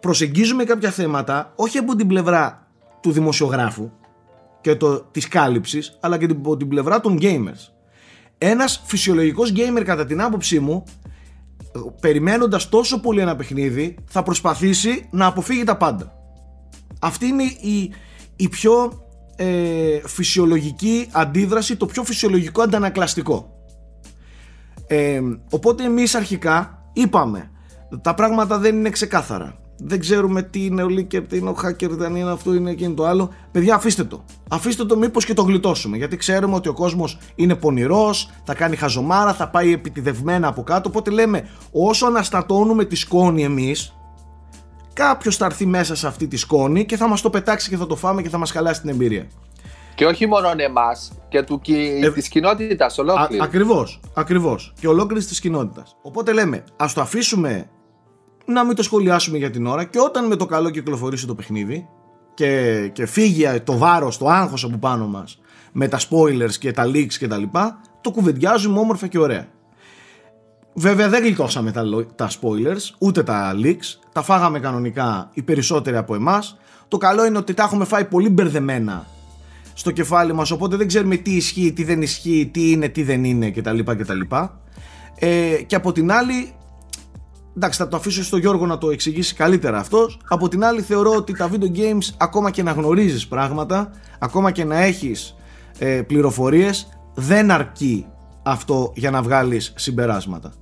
προσεγγίζουμε 0.00 0.64
κάποια 0.64 0.90
θέματα 0.90 1.52
όχι 1.56 1.78
από 1.78 1.96
την 1.96 2.06
πλευρά 2.06 2.66
του 3.00 3.12
δημοσιογράφου 3.12 3.90
και 4.60 4.74
το, 4.74 5.00
της 5.00 5.28
κάλυψης 5.28 5.98
αλλά 6.00 6.18
και 6.18 6.24
από 6.30 6.56
την 6.56 6.68
πλευρά 6.68 7.00
των 7.00 7.18
gamers 7.20 7.73
ένας 8.48 8.82
φυσιολογικός 8.84 9.52
gamer 9.56 9.82
κατά 9.84 10.06
την 10.06 10.20
άποψή 10.20 10.60
μου 10.60 10.84
περιμένοντας 12.00 12.68
τόσο 12.68 13.00
πολύ 13.00 13.20
ένα 13.20 13.36
παιχνίδι 13.36 13.96
θα 14.06 14.22
προσπαθήσει 14.22 15.08
να 15.10 15.26
αποφύγει 15.26 15.64
τα 15.64 15.76
πάντα. 15.76 16.12
Αυτή 17.00 17.26
είναι 17.26 17.42
η, 17.42 17.92
η 18.36 18.48
πιο 18.48 19.02
ε, 19.36 19.98
φυσιολογική 20.04 21.08
αντίδραση 21.12 21.76
το 21.76 21.86
πιο 21.86 22.04
φυσιολογικό 22.04 22.62
αντανακλαστικό. 22.62 23.48
Ε, 24.86 25.20
οπότε 25.50 25.84
εμείς 25.84 26.14
αρχικά 26.14 26.82
είπαμε 26.92 27.50
τα 28.02 28.14
πράγματα 28.14 28.58
δεν 28.58 28.76
είναι 28.76 28.90
ξεκάθαρα 28.90 29.58
δεν 29.76 30.00
ξέρουμε 30.00 30.42
τι 30.42 30.64
είναι 30.64 30.82
ο 30.82 30.88
Λίκερ, 30.88 31.22
τι 31.26 31.36
είναι 31.36 31.48
ο 31.48 31.56
Hacker, 31.62 31.88
δεν 31.90 32.14
είναι 32.14 32.30
αυτό, 32.30 32.54
είναι 32.54 32.70
εκείνο 32.70 32.94
το 32.94 33.04
άλλο. 33.04 33.30
Παιδιά, 33.52 33.74
αφήστε 33.74 34.04
το. 34.04 34.24
Αφήστε 34.50 34.84
το, 34.84 34.96
μήπως 34.96 35.24
και 35.24 35.34
το 35.34 35.42
γλιτώσουμε. 35.42 35.96
Γιατί 35.96 36.16
ξέρουμε 36.16 36.54
ότι 36.54 36.68
ο 36.68 36.72
κόσμος 36.72 37.18
είναι 37.34 37.54
πονηρός, 37.54 38.30
θα 38.44 38.54
κάνει 38.54 38.76
χαζομάρα, 38.76 39.34
θα 39.34 39.48
πάει 39.48 39.72
επιτιδευμένα 39.72 40.48
από 40.48 40.62
κάτω. 40.62 40.88
Οπότε 40.88 41.10
λέμε, 41.10 41.48
όσο 41.72 42.06
αναστατώνουμε 42.06 42.84
τη 42.84 42.96
σκόνη 42.96 43.44
εμείς, 43.44 43.94
κάποιος 44.92 45.36
θα 45.36 45.44
έρθει 45.44 45.66
μέσα 45.66 45.96
σε 45.96 46.06
αυτή 46.06 46.28
τη 46.28 46.36
σκόνη 46.36 46.84
και 46.84 46.96
θα 46.96 47.08
μας 47.08 47.20
το 47.20 47.30
πετάξει 47.30 47.68
και 47.68 47.76
θα 47.76 47.86
το 47.86 47.96
φάμε 47.96 48.22
και 48.22 48.28
θα 48.28 48.38
μας 48.38 48.50
χαλάσει 48.50 48.80
την 48.80 48.90
εμπειρία. 48.90 49.26
Και 49.94 50.06
όχι 50.06 50.26
μόνο 50.26 50.48
εμάς, 50.56 51.12
και 51.28 51.42
του, 51.42 51.60
ε, 52.02 52.10
της 52.10 52.28
κοινότητας 52.28 52.98
ολόκληρης. 52.98 53.44
Ακριβώς, 53.44 54.00
ακριβώς. 54.14 54.72
Και 54.80 54.88
ολόκληρης 54.88 55.26
της 55.26 55.40
κοινότητας. 55.40 55.96
Οπότε 56.02 56.32
λέμε, 56.32 56.64
ας 56.76 56.92
το 56.92 57.00
αφήσουμε 57.00 57.68
να 58.44 58.64
μην 58.64 58.76
το 58.76 58.82
σχολιάσουμε 58.82 59.38
για 59.38 59.50
την 59.50 59.66
ώρα 59.66 59.84
και 59.84 60.00
όταν 60.00 60.26
με 60.26 60.36
το 60.36 60.46
καλό 60.46 60.70
κυκλοφορήσει 60.70 61.26
το 61.26 61.34
παιχνίδι 61.34 61.88
και, 62.34 62.90
και 62.92 63.06
φύγει 63.06 63.60
το 63.64 63.78
βάρος, 63.78 64.18
το 64.18 64.28
άγχος 64.28 64.64
από 64.64 64.76
πάνω 64.76 65.06
μας 65.06 65.38
με 65.72 65.88
τα 65.88 65.98
spoilers 65.98 66.52
και 66.58 66.72
τα 66.72 66.84
leaks 66.86 67.12
και 67.12 67.28
τα 67.28 67.36
λοιπά, 67.36 67.80
το 68.00 68.10
κουβεντιάζουμε 68.10 68.78
όμορφα 68.78 69.06
και 69.06 69.18
ωραία. 69.18 69.46
Βέβαια 70.74 71.08
δεν 71.08 71.22
γλιτώσαμε 71.22 71.72
τα, 71.72 71.84
τα 72.14 72.30
spoilers, 72.30 72.94
ούτε 72.98 73.22
τα 73.22 73.52
leaks, 73.62 73.98
τα 74.12 74.22
φάγαμε 74.22 74.60
κανονικά 74.60 75.30
οι 75.32 75.42
περισσότεροι 75.42 75.96
από 75.96 76.14
εμάς. 76.14 76.58
Το 76.88 76.96
καλό 76.96 77.26
είναι 77.26 77.38
ότι 77.38 77.54
τα 77.54 77.62
έχουμε 77.62 77.84
φάει 77.84 78.04
πολύ 78.04 78.28
μπερδεμένα 78.28 79.06
στο 79.74 79.90
κεφάλι 79.90 80.32
μας, 80.32 80.50
οπότε 80.50 80.76
δεν 80.76 80.86
ξέρουμε 80.86 81.16
τι 81.16 81.36
ισχύει, 81.36 81.72
τι 81.72 81.84
δεν 81.84 82.02
ισχύει, 82.02 82.50
τι 82.52 82.70
είναι, 82.70 82.88
τι 82.88 83.02
δεν 83.02 83.24
είναι 83.24 83.50
κτλ. 83.50 83.78
κτλ. 83.78 84.20
Ε, 85.18 85.56
και 85.66 85.74
από 85.74 85.92
την 85.92 86.12
άλλη 86.12 86.52
εντάξει 87.56 87.78
θα 87.78 87.88
το 87.88 87.96
αφήσω 87.96 88.24
στο 88.24 88.36
Γιώργο 88.36 88.66
να 88.66 88.78
το 88.78 88.90
εξηγήσει 88.90 89.34
καλύτερα 89.34 89.78
αυτός. 89.78 90.18
Από 90.28 90.48
την 90.48 90.64
άλλη 90.64 90.82
θεωρώ 90.82 91.14
ότι 91.14 91.36
τα 91.36 91.50
video 91.52 91.76
games 91.78 92.14
ακόμα 92.16 92.50
και 92.50 92.62
να 92.62 92.72
γνωρίζεις 92.72 93.26
πράγματα 93.26 93.90
ακόμα 94.18 94.50
και 94.50 94.64
να 94.64 94.82
έχεις 94.82 95.36
ε, 95.78 96.02
πληροφορίες 96.02 96.88
δεν 97.14 97.50
αρκεί 97.50 98.06
αυτό 98.42 98.92
για 98.94 99.10
να 99.10 99.22
βγάλεις 99.22 99.72
συμπεράσματα. 99.76 100.52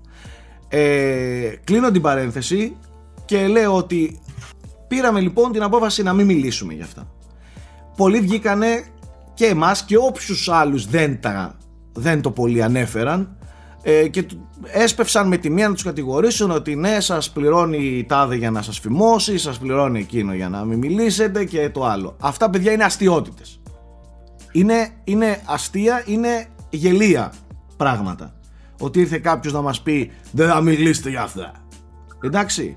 Ε, 0.69 1.49
κλείνω 1.65 1.91
την 1.91 2.03
παρένθεση 2.03 2.77
και 3.25 3.47
λέω 3.47 3.77
ότι 3.77 4.21
πήραμε 4.89 5.21
λοιπόν 5.21 5.53
την 5.53 5.63
απόφαση 5.63 6.03
να 6.03 6.13
μην 6.13 6.27
μιλήσουμε 6.27 6.73
γι' 6.73 6.83
αυτά. 6.83 7.07
Πολλοί 7.97 8.21
βγήκανε 8.21 8.85
και 9.35 9.47
εμάς 9.47 9.85
και 9.85 9.97
όποιους 9.97 10.49
άλλους 10.49 10.87
δεν, 10.87 11.21
τα, 11.21 11.57
δεν 11.93 12.21
το 12.23 12.31
πολύ 12.31 12.63
ανέφεραν 12.63 13.37
ε, 13.83 14.09
και 14.09 14.27
έσπευσαν 14.63 15.29
με 15.29 15.37
τη 15.37 15.51
μία 15.51 15.69
να 15.69 15.75
τους 15.75 15.83
κατηγορήσουν 15.83 16.51
ότι 16.51 16.77
ναι 16.77 17.01
σας 17.01 17.31
πληρώνει 17.31 17.79
η 17.79 18.05
τάδε 18.05 18.35
για 18.35 18.51
να 18.51 18.63
σας 18.63 18.79
φημώσει, 18.79 19.39
σας 19.39 19.59
πληρώνει 19.59 19.99
εκείνο 19.99 20.35
για 20.35 20.49
να 20.49 20.65
μην 20.65 20.79
μιλήσετε 20.79 21.45
και 21.45 21.71
το 21.71 21.85
άλλο. 21.85 22.17
Αυτά 22.21 22.51
παιδιά 22.51 22.73
είναι 22.73 22.85
αστείωτητες. 22.85 23.61
Είναι, 24.53 24.89
είναι 25.05 25.41
αστεία, 25.45 26.03
είναι 26.07 26.47
γελία 26.71 27.33
πράγματα. 27.77 28.35
Ότι 28.81 29.01
ήρθε 29.01 29.19
κάποιος 29.19 29.53
να 29.53 29.61
μας 29.61 29.83
πει 29.83 30.11
δεν 30.33 30.49
θα 30.49 30.61
μιλήσετε 30.61 31.11
για 31.11 31.23
αυτά. 31.23 31.53
Εντάξει. 32.25 32.77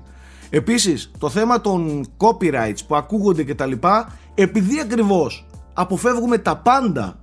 Επίσης 0.50 1.10
το 1.18 1.28
θέμα 1.28 1.60
των 1.60 2.06
copyrights 2.16 2.78
που 2.86 2.96
ακούγονται 2.96 3.42
και 3.42 3.54
τα 3.54 3.66
λοιπά 3.66 4.18
επειδή 4.34 4.80
ακριβώς 4.80 5.46
αποφεύγουμε 5.72 6.38
τα 6.38 6.56
πάντα 6.56 7.18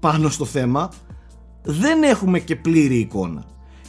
πάνω 0.00 0.28
στο 0.28 0.44
θέμα 0.44 0.88
δεν 1.62 2.02
έχουμε 2.02 2.38
και 2.38 2.56
πλήρη 2.56 2.98
εικόνα. 2.98 3.44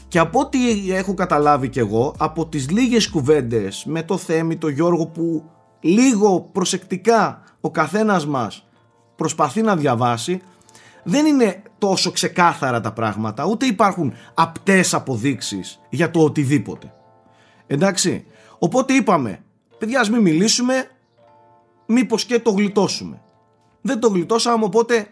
Και 0.07 0.19
από 0.19 0.39
ό,τι 0.39 0.91
έχω 0.93 1.13
καταλάβει 1.13 1.69
κι 1.69 1.79
εγώ, 1.79 2.15
από 2.17 2.45
τις 2.47 2.69
λίγες 2.69 3.09
κουβέντες 3.09 3.83
με 3.85 4.03
το 4.03 4.17
Θέμη, 4.17 4.57
το 4.57 4.67
Γιώργο 4.67 5.07
που 5.07 5.43
λίγο 5.79 6.49
προσεκτικά 6.51 7.43
ο 7.61 7.71
καθένας 7.71 8.25
μας 8.25 8.67
προσπαθεί 9.15 9.61
να 9.61 9.75
διαβάσει, 9.75 10.41
δεν 11.03 11.25
είναι 11.25 11.63
τόσο 11.77 12.11
ξεκάθαρα 12.11 12.81
τα 12.81 12.93
πράγματα, 12.93 13.45
ούτε 13.45 13.65
υπάρχουν 13.65 14.13
απτές 14.33 14.93
αποδείξεις 14.93 15.79
για 15.89 16.11
το 16.11 16.23
οτιδήποτε. 16.23 16.93
Εντάξει, 17.67 18.25
οπότε 18.59 18.93
είπαμε, 18.93 19.43
παιδιά 19.77 19.99
ας 19.99 20.09
μην 20.09 20.21
μιλήσουμε, 20.21 20.89
μήπως 21.85 22.25
και 22.25 22.39
το 22.39 22.51
γλιτώσουμε. 22.51 23.21
Δεν 23.81 23.99
το 23.99 24.07
γλιτώσαμε, 24.07 24.63
οπότε 24.63 25.07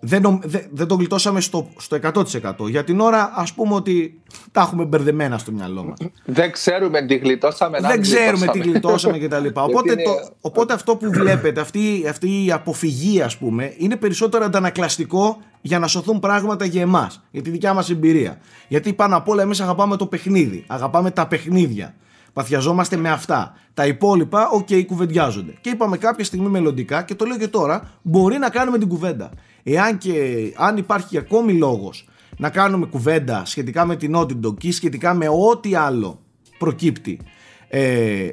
δεν, 0.00 0.40
δεν, 0.70 0.86
το 0.86 0.94
γλιτώσαμε 0.94 1.40
στο, 1.40 1.68
στο 1.76 1.98
100%. 2.02 2.68
Για 2.68 2.84
την 2.84 3.00
ώρα 3.00 3.32
ας 3.34 3.52
πούμε 3.52 3.74
ότι 3.74 4.22
τα 4.52 4.60
έχουμε 4.60 4.84
μπερδεμένα 4.84 5.38
στο 5.38 5.52
μυαλό 5.52 5.84
μας. 5.84 5.98
Δεν 6.24 6.52
ξέρουμε 6.52 7.06
τι 7.06 7.16
γλιτώσαμε. 7.16 7.80
Δεν 7.80 8.00
ξέρουμε 8.00 8.46
τι 8.46 8.58
γλιτώσαμε 8.58 9.18
κτλ. 9.18 9.46
οπότε, 9.54 9.94
το, 9.94 10.10
οπότε 10.40 10.72
αυτό 10.72 10.96
που 10.96 11.10
βλέπετε, 11.10 11.60
αυτή, 11.60 12.06
αυτή 12.08 12.44
η 12.44 12.52
αποφυγή 12.52 13.22
ας 13.22 13.36
πούμε, 13.38 13.74
είναι 13.76 13.96
περισσότερο 13.96 14.44
αντανακλαστικό 14.44 15.38
για 15.60 15.78
να 15.78 15.86
σωθούν 15.86 16.18
πράγματα 16.18 16.64
για 16.64 16.80
εμάς, 16.80 17.22
για 17.30 17.42
τη 17.42 17.50
δικιά 17.50 17.74
μας 17.74 17.90
εμπειρία. 17.90 18.38
Γιατί 18.68 18.92
πάνω 18.92 19.16
απ' 19.16 19.28
όλα 19.28 19.42
εμείς 19.42 19.60
αγαπάμε 19.60 19.96
το 19.96 20.06
παιχνίδι, 20.06 20.64
αγαπάμε 20.66 21.10
τα 21.10 21.26
παιχνίδια. 21.26 21.94
Παθιαζόμαστε 22.32 22.96
με 22.96 23.10
αυτά. 23.10 23.54
Τα 23.74 23.86
υπόλοιπα, 23.86 24.48
οκ, 24.48 24.66
okay, 24.70 24.84
κουβεντιάζονται. 24.86 25.54
Και 25.60 25.70
είπαμε 25.70 25.96
κάποια 25.96 26.24
στιγμή 26.24 26.48
μελλοντικά, 26.48 27.02
και 27.02 27.14
το 27.14 27.24
λέω 27.24 27.36
και 27.36 27.48
τώρα, 27.48 27.90
μπορεί 28.02 28.38
να 28.38 28.50
κάνουμε 28.50 28.78
την 28.78 28.88
κουβέντα 28.88 29.30
εάν 29.72 29.98
και 29.98 30.14
αν 30.56 30.76
υπάρχει 30.76 31.18
ακόμη 31.18 31.52
λόγος 31.52 32.08
να 32.36 32.50
κάνουμε 32.50 32.86
κουβέντα 32.86 33.44
σχετικά 33.44 33.84
με 33.84 33.96
την 33.96 34.12
Naughty 34.16 34.46
Dog 34.46 34.64
ή 34.64 34.72
σχετικά 34.72 35.14
με 35.14 35.28
ό,τι 35.28 35.74
άλλο 35.74 36.20
προκύπτει 36.58 37.20
ε, 37.68 38.28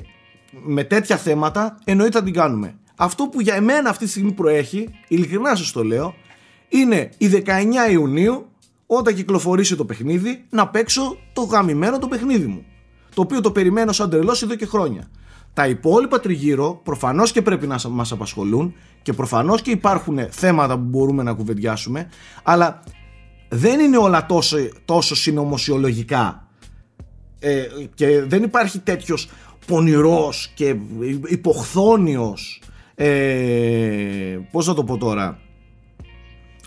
με 0.64 0.84
τέτοια 0.84 1.18
θέματα 1.18 1.80
εννοείται 1.84 2.18
θα 2.18 2.24
την 2.24 2.34
κάνουμε. 2.34 2.76
Αυτό 2.96 3.28
που 3.28 3.42
για 3.42 3.56
εμένα 3.56 3.90
αυτή 3.90 4.06
τη 4.06 4.12
στιγμή 4.12 4.32
προέχει, 4.32 4.90
ειλικρινά 5.08 5.56
σας 5.56 5.72
το 5.72 5.84
λέω, 5.84 6.16
είναι 6.70 7.10
η 7.18 7.44
19 7.46 7.92
Ιουνίου 7.92 8.46
όταν 8.86 9.16
κυκλοφορήσει 9.16 9.76
το 9.76 9.86
παιχνίδι 9.86 10.44
να 10.50 10.68
παίξω 10.68 11.18
το 11.34 11.42
γαμημένο 11.42 12.00
το 12.00 12.08
παιχνίδι 12.08 12.46
μου. 12.46 12.66
Το 13.14 13.22
οποίο 13.22 13.42
το 13.42 13.52
περιμένω 13.52 13.92
σαν 13.92 14.10
τρελός 14.10 14.42
εδώ 14.42 14.56
και 14.56 14.66
χρόνια. 14.66 15.10
Τα 15.54 15.68
υπόλοιπα 15.68 16.20
τριγύρω 16.20 16.82
προφανώς 16.84 17.32
και 17.32 17.42
πρέπει 17.42 17.68
να 17.68 17.80
μας 17.90 18.12
απασχολούν 18.12 18.74
και 19.04 19.14
προφανώς 19.14 19.62
και 19.62 19.72
υπάρχουν 19.72 20.20
θέματα 20.30 20.78
που 20.78 20.84
μπορούμε 20.84 21.24
να 21.24 21.34
κουβεντιάσουμε 21.34 22.10
αλλά 22.44 22.84
δεν 23.50 23.80
είναι 23.80 23.98
όλα 23.98 24.26
τόσο, 24.26 24.58
τόσο 24.86 25.16
συνωμοσιολογικά 25.16 26.48
ε, 27.40 27.66
και 27.94 28.22
δεν 28.22 28.44
υπάρχει 28.44 28.80
τέτοιος 28.80 29.30
πονηρός 29.66 30.52
και 30.56 30.76
υποχθόνιος 31.28 32.62
ε, 32.96 34.38
πώς 34.52 34.66
θα 34.66 34.74
το 34.74 34.84
πω 34.84 34.98
τώρα 34.98 35.40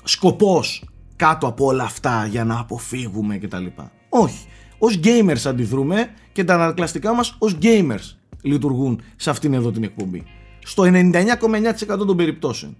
σκοπός 0.02 0.84
κάτω 1.16 1.46
από 1.46 1.66
όλα 1.66 1.84
αυτά 1.84 2.26
για 2.26 2.44
να 2.44 2.58
αποφύγουμε 2.58 3.38
κτλ. 3.38 3.66
Όχι. 4.08 4.46
Ως 4.78 5.00
gamers 5.04 5.46
αντιδρούμε 5.46 6.08
και 6.32 6.44
τα 6.44 6.54
ανακλαστικά 6.54 7.14
μας 7.14 7.36
ως 7.38 7.58
gamers 7.62 8.16
λειτουργούν 8.42 9.00
σε 9.16 9.30
αυτήν 9.30 9.54
εδώ 9.54 9.70
την 9.70 9.82
εκπομπή. 9.84 10.24
Στο 10.66 10.82
99,9% 10.86 12.06
των 12.06 12.16
περιπτώσεων. 12.16 12.76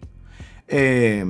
Ε, 0.67 1.25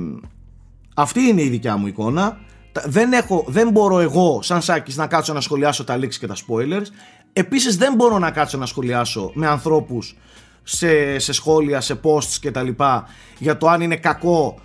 αυτή 0.95 1.21
είναι 1.21 1.41
η 1.41 1.49
δικιά 1.49 1.77
μου 1.77 1.87
εικόνα. 1.87 2.39
Δεν, 2.85 3.13
έχω, 3.13 3.45
δεν 3.47 3.69
μπορώ 3.69 3.99
εγώ 3.99 4.39
σαν 4.41 4.61
Σάκης 4.61 4.95
να 4.95 5.07
κάτσω 5.07 5.33
να 5.33 5.41
σχολιάσω 5.41 5.83
τα 5.83 5.99
leaks 5.99 6.13
και 6.13 6.27
τα 6.27 6.35
spoilers. 6.35 6.85
Επίσης 7.33 7.77
δεν 7.77 7.93
μπορώ 7.93 8.19
να 8.19 8.31
κάτσω 8.31 8.57
να 8.57 8.65
σχολιάσω 8.65 9.31
με 9.33 9.47
ανθρώπους 9.47 10.15
σε, 10.63 11.19
σε 11.19 11.33
σχόλια, 11.33 11.81
σε 11.81 11.99
posts 12.03 12.37
και 12.41 12.51
τα 12.51 12.61
λοιπά 12.61 13.07
για 13.37 13.57
το 13.57 13.67
αν 13.67 13.81
είναι 13.81 13.95
κακό 13.95 14.59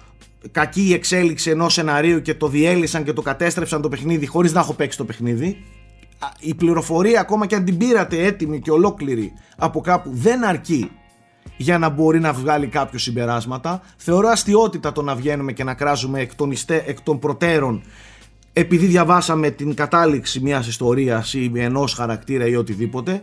κακή 0.51 0.82
η 0.82 0.93
εξέλιξη 0.93 1.51
ενός 1.51 1.73
σεναρίου 1.73 2.23
και 2.23 2.35
το 2.35 2.48
διέλυσαν 2.48 3.05
και 3.05 3.12
το 3.12 3.23
κατέστρεψαν 3.23 3.82
το 3.82 3.89
παιχνίδι 3.89 4.27
χωρίς 4.27 4.52
να 4.52 4.60
έχω 4.60 4.73
παίξει 4.73 4.98
το 4.98 5.05
παιχνίδι 5.05 5.64
η 6.40 6.55
πληροφορία 6.55 7.20
ακόμα 7.20 7.47
και 7.47 7.55
αν 7.55 7.64
την 7.64 7.77
πήρατε 7.77 8.24
έτοιμη 8.24 8.60
και 8.60 8.70
ολόκληρη 8.70 9.32
από 9.56 9.81
κάπου 9.81 10.10
δεν 10.12 10.44
αρκεί 10.44 10.90
για 11.62 11.78
να 11.78 11.89
μπορεί 11.89 12.20
να 12.20 12.32
βγάλει 12.32 12.66
κάποιο 12.66 12.98
συμπεράσματα. 12.98 13.80
Θεωρώ 13.97 14.28
αστείωτητα 14.28 14.93
το 14.93 15.02
να 15.02 15.14
βγαίνουμε 15.14 15.52
και 15.52 15.64
να 15.64 15.74
κράζουμε 15.74 16.20
εκ 16.20 16.34
των, 16.34 16.51
ιστε, 16.51 16.84
εκ 16.86 17.01
των 17.01 17.18
προτέρων 17.18 17.82
επειδή 18.52 18.86
διαβάσαμε 18.86 19.51
την 19.51 19.74
κατάληξη 19.74 20.40
μιας 20.40 20.66
ιστορίας 20.66 21.34
ή 21.34 21.52
ενός 21.55 21.94
χαρακτήρα 21.94 22.47
ή 22.47 22.56
οτιδήποτε. 22.56 23.22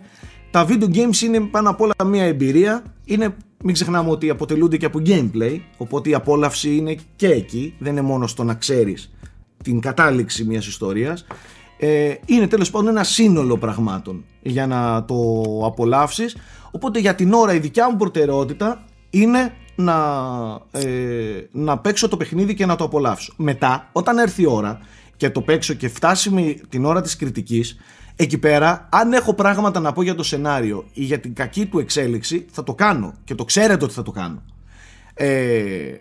Τα 0.51 0.65
video 0.67 0.95
games 0.95 1.21
είναι 1.23 1.39
πάνω 1.39 1.69
απ' 1.69 1.81
όλα 1.81 1.93
μια 2.05 2.23
εμπειρία. 2.23 2.83
Είναι, 3.05 3.35
μην 3.63 3.73
ξεχνάμε 3.73 4.09
ότι 4.09 4.29
αποτελούνται 4.29 4.77
και 4.77 4.85
από 4.85 5.01
gameplay, 5.05 5.59
οπότε 5.77 6.09
η 6.09 6.13
απόλαυση 6.13 6.75
είναι 6.75 6.95
και 7.15 7.27
εκεί. 7.27 7.73
Δεν 7.79 7.91
είναι 7.91 8.01
μόνο 8.01 8.27
στο 8.27 8.43
να 8.43 8.53
ξέρεις 8.53 9.11
την 9.63 9.79
κατάληξη 9.79 10.43
μιας 10.43 10.67
ιστορίας 10.67 11.25
ε, 11.81 12.13
είναι 12.25 12.47
τέλος 12.47 12.71
πάντων 12.71 12.87
ένα 12.87 13.03
σύνολο 13.03 13.57
πραγμάτων 13.57 14.25
για 14.41 14.67
να 14.67 15.05
το 15.05 15.43
απολαύσεις. 15.65 16.37
Οπότε 16.71 16.99
για 16.99 17.15
την 17.15 17.33
ώρα 17.33 17.53
η 17.53 17.59
δικιά 17.59 17.89
μου 17.89 17.97
προτεραιότητα 17.97 18.83
είναι 19.09 19.53
να, 19.75 19.95
ε, 20.71 21.47
να 21.51 21.77
παίξω 21.77 22.07
το 22.07 22.17
παιχνίδι 22.17 22.53
και 22.53 22.65
να 22.65 22.75
το 22.75 22.83
απολαύσω. 22.83 23.33
Μετά 23.37 23.89
όταν 23.91 24.17
έρθει 24.17 24.41
η 24.41 24.45
ώρα 24.45 24.79
και 25.17 25.29
το 25.29 25.41
παίξω 25.41 25.73
και 25.73 25.89
φτάσει 25.89 26.61
την 26.69 26.85
ώρα 26.85 27.01
της 27.01 27.15
κριτικής 27.15 27.77
εκεί 28.15 28.37
πέρα 28.37 28.87
αν 28.91 29.13
έχω 29.13 29.33
πράγματα 29.33 29.79
να 29.79 29.91
πω 29.91 30.01
για 30.01 30.15
το 30.15 30.23
σενάριο 30.23 30.85
ή 30.93 31.03
για 31.03 31.19
την 31.19 31.33
κακή 31.33 31.65
του 31.65 31.79
εξέλιξη 31.79 32.45
θα 32.51 32.63
το 32.63 32.73
κάνω 32.73 33.13
και 33.23 33.35
το 33.35 33.43
ξέρετε 33.43 33.83
ότι 33.85 33.93
θα 33.93 34.01
το 34.01 34.11
κάνω. 34.11 34.43
Ε, 35.13 35.93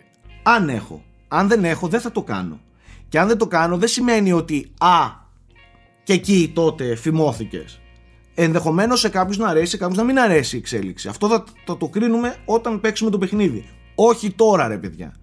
αν 0.43 0.69
έχω. 0.69 1.03
Αν 1.27 1.47
δεν 1.47 1.63
έχω 1.65 1.87
δεν 1.87 2.01
θα 2.01 2.11
το 2.11 2.21
κάνω. 2.21 2.59
Και 3.09 3.19
αν 3.19 3.27
δεν 3.27 3.37
το 3.37 3.47
κάνω 3.47 3.77
δεν 3.77 3.87
σημαίνει 3.87 4.31
ότι 4.31 4.71
α 4.77 5.27
και 6.09 6.15
εκεί 6.15 6.51
τότε 6.53 6.95
φημώθηκες. 6.95 7.79
Ενδεχομένως 8.35 8.99
σε 8.99 9.09
κάποιους 9.09 9.37
να 9.37 9.47
αρέσει, 9.47 9.71
σε 9.71 9.77
κάποιους 9.77 9.97
να 9.97 10.03
μην 10.03 10.19
αρέσει 10.19 10.55
η 10.55 10.59
εξέλιξη. 10.59 11.07
Αυτό 11.07 11.27
θα, 11.27 11.43
θα 11.65 11.77
το 11.77 11.87
κρίνουμε 11.87 12.35
όταν 12.45 12.79
παίξουμε 12.79 13.09
το 13.09 13.17
παιχνίδι. 13.17 13.65
Όχι 13.95 14.31
τώρα, 14.31 14.67
ρε 14.67 14.77
παιδιά. 14.77 15.13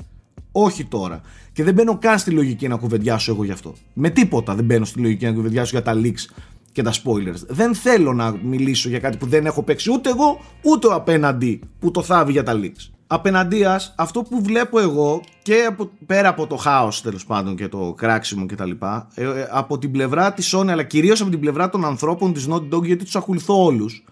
Όχι 0.52 0.84
τώρα. 0.84 1.20
Και 1.52 1.64
δεν 1.64 1.74
μπαίνω 1.74 1.98
καν 1.98 2.18
στη 2.18 2.30
λογική 2.30 2.68
να 2.68 2.76
κουβεντιάσω 2.76 3.32
εγώ 3.32 3.44
γι' 3.44 3.50
αυτό. 3.50 3.74
Με 3.92 4.10
τίποτα 4.10 4.54
δεν 4.54 4.64
μπαίνω 4.64 4.84
στη 4.84 5.00
λογική 5.00 5.24
να 5.24 5.32
κουβεντιάσω 5.32 5.70
για 5.70 5.82
τα 5.82 6.00
leaks 6.02 6.44
και 6.72 6.82
τα 6.82 6.92
spoilers. 6.92 7.46
Δεν 7.48 7.74
θέλω 7.74 8.12
να 8.12 8.36
μιλήσω 8.42 8.88
για 8.88 8.98
κάτι 8.98 9.16
που 9.16 9.26
δεν 9.26 9.46
έχω 9.46 9.62
παίξει 9.62 9.92
ούτε 9.92 10.10
εγώ, 10.10 10.40
ούτε 10.62 10.86
ο 10.86 10.94
απέναντι 10.94 11.60
που 11.78 11.90
το 11.90 12.02
θάβει 12.02 12.32
για 12.32 12.42
τα 12.42 12.60
leaks 12.62 12.95
απέναντίας 13.06 13.94
αυτό 13.96 14.22
που 14.22 14.42
βλέπω 14.42 14.80
εγώ 14.80 15.22
και 15.42 15.64
από, 15.68 15.90
πέρα 16.06 16.28
από 16.28 16.46
το 16.46 16.56
χάος 16.56 17.02
τέλος 17.02 17.26
πάντων 17.26 17.56
και 17.56 17.68
το 17.68 17.94
κράξιμο 17.96 18.46
και 18.46 18.54
τα 18.54 18.66
λοιπά 18.66 19.08
ε, 19.14 19.24
ε, 19.24 19.48
από 19.50 19.78
την 19.78 19.90
πλευρά 19.90 20.32
της 20.32 20.54
Sony 20.56 20.68
αλλά 20.68 20.82
κυρίως 20.82 21.20
από 21.20 21.30
την 21.30 21.40
πλευρά 21.40 21.68
των 21.70 21.84
ανθρώπων 21.84 22.32
της 22.32 22.46
Naughty 22.50 22.74
Dog 22.74 22.82
γιατί 22.82 23.04
τους 23.04 23.16
ακολουθώ 23.16 23.64
όλους 23.64 24.04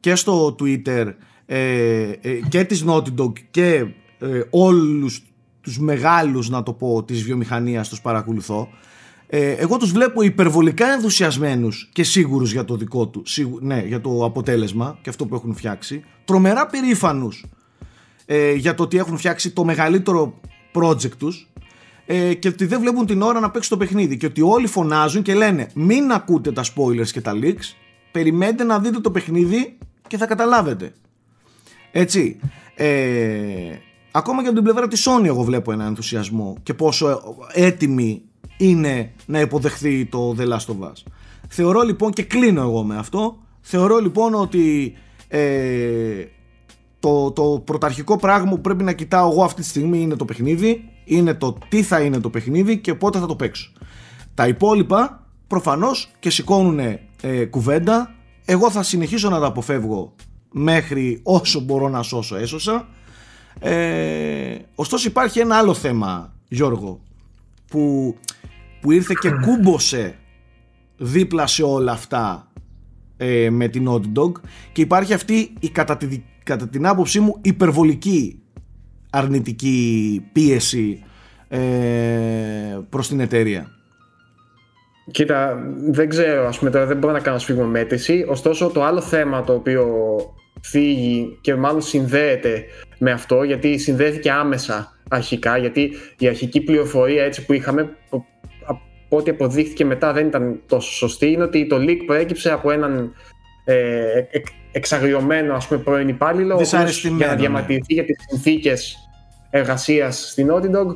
και 0.00 0.14
στο 0.14 0.56
Twitter 0.60 1.12
ε, 1.46 2.12
και 2.48 2.64
της 2.64 2.84
Naughty 2.88 3.14
Dog 3.18 3.32
και 3.50 3.86
όλους 4.50 5.22
τους 5.60 5.78
μεγάλους 5.78 6.48
να 6.48 6.62
το 6.62 6.72
πω 6.72 7.04
της 7.04 7.22
βιομηχανίας 7.22 7.88
τους 7.88 8.00
παρακολουθώ 8.00 8.68
εγώ 9.32 9.76
τους 9.76 9.92
βλέπω 9.92 10.22
υπερβολικά 10.22 10.86
ενθουσιασμένους 10.86 11.90
και 11.92 12.02
σίγουρους 12.04 12.52
για 12.52 12.64
το 12.64 12.76
δικό 12.76 13.08
του 13.08 13.22
ναι, 13.60 13.84
για 13.86 14.00
το 14.00 14.24
αποτέλεσμα 14.24 14.98
και 15.02 15.10
αυτό 15.10 15.26
που 15.26 15.34
έχουν 15.34 15.54
φτιάξει. 15.54 16.04
Τρομερά 16.24 16.66
περήφανους 16.66 17.44
ε, 18.32 18.52
για 18.52 18.74
το 18.74 18.82
ότι 18.82 18.96
έχουν 18.96 19.16
φτιάξει 19.16 19.50
το 19.50 19.64
μεγαλύτερο 19.64 20.40
project 20.74 21.12
τους 21.18 21.48
ε, 22.06 22.34
και 22.34 22.48
ότι 22.48 22.66
δεν 22.66 22.80
βλέπουν 22.80 23.06
την 23.06 23.22
ώρα 23.22 23.40
να 23.40 23.50
παίξει 23.50 23.68
το 23.68 23.76
παιχνίδι 23.76 24.16
και 24.16 24.26
ότι 24.26 24.42
όλοι 24.42 24.66
φωνάζουν 24.66 25.22
και 25.22 25.34
λένε 25.34 25.70
μην 25.74 26.12
ακούτε 26.12 26.52
τα 26.52 26.64
spoilers 26.64 27.08
και 27.12 27.20
τα 27.20 27.32
leaks 27.42 27.74
περιμένετε 28.10 28.64
να 28.64 28.78
δείτε 28.78 29.00
το 29.00 29.10
παιχνίδι 29.10 29.78
και 30.06 30.16
θα 30.16 30.26
καταλάβετε 30.26 30.92
έτσι 31.90 32.40
ε, 32.74 32.90
ακόμα 34.10 34.42
και 34.42 34.46
από 34.46 34.56
την 34.56 34.64
πλευρά 34.64 34.88
της 34.88 35.08
Sony 35.08 35.24
εγώ 35.24 35.42
βλέπω 35.42 35.72
ένα 35.72 35.84
ενθουσιασμό 35.84 36.56
και 36.62 36.74
πόσο 36.74 37.20
έτοιμη 37.52 38.22
είναι 38.56 39.12
να 39.26 39.40
υποδεχθεί 39.40 40.06
το 40.06 40.36
The 40.38 40.48
Last 40.48 40.66
of 40.66 40.88
Us. 40.88 41.02
Θεωρώ 41.48 41.80
λοιπόν 41.80 42.12
και 42.12 42.22
κλείνω 42.22 42.60
εγώ 42.60 42.82
με 42.82 42.96
αυτό 42.96 43.38
θεωρώ 43.60 43.98
λοιπόν 43.98 44.34
ότι 44.34 44.94
ε, 45.28 46.24
το, 47.00 47.30
το 47.30 47.62
πρωταρχικό 47.64 48.16
πράγμα 48.16 48.50
που 48.50 48.60
πρέπει 48.60 48.84
να 48.84 48.92
κοιτάω 48.92 49.30
εγώ 49.30 49.44
αυτή 49.44 49.62
τη 49.62 49.68
στιγμή 49.68 50.00
είναι 50.00 50.16
το 50.16 50.24
παιχνίδι 50.24 50.90
είναι 51.04 51.34
το 51.34 51.58
τι 51.68 51.82
θα 51.82 52.00
είναι 52.00 52.20
το 52.20 52.30
παιχνίδι 52.30 52.78
και 52.78 52.94
πότε 52.94 53.18
θα 53.18 53.26
το 53.26 53.36
παίξω. 53.36 53.72
Τα 54.34 54.48
υπόλοιπα 54.48 55.26
προφανώς 55.46 56.10
και 56.18 56.30
σηκώνουν 56.30 56.78
ε, 57.20 57.44
κουβέντα. 57.44 58.14
Εγώ 58.44 58.70
θα 58.70 58.82
συνεχίσω 58.82 59.28
να 59.30 59.40
τα 59.40 59.46
αποφεύγω 59.46 60.14
μέχρι 60.50 61.20
όσο 61.22 61.60
μπορώ 61.60 61.88
να 61.88 62.02
σώσω 62.02 62.36
έσωσα. 62.36 62.88
Ε, 63.58 64.56
ωστόσο 64.74 65.08
υπάρχει 65.08 65.38
ένα 65.38 65.56
άλλο 65.56 65.74
θέμα 65.74 66.32
Γιώργο 66.48 67.00
που, 67.66 68.14
που 68.80 68.92
ήρθε 68.92 69.14
και 69.20 69.30
κούμποσε 69.30 70.18
δίπλα 70.96 71.46
σε 71.46 71.62
όλα 71.62 71.92
αυτά 71.92 72.52
ε, 73.16 73.50
με 73.50 73.68
την 73.68 73.88
Naughty 73.88 74.18
Dog 74.18 74.32
και 74.72 74.80
υπάρχει 74.80 75.14
αυτή 75.14 75.52
η 75.60 75.68
κατά, 75.68 75.96
τη, 75.96 76.22
κατά 76.50 76.68
την 76.68 76.86
άποψή 76.86 77.20
μου 77.20 77.38
υπερβολική 77.42 78.42
αρνητική 79.10 80.22
πίεση 80.32 81.02
ε, 81.48 81.58
προς 82.88 83.08
την 83.08 83.20
εταιρεία. 83.20 83.66
Κοίτα, 85.10 85.62
δεν 85.90 86.08
ξέρω, 86.08 86.46
ας 86.46 86.58
πούμε, 86.58 86.70
τώρα 86.70 86.86
δεν 86.86 86.96
μπορώ 86.96 87.12
να 87.12 87.20
κάνω 87.20 87.66
μέτρηση, 87.66 88.24
ωστόσο 88.28 88.68
το 88.68 88.84
άλλο 88.84 89.00
θέμα 89.00 89.44
το 89.44 89.54
οποίο 89.54 89.86
φύγει 90.62 91.38
και 91.40 91.54
μάλλον 91.54 91.82
συνδέεται 91.82 92.64
με 92.98 93.10
αυτό, 93.10 93.42
γιατί 93.42 93.78
συνδέθηκε 93.78 94.30
άμεσα 94.30 94.98
αρχικά, 95.08 95.56
γιατί 95.56 95.92
η 96.18 96.28
αρχική 96.28 96.60
πληροφορία 96.60 97.24
έτσι 97.24 97.46
που 97.46 97.52
είχαμε, 97.52 97.96
από 98.66 99.16
ό,τι 99.16 99.30
αποδείχθηκε 99.30 99.84
μετά 99.84 100.12
δεν 100.12 100.26
ήταν 100.26 100.60
τόσο 100.66 100.92
σωστή, 100.92 101.26
είναι 101.26 101.42
ότι 101.42 101.66
το 101.66 101.76
leak 101.76 101.98
προέκυψε 102.06 102.52
από 102.52 102.70
έναν 102.70 103.12
ε, 103.64 104.22
εξαγριωμένο 104.72 105.54
ας 105.54 105.66
πούμε 105.66 105.80
πρώην 105.80 106.08
υπάλληλο 106.08 106.60
για 106.62 106.78
να 107.10 107.26
ναι. 107.26 107.34
διαμαρτυρηθεί 107.36 107.94
για 107.94 108.04
τις 108.04 108.16
συνθήκες 108.28 108.96
εργασίας 109.50 110.30
στην 110.30 110.48
Naughty 110.50 110.70
Dog 110.76 110.94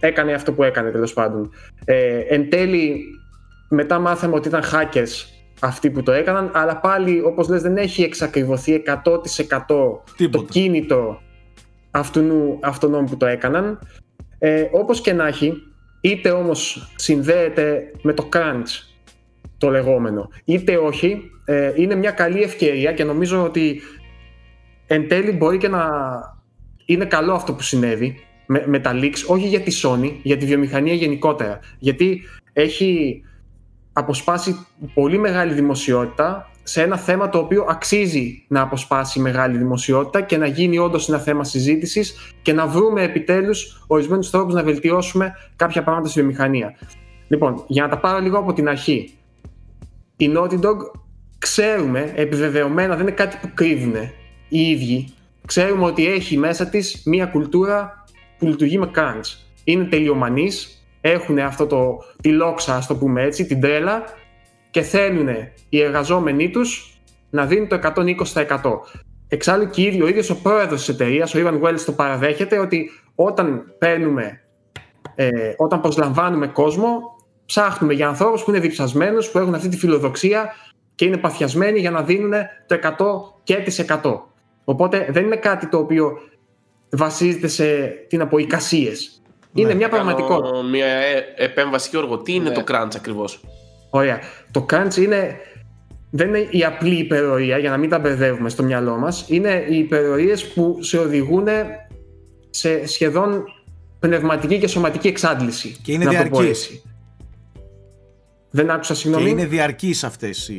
έκανε 0.00 0.32
αυτό 0.32 0.52
που 0.52 0.62
έκανε 0.62 0.90
τέλος 0.90 1.12
πάντων. 1.12 1.50
Ε, 1.84 2.18
εν 2.18 2.50
τέλει 2.50 3.04
μετά 3.68 3.98
μάθαμε 3.98 4.34
ότι 4.34 4.48
ήταν 4.48 4.62
hackers 4.62 5.26
αυτοί 5.60 5.90
που 5.90 6.02
το 6.02 6.12
έκαναν 6.12 6.50
αλλά 6.54 6.76
πάλι 6.76 7.22
όπως 7.24 7.48
λες 7.48 7.62
δεν 7.62 7.76
έχει 7.76 8.02
εξακριβωθεί 8.02 8.82
100% 8.86 9.66
το 10.30 10.42
κίνητο 10.48 11.20
αυτού 12.60 12.90
που 13.08 13.16
το 13.16 13.26
έκαναν. 13.26 13.78
Ε, 14.38 14.68
όπως 14.72 15.00
και 15.00 15.12
να 15.12 15.26
έχει 15.26 15.52
είτε 16.00 16.30
όμως 16.30 16.92
συνδέεται 16.96 17.90
με 18.02 18.12
το 18.12 18.28
crunch 18.32 18.87
το 19.58 19.70
λεγόμενο 19.70 20.28
είτε 20.44 20.76
όχι 20.76 21.30
ε, 21.44 21.72
είναι 21.76 21.94
μια 21.94 22.10
καλή 22.10 22.42
ευκαιρία 22.42 22.92
και 22.92 23.04
νομίζω 23.04 23.44
ότι 23.44 23.80
εν 24.86 25.08
τέλει 25.08 25.32
μπορεί 25.32 25.58
και 25.58 25.68
να 25.68 25.88
είναι 26.84 27.04
καλό 27.04 27.32
αυτό 27.32 27.52
που 27.54 27.62
συνέβη 27.62 28.14
με, 28.46 28.62
με 28.66 28.78
τα 28.78 28.92
leaks, 28.94 29.24
όχι 29.26 29.46
για 29.46 29.60
τη 29.60 29.80
Sony, 29.82 30.12
για 30.22 30.36
τη 30.36 30.46
βιομηχανία 30.46 30.94
γενικότερα. 30.94 31.58
Γιατί 31.78 32.22
έχει 32.52 33.22
αποσπάσει 33.92 34.66
πολύ 34.94 35.18
μεγάλη 35.18 35.52
δημοσιότητα 35.52 36.50
σε 36.62 36.82
ένα 36.82 36.96
θέμα 36.96 37.28
το 37.28 37.38
οποίο 37.38 37.66
αξίζει 37.68 38.44
να 38.48 38.60
αποσπάσει 38.60 39.20
μεγάλη 39.20 39.58
δημοσιότητα 39.58 40.20
και 40.20 40.36
να 40.36 40.46
γίνει 40.46 40.78
όντως 40.78 41.08
ένα 41.08 41.18
θέμα 41.18 41.44
συζήτησης 41.44 42.34
και 42.42 42.52
να 42.52 42.66
βρούμε 42.66 43.02
επιτέλους 43.02 43.84
ορισμένους 43.86 44.30
τρόπους 44.30 44.54
να 44.54 44.62
βελτιώσουμε 44.62 45.32
κάποια 45.56 45.82
πράγματα 45.82 46.08
στη 46.08 46.20
βιομηχανία. 46.20 46.74
Λοιπόν, 47.28 47.64
για 47.66 47.82
να 47.82 47.88
τα 47.88 47.98
πάρω 47.98 48.18
λίγο 48.18 48.38
από 48.38 48.52
την 48.52 48.68
αρχή. 48.68 49.17
Η 50.20 50.32
Naughty 50.36 50.60
Dog 50.60 50.76
ξέρουμε, 51.38 52.12
επιβεβαιωμένα, 52.14 52.94
δεν 52.94 53.06
είναι 53.06 53.14
κάτι 53.14 53.38
που 53.40 53.50
κρύβουν 53.54 53.94
οι 54.48 54.70
ίδιοι. 54.70 55.08
Ξέρουμε 55.46 55.84
ότι 55.84 56.06
έχει 56.06 56.36
μέσα 56.38 56.66
της 56.66 57.02
μια 57.04 57.26
κουλτούρα 57.26 58.04
που 58.38 58.46
λειτουργεί 58.46 58.78
με 58.78 58.90
crunch. 58.94 59.38
Είναι 59.64 59.84
τελειομανείς, 59.84 60.84
έχουν 61.00 61.38
αυτό 61.38 61.66
το, 61.66 61.98
τη 62.22 62.28
λόξα, 62.28 62.76
ας 62.76 62.86
το 62.86 62.96
πούμε 62.96 63.22
έτσι, 63.22 63.46
την 63.46 63.60
τρέλα 63.60 64.04
και 64.70 64.82
θέλουν 64.82 65.28
οι 65.68 65.82
εργαζόμενοι 65.82 66.50
τους 66.50 67.00
να 67.30 67.46
δίνουν 67.46 67.68
το 67.68 67.78
120%. 67.82 68.80
Εξάλλου 69.28 69.70
και 69.70 70.02
ο 70.02 70.08
ίδιος 70.08 70.30
ο 70.30 70.42
πρόεδρος 70.42 70.78
της 70.78 70.88
εταιρείας, 70.88 71.34
ο 71.34 71.38
Ιβαν 71.38 71.60
Wells, 71.64 71.80
το 71.86 71.92
παραδέχεται 71.92 72.58
ότι 72.58 72.90
όταν 73.14 73.74
παίρνουμε, 73.78 74.40
ε, 75.14 75.30
όταν 75.56 75.80
προσλαμβάνουμε 75.80 76.46
κόσμο, 76.46 77.17
ψάχνουμε 77.48 77.94
για 77.94 78.08
ανθρώπους 78.08 78.44
που 78.44 78.50
είναι 78.50 78.60
διψασμένους, 78.60 79.30
που 79.30 79.38
έχουν 79.38 79.54
αυτή 79.54 79.68
τη 79.68 79.76
φιλοδοξία 79.76 80.54
και 80.94 81.04
είναι 81.04 81.16
παθιασμένοι 81.16 81.80
για 81.80 81.90
να 81.90 82.02
δίνουν 82.02 82.32
το 82.66 82.74
100 82.74 82.86
και 83.42 83.54
τις 83.54 83.84
100. 84.02 84.20
Οπότε 84.64 85.08
δεν 85.10 85.24
είναι 85.24 85.36
κάτι 85.36 85.68
το 85.68 85.78
οποίο 85.78 86.18
βασίζεται 86.90 87.48
σε 87.48 87.86
τι 88.08 88.16
να 88.16 88.26
πω, 88.26 88.38
εικασίες. 88.38 89.22
Είναι 89.52 89.68
ναι. 89.68 89.74
μια 89.74 89.88
πραγματικότητα. 89.88 90.62
Μια 90.62 90.86
ε, 90.86 91.24
επέμβαση, 91.36 91.88
Γιώργο. 91.90 92.18
Τι 92.18 92.34
είναι 92.34 92.48
ναι. 92.48 92.54
το 92.54 92.64
crunch 92.68 92.92
ακριβώς; 92.96 93.40
Ωραία. 93.90 94.18
Το 94.50 94.66
crunch 94.70 94.96
είναι 94.96 95.36
δεν 96.10 96.28
είναι 96.28 96.46
η 96.50 96.64
απλή 96.64 96.94
υπερορία, 96.94 97.58
για 97.58 97.70
να 97.70 97.76
μην 97.76 97.90
τα 97.90 97.98
μπερδεύουμε 97.98 98.48
στο 98.48 98.62
μυαλό 98.62 98.96
μας. 98.96 99.24
Είναι 99.28 99.66
οι 99.68 99.78
υπερορίες 99.78 100.46
που 100.46 100.78
σε 100.80 100.98
οδηγούν 100.98 101.46
σε 102.50 102.86
σχεδόν 102.86 103.44
πνευματική 103.98 104.58
και 104.58 104.66
σωματική 104.66 105.08
εξάντληση. 105.08 105.76
Και 105.82 105.92
είναι 105.92 106.08
διαρκής. 106.08 106.82
Δεν 108.50 108.70
άκουσα 108.70 108.94
συγγνώμη. 108.94 109.24
Και 109.24 109.30
είναι 109.30 109.46
διαρκείς 109.46 110.04
αυτές 110.04 110.48
οι. 110.48 110.56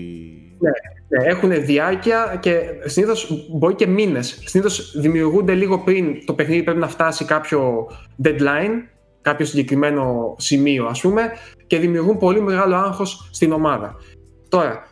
Ναι, 0.60 0.70
ναι, 1.08 1.30
έχουν 1.30 1.66
διάρκεια 1.66 2.38
και 2.42 2.62
συνήθως 2.86 3.48
μπορεί 3.50 3.76
και 3.76 3.88
μήνες. 3.88 4.42
Συνήθως 4.46 5.00
δημιουργούνται 5.00 5.54
λίγο 5.54 5.80
πριν 5.80 6.26
το 6.26 6.34
παιχνίδι 6.34 6.64
πρέπει 6.64 6.80
να 6.80 6.88
φτάσει 6.88 7.26
κάποιο 7.26 7.92
deadline, 8.24 8.88
κάποιο 9.22 9.46
συγκεκριμένο 9.46 10.36
σημείο, 10.38 10.86
ας 10.86 11.02
πούμε, 11.02 11.32
και 11.68 11.78
δημιουργούν 11.78 12.18
πολύ 12.18 12.42
μεγάλο 12.42 12.76
άγχος 12.76 13.30
στην 13.32 13.52
ομάδα. 13.52 13.96
Τώρα, 14.50 14.84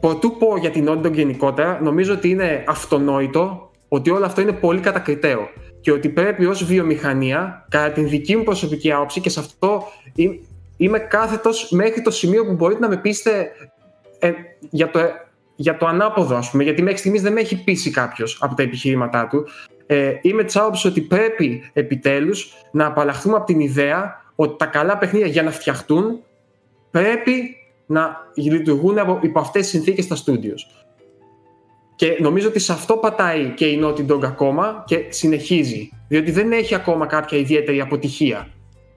Πρωτού 0.00 0.36
πω 0.36 0.56
για 0.56 0.70
την 0.70 0.88
Naughty 0.88 1.12
γενικότερα, 1.12 1.80
νομίζω 1.82 2.12
ότι 2.12 2.28
είναι 2.28 2.64
αυτονόητο 2.66 3.70
ότι 3.88 4.10
όλο 4.10 4.24
αυτό 4.24 4.40
είναι 4.40 4.52
πολύ 4.52 4.80
κατακριτέο 4.80 5.48
και 5.80 5.92
ότι 5.92 6.08
πρέπει 6.08 6.46
ως 6.46 6.64
βιομηχανία, 6.64 7.66
κατά 7.68 7.92
την 7.92 8.08
δική 8.08 8.36
μου 8.36 8.42
προσωπική 8.42 8.92
άποψη 8.92 9.20
και 9.20 9.28
σε 9.28 9.40
αυτό 9.40 9.82
είμαι 10.78 10.98
κάθετος 10.98 11.70
μέχρι 11.70 12.02
το 12.02 12.10
σημείο 12.10 12.44
που 12.46 12.52
μπορείτε 12.52 12.80
να 12.80 12.88
με 12.88 12.96
πείσετε 12.96 13.50
ε, 14.18 14.32
για, 14.70 14.90
το, 14.90 15.00
για 15.54 15.76
το 15.76 15.86
ανάποδο, 15.86 16.36
ας 16.36 16.50
πούμε, 16.50 16.62
γιατί 16.62 16.82
μέχρι 16.82 16.98
στιγμής 16.98 17.22
δεν 17.22 17.32
με 17.32 17.40
έχει 17.40 17.64
πείσει 17.64 17.90
κάποιος 17.90 18.38
από 18.40 18.54
τα 18.54 18.62
επιχειρήματά 18.62 19.26
του. 19.26 19.46
Ε, 19.86 20.12
είμαι 20.22 20.44
της 20.44 20.56
άποψης 20.56 20.84
ότι 20.84 21.00
πρέπει 21.00 21.70
επιτέλους 21.72 22.52
να 22.72 22.86
απαλλαχθούμε 22.86 23.36
από 23.36 23.46
την 23.46 23.60
ιδέα 23.60 24.24
ότι 24.34 24.56
τα 24.58 24.66
καλά 24.66 24.98
παιχνίδια 24.98 25.26
για 25.26 25.42
να 25.42 25.50
φτιαχτούν 25.50 26.22
πρέπει 26.90 27.56
να 27.86 28.16
λειτουργούν 28.34 28.98
από, 28.98 29.18
υπό 29.22 29.40
αυτές 29.40 29.62
τις 29.62 29.70
συνθήκες 29.70 30.04
στα 30.04 30.16
studios. 30.16 30.86
Και 31.96 32.16
νομίζω 32.20 32.48
ότι 32.48 32.58
σε 32.58 32.72
αυτό 32.72 32.96
πατάει 32.96 33.52
και 33.56 33.66
η 33.66 33.80
Naughty 33.82 34.06
Dog 34.10 34.24
ακόμα 34.24 34.84
και 34.86 35.06
συνεχίζει. 35.08 35.90
Διότι 36.08 36.30
δεν 36.30 36.52
έχει 36.52 36.74
ακόμα 36.74 37.06
κάποια 37.06 37.38
ιδιαίτερη 37.38 37.80
αποτυχία 37.80 38.48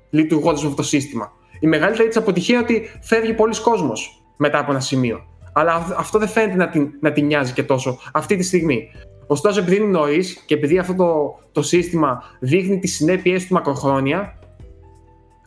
λειτουργώντας 0.09 0.61
με 0.61 0.67
αυτό 0.69 0.81
το 0.81 0.87
σύστημα. 0.87 1.31
Η 1.61 1.67
μεγαλύτερη 1.67 2.07
της 2.07 2.17
αποτυχία 2.17 2.55
είναι 2.55 2.63
ότι 2.63 2.89
φεύγει 3.01 3.33
πολλοί 3.33 3.61
κόσμος 3.61 4.23
μετά 4.37 4.59
από 4.59 4.71
ένα 4.71 4.79
σημείο. 4.79 5.25
Αλλά 5.53 5.95
αυτό 5.97 6.19
δεν 6.19 6.27
φαίνεται 6.27 6.57
να 6.57 6.69
την, 6.69 6.89
να 6.99 7.11
την 7.11 7.25
νοιάζει 7.25 7.53
και 7.53 7.63
τόσο 7.63 7.99
αυτή 8.13 8.35
τη 8.35 8.43
στιγμή. 8.43 8.89
Ωστόσο, 9.27 9.59
επειδή 9.59 9.75
είναι 9.75 9.85
νωρίς 9.85 10.43
και 10.45 10.53
επειδή 10.53 10.77
αυτό 10.77 10.93
το, 10.95 11.39
το 11.51 11.61
σύστημα 11.61 12.23
δείχνει 12.39 12.79
τις 12.79 12.95
συνέπειές 12.95 13.47
του 13.47 13.53
μακροχρόνια, 13.53 14.39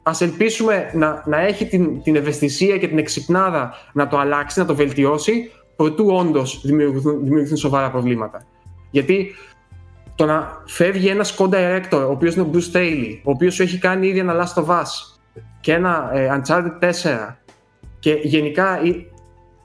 ας 0.03 0.21
ελπίσουμε 0.21 0.91
να, 0.95 1.23
να 1.27 1.41
έχει 1.41 1.67
την, 1.67 2.03
την 2.03 2.17
ευαισθησία 2.17 2.79
και 2.79 2.89
την 2.89 2.99
εξυπνάδα 2.99 3.75
να 3.93 4.09
το 4.09 4.19
αλλάξει, 4.19 4.59
να 4.59 4.67
το 4.67 4.75
βελτιώσει, 4.75 5.51
προτού 5.77 6.07
όντως 6.07 6.61
δημιουργηθούν, 6.65 7.25
δημιουργηθούν 7.25 7.57
σοβαρά 7.57 7.91
προβλήματα. 7.91 8.47
Γιατί 8.91 9.35
το 10.15 10.25
να 10.25 10.63
φεύγει 10.67 11.09
ένας 11.09 11.37
co-director, 11.39 12.07
ο 12.07 12.11
οποίος 12.11 12.35
είναι 12.35 12.43
ο 12.43 12.51
Bruce 12.53 12.77
Staley, 12.77 13.21
ο 13.23 13.31
οποίος 13.31 13.55
σου 13.55 13.63
έχει 13.63 13.79
κάνει 13.79 14.07
ήδη 14.07 14.19
ένα 14.19 14.35
Last 14.45 14.63
of 14.63 14.67
Us, 14.67 15.14
και 15.61 15.73
ένα 15.73 16.11
ε, 16.13 16.41
Uncharted 16.41 16.79
4 16.81 17.35
και 17.99 18.13
γενικά 18.23 18.79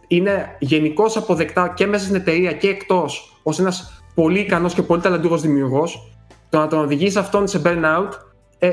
είναι 0.08 0.56
γενικώς 0.60 1.18
αποδεκτά 1.18 1.74
και 1.76 1.88
μέσα 1.88 2.04
στην 2.04 2.16
εταιρεία 2.16 2.54
και 2.54 2.68
εκτός 2.68 3.40
ως 3.44 3.60
ένας 3.60 4.04
πολύ 4.14 4.40
ικανός 4.40 4.74
και 4.74 4.82
πολύ 4.82 5.02
ταλαντούχος 5.02 5.42
δημιουργός, 5.42 6.12
το 6.50 6.58
να 6.58 6.68
τον 6.68 6.80
οδηγήσει 6.80 7.20
αυτόν 7.20 7.48
σε 7.48 7.62
burnout, 7.66 8.10
ε, 8.60 8.72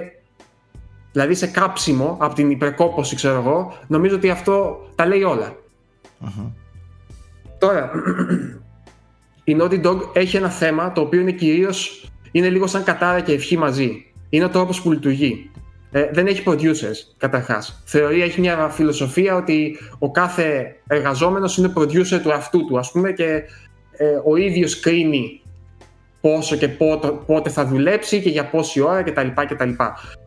δηλαδή 1.12 1.34
σε 1.34 1.46
κάψιμο 1.46 2.16
από 2.20 2.34
την 2.34 2.50
υπερκόπωση, 2.50 3.16
ξέρω 3.16 3.34
εγώ, 3.34 3.72
νομίζω 3.86 4.16
ότι 4.16 4.30
αυτό 4.30 4.78
τα 4.94 5.06
λέει 5.06 5.22
Τώρα, 7.58 7.90
η 9.44 9.56
Naughty 9.60 9.84
Dog 9.84 9.98
έχει 10.12 10.36
ένα 10.36 10.50
θέμα 10.50 10.92
το 10.92 11.00
οποίο 11.00 11.20
είναι 11.20 11.32
κυρίως 11.32 12.10
είναι 12.32 12.48
λίγο 12.48 12.66
σαν 12.66 12.84
κατάρα 12.84 13.20
και 13.20 13.32
ευχή 13.32 13.58
μαζί. 13.58 14.12
Είναι 14.28 14.44
ο 14.44 14.48
τρόπος 14.48 14.82
που 14.82 14.92
λειτουργεί. 14.92 15.50
Ε, 15.90 16.08
δεν 16.12 16.26
έχει 16.26 16.42
producers, 16.46 17.14
καταρχάς. 17.16 17.82
Θεωρεί, 17.84 18.22
έχει 18.22 18.40
μια 18.40 18.68
φιλοσοφία 18.68 19.34
ότι 19.34 19.78
ο 19.98 20.10
κάθε 20.10 20.76
εργαζόμενος 20.86 21.56
είναι 21.56 21.72
producer 21.76 22.20
του 22.22 22.32
αυτού 22.32 22.64
του, 22.64 22.78
ας 22.78 22.90
πούμε, 22.90 23.12
και 23.12 23.42
ε, 23.96 24.04
ο 24.24 24.36
ίδιος 24.36 24.80
κρίνει 24.80 25.40
πόσο 26.20 26.56
και 26.56 26.68
πότε, 26.68 27.10
πότε 27.26 27.50
θα 27.50 27.66
δουλέψει 27.66 28.20
και 28.22 28.30
για 28.30 28.50
πόση 28.50 28.80
ώρα 28.80 29.02
κτλ. 29.02 29.28
κτλ. 29.48 29.70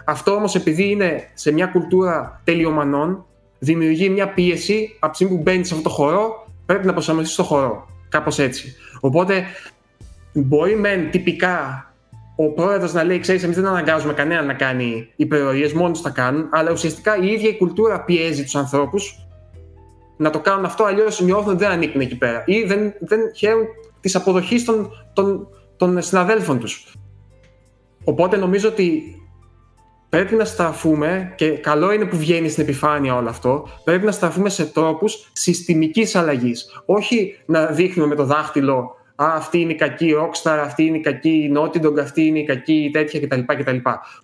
Αυτό 0.06 0.32
όμως 0.32 0.56
επειδή 0.56 0.90
είναι 0.90 1.30
σε 1.34 1.52
μια 1.52 1.66
κουλτούρα 1.66 2.42
τελειομανών, 2.44 3.26
δημιουργεί 3.60 4.10
μια 4.10 4.34
πίεση 4.34 4.96
από 5.00 5.12
τη 5.12 5.16
στιγμή 5.16 5.36
που 5.36 5.42
μπαίνει 5.42 5.66
σε 5.66 5.74
αυτό 5.76 5.90
το 5.90 5.96
χώρο, 5.96 6.48
πρέπει 6.66 6.86
να 6.86 6.94
προσαρμοστείς 6.94 7.34
στο 7.34 7.44
χώρο. 7.44 7.88
Κάπως 8.10 8.40
έτσι. 8.40 8.76
Οπότε 9.00 9.44
μπορεί 10.34 10.76
μεν 10.76 11.12
τυπικά 11.12 11.89
ο 12.42 12.52
πρόεδρος 12.52 12.94
να 12.94 13.04
λέει: 13.04 13.20
Ξέρεις, 13.20 13.44
εμείς 13.44 13.56
δεν 13.56 13.66
αναγκάζουμε 13.66 14.14
κανέναν 14.14 14.46
να 14.46 14.54
κάνει 14.54 15.08
υπερορίες, 15.16 15.74
μόνοι 15.74 15.94
του 15.94 16.02
τα 16.02 16.10
κάνουν. 16.10 16.48
Αλλά 16.52 16.72
ουσιαστικά 16.72 17.18
η 17.18 17.28
ίδια 17.28 17.50
η 17.50 17.58
κουλτούρα 17.58 18.04
πιέζει 18.04 18.44
τους 18.44 18.56
ανθρώπους 18.56 19.28
να 20.18 20.30
το 20.30 20.40
κάνουν 20.40 20.66
αυτό, 20.66 20.84
αλλιώς 20.84 21.22
νιώθουν 21.22 21.50
ότι 21.50 21.58
δεν 21.58 21.72
ανήκουν 21.72 22.02
εκεί 22.02 22.18
πέρα 22.18 22.44
ή 22.46 22.64
δεν, 22.64 22.94
δεν 23.00 23.20
χαίρουν 23.36 23.66
της 24.00 24.16
αποδοχής 24.16 24.66
των, 24.66 24.92
των, 25.14 25.48
των 25.78 26.02
συναδέλφων 26.02 26.60
τους. 26.60 26.94
Οπότε 28.04 28.38
νομίζω 28.38 28.70
ότι 28.70 29.04
πρέπει 30.10 30.36
να 30.36 30.46
στραφούμε, 30.46 31.34
και 31.36 31.50
καλό 31.50 31.92
είναι 31.92 32.06
που 32.06 32.18
βγαίνει 32.18 32.50
στην 32.50 32.64
επιφάνεια 32.64 33.16
όλο 33.16 33.30
αυτό, 33.30 33.68
πρέπει 33.84 34.06
να 34.06 34.12
στραφούμε 34.12 34.50
σε 34.50 34.66
τρόπους 34.66 35.30
συστημικής 35.34 36.16
αλλαγής. 36.16 36.82
Όχι 36.86 37.40
να 37.46 37.66
δείχνουμε 37.66 38.08
με 38.08 38.16
το 38.16 38.24
δάχτυλο 38.24 38.99
Α, 39.24 39.34
αυτή 39.36 39.60
είναι 39.60 39.72
η 39.72 39.76
κακή 39.76 40.14
Rockstar, 40.18 40.58
αυτή 40.64 40.84
είναι 40.84 40.98
η 40.98 41.02
κακή 41.02 41.52
Naughty 41.56 41.86
Dog, 41.86 42.00
αυτή 42.00 42.26
είναι 42.26 42.40
η 42.40 42.44
κακή 42.44 42.90
τέτοια 42.94 43.20
κτλ. 43.20 43.40
κτλ. 43.46 43.78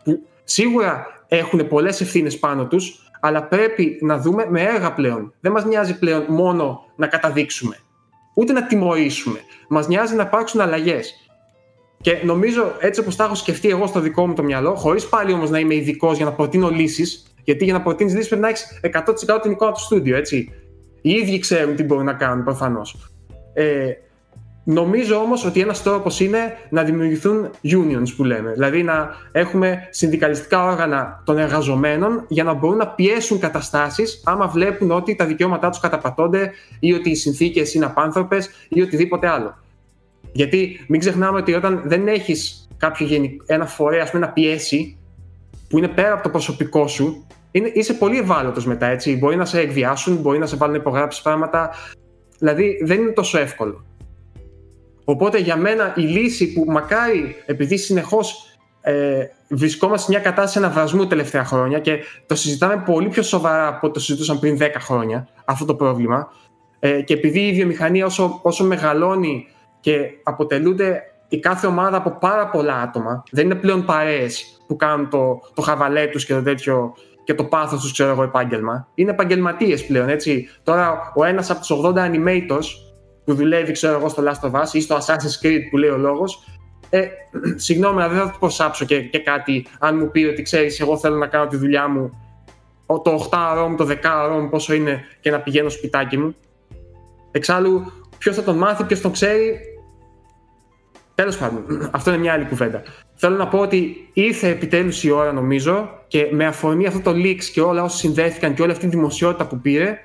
Που 0.03 0.27
σίγουρα 0.43 1.05
έχουν 1.27 1.67
πολλές 1.67 2.01
ευθύνες 2.01 2.39
πάνω 2.39 2.67
τους, 2.67 3.09
αλλά 3.19 3.43
πρέπει 3.43 3.97
να 4.01 4.17
δούμε 4.17 4.45
με 4.49 4.61
έργα 4.61 4.93
πλέον. 4.93 5.33
Δεν 5.39 5.51
μας 5.51 5.65
νοιάζει 5.65 5.99
πλέον 5.99 6.25
μόνο 6.27 6.85
να 6.95 7.07
καταδείξουμε, 7.07 7.77
ούτε 8.33 8.53
να 8.53 8.65
τιμωρήσουμε. 8.65 9.39
Μας 9.69 9.87
νοιάζει 9.87 10.15
να 10.15 10.23
υπάρξουν 10.23 10.61
αλλαγές. 10.61 11.29
Και 12.01 12.21
νομίζω 12.23 12.75
έτσι 12.79 12.99
όπως 12.99 13.15
τα 13.15 13.23
έχω 13.23 13.35
σκεφτεί 13.35 13.69
εγώ 13.69 13.87
στο 13.87 13.99
δικό 13.99 14.27
μου 14.27 14.33
το 14.33 14.43
μυαλό, 14.43 14.75
χωρίς 14.75 15.07
πάλι 15.07 15.33
όμως 15.33 15.49
να 15.49 15.59
είμαι 15.59 15.75
ειδικός 15.75 16.15
για 16.15 16.25
να 16.25 16.31
προτείνω 16.31 16.69
λύσεις, 16.69 17.33
γιατί 17.43 17.63
για 17.63 17.73
να 17.73 17.81
προτείνεις 17.81 18.13
λύσεις 18.13 18.27
πρέπει 18.27 18.43
να 18.43 18.49
έχεις 18.49 18.79
100% 18.81 19.41
την 19.41 19.51
εικόνα 19.51 19.71
του 19.71 19.79
στούντιο, 19.79 20.15
έτσι. 20.17 20.53
Οι 21.01 21.11
ίδιοι 21.11 21.39
ξέρουν 21.39 21.75
τι 21.75 21.83
μπορούν 21.83 22.05
να 22.05 22.13
κάνουν 22.13 22.43
προφανώς. 22.43 23.09
Ε, 23.53 23.91
Νομίζω 24.67 25.15
όμως 25.15 25.45
ότι 25.45 25.61
ένας 25.61 25.83
τρόπος 25.83 26.19
είναι 26.19 26.57
να 26.69 26.83
δημιουργηθούν 26.83 27.49
unions 27.63 28.13
που 28.15 28.23
λέμε, 28.23 28.51
δηλαδή 28.51 28.83
να 28.83 29.09
έχουμε 29.31 29.87
συνδικαλιστικά 29.89 30.63
όργανα 30.63 31.21
των 31.25 31.37
εργαζομένων 31.37 32.25
για 32.27 32.43
να 32.43 32.53
μπορούν 32.53 32.77
να 32.77 32.87
πιέσουν 32.87 33.39
καταστάσεις 33.39 34.21
άμα 34.25 34.47
βλέπουν 34.47 34.91
ότι 34.91 35.15
τα 35.15 35.25
δικαιώματά 35.25 35.69
τους 35.69 35.79
καταπατώνται 35.79 36.51
ή 36.79 36.93
ότι 36.93 37.09
οι 37.09 37.15
συνθήκες 37.15 37.73
είναι 37.73 37.85
απάνθρωπες 37.85 38.49
ή 38.69 38.81
οτιδήποτε 38.81 39.27
άλλο. 39.27 39.57
Γιατί 40.31 40.85
μην 40.87 40.99
ξεχνάμε 40.99 41.37
ότι 41.37 41.53
όταν 41.53 41.81
δεν 41.85 42.07
έχεις 42.07 42.67
κάποιο 42.77 43.07
ένα 43.45 43.65
φορέα 43.65 44.03
ας 44.03 44.11
πούμε, 44.11 44.25
να 44.25 44.31
πιέσει 44.31 44.97
που 45.69 45.77
είναι 45.77 45.87
πέρα 45.87 46.13
από 46.13 46.23
το 46.23 46.29
προσωπικό 46.29 46.87
σου, 46.87 47.27
είναι, 47.51 47.71
είσαι 47.73 47.93
πολύ 47.93 48.17
ευάλωτος 48.17 48.65
μετά. 48.65 48.85
Έτσι. 48.85 49.17
Μπορεί 49.17 49.35
να 49.35 49.45
σε 49.45 49.59
εκβιάσουν, 49.59 50.15
μπορεί 50.15 50.39
να 50.39 50.45
σε 50.45 50.55
βάλουν 50.55 50.75
να 50.75 50.81
υπογράψεις 50.81 51.21
πράγματα. 51.21 51.69
Δηλαδή 52.39 52.79
δεν 52.83 53.01
είναι 53.01 53.11
τόσο 53.11 53.39
εύκολο. 53.39 53.85
Οπότε 55.05 55.39
για 55.39 55.55
μένα 55.55 55.93
η 55.97 56.01
λύση 56.01 56.53
που 56.53 56.65
μακάρι 56.67 57.35
επειδή 57.45 57.77
συνεχώς 57.77 58.57
ε, 58.81 59.25
βρισκόμαστε 59.49 60.05
σε 60.05 60.11
μια 60.11 60.29
κατάσταση 60.29 60.57
αναβρασμού 60.57 61.07
τελευταία 61.07 61.45
χρόνια 61.45 61.79
και 61.79 61.99
το 62.25 62.35
συζητάμε 62.35 62.83
πολύ 62.85 63.07
πιο 63.07 63.23
σοβαρά 63.23 63.67
από 63.67 63.91
το 63.91 63.99
συζητούσαμε 63.99 64.39
πριν 64.39 64.57
10 64.61 64.69
χρόνια 64.79 65.27
αυτό 65.45 65.65
το 65.65 65.75
πρόβλημα 65.75 66.31
ε, 66.79 67.01
και 67.01 67.13
επειδή 67.13 67.39
η 67.39 67.53
βιομηχανία 67.53 68.05
όσο, 68.05 68.39
όσο 68.43 68.63
μεγαλώνει 68.63 69.47
και 69.79 70.09
αποτελούνται 70.23 71.01
η 71.27 71.39
κάθε 71.39 71.67
ομάδα 71.67 71.97
από 71.97 72.17
πάρα 72.19 72.49
πολλά 72.49 72.75
άτομα 72.75 73.23
δεν 73.31 73.45
είναι 73.45 73.55
πλέον 73.55 73.85
παρέες 73.85 74.61
που 74.67 74.75
κάνουν 74.75 75.09
το, 75.09 75.39
το 75.53 75.61
χαβαλέ 75.61 76.07
τους 76.07 76.25
και 76.25 76.33
το 76.33 76.41
τέτοιο 76.41 76.93
και 77.23 77.33
το 77.33 77.43
πάθος 77.43 77.81
τους 77.81 77.91
ξέρω 77.91 78.09
εγώ 78.09 78.23
επάγγελμα. 78.23 78.87
Είναι 78.95 79.11
επαγγελματίες 79.11 79.85
πλέον 79.85 80.09
έτσι. 80.09 80.49
Τώρα 80.63 81.11
ο 81.15 81.23
ένας 81.23 81.49
από 81.49 81.59
τους 81.59 81.71
80 81.83 81.93
animators 81.95 82.65
που 83.25 83.33
δουλεύει, 83.33 83.71
ξέρω 83.71 83.97
εγώ, 83.97 84.09
στο 84.09 84.23
Last 84.25 84.49
of 84.49 84.61
Us 84.61 84.73
ή 84.73 84.81
στο 84.81 84.97
Assassin's 84.97 85.45
Creed 85.45 85.61
που 85.69 85.77
λέει 85.77 85.89
ο 85.89 85.97
λόγος. 85.97 86.43
Ε, 86.89 87.07
συγγνώμη, 87.55 88.01
δεν 88.01 88.17
θα 88.17 88.31
του 88.31 88.39
προσάψω 88.39 88.85
και, 88.85 89.01
και 89.01 89.19
κάτι 89.19 89.65
αν 89.79 89.97
μου 89.97 90.11
πει 90.11 90.23
ότι 90.23 90.41
ξέρεις, 90.41 90.79
εγώ 90.79 90.97
θέλω 90.97 91.15
να 91.15 91.27
κάνω 91.27 91.47
τη 91.47 91.57
δουλειά 91.57 91.87
μου 91.87 92.11
το 92.85 93.29
8 93.31 93.67
μου, 93.69 93.75
το 93.75 93.87
10 93.89 94.41
μου, 94.41 94.49
πόσο 94.49 94.73
είναι 94.73 95.03
και 95.19 95.31
να 95.31 95.39
πηγαίνω 95.39 95.69
σπιτάκι 95.69 96.17
μου. 96.17 96.35
Εξάλλου, 97.31 97.91
ποιος 98.17 98.35
θα 98.35 98.43
τον 98.43 98.57
μάθει, 98.57 98.83
ποιος 98.83 99.01
τον 99.01 99.11
ξέρει. 99.11 99.59
Τέλος 101.15 101.37
πάντων, 101.37 101.89
αυτό 101.91 102.11
είναι 102.11 102.19
μια 102.19 102.33
άλλη 102.33 102.45
κουβέντα. 102.45 102.81
Θέλω 103.15 103.35
να 103.35 103.47
πω 103.47 103.59
ότι 103.59 104.09
ήρθε 104.13 104.47
επιτέλους 104.47 105.03
η 105.03 105.11
ώρα, 105.11 105.31
νομίζω, 105.31 105.89
και 106.07 106.27
με 106.31 106.45
αφορμή 106.45 106.85
αυτό 106.87 106.99
το 106.99 107.11
leaks 107.11 107.43
και 107.43 107.61
όλα 107.61 107.83
όσα 107.83 107.97
συνδέθηκαν 107.97 108.53
και 108.53 108.61
όλη 108.61 108.71
αυτή 108.71 108.87
τη 108.87 108.95
δημοσιότητα 108.95 109.47
που 109.47 109.59
πήρε, 109.59 109.97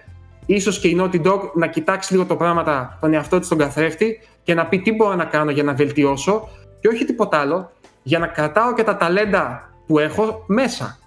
ίσως 0.55 0.79
και 0.79 0.89
η 0.89 0.97
Naughty 1.01 1.23
Dog 1.23 1.41
να 1.55 1.67
κοιτάξει 1.67 2.13
λίγο 2.13 2.25
το 2.25 2.37
πράγματα, 2.37 2.99
τον 3.01 3.15
εαυτό 3.15 3.39
της 3.39 3.47
στον 3.47 3.59
καθρέφτη 3.59 4.21
και 4.43 4.55
να 4.55 4.67
πει 4.67 4.81
τι 4.81 4.93
μπορώ 4.93 5.15
να 5.15 5.25
κάνω 5.25 5.51
για 5.51 5.63
να 5.63 5.75
βελτιώσω 5.75 6.49
και 6.81 6.89
όχι 6.89 7.05
τίποτα 7.05 7.39
άλλο, 7.39 7.73
για 8.03 8.19
να 8.19 8.27
κρατάω 8.27 8.75
και 8.75 8.83
τα 8.83 8.97
ταλέντα 8.97 9.73
που 9.87 9.99
έχω 9.99 10.45
μέσα. 10.47 10.99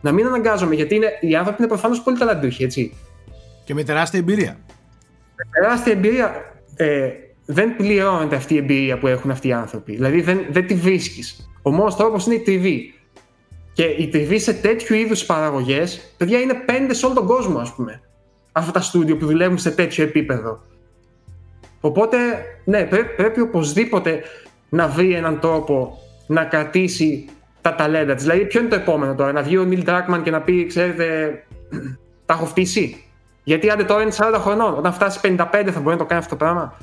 Να 0.00 0.12
μην 0.12 0.26
αναγκάζομαι, 0.26 0.74
γιατί 0.74 0.94
είναι, 0.94 1.10
οι 1.20 1.36
άνθρωποι 1.36 1.62
είναι 1.62 1.70
προφανώς 1.70 2.02
πολύ 2.02 2.18
ταλαντούχοι, 2.18 2.64
έτσι. 2.64 2.96
Και 3.64 3.74
με 3.74 3.82
τεράστια 3.82 4.18
εμπειρία. 4.18 4.56
Με 5.34 5.60
τεράστια 5.60 5.92
εμπειρία. 5.92 6.32
Ε, 6.76 7.10
δεν 7.44 7.76
πληρώνεται 7.76 8.36
αυτή 8.36 8.54
η 8.54 8.56
εμπειρία 8.56 8.98
που 8.98 9.06
έχουν 9.06 9.30
αυτοί 9.30 9.48
οι 9.48 9.52
άνθρωποι. 9.52 9.92
Δηλαδή 9.92 10.20
δεν, 10.20 10.46
δεν 10.50 10.66
τη 10.66 10.74
βρίσκεις. 10.74 11.50
Ο 11.62 11.70
μόνος 11.70 11.96
τρόπος 11.96 12.26
είναι 12.26 12.34
η 12.34 12.40
τριβή. 12.40 12.94
Και 13.72 13.84
η 13.84 14.08
τριβή 14.08 14.38
σε 14.38 14.52
τέτοιου 14.52 14.94
είδους 14.94 15.24
παραγωγές, 15.24 16.12
παιδιά, 16.16 16.40
είναι 16.40 16.54
πέντε 16.54 16.94
σε 16.94 17.06
όλο 17.06 17.14
τον 17.14 17.26
κόσμο, 17.26 17.58
ας 17.58 17.74
πούμε 17.74 18.02
αυτά 18.58 18.72
τα 18.72 18.80
στούντιο 18.80 19.16
που 19.16 19.26
δουλεύουν 19.26 19.58
σε 19.58 19.70
τέτοιο 19.70 20.04
επίπεδο. 20.04 20.60
Οπότε, 21.80 22.16
ναι, 22.64 22.84
πρέπει, 22.84 23.14
πρέπει 23.16 23.40
οπωσδήποτε 23.40 24.22
να 24.68 24.88
βρει 24.88 25.14
έναν 25.14 25.40
τρόπο 25.40 25.98
να 26.26 26.44
κρατήσει 26.44 27.28
τα 27.60 27.74
ταλέντα 27.74 28.14
της. 28.14 28.22
Δηλαδή, 28.22 28.44
ποιο 28.44 28.60
είναι 28.60 28.68
το 28.68 28.74
επόμενο 28.74 29.14
τώρα, 29.14 29.32
να 29.32 29.42
βγει 29.42 29.56
ο 29.56 29.64
Νίλ 29.64 29.82
Ντράκμαν 29.82 30.22
και 30.22 30.30
να 30.30 30.40
πει, 30.40 30.66
ξέρετε, 30.66 31.06
τα 32.26 32.34
έχω 32.34 32.44
φτύσει. 32.44 33.04
Γιατί 33.44 33.70
άντε 33.70 33.84
τώρα 33.84 34.02
είναι 34.02 34.12
40 34.16 34.34
χρονών. 34.38 34.74
Όταν 34.78 34.92
φτάσει 34.92 35.20
55 35.22 35.36
θα 35.50 35.80
μπορεί 35.80 35.96
να 35.96 35.96
το 35.96 36.04
κάνει 36.04 36.20
αυτό 36.20 36.30
το 36.30 36.36
πράγμα. 36.36 36.76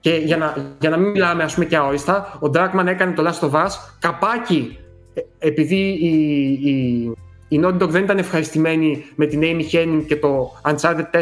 Και 0.00 0.10
για 0.10 0.36
να, 0.36 0.74
για 0.80 0.90
να 0.90 0.96
μην 0.96 1.10
μιλάμε, 1.10 1.42
ας 1.42 1.54
πούμε, 1.54 1.66
και 1.66 1.76
αόριστα, 1.76 2.36
ο 2.40 2.48
Ντράκμαν 2.48 2.88
έκανε 2.88 3.12
το 3.12 3.24
Last 3.26 3.48
of 3.48 3.64
Us 3.64 3.70
καπάκι 3.98 4.78
ε, 5.14 5.20
επειδή 5.38 5.98
η, 6.00 6.12
η, 6.70 7.12
η 7.48 7.60
Naughty 7.64 7.82
Dog 7.82 7.88
δεν 7.88 8.02
ήταν 8.02 8.18
ευχαριστημένη 8.18 9.04
με 9.14 9.26
την 9.26 9.40
Amy 9.42 9.74
Henning 9.74 10.04
και 10.06 10.16
το 10.16 10.60
Uncharted 10.62 10.96
4. 10.96 11.20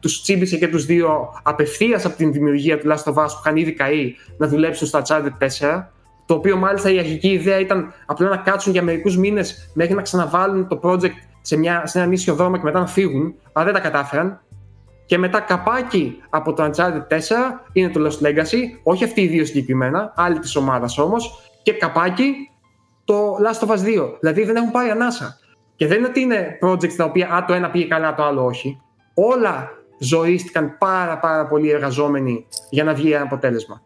Τους 0.00 0.22
τσίμπησε 0.22 0.56
και 0.56 0.68
τους 0.68 0.84
δύο 0.84 1.34
απευθείας 1.42 2.04
από 2.04 2.16
την 2.16 2.32
δημιουργία 2.32 2.78
του 2.78 2.88
Last 2.88 3.12
of 3.12 3.14
Us 3.14 3.26
που 3.26 3.40
είχαν 3.40 3.56
ήδη 3.56 3.72
καεί 3.72 4.14
να 4.36 4.48
δουλέψουν 4.48 4.86
στο 4.86 5.02
Uncharted 5.04 5.46
4. 5.74 5.84
Το 6.26 6.34
οποίο 6.34 6.56
μάλιστα 6.56 6.90
η 6.90 6.98
αρχική 6.98 7.28
ιδέα 7.28 7.58
ήταν 7.58 7.92
απλά 8.06 8.28
να 8.28 8.36
κάτσουν 8.36 8.72
για 8.72 8.82
μερικούς 8.82 9.16
μήνες 9.16 9.70
μέχρι 9.74 9.94
να 9.94 10.02
ξαναβάλουν 10.02 10.68
το 10.68 10.80
project 10.82 11.16
σε, 11.40 11.56
μια, 11.56 11.86
σε 11.86 11.98
ένα 11.98 12.06
νήσιο 12.06 12.34
δρόμο 12.34 12.56
και 12.56 12.62
μετά 12.64 12.78
να 12.78 12.86
φύγουν. 12.86 13.34
Αλλά 13.52 13.64
δεν 13.64 13.74
τα 13.74 13.80
κατάφεραν. 13.80 14.40
Και 15.06 15.18
μετά 15.18 15.40
καπάκι 15.40 16.22
από 16.30 16.52
το 16.52 16.64
Uncharted 16.64 17.06
4 17.08 17.18
είναι 17.72 17.88
το 17.88 18.00
Lost 18.06 18.26
Legacy, 18.26 18.60
όχι 18.82 19.04
αυτοί 19.04 19.20
οι 19.20 19.26
δύο 19.26 19.44
συγκεκριμένα, 19.44 20.12
άλλη 20.16 20.38
της 20.38 20.56
ομάδας 20.56 20.98
όμως, 20.98 21.50
και 21.62 21.72
καπάκι 21.72 22.32
το 23.04 23.36
Last 23.36 23.68
of 23.68 23.70
Us 23.70 23.78
2. 23.78 24.16
Δηλαδή 24.20 24.44
δεν 24.44 24.56
έχουν 24.56 24.70
πάρει 24.70 24.90
ανάσα. 24.90 25.38
Και 25.76 25.86
δεν 25.86 25.98
είναι 25.98 26.06
ότι 26.06 26.20
είναι 26.20 26.58
projects 26.62 26.92
τα 26.92 27.04
οποία 27.04 27.28
α, 27.28 27.44
το 27.44 27.52
ένα 27.52 27.70
πήγε 27.70 27.86
καλά, 27.86 28.14
το 28.14 28.22
άλλο 28.22 28.44
όχι. 28.44 28.80
Όλα 29.14 29.70
ζωήστηκαν 29.98 30.76
πάρα 30.78 31.18
πάρα 31.18 31.46
πολλοί 31.46 31.70
εργαζόμενοι 31.70 32.46
για 32.70 32.84
να 32.84 32.94
βγει 32.94 33.12
ένα 33.12 33.22
αποτέλεσμα. 33.22 33.82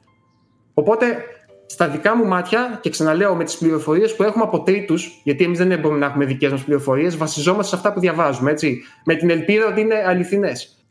Οπότε, 0.75 1.25
στα 1.67 1.89
δικά 1.89 2.17
μου 2.17 2.27
μάτια, 2.27 2.79
και 2.83 2.91
ξαναλέω 2.91 3.35
με 3.35 3.45
τις 3.45 3.59
πληροφορίες 3.59 4.17
που 4.17 4.23
έχουμε 4.23 4.45
από 4.45 4.63
τρίτους, 4.63 5.21
γιατί 5.25 5.45
εμείς 5.45 5.59
δεν 5.59 5.79
μπορούμε 5.79 6.01
να 6.01 6.07
έχουμε 6.07 6.25
δικές 6.25 6.51
μας 6.51 6.65
πληροφορίες, 6.65 7.17
βασιζόμαστε 7.17 7.69
σε 7.69 7.77
αυτά 7.77 7.93
που 7.93 8.01
διαβάζουμε, 8.01 8.51
έτσι, 8.51 8.83
με 9.05 9.15
την 9.15 9.31
ελπίδα 9.31 9.67
ότι 9.67 9.81
είναι 9.81 10.05
αληθινές. 10.07 10.85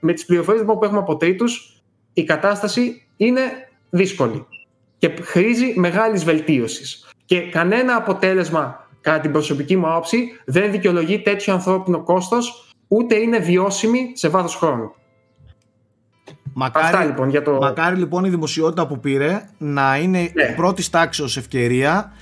Με 0.00 0.12
τις 0.12 0.24
πληροφορίες 0.24 0.62
λοιπόν, 0.62 0.78
που 0.78 0.84
έχουμε 0.84 1.00
από 1.00 1.16
τρίτους, 1.16 1.82
η 2.12 2.24
κατάσταση 2.24 3.06
είναι 3.16 3.40
δύσκολη 3.90 4.46
και 4.98 5.12
χρήζει 5.22 5.72
μεγάλης 5.76 6.24
βελτίωσης. 6.24 7.08
Και 7.24 7.40
κανένα 7.40 7.96
αποτέλεσμα 7.96 8.81
κατά 9.02 9.20
την 9.20 9.32
προσωπική 9.32 9.76
μου 9.76 9.90
άποψη, 9.90 10.28
δεν 10.44 10.70
δικαιολογεί 10.70 11.22
τέτοιο 11.22 11.52
ανθρώπινο 11.52 12.02
κόστος, 12.02 12.74
ούτε 12.88 13.14
είναι 13.14 13.38
βιώσιμη 13.38 14.12
σε 14.14 14.28
βάθος 14.28 14.56
χρόνου. 14.56 14.94
Μακάρι, 16.54 16.86
Αυτά, 16.86 17.04
λοιπόν, 17.04 17.28
για 17.28 17.42
το... 17.42 17.52
μακάρι 17.52 17.96
λοιπόν 17.96 18.24
η 18.24 18.28
δημοσιότητα 18.28 18.86
που 18.86 19.00
πήρε 19.00 19.48
να 19.58 19.96
είναι 19.96 20.30
ναι. 20.34 20.54
πρώτης 20.56 20.90
τάξης 20.90 21.36
ευκαιρία 21.36 22.12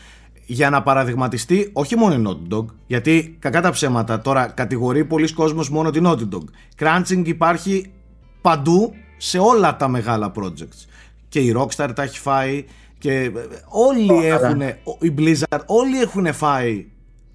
για 0.47 0.71
να 0.71 0.83
παραδειγματιστεί 0.83 1.71
όχι 1.73 1.97
μόνο 1.97 2.15
η 2.15 2.23
Naughty 2.27 2.55
Dog, 2.55 2.65
γιατί 2.87 3.37
κακά 3.39 3.61
τα 3.61 3.71
ψέματα 3.71 4.21
τώρα 4.21 4.47
κατηγορεί 4.47 5.05
πολλοί 5.05 5.33
κόσμος 5.33 5.71
μόνο 5.71 5.91
την 5.91 6.05
Naughty 6.07 6.29
Dog. 6.33 6.45
Crunching 6.79 7.23
υπάρχει 7.25 7.93
παντού 8.41 8.95
σε 9.17 9.39
όλα 9.39 9.77
τα 9.77 9.89
μεγάλα 9.89 10.33
projects. 10.37 10.87
Και 11.29 11.41
η 11.41 11.55
Rockstar 11.57 11.91
τα 11.95 12.03
έχει 12.03 12.19
φάει 12.19 12.65
και 13.01 13.31
όλοι 13.69 14.09
oh, 14.11 14.25
έχουν, 14.25 14.61
η 15.01 15.15
Blizzard, 15.19 15.61
όλοι 15.67 16.01
έχουν 16.01 16.33
φάει 16.33 16.87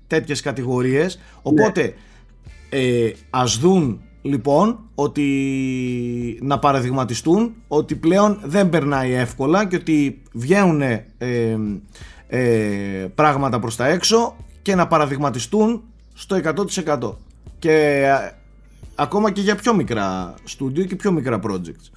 τέτοιες 0.07 0.41
κατηγορίες, 0.41 1.19
οπότε 1.41 1.81
ναι. 1.81 2.79
ε, 2.79 3.13
ας 3.29 3.57
δουν 3.57 4.01
λοιπόν 4.21 4.79
ότι 4.95 6.39
να 6.41 6.59
παραδειγματιστούν 6.59 7.53
ότι 7.67 7.95
πλέον 7.95 8.39
δεν 8.43 8.69
περνάει 8.69 9.11
εύκολα 9.11 9.67
και 9.67 9.75
ότι 9.75 10.21
βγαίνουν 10.33 10.81
ε, 10.81 11.05
ε, 12.27 13.07
πράγματα 13.15 13.59
προς 13.59 13.75
τα 13.75 13.87
έξω 13.87 14.35
και 14.61 14.75
να 14.75 14.87
παραδειγματιστούν 14.87 15.83
στο 16.13 16.39
100% 16.89 17.13
και 17.59 17.71
ε, 18.03 18.31
ακόμα 18.95 19.31
και 19.31 19.41
για 19.41 19.55
πιο 19.55 19.73
μικρά 19.73 20.33
στούντιο 20.43 20.85
και 20.85 20.95
πιο 20.95 21.11
μικρά 21.11 21.39
projects. 21.43 21.89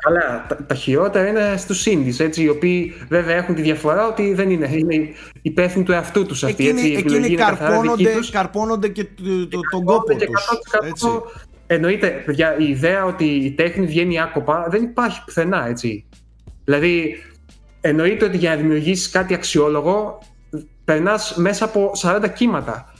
Καλά, 0.00 0.46
τα, 0.48 0.56
τα 0.66 0.74
χειρότερα 0.74 1.26
είναι 1.26 1.54
στους 1.56 1.86
indies, 1.86 2.20
έτσι, 2.20 2.42
οι 2.42 2.48
οποίοι 2.48 2.94
βέβαια 3.08 3.36
έχουν 3.36 3.54
τη 3.54 3.62
διαφορά 3.62 4.06
ότι 4.06 4.34
δεν 4.34 4.50
είναι, 4.50 4.68
είναι 4.72 5.08
υπεύθυνοι 5.42 5.84
του 5.84 5.92
εαυτού 5.92 6.26
τους 6.26 6.44
αυτή, 6.44 6.68
εκείνοι, 6.68 6.80
έτσι, 6.80 6.92
εκείνοι 6.92 7.34
καρπώνονται, 7.34 8.14
καρπώνονται 8.30 8.88
και 8.88 9.04
το, 9.04 9.48
το, 9.48 9.60
τον 9.70 9.84
κόπο 9.84 10.14
τους. 10.14 10.60
Έτσι. 10.82 11.06
Εννοείται, 11.66 12.22
παιδιά, 12.26 12.56
η 12.58 12.68
ιδέα 12.68 13.04
ότι 13.04 13.24
η 13.24 13.52
τέχνη 13.52 13.86
βγαίνει 13.86 14.20
άκοπα 14.20 14.66
δεν 14.70 14.82
υπάρχει 14.82 15.24
πουθενά, 15.24 15.66
έτσι. 15.68 16.06
Δηλαδή, 16.64 17.22
εννοείται 17.80 18.24
ότι 18.24 18.36
για 18.36 18.50
να 18.50 18.56
δημιουργήσεις 18.56 19.10
κάτι 19.10 19.34
αξιόλογο, 19.34 20.18
περνάς 20.84 21.34
μέσα 21.36 21.64
από 21.64 21.92
40 22.02 22.28
κύματα. 22.34 22.92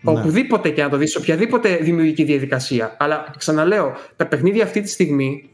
Ναι. 0.00 0.10
Οπουδήποτε 0.10 0.68
και 0.70 0.82
να 0.82 0.88
το 0.88 0.96
δεις, 0.96 1.16
οποιαδήποτε 1.16 1.76
δημιουργική 1.76 2.24
διαδικασία. 2.24 2.96
Αλλά 2.98 3.34
ξαναλέω, 3.38 3.96
τα 4.16 4.26
παιχνίδια 4.26 4.64
αυτή 4.64 4.80
τη 4.80 4.88
στιγμή 4.88 5.50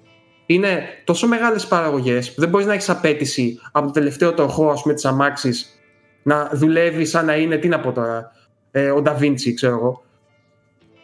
είναι 0.50 0.82
τόσο 1.04 1.26
μεγάλες 1.26 1.66
παραγωγές 1.66 2.34
που 2.34 2.40
δεν 2.40 2.48
μπορείς 2.48 2.66
να 2.66 2.72
έχεις 2.72 2.88
απέτηση 2.88 3.60
από 3.72 3.86
το 3.86 3.92
τελευταίο 3.92 4.32
τροχό, 4.32 4.70
ας 4.70 4.82
πούμε, 4.82 4.94
της 4.94 5.04
αμάξης 5.04 5.80
να 6.22 6.50
δουλεύει 6.52 7.04
σαν 7.04 7.26
να 7.26 7.36
είναι, 7.36 7.56
τι 7.56 7.68
να 7.68 7.80
πω 7.80 7.92
τώρα, 7.92 8.32
ε, 8.70 8.90
ο 8.90 9.02
Νταβίντσι, 9.02 9.54
ξέρω 9.54 9.74
εγώ, 9.74 10.02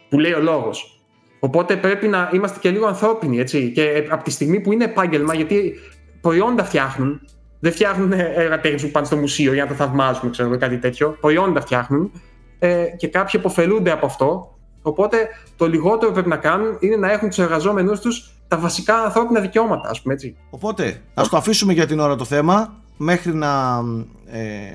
που 0.09 0.19
λέει 0.19 0.33
ο 0.33 0.39
λόγος. 0.39 1.03
Οπότε 1.39 1.75
πρέπει 1.75 2.07
να 2.07 2.29
είμαστε 2.33 2.59
και 2.59 2.69
λίγο 2.69 2.85
ανθρώπινοι, 2.85 3.39
έτσι. 3.39 3.71
Και 3.71 4.07
από 4.09 4.23
τη 4.23 4.31
στιγμή 4.31 4.59
που 4.59 4.73
είναι 4.73 4.83
επάγγελμα, 4.83 5.35
γιατί 5.35 5.75
προϊόντα 6.21 6.63
φτιάχνουν, 6.63 7.21
δεν 7.59 7.71
φτιάχνουν 7.71 8.11
έργα 8.11 8.59
τέχνη 8.59 8.81
που 8.81 8.91
πάνε 8.91 9.05
στο 9.05 9.15
μουσείο 9.15 9.53
για 9.53 9.63
να 9.63 9.69
τα 9.69 9.75
θαυμάζουμε, 9.75 10.31
ξέρω 10.31 10.57
κάτι 10.57 10.77
τέτοιο. 10.77 11.17
Προϊόντα 11.21 11.61
φτιάχνουν 11.61 12.11
ε, 12.59 12.85
και 12.97 13.07
κάποιοι 13.07 13.39
αποφελούνται 13.39 13.91
από 13.91 14.05
αυτό. 14.05 14.57
Οπότε 14.81 15.27
το 15.55 15.67
λιγότερο 15.67 16.07
που 16.07 16.13
πρέπει 16.13 16.29
να 16.29 16.37
κάνουν 16.37 16.77
είναι 16.79 16.95
να 16.95 17.11
έχουν 17.11 17.27
τους 17.27 17.39
εργαζόμενους 17.39 17.99
τους 17.99 18.34
τα 18.47 18.57
βασικά 18.57 18.95
ανθρώπινα 19.03 19.39
δικαιώματα, 19.39 19.89
ας 19.89 20.01
πούμε 20.01 20.13
έτσι. 20.13 20.35
Οπότε 20.49 21.01
ας 21.13 21.29
το 21.29 21.37
αφήσουμε 21.37 21.73
για 21.73 21.87
την 21.87 21.99
ώρα 21.99 22.15
το 22.15 22.25
θέμα 22.25 22.73
μέχρι 22.97 23.33
να, 23.33 23.81
ε, 24.25 24.73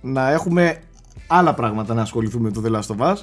να 0.00 0.30
έχουμε 0.30 0.80
άλλα 1.26 1.54
πράγματα 1.54 1.94
να 1.94 2.02
ασχοληθούμε 2.02 2.50
με 2.54 2.60
το 2.60 2.62
The 2.64 2.78
Last 2.78 2.96
of 2.96 3.12
Us. 3.12 3.16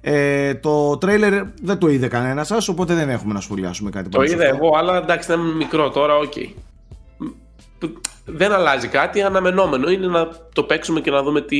Ε, 0.00 0.54
το 0.54 0.98
τρέιλερ 0.98 1.44
δεν 1.62 1.78
το 1.78 1.88
είδε 1.88 2.08
κανένα 2.08 2.44
σας, 2.44 2.68
οπότε 2.68 2.94
δεν 2.94 3.08
έχουμε 3.08 3.32
να 3.32 3.40
σχολιάσουμε 3.40 3.90
κάτι 3.90 4.08
Το 4.08 4.22
είδα 4.22 4.44
εγώ, 4.44 4.76
αλλά 4.76 4.96
εντάξει, 4.96 5.32
είναι 5.32 5.42
μικρό 5.42 5.90
τώρα, 5.90 6.16
οκ. 6.16 6.32
Okay. 6.36 6.52
Δεν 8.24 8.52
αλλάζει 8.52 8.88
κάτι, 8.88 9.22
αναμενόμενο 9.22 9.90
είναι 9.90 10.06
να 10.06 10.28
το 10.52 10.62
παίξουμε 10.62 11.00
και 11.00 11.10
να 11.10 11.22
δούμε 11.22 11.40
τι 11.40 11.56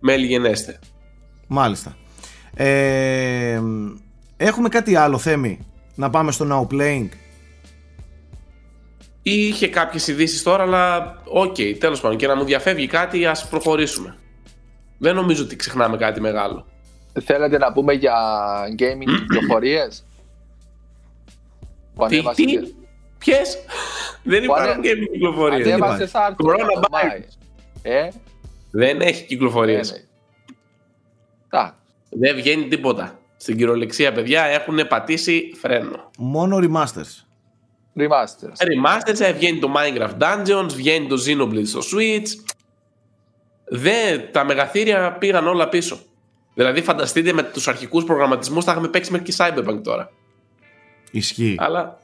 μέλλει 0.00 0.26
γενέσθαι. 0.26 0.78
Μάλιστα. 1.46 1.96
Ε, 2.54 3.62
έχουμε 4.36 4.68
κάτι 4.68 4.96
άλλο 4.96 5.18
θέμα 5.18 5.58
ή 5.58 5.66
να 5.96 6.10
πάμε 6.10 6.32
στο 6.32 6.46
Now 6.50 6.74
Playing. 6.74 7.08
Είχε 9.22 9.68
κάποιες 9.68 10.06
ειδήσεις 10.06 10.42
τώρα, 10.42 10.62
αλλά 10.62 11.16
οκ, 11.24 11.54
okay, 11.54 11.76
τέλος 11.78 12.00
πάντων. 12.00 12.16
Κι 12.16 12.26
αν 12.26 12.36
μου 12.36 12.44
διαφεύγει 12.44 12.86
κάτι, 12.86 13.26
ας 13.26 13.48
προχωρήσουμε. 13.48 14.16
Δεν 14.98 15.14
νομίζω 15.14 15.42
ότι 15.42 15.56
ξεχνάμε 15.56 15.96
κάτι 15.96 16.20
μεγάλο. 16.20 16.66
Θέλετε 17.24 17.58
να 17.58 17.72
πούμε 17.72 17.92
για 17.92 18.14
gaming 18.78 19.10
κυκλοφορίες. 19.20 20.06
Τι, 22.08 22.22
τι, 22.34 22.74
ποιες, 23.18 23.58
δεν 24.22 24.44
υπάρχουν 24.44 24.80
gaming 24.82 25.08
κυκλοφορίες. 25.12 25.66
Ανέβασε 25.66 26.10
Corona 26.14 27.10
Ε; 27.82 28.08
Δεν 28.70 29.00
έχει 29.00 29.24
κυκλοφορίες. 29.24 30.06
Δεν 32.10 32.36
βγαίνει 32.36 32.68
τίποτα. 32.68 33.18
Στην 33.36 33.56
κυριολεξία, 33.56 34.12
παιδιά, 34.12 34.42
έχουν 34.42 34.86
πατήσει 34.88 35.52
φρένο. 35.60 36.10
Μόνο 36.18 36.58
remasters. 36.60 37.24
Remasters. 37.98 38.56
Remasters, 38.58 39.20
ε, 39.20 39.32
βγαίνει 39.32 39.58
το 39.58 39.72
Minecraft 39.76 40.18
Dungeons, 40.18 40.70
βγαίνει 40.74 41.06
το 41.06 41.16
Xenoblade 41.26 41.66
στο 41.66 41.80
Switch. 41.80 42.54
Δεν, 43.64 44.32
τα 44.32 44.44
μεγαθύρια 44.44 45.12
πήγαν 45.12 45.46
όλα 45.46 45.68
πίσω. 45.68 45.98
Δηλαδή, 46.54 46.82
φανταστείτε 46.82 47.32
με 47.32 47.42
τους 47.42 47.68
αρχικούς 47.68 48.04
προγραμματισμούς 48.04 48.64
θα 48.64 48.72
είχαμε 48.72 48.88
παίξει 48.88 49.12
μέχρι 49.12 49.26
και 49.26 49.34
Cyberpunk 49.38 49.80
τώρα. 49.82 50.10
Ισχύει. 51.10 51.54
Αλλά. 51.58 51.98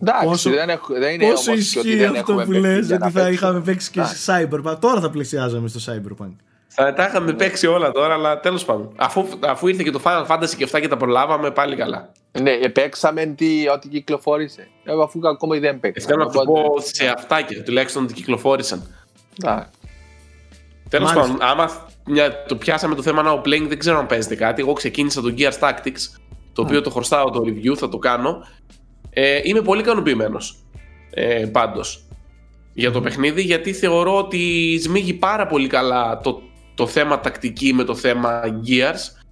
Εντάξει, 0.00 0.26
πόσο, 0.26 0.50
δεν, 0.50 0.68
έχω, 0.68 0.94
δεν 0.94 1.14
είναι 1.14 1.30
πόσο 1.30 1.52
ισχύει 1.52 2.04
αυτό 2.04 2.34
που 2.44 2.52
λες 2.52 2.90
ότι 2.90 3.10
θα 3.10 3.30
είχαμε 3.30 3.60
παίξει 3.60 3.90
και 3.90 4.02
σε 4.02 4.32
Cyberpunk. 4.32 4.76
Τώρα 4.80 5.00
θα 5.00 5.10
πλησιάζαμε 5.10 5.68
στο 5.68 5.92
Cyberpunk. 5.92 6.34
Θα 6.80 6.92
τα 6.92 7.04
είχαμε 7.04 7.32
παίξει 7.32 7.66
όλα 7.66 7.90
τώρα, 7.90 8.14
αλλά 8.14 8.40
τέλος 8.40 8.64
πάντων. 8.64 8.92
Αφού, 8.96 9.26
αφού 9.40 9.66
ήρθε 9.68 9.82
και 9.82 9.90
το 9.90 10.00
Final 10.04 10.26
Fantasy 10.26 10.54
και 10.56 10.64
αυτά 10.64 10.80
και 10.80 10.88
τα 10.88 10.96
προλάβαμε, 10.96 11.50
πάλι 11.50 11.76
καλά. 11.76 12.12
Ναι, 12.42 12.68
παίξαμε 12.68 13.26
τι, 13.26 13.68
ό,τι 13.68 13.88
κυκλοφόρησε. 13.88 14.68
Εγώ 14.84 15.02
αφού 15.02 15.20
ακόμα 15.28 15.58
δεν 15.58 15.80
παίξαμε. 15.80 16.12
Θέλω 16.12 16.24
να 16.24 16.32
το 16.32 16.52
πω 16.52 16.80
σε 16.80 17.08
αυτά 17.08 17.42
και 17.42 17.62
τουλάχιστον 17.62 18.02
ότι 18.02 18.12
κυκλοφόρησαν. 18.12 18.94
Τέλος 20.88 21.12
πάντων, 21.12 21.36
άμα 21.40 21.86
μια, 22.06 22.44
το 22.44 22.56
πιάσαμε 22.56 22.94
το 22.94 23.02
θέμα 23.02 23.22
now 23.26 23.46
playing, 23.46 23.66
δεν 23.68 23.78
ξέρω 23.78 23.98
αν 23.98 24.06
παίζετε 24.06 24.34
κάτι. 24.34 24.60
Εγώ 24.60 24.72
ξεκίνησα 24.72 25.20
το 25.20 25.34
Gears 25.38 25.58
Tactics, 25.60 26.18
το 26.52 26.62
οποίο 26.62 26.80
το 26.82 26.90
χρωστάω 26.90 27.30
το 27.30 27.42
review, 27.46 27.76
θα 27.76 27.88
το 27.88 27.98
κάνω. 27.98 28.46
Ε, 29.10 29.40
είμαι 29.42 29.60
πολύ 29.60 29.80
ικανοποιημένος. 29.80 30.56
Ε, 31.10 31.46
Πάντως 31.52 32.08
για 32.78 32.90
το 32.90 33.00
παιχνίδι 33.00 33.42
γιατί 33.42 33.72
θεωρώ 33.72 34.18
ότι 34.18 34.78
σμίγει 34.82 35.14
πάρα 35.14 35.46
πολύ 35.46 35.66
καλά 35.66 36.20
το, 36.20 36.42
το 36.78 36.86
θέμα 36.86 37.20
τακτική 37.20 37.72
με 37.72 37.84
το 37.84 37.94
θέμα 37.94 38.40
Gears 38.66 39.22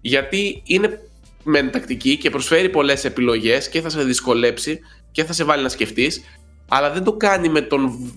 γιατί 0.00 0.62
είναι 0.64 1.00
μεν 1.42 1.70
τακτική 1.70 2.16
και 2.16 2.30
προσφέρει 2.30 2.68
πολλές 2.68 3.04
επιλογές 3.04 3.68
και 3.68 3.80
θα 3.80 3.88
σε 3.88 4.02
δυσκολέψει 4.02 4.80
και 5.10 5.24
θα 5.24 5.32
σε 5.32 5.44
βάλει 5.44 5.62
να 5.62 5.68
σκεφτείς 5.68 6.22
αλλά 6.68 6.90
δεν 6.90 7.04
το 7.04 7.12
κάνει 7.12 7.48
με 7.48 7.60
τον 7.60 8.12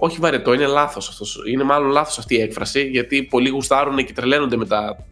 όχι 0.00 0.18
βαρετό, 0.20 0.52
είναι 0.52 0.66
λάθος 0.66 1.08
αυτός. 1.08 1.42
Είναι 1.52 1.62
μάλλον 1.62 1.90
λάθος 1.90 2.18
αυτή 2.18 2.34
η 2.34 2.40
έκφραση, 2.40 2.82
γιατί 2.82 3.22
πολλοί 3.22 3.48
γουστάρουν 3.48 4.04
και 4.04 4.12
τρελαίνονται 4.12 4.56
με 4.56 4.66
τα 4.66 5.06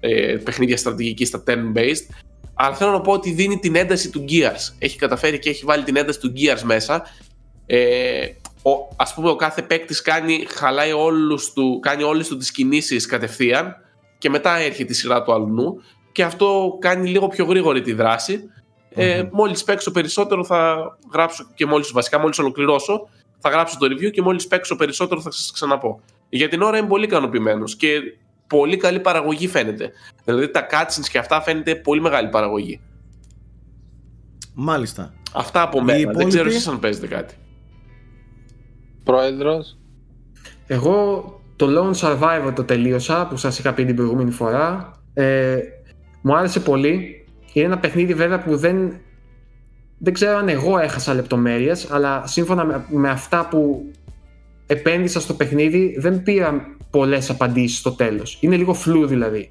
ε, 0.00 0.36
παιχνίδια 0.44 0.76
στρατηγική 0.76 1.24
στα 1.24 1.42
turn-based. 1.46 2.14
Αλλά 2.54 2.74
θέλω 2.74 2.90
να 2.90 3.00
πω 3.00 3.12
ότι 3.12 3.30
δίνει 3.30 3.58
την 3.58 3.76
ένταση 3.76 4.10
του 4.10 4.24
Gears. 4.28 4.74
Έχει 4.78 4.98
καταφέρει 4.98 5.38
και 5.38 5.50
έχει 5.50 5.64
βάλει 5.64 5.84
την 5.84 5.96
ένταση 5.96 6.20
του 6.20 6.32
Gears 6.36 6.62
μέσα. 6.62 7.02
Ε, 7.66 8.26
ο, 8.66 8.88
ας 8.96 9.14
πούμε 9.14 9.30
ο 9.30 9.36
κάθε 9.36 9.62
παίκτης 9.62 10.02
κάνει, 10.02 10.46
χαλάει 10.48 10.92
όλους 10.92 11.52
του, 11.52 11.78
κάνει 11.82 12.02
όλες 12.02 12.28
του 12.28 12.36
τις 12.36 12.50
κινήσεις 12.50 13.06
κατευθείαν 13.06 13.76
και 14.18 14.30
μετά 14.30 14.56
έρχεται 14.56 14.92
η 14.92 14.94
σειρά 14.94 15.22
του 15.22 15.32
αλλού 15.32 15.82
και 16.12 16.22
αυτό 16.22 16.76
κάνει 16.80 17.08
λίγο 17.08 17.28
πιο 17.28 17.44
γρήγορη 17.44 17.80
τη 17.80 17.92
δράση. 17.92 18.40
Mm-hmm. 18.40 18.92
Ε, 18.94 19.28
μόλις 19.32 19.64
παίξω 19.64 19.90
περισσότερο 19.90 20.44
θα 20.44 20.76
γράψω 21.12 21.46
και 21.54 21.66
μόλις 21.66 21.92
βασικά 21.92 22.18
μόλις 22.18 22.38
ολοκληρώσω 22.38 23.08
θα 23.38 23.48
γράψω 23.48 23.78
το 23.78 23.86
review 23.86 24.10
και 24.10 24.22
μόλις 24.22 24.46
παίξω 24.46 24.76
περισσότερο 24.76 25.20
θα 25.20 25.30
σας 25.30 25.50
ξαναπώ. 25.52 26.00
Για 26.28 26.48
την 26.48 26.62
ώρα 26.62 26.78
είμαι 26.78 26.88
πολύ 26.88 27.04
ικανοποιημένος 27.04 27.76
και 27.76 28.00
πολύ 28.46 28.76
καλή 28.76 29.00
παραγωγή 29.00 29.48
φαίνεται. 29.48 29.92
Δηλαδή 30.24 30.50
τα 30.50 30.66
cutscenes 30.70 31.08
και 31.10 31.18
αυτά 31.18 31.40
φαίνεται 31.40 31.74
πολύ 31.74 32.00
μεγάλη 32.00 32.28
παραγωγή. 32.28 32.80
Μάλιστα. 34.54 35.14
Αυτά 35.34 35.62
από 35.62 35.82
μένα. 35.82 36.12
Δεν 36.12 36.28
ξέρω 36.28 36.48
εσείς 36.48 36.66
αν 36.68 36.80
παίζετε 36.80 37.06
κάτι. 37.06 37.34
Πρόεδρος. 39.06 39.78
Εγώ 40.66 41.24
το 41.56 41.66
Lone 41.68 41.94
Survivor 42.00 42.52
το 42.54 42.64
τελείωσα 42.64 43.26
που 43.30 43.36
σας 43.36 43.58
είχα 43.58 43.72
πει 43.72 43.84
την 43.84 43.96
προηγούμενη 43.96 44.30
φορά. 44.30 44.90
Ε, 45.14 45.58
μου 46.22 46.36
άρεσε 46.36 46.60
πολύ. 46.60 47.24
Είναι 47.52 47.66
ένα 47.66 47.78
παιχνίδι 47.78 48.14
βέβαια 48.14 48.42
που 48.42 48.56
δεν, 48.56 48.92
δεν 49.98 50.12
ξέρω 50.12 50.38
αν 50.38 50.48
εγώ 50.48 50.78
έχασα 50.78 51.14
λεπτομέρειες 51.14 51.90
αλλά 51.90 52.26
σύμφωνα 52.26 52.86
με, 52.88 53.10
αυτά 53.10 53.48
που 53.48 53.90
επένδυσα 54.66 55.20
στο 55.20 55.34
παιχνίδι 55.34 55.96
δεν 55.98 56.22
πήρα 56.22 56.76
πολλές 56.90 57.30
απαντήσεις 57.30 57.78
στο 57.78 57.90
τέλος. 57.90 58.38
Είναι 58.40 58.56
λίγο 58.56 58.74
φλού 58.74 59.06
δηλαδή. 59.06 59.50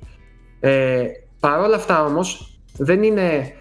Ε, 0.59 1.03
Παρ' 1.39 1.59
όλα 1.59 1.75
αυτά 1.75 2.05
όμως 2.05 2.59
δεν 2.77 3.03
είναι 3.03 3.53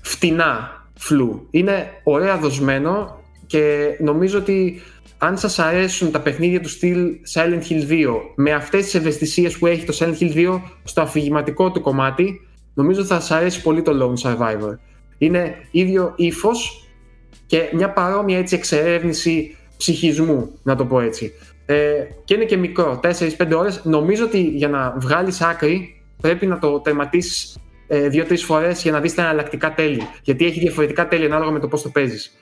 φτηνά 0.00 0.70
φλού. 0.94 1.46
Είναι 1.50 1.90
ωραία 2.02 2.38
δοσμένο 2.38 3.24
και 3.46 3.96
νομίζω 4.00 4.38
ότι 4.38 4.80
αν 5.18 5.38
σας 5.38 5.58
αρέσουν 5.58 6.10
τα 6.10 6.20
παιχνίδια 6.20 6.60
του 6.60 6.68
στυλ 6.68 7.16
Silent 7.34 7.62
Hill 7.68 7.90
2 7.90 8.06
με 8.34 8.52
αυτές 8.52 8.84
τις 8.84 8.94
ευαισθησίες 8.94 9.58
που 9.58 9.66
έχει 9.66 9.84
το 9.84 9.96
Silent 9.98 10.22
Hill 10.22 10.34
2 10.34 10.60
στο 10.84 11.00
αφηγηματικό 11.00 11.72
του 11.72 11.80
κομμάτι 11.80 12.40
νομίζω 12.74 13.04
θα 13.04 13.20
σας 13.20 13.30
αρέσει 13.30 13.62
πολύ 13.62 13.82
το 13.82 13.92
Lone 14.02 14.28
Survivor. 14.28 14.78
Είναι 15.18 15.54
ίδιο 15.70 16.12
ύφος 16.16 16.88
και 17.46 17.70
μια 17.72 17.90
παρόμοια 17.92 18.38
έτσι 18.38 18.54
εξερεύνηση 18.54 19.56
ψυχισμού, 19.76 20.58
να 20.62 20.76
το 20.76 20.84
πω 20.84 21.00
έτσι. 21.00 21.32
Ε, 21.66 21.92
και 22.24 22.34
είναι 22.34 22.44
και 22.44 22.56
μικρό, 22.56 23.00
4-5 23.02 23.56
ώρες. 23.56 23.80
Νομίζω 23.84 24.24
ότι 24.24 24.40
για 24.40 24.68
να 24.68 24.96
βγάλεις 24.98 25.40
άκρη 25.40 26.02
πρέπει 26.20 26.46
να 26.46 26.58
το 26.58 26.80
τερματίσεις 26.80 27.58
ε, 27.86 28.08
δύο-τρεις 28.08 28.44
φορές 28.44 28.82
για 28.82 28.92
να 28.92 29.00
δεις 29.00 29.14
τα 29.14 29.22
εναλλακτικά 29.22 29.74
τέλη. 29.74 30.02
Γιατί 30.22 30.46
έχει 30.46 30.60
διαφορετικά 30.60 31.08
τέλη 31.08 31.24
ανάλογα 31.24 31.50
με 31.50 31.58
το 31.58 31.68
πώς 31.68 31.82
το 31.82 31.88
παίζεις. 31.88 32.36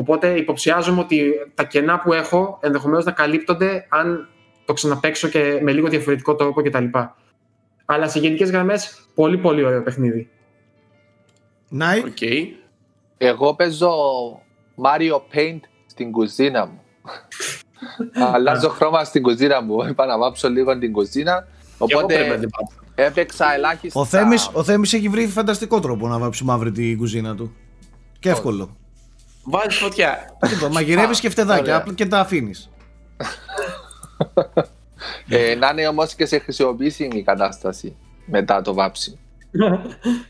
Οπότε 0.00 0.38
υποψιάζομαι 0.38 1.00
ότι 1.00 1.32
τα 1.54 1.64
κενά 1.64 2.00
που 2.00 2.12
έχω 2.12 2.58
ενδεχομένως 2.62 3.04
να 3.04 3.12
καλύπτονται 3.12 3.86
αν 3.88 4.28
το 4.64 4.72
ξαναπέξω 4.72 5.28
και 5.28 5.58
με 5.62 5.72
λίγο 5.72 5.88
διαφορετικό 5.88 6.34
τρόπο 6.34 6.62
κτλ. 6.62 6.84
Αλλά 7.84 8.08
σε 8.08 8.18
γενικές 8.18 8.50
γραμμές, 8.50 9.00
πολύ 9.14 9.38
πολύ 9.38 9.64
ωραίο 9.64 9.82
παιχνίδι. 9.82 10.28
Ναι. 11.68 11.86
Okay. 12.04 12.46
Εγώ 13.18 13.54
παίζω 13.54 13.92
Mario 14.82 15.16
Paint 15.34 15.60
στην 15.86 16.12
κουζίνα 16.12 16.66
μου. 16.66 16.80
Αλλάζω 18.34 18.68
χρώμα 18.68 19.04
στην 19.04 19.22
κουζίνα 19.22 19.62
μου. 19.62 19.82
Είπα 19.82 20.06
να 20.06 20.18
βάψω 20.18 20.48
λίγο 20.48 20.78
την 20.78 20.92
κουζίνα. 20.92 21.46
Οπότε 21.78 22.40
έπαιξα 22.94 23.54
ελάχιστα. 23.54 24.00
Ο 24.00 24.04
Θέμης, 24.04 24.50
ο 24.52 24.62
Θέμης 24.62 24.92
έχει 24.92 25.08
βρει 25.08 25.26
φανταστικό 25.26 25.80
τρόπο 25.80 26.08
να 26.08 26.18
βάψει 26.18 26.44
μαύρη 26.44 26.72
την 26.72 26.98
κουζίνα 26.98 27.34
του. 27.34 27.54
Και 28.18 28.30
εύκολο. 28.30 28.79
Βάζεις 29.44 29.76
φωτιά. 29.76 30.36
Λοιπόν, 30.50 30.70
μαγειρεύεις 30.72 31.20
και 31.20 31.30
φτεδάκια 31.30 31.86
και 31.94 32.06
τα 32.06 32.20
αφήνεις. 32.20 32.70
ε, 35.28 35.54
να 35.54 35.68
είναι 35.68 35.88
όμως 35.88 36.14
και 36.14 36.26
σε 36.26 36.38
χρησιμοποιήσιμη 36.38 37.22
κατάσταση 37.22 37.96
μετά 38.26 38.62
το 38.62 38.74
βάψιμο. 38.74 39.18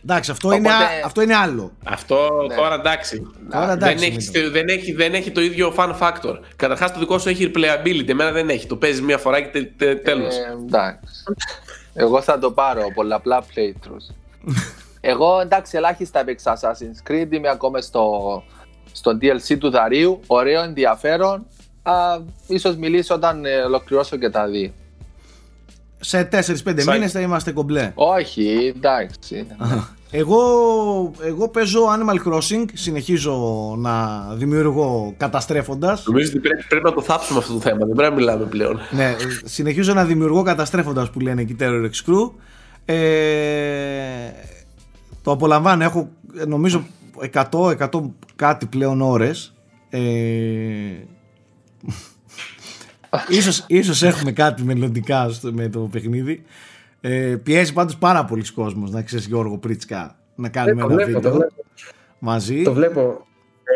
εντάξει, 0.03 0.31
αυτό, 0.31 0.53
είναι, 0.53 0.69
αυτό 1.05 1.23
είναι 1.23 1.35
άλλο. 1.35 1.73
Αυτό 1.85 2.47
ναι. 2.49 2.55
τώρα 2.55 2.75
εντάξει. 2.75 3.27
Τώρα, 3.51 3.73
εντάξει 3.73 3.95
δεν, 3.95 4.13
έχει, 4.13 4.49
δεν, 4.49 4.69
έχει, 4.69 4.93
δεν 4.93 5.15
έχει 5.15 5.31
το 5.31 5.41
ίδιο 5.41 5.75
fun 5.77 5.99
factor. 5.99 6.39
Καταρχάς 6.57 6.93
το 6.93 6.99
δικό 6.99 7.19
σου 7.19 7.29
έχει 7.29 7.51
replayability. 7.55 8.09
Εμένα 8.09 8.33
δεν 8.33 8.49
έχει. 8.49 8.67
Το 8.67 8.77
παίζεις 8.77 9.03
μία 9.03 9.19
φορά 9.19 9.41
και 9.41 9.63
τε, 9.65 9.95
τέλο. 9.95 10.25
Ε, 10.25 10.53
εντάξει. 10.67 11.25
Εγώ 11.95 12.23
θα 12.23 12.39
το 12.39 12.51
πάρω 12.51 12.83
πολλαπλά 12.95 13.45
playthroughs. 13.55 14.15
Εγώ 15.01 15.41
εντάξει, 15.41 15.77
ελάχιστα 15.77 16.21
έπαιξα 16.21 16.59
Assassin's 16.61 17.11
Creed. 17.11 17.27
Είμαι 17.31 17.49
ακόμα 17.49 17.81
στο, 17.81 18.43
στο 18.93 19.19
DLC 19.23 19.59
του 19.59 19.71
Δαρίου. 19.71 20.21
Ωραίο, 20.27 20.63
ενδιαφέρον. 20.63 21.47
Α, 21.83 21.93
ίσως 22.47 22.77
μιλήσω 22.77 23.15
όταν 23.15 23.45
ε, 23.45 23.57
ολοκληρώσω 23.57 24.17
και 24.17 24.31
τα 24.31 24.47
δύο 24.47 24.73
σε 26.01 26.29
4-5 26.33 26.85
μήνες 26.85 27.13
θα 27.13 27.21
είμαστε 27.21 27.53
κομπλέ. 27.53 27.93
Όχι, 27.95 28.73
εντάξει. 28.77 29.47
Εγώ, 30.13 30.41
εγώ 31.23 31.49
παίζω 31.49 31.81
Animal 31.87 32.29
Crossing, 32.29 32.65
συνεχίζω 32.73 33.75
να 33.79 34.25
δημιουργώ 34.35 35.15
καταστρέφοντας. 35.17 36.07
Νομίζω 36.07 36.29
ότι 36.29 36.39
πρέπει, 36.39 36.65
πρέπει, 36.69 36.85
να 36.85 36.93
το 36.93 37.03
θάψουμε 37.03 37.39
αυτό 37.39 37.53
το 37.53 37.61
θέμα, 37.61 37.79
δεν 37.79 37.95
πρέπει 37.95 38.11
να 38.11 38.17
μιλάμε 38.17 38.45
πλέον. 38.45 38.81
ναι, 38.91 39.17
συνεχίζω 39.45 39.95
να 39.95 40.05
δημιουργώ 40.05 40.43
καταστρέφοντας 40.43 41.11
που 41.11 41.21
λένε 41.21 41.41
εκεί 41.41 41.57
Terror 41.61 41.85
X 41.85 42.11
Crew. 42.11 42.31
Ε, 42.85 42.97
το 45.23 45.31
απολαμβάνω, 45.31 45.85
έχω 45.85 46.11
νομίζω 46.47 46.85
100, 47.33 47.77
100 47.79 48.11
κάτι 48.37 48.67
πλέον 48.67 49.01
ώρες. 49.01 49.55
Ε, 49.91 50.01
ίσως, 53.29 53.65
ίσως 53.67 54.03
έχουμε 54.03 54.33
κάτι 54.33 54.63
μελλοντικά 54.63 55.31
με 55.43 55.69
το 55.69 55.81
παιχνίδι. 55.81 56.43
Ε, 57.01 57.37
πιέζει 57.43 57.73
πάντως 57.73 57.97
πάρα 57.97 58.25
πολλοί 58.25 58.53
κόσμος, 58.53 58.91
να 58.91 59.03
ξέρεις 59.03 59.27
Γιώργο 59.27 59.59
Πρίτσκα, 59.59 60.17
να 60.35 60.49
κάνουμε 60.49 60.83
ένα 60.83 61.05
βίντεο 61.05 61.21
το 61.21 61.47
μαζί. 62.19 62.63
Το 62.63 62.73
βλέπω. 62.73 63.27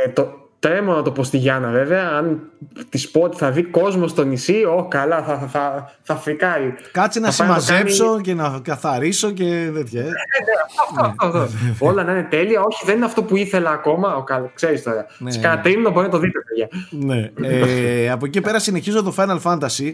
Ε, 0.06 0.08
το, 0.08 0.43
Τρέμω 0.64 0.94
να 0.94 1.02
το 1.02 1.10
πω 1.10 1.22
στη 1.22 1.36
Γιάννα 1.36 1.70
βέβαια. 1.70 2.08
Αν 2.08 2.40
της 2.88 3.10
πω 3.10 3.20
ότι 3.20 3.36
θα 3.36 3.50
δει 3.50 3.62
κόσμο 3.62 4.06
στο 4.06 4.24
νησί, 4.24 4.64
ό, 4.64 4.86
καλά, 4.90 5.22
θα, 5.22 5.38
θα, 5.38 5.48
θα, 5.48 5.92
θα 6.02 6.16
φρικάρει. 6.16 6.74
Κάτσε 6.92 7.20
να 7.20 7.30
συμμαζέψω 7.30 8.20
και 8.20 8.34
να 8.34 8.60
καθαρίσω 8.62 9.30
και 9.30 9.70
τέτοια. 9.74 10.00
Ε. 10.00 10.04
Ναι, 10.04 11.28
ναι, 11.38 11.46
Όλα 11.88 12.04
να 12.04 12.12
είναι 12.12 12.26
τέλεια. 12.30 12.60
Όχι, 12.60 12.84
δεν 12.84 12.96
είναι 12.96 13.04
αυτό 13.04 13.22
που 13.22 13.36
ήθελα 13.36 13.70
ακόμα. 13.70 14.16
Ο, 14.16 14.24
ξέρεις 14.54 14.82
τώρα. 14.82 15.06
Ναι. 15.18 15.30
Σε 15.30 15.38
κανένα 15.38 15.62
τρίμηνο 15.62 15.90
μπορεί 15.90 16.06
να 16.06 16.12
το 16.12 16.18
δείτε, 16.18 16.38
παιδιά. 16.48 16.68
Ναι. 16.90 17.30
ε, 17.48 18.10
από 18.10 18.26
εκεί 18.26 18.40
πέρα 18.40 18.58
συνεχίζω 18.58 19.02
το 19.02 19.14
Final 19.16 19.40
Fantasy. 19.42 19.92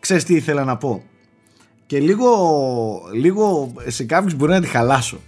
Ξέρεις 0.00 0.24
τι 0.24 0.34
ήθελα 0.34 0.64
να 0.64 0.76
πω. 0.76 1.02
Και 1.86 1.98
λίγο, 1.98 2.28
λίγο 3.12 3.74
σε 3.86 4.04
κάποιους 4.04 4.34
μπορεί 4.34 4.52
να 4.52 4.60
τη 4.60 4.66
χαλάσω. 4.66 5.18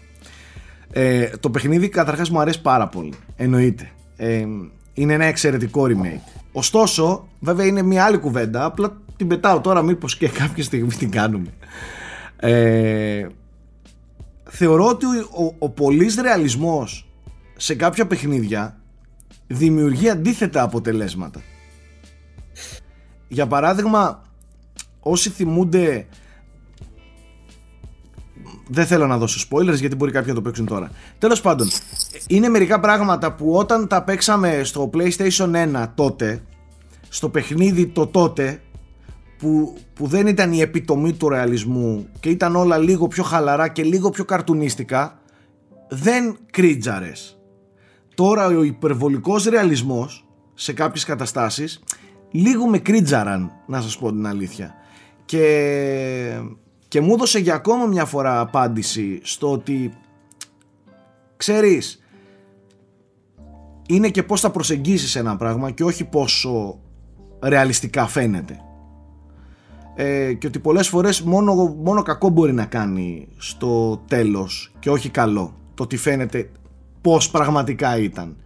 Ε, 0.93 1.29
το 1.41 1.51
παιχνίδι 1.51 1.89
καταρχάς 1.89 2.31
μου 2.31 2.41
αρέσει 2.41 2.61
πάρα 2.61 2.87
πολύ. 2.87 3.15
Εννοείται 3.37 3.89
ε, 4.17 4.47
είναι 4.95 5.13
ένα 5.13 5.25
εξαιρετικό 5.25 5.87
remake. 5.89 6.41
Ωστόσο, 6.53 7.29
βέβαια 7.41 7.67
είναι 7.67 7.83
μια 7.83 8.05
άλλη 8.05 8.19
κουβέντα, 8.19 8.65
απλά 8.65 8.97
την 9.17 9.27
πετάω 9.27 9.61
τώρα 9.61 9.83
μήπως 9.83 10.17
και 10.17 10.29
κάποια 10.29 10.65
στιγμή 10.65 10.93
την 10.93 11.11
κάνουμε. 11.11 11.49
Ε, 12.37 13.27
θεωρώ 14.45 14.87
ότι 14.87 15.07
ο, 15.19 15.55
ο 15.59 15.69
πολύς 15.69 16.15
ρεαλισμός 16.15 17.09
σε 17.57 17.75
κάποια 17.75 18.07
παιχνίδια 18.07 18.81
δημιουργεί 19.47 20.09
αντίθετα 20.09 20.63
αποτελέσματα. 20.63 21.43
Για 23.29 23.47
παράδειγμα, 23.47 24.23
όσοι 25.01 25.31
θυμούνται 25.31 26.07
δεν 28.69 28.87
θέλω 28.87 29.07
να 29.07 29.19
δώσω 29.19 29.47
spoilers 29.51 29.79
γιατί 29.79 29.97
μπορεί 29.97 30.11
κάποιοι 30.11 30.29
να 30.29 30.35
το 30.35 30.43
παίξουν 30.43 30.67
τώρα. 30.67 30.91
Τέλος 31.19 31.41
πάντων, 31.41 31.69
είναι 32.27 32.49
μερικά 32.49 32.81
πράγματα 32.81 33.33
που 33.33 33.53
όταν 33.53 33.89
τα 33.89 34.03
παίξαμε 34.03 34.61
στο 34.65 34.91
PlayStation 34.95 35.51
1 35.83 35.87
τότε, 35.95 36.43
στο 37.09 37.29
παιχνίδι 37.29 37.87
το 37.87 38.07
τότε, 38.07 38.61
που, 39.39 39.77
που 39.95 40.07
δεν 40.07 40.27
ήταν 40.27 40.53
η 40.53 40.61
επιτομή 40.61 41.13
του 41.13 41.29
ρεαλισμού 41.29 42.09
και 42.21 42.29
ήταν 42.29 42.57
όλα 42.57 42.79
λίγο 42.79 43.09
πιο 43.09 43.23
χαλαρά 43.23 43.69
και 43.69 43.83
λίγο 43.83 44.11
πιο 44.11 44.25
καρτουνίστικα, 44.25 45.19
δεν 45.89 46.37
κρίτζαρες. 46.51 47.39
Τώρα 48.15 48.47
ο 48.47 48.63
υπερβολικός 48.63 49.45
ρεαλισμός 49.45 50.25
σε 50.55 50.73
κάποιες 50.73 51.05
καταστάσεις 51.05 51.83
λίγο 52.31 52.67
με 52.67 52.79
κρίτζαραν, 52.79 53.51
να 53.67 53.81
σας 53.81 53.99
πω 53.99 54.13
την 54.13 54.27
αλήθεια. 54.27 54.75
Και 55.25 55.45
και 56.95 57.01
μου 57.01 57.13
έδωσε 57.13 57.39
για 57.39 57.55
ακόμα 57.55 57.87
μια 57.87 58.05
φορά 58.05 58.41
απάντηση 58.41 59.21
στο 59.23 59.53
ότι 59.53 59.93
ξέρεις 61.37 62.03
είναι 63.89 64.09
και 64.09 64.23
πώς 64.23 64.41
θα 64.41 64.51
προσεγγίσεις 64.51 65.17
ένα 65.17 65.37
πράγμα 65.37 65.71
και 65.71 65.85
όχι 65.85 66.05
πόσο 66.05 66.79
ρεαλιστικά 67.43 68.07
φαίνεται. 68.07 68.61
Ε, 69.95 70.33
και 70.33 70.47
ότι 70.47 70.59
πολλές 70.59 70.89
φορές 70.89 71.23
μόνο, 71.23 71.55
μόνο 71.83 72.03
κακό 72.03 72.29
μπορεί 72.29 72.53
να 72.53 72.65
κάνει 72.65 73.29
στο 73.37 74.03
τέλος 74.09 74.73
και 74.79 74.91
όχι 74.91 75.09
καλό 75.09 75.55
το 75.75 75.83
ότι 75.83 75.97
φαίνεται 75.97 76.51
πως 77.01 77.31
πραγματικά 77.31 77.99
ήταν. 77.99 78.37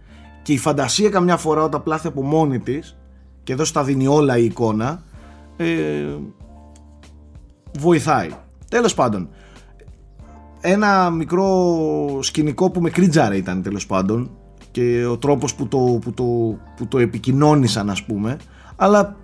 Και 0.41 0.53
η 0.53 0.57
φαντασία 0.57 1.09
καμιά 1.09 1.37
φορά 1.37 1.63
όταν 1.63 1.83
πλάθει 1.83 2.07
από 2.07 2.21
μόνη 2.21 2.59
της 2.59 2.97
και 3.43 3.53
εδώ 3.53 3.65
στα 3.65 3.83
δίνει 3.83 4.07
όλα 4.07 4.37
η 4.37 4.45
εικόνα 4.45 5.03
ε, 5.57 5.65
βοηθάει. 7.77 8.29
Τέλος 8.69 8.93
πάντων, 8.93 9.29
ένα 10.61 11.09
μικρό 11.09 12.19
σκηνικό 12.21 12.69
που 12.69 12.81
με 12.81 12.89
κρίτζαρε 12.89 13.35
ήταν 13.37 13.61
τέλος 13.61 13.85
πάντων 13.85 14.31
και 14.71 15.05
ο 15.05 15.17
τρόπος 15.17 15.55
που 15.55 15.67
το, 15.67 15.77
που 15.77 16.13
το, 16.13 16.23
που 16.75 16.87
το 16.87 16.97
επικοινώνησαν 16.97 17.89
ας 17.89 18.03
πούμε 18.03 18.37
αλλά 18.75 19.15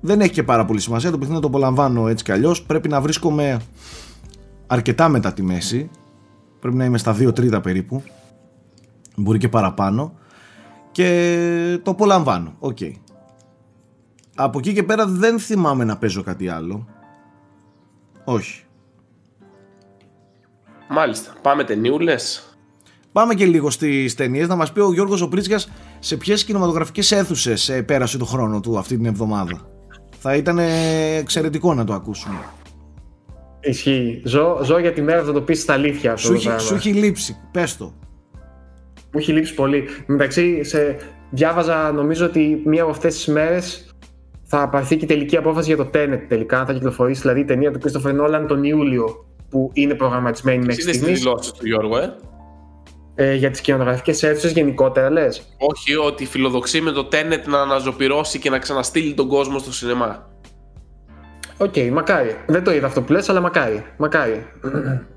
δεν 0.00 0.20
έχει 0.20 0.30
και 0.30 0.42
πάρα 0.42 0.64
πολύ 0.64 0.80
σημασία. 0.80 1.10
Το 1.10 1.18
παιχνίδι 1.18 1.34
να 1.34 1.42
το 1.42 1.48
απολαμβάνω 1.48 2.08
έτσι 2.08 2.24
κι 2.24 2.32
αλλιώς. 2.32 2.62
Πρέπει 2.62 2.88
να 2.88 3.00
βρίσκομαι 3.00 3.60
αρκετά 4.66 5.08
μετά 5.08 5.32
τη 5.32 5.42
μέση. 5.42 5.90
Πρέπει 6.60 6.76
να 6.76 6.84
είμαι 6.84 6.98
στα 6.98 7.16
2 7.16 7.34
τρίτα 7.34 7.60
περίπου. 7.60 8.02
Μπορεί 9.16 9.38
και 9.38 9.48
παραπάνω. 9.48 10.12
Και 10.92 11.80
το 11.82 11.90
απολαμβάνω. 11.90 12.54
Οκ. 12.58 12.76
Okay. 12.80 12.92
από 14.34 14.58
εκεί 14.58 14.72
και 14.72 14.82
πέρα 14.82 15.06
δεν 15.06 15.38
θυμάμαι 15.38 15.84
να 15.84 15.96
παίζω 15.96 16.22
κάτι 16.22 16.48
άλλο 16.48 16.86
όχι. 18.24 18.64
Μάλιστα. 20.88 21.32
Πάμε 21.42 21.64
ταινιούλες. 21.64 22.48
Πάμε 23.12 23.34
και 23.34 23.46
λίγο 23.46 23.70
στις 23.70 24.14
ταινίες. 24.14 24.48
Να 24.48 24.56
μας 24.56 24.72
πει 24.72 24.80
ο 24.80 24.92
Γιώργος 24.92 25.20
Οπρίτσια 25.20 25.60
σε 25.98 26.16
ποιες 26.16 26.44
κινηματογραφικές 26.44 27.12
αίθουσες 27.12 27.68
ε, 27.68 27.82
πέρασε 27.82 28.18
το 28.18 28.24
χρόνο 28.24 28.60
του 28.60 28.78
αυτή 28.78 28.96
την 28.96 29.06
εβδομάδα. 29.06 29.68
Θα 30.18 30.36
ήταν 30.36 30.58
εξαιρετικό 31.18 31.74
να 31.74 31.84
το 31.84 31.92
ακούσουμε. 31.92 32.38
Ισχύει. 33.60 34.22
Ζω, 34.24 34.58
ζω 34.62 34.78
για 34.78 34.92
τη 34.92 35.02
μέρα 35.02 35.20
που 35.20 35.26
θα 35.26 35.32
το 35.32 35.40
πεις 35.40 35.60
στα 35.60 35.72
αλήθεια. 35.72 36.16
Σου, 36.16 36.32
έχει, 36.32 36.58
σου 36.58 36.74
έχει 36.74 36.92
λείψει. 36.92 37.36
Πες 37.50 37.76
το. 37.76 37.94
Μου 38.94 39.20
έχει 39.20 39.32
λείψει 39.32 39.54
πολύ. 39.54 39.84
Μεταξύ, 40.06 40.64
σε, 40.64 40.96
διάβαζα 41.30 41.92
νομίζω 41.92 42.26
ότι 42.26 42.62
μία 42.64 42.82
από 42.82 42.90
αυτές 42.90 43.14
τις 43.14 43.26
μέρες 43.26 43.93
θα 44.56 44.68
πάρθει 44.68 44.96
και 44.96 45.04
η 45.04 45.08
τελική 45.08 45.36
απόφαση 45.36 45.74
για 45.74 45.84
το 45.84 45.90
Tenet 45.94 46.20
τελικά. 46.28 46.66
Θα 46.66 46.72
κυκλοφορήσει 46.72 47.20
δηλαδή 47.20 47.40
η 47.40 47.44
ταινία 47.44 47.70
του 47.70 47.80
Christopher 47.82 48.20
Nolan 48.20 48.44
τον 48.48 48.64
Ιούλιο 48.64 49.26
που 49.50 49.70
είναι 49.72 49.94
προγραμματισμένη 49.94 50.64
μέχρι 50.64 50.82
στιγμής. 50.82 51.06
Είναι 51.06 51.12
δηλώσεις 51.12 51.52
του 51.52 51.66
Γιώργου, 51.66 51.96
ε; 51.96 52.16
ε 53.14 53.34
για 53.34 53.50
τις 53.50 53.60
κινηματογραφικές 53.60 54.22
αίθουσες 54.22 54.52
γενικότερα, 54.52 55.10
λες. 55.10 55.56
Όχι, 55.58 55.96
ότι 55.96 56.26
φιλοδοξεί 56.26 56.80
με 56.80 56.90
το 56.90 57.08
Tenet 57.12 57.48
να 57.48 57.60
αναζωπυρώσει 57.60 58.38
και 58.38 58.50
να 58.50 58.58
ξαναστείλει 58.58 59.14
τον 59.14 59.28
κόσμο 59.28 59.58
στο 59.58 59.72
σινεμά. 59.72 60.32
Οκ, 61.58 61.72
okay, 61.74 61.90
μακάρι. 61.92 62.36
Δεν 62.46 62.64
το 62.64 62.72
είδα 62.72 62.86
αυτό 62.86 63.02
που 63.02 63.12
λες, 63.12 63.28
αλλά 63.28 63.40
μακάρι. 63.40 63.84
μακάρι. 63.96 64.46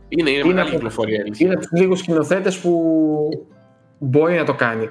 Είναι, 0.10 0.30
είναι, 0.30 0.30
είναι 0.30 0.44
μεγάλη 0.54 0.70
κυκλοφορία. 0.70 1.24
Είναι 1.38 1.54
από 1.54 1.62
τους 1.62 1.80
λίγους 1.80 2.00
σκηνοθέτες 2.00 2.58
που 2.58 2.72
μπορεί 3.98 4.36
να 4.36 4.46
το 4.46 4.54
κάνει. 4.54 4.90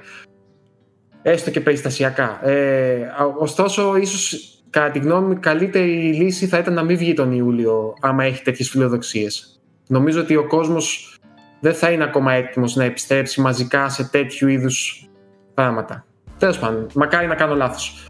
Έστω 1.29 1.51
και 1.51 1.61
περιστασιακά. 1.61 2.47
Ε, 2.49 3.07
ωστόσο, 3.39 3.95
ίσως 3.95 4.51
κατά 4.69 4.91
τη 4.91 4.99
γνώμη 4.99 5.27
μου, 5.27 5.37
καλύτερη 5.39 6.13
λύση 6.13 6.47
θα 6.47 6.57
ήταν 6.57 6.73
να 6.73 6.83
μην 6.83 6.97
βγει 6.97 7.13
τον 7.13 7.31
Ιούλιο, 7.31 7.93
άμα 8.01 8.23
έχει 8.23 8.43
τέτοιες 8.43 8.69
φιλοδοξίες. 8.69 9.59
Νομίζω 9.87 10.21
ότι 10.21 10.35
ο 10.35 10.47
κόσμος 10.47 11.17
δεν 11.59 11.73
θα 11.73 11.91
είναι 11.91 12.03
ακόμα 12.03 12.33
έτοιμος 12.33 12.75
να 12.75 12.83
επιστρέψει 12.83 13.41
μαζικά 13.41 13.89
σε 13.89 14.09
τέτοιου 14.09 14.47
είδους 14.47 15.09
πράγματα. 15.53 16.05
Τέλος 16.37 16.59
πάντων, 16.59 16.87
μακάρι 16.93 17.27
να 17.27 17.35
κάνω 17.35 17.55
λάθος. 17.55 18.05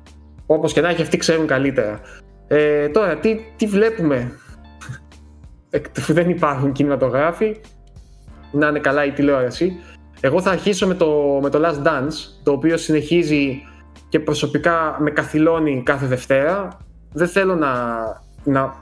Όπως 0.45 0.73
και 0.73 0.81
να 0.81 0.89
έχει, 0.89 1.02
αυτοί 1.02 1.18
ξέρουν 1.18 1.48
καλύτερα. 1.48 2.02
Ε, 2.48 2.88
τώρα, 2.89 3.18
τι, 3.18 3.39
τι 3.56 3.65
βλέπουμε; 3.65 4.31
δεν 6.18 6.30
υπάρχουν 6.30 6.72
κινηματογράφοι. 6.72 7.60
Να 8.52 8.68
είναι 8.68 8.80
καλά 8.80 9.06
η 9.06 9.11
τηλεόραση. 9.11 9.80
Εγώ 10.19 10.41
θα 10.41 10.52
αρχίσω 10.52 10.88
με 10.88 10.94
το, 10.94 11.39
με 11.41 11.49
το 11.49 11.60
Last 11.64 11.88
Dance, 11.88 12.14
το 12.44 12.52
οποίο 12.52 12.77
συνεχίζει 12.77 13.61
και 14.10 14.19
προσωπικά 14.19 14.98
με 14.99 15.10
καθυλώνει 15.10 15.81
κάθε 15.85 16.06
Δευτέρα. 16.06 16.68
Δεν 17.14 17.27
θέλω 17.27 17.56
να, 17.56 17.72
να 18.44 18.76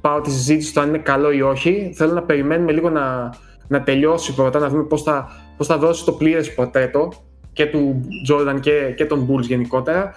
πάω 0.00 0.20
τη 0.20 0.30
συζήτηση 0.30 0.74
το 0.74 0.80
αν 0.80 0.88
είναι 0.88 0.98
καλό 0.98 1.30
ή 1.30 1.42
όχι. 1.42 1.92
Θέλω 1.94 2.12
να 2.12 2.22
περιμένουμε 2.22 2.72
λίγο 2.72 2.90
να, 2.90 3.34
να 3.68 3.82
τελειώσει 3.82 4.34
πρώτα, 4.34 4.58
να 4.58 4.68
δούμε 4.68 4.82
πώς 4.82 5.02
θα, 5.02 5.28
πώς 5.56 5.66
θα 5.66 5.78
δώσει 5.78 6.04
το 6.04 6.12
πλήρες 6.12 6.54
πορτρέτο 6.54 7.12
και 7.52 7.66
του 7.66 8.00
Jordan 8.30 8.60
και, 8.60 8.92
και 8.96 9.04
των 9.04 9.28
Bulls 9.28 9.42
γενικότερα. 9.42 10.12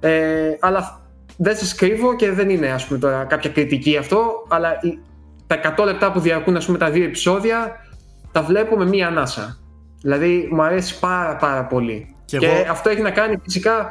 Ε, 0.00 0.56
αλλά 0.60 1.00
δεν 1.36 1.56
σας 1.56 1.74
κρύβω 1.74 2.16
και 2.16 2.32
δεν 2.32 2.50
είναι 2.50 2.68
ας 2.68 2.86
πούμε, 2.86 2.98
τώρα 2.98 3.24
κάποια 3.24 3.50
κριτική 3.50 3.96
αυτό, 3.96 4.46
αλλά 4.48 4.78
τα 5.46 5.74
100 5.78 5.84
λεπτά 5.84 6.12
που 6.12 6.20
διαρκούν 6.20 6.56
ας 6.56 6.66
πούμε, 6.66 6.78
τα 6.78 6.90
δύο 6.90 7.04
επεισόδια 7.04 7.76
τα 8.32 8.42
βλέπω 8.42 8.76
με 8.76 8.84
μία 8.84 9.06
ανάσα. 9.06 9.61
Δηλαδή 10.02 10.48
μου 10.52 10.62
αρέσει 10.62 10.98
πάρα 10.98 11.36
πάρα 11.36 11.64
πολύ. 11.64 12.14
Και, 12.24 12.38
και 12.38 12.66
αυτό 12.70 12.90
έχει 12.90 13.00
να 13.00 13.10
κάνει 13.10 13.36
φυσικά 13.42 13.90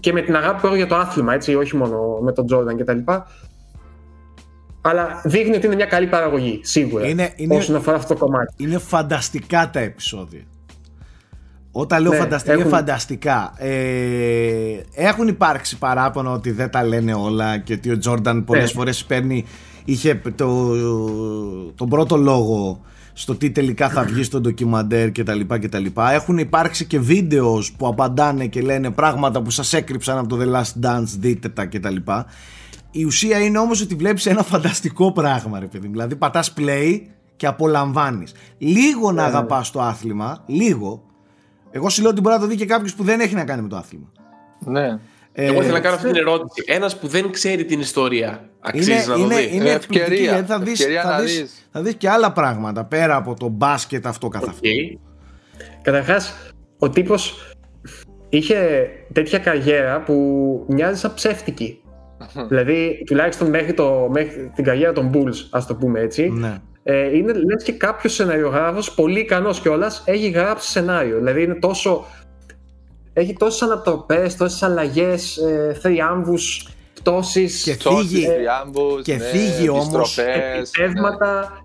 και 0.00 0.12
με 0.12 0.20
την 0.20 0.36
αγάπη 0.36 0.60
που 0.60 0.66
έχω 0.66 0.76
για 0.76 0.86
το 0.86 0.96
άθλημα, 0.96 1.34
έτσι, 1.34 1.54
όχι 1.54 1.76
μόνο 1.76 2.18
με 2.22 2.32
τον 2.32 2.46
Τζόρνταν 2.46 2.76
κτλ. 2.76 3.12
Αλλά 4.80 5.20
δείχνει 5.24 5.56
ότι 5.56 5.66
είναι 5.66 5.74
μια 5.74 5.86
καλή 5.86 6.06
παραγωγή, 6.06 6.60
σίγουρα. 6.62 7.06
Είναι, 7.06 7.32
είναι, 7.36 7.56
όσον 7.56 7.76
αφορά 7.76 7.96
αυτό 7.96 8.14
το 8.14 8.20
κομμάτι. 8.20 8.54
Είναι 8.56 8.78
φανταστικά 8.78 9.70
τα 9.70 9.80
επεισόδια. 9.80 10.42
Όταν 11.72 12.02
λέω 12.02 12.10
ναι, 12.10 12.18
φανταστικά, 12.18 12.52
έχουν... 12.52 12.70
φανταστικά. 12.70 13.52
Ε, 13.56 14.80
έχουν 14.94 15.28
υπάρξει 15.28 15.78
παράπονα 15.78 16.30
ότι 16.30 16.50
δεν 16.50 16.70
τα 16.70 16.84
λένε 16.84 17.14
όλα 17.14 17.58
και 17.58 17.72
ότι 17.72 17.90
ο 17.90 17.98
Τζόρνταν 17.98 18.44
πολλές 18.44 18.62
ναι. 18.62 18.78
φορές 18.78 19.04
παίρνει, 19.04 19.44
είχε 19.84 20.22
το, 20.34 20.76
τον 21.74 21.88
πρώτο 21.88 22.16
λόγο 22.16 22.80
στο 23.12 23.34
τι 23.34 23.50
τελικά 23.50 23.88
θα 23.88 24.02
βγει 24.02 24.22
στο 24.22 24.40
ντοκιμαντέρ 24.40 25.12
κτλ. 25.12 25.40
λοιπά 25.78 26.12
Έχουν 26.12 26.38
υπάρξει 26.38 26.84
και 26.86 27.00
βίντεος 27.00 27.72
που 27.72 27.86
απαντάνε 27.86 28.46
και 28.46 28.60
λένε 28.60 28.90
πράγματα 28.90 29.42
που 29.42 29.50
σας 29.50 29.72
έκρυψαν 29.72 30.18
από 30.18 30.28
το 30.28 30.38
The 30.40 30.54
Last 30.54 30.86
Dance, 30.86 31.08
δείτε 31.18 31.48
τα 31.48 31.66
κτλ. 31.66 31.96
Η 32.90 33.04
ουσία 33.04 33.38
είναι 33.38 33.58
όμως 33.58 33.80
ότι 33.80 33.94
βλέπεις 33.94 34.26
ένα 34.26 34.42
φανταστικό 34.42 35.12
πράγμα 35.12 35.58
ρε 35.58 35.66
παιδί. 35.66 35.88
Δηλαδή 35.88 36.16
πατάς 36.16 36.52
play 36.56 37.00
και 37.36 37.46
απολαμβάνεις. 37.46 38.34
Λίγο 38.58 39.12
να 39.12 39.12
ναι, 39.12 39.20
ναι. 39.20 39.36
αγαπάς 39.36 39.70
το 39.70 39.80
άθλημα, 39.80 40.42
λίγο, 40.46 41.02
εγώ 41.70 41.88
σου 41.88 42.02
λέω 42.02 42.10
ότι 42.10 42.20
μπορεί 42.20 42.34
να 42.34 42.40
το 42.40 42.46
δει 42.46 42.56
και 42.56 42.66
κάποιος 42.66 42.94
που 42.94 43.02
δεν 43.02 43.20
έχει 43.20 43.34
να 43.34 43.44
κάνει 43.44 43.62
με 43.62 43.68
το 43.68 43.76
άθλημα. 43.76 44.06
Ναι. 44.58 44.98
Ε, 45.32 45.44
Εγώ 45.46 45.60
ήθελα 45.60 45.72
να 45.72 45.80
κάνω 45.80 45.94
αυτή 45.94 46.06
την 46.06 46.16
ερώτηση. 46.16 46.64
Ένας 46.66 46.98
που 46.98 47.06
δεν 47.06 47.30
ξέρει 47.30 47.64
την 47.64 47.80
ιστορία, 47.80 48.48
αξίζει 48.60 48.92
είναι, 48.92 49.04
να 49.06 49.14
το 49.14 49.20
είναι, 49.20 49.36
δει. 49.36 49.56
Είναι 49.56 49.70
ευκαιρία. 49.70 50.44
Θα 50.44 50.58
δεις, 50.58 50.86
θα, 51.02 51.20
δεις, 51.20 51.66
θα 51.72 51.82
δεις 51.82 51.94
και 51.94 52.08
άλλα 52.08 52.32
πράγματα 52.32 52.84
πέρα 52.84 53.16
από 53.16 53.34
το 53.34 53.48
μπάσκετ 53.48 54.06
αυτό 54.06 54.28
καθ' 54.28 54.48
αυτό. 54.48 54.60
Okay. 54.62 54.98
Καταρχάς, 55.82 56.34
ο 56.78 56.90
τύπος 56.90 57.54
είχε 58.28 58.88
τέτοια 59.12 59.38
καριέρα 59.38 60.02
που 60.02 60.14
μοιάζει 60.68 60.98
σαν 60.98 61.14
ψεύτικη. 61.14 61.82
δηλαδή, 62.48 63.02
τουλάχιστον 63.06 63.48
μέχρι, 63.48 63.74
το, 63.74 64.08
μέχρι 64.10 64.50
την 64.54 64.64
καριέρα 64.64 64.92
των 64.92 65.10
Bulls, 65.14 65.46
ας 65.50 65.66
το 65.66 65.74
πούμε 65.74 66.00
έτσι. 66.00 66.28
Ναι 66.28 66.60
ε, 66.82 67.16
είναι 67.16 67.32
λες 67.32 67.62
και 67.62 67.72
κάποιος 67.72 68.14
σεναριογράφος, 68.14 68.94
πολύ 68.94 69.20
ικανός 69.20 69.60
κιόλας, 69.60 70.02
έχει 70.06 70.28
γράψει 70.28 70.70
σενάριο. 70.70 71.16
Δηλαδή 71.16 71.42
είναι 71.42 71.54
τόσο. 71.54 72.04
Έχει 73.12 73.36
τόσες 73.38 73.62
ανατροπές, 73.62 74.36
τόσες 74.36 74.62
αλλαγές, 74.62 75.36
ε, 75.36 75.78
θριάμβους, 75.80 76.68
πτώσεις. 76.94 77.62
Και 77.62 77.72
φύγει, 77.72 78.24
ε, 78.24 79.02
και 79.02 79.16
ναι, 79.16 79.24
φύγει 79.24 79.68
όμως. 79.68 80.18
Επιτεύγματα. 80.18 81.56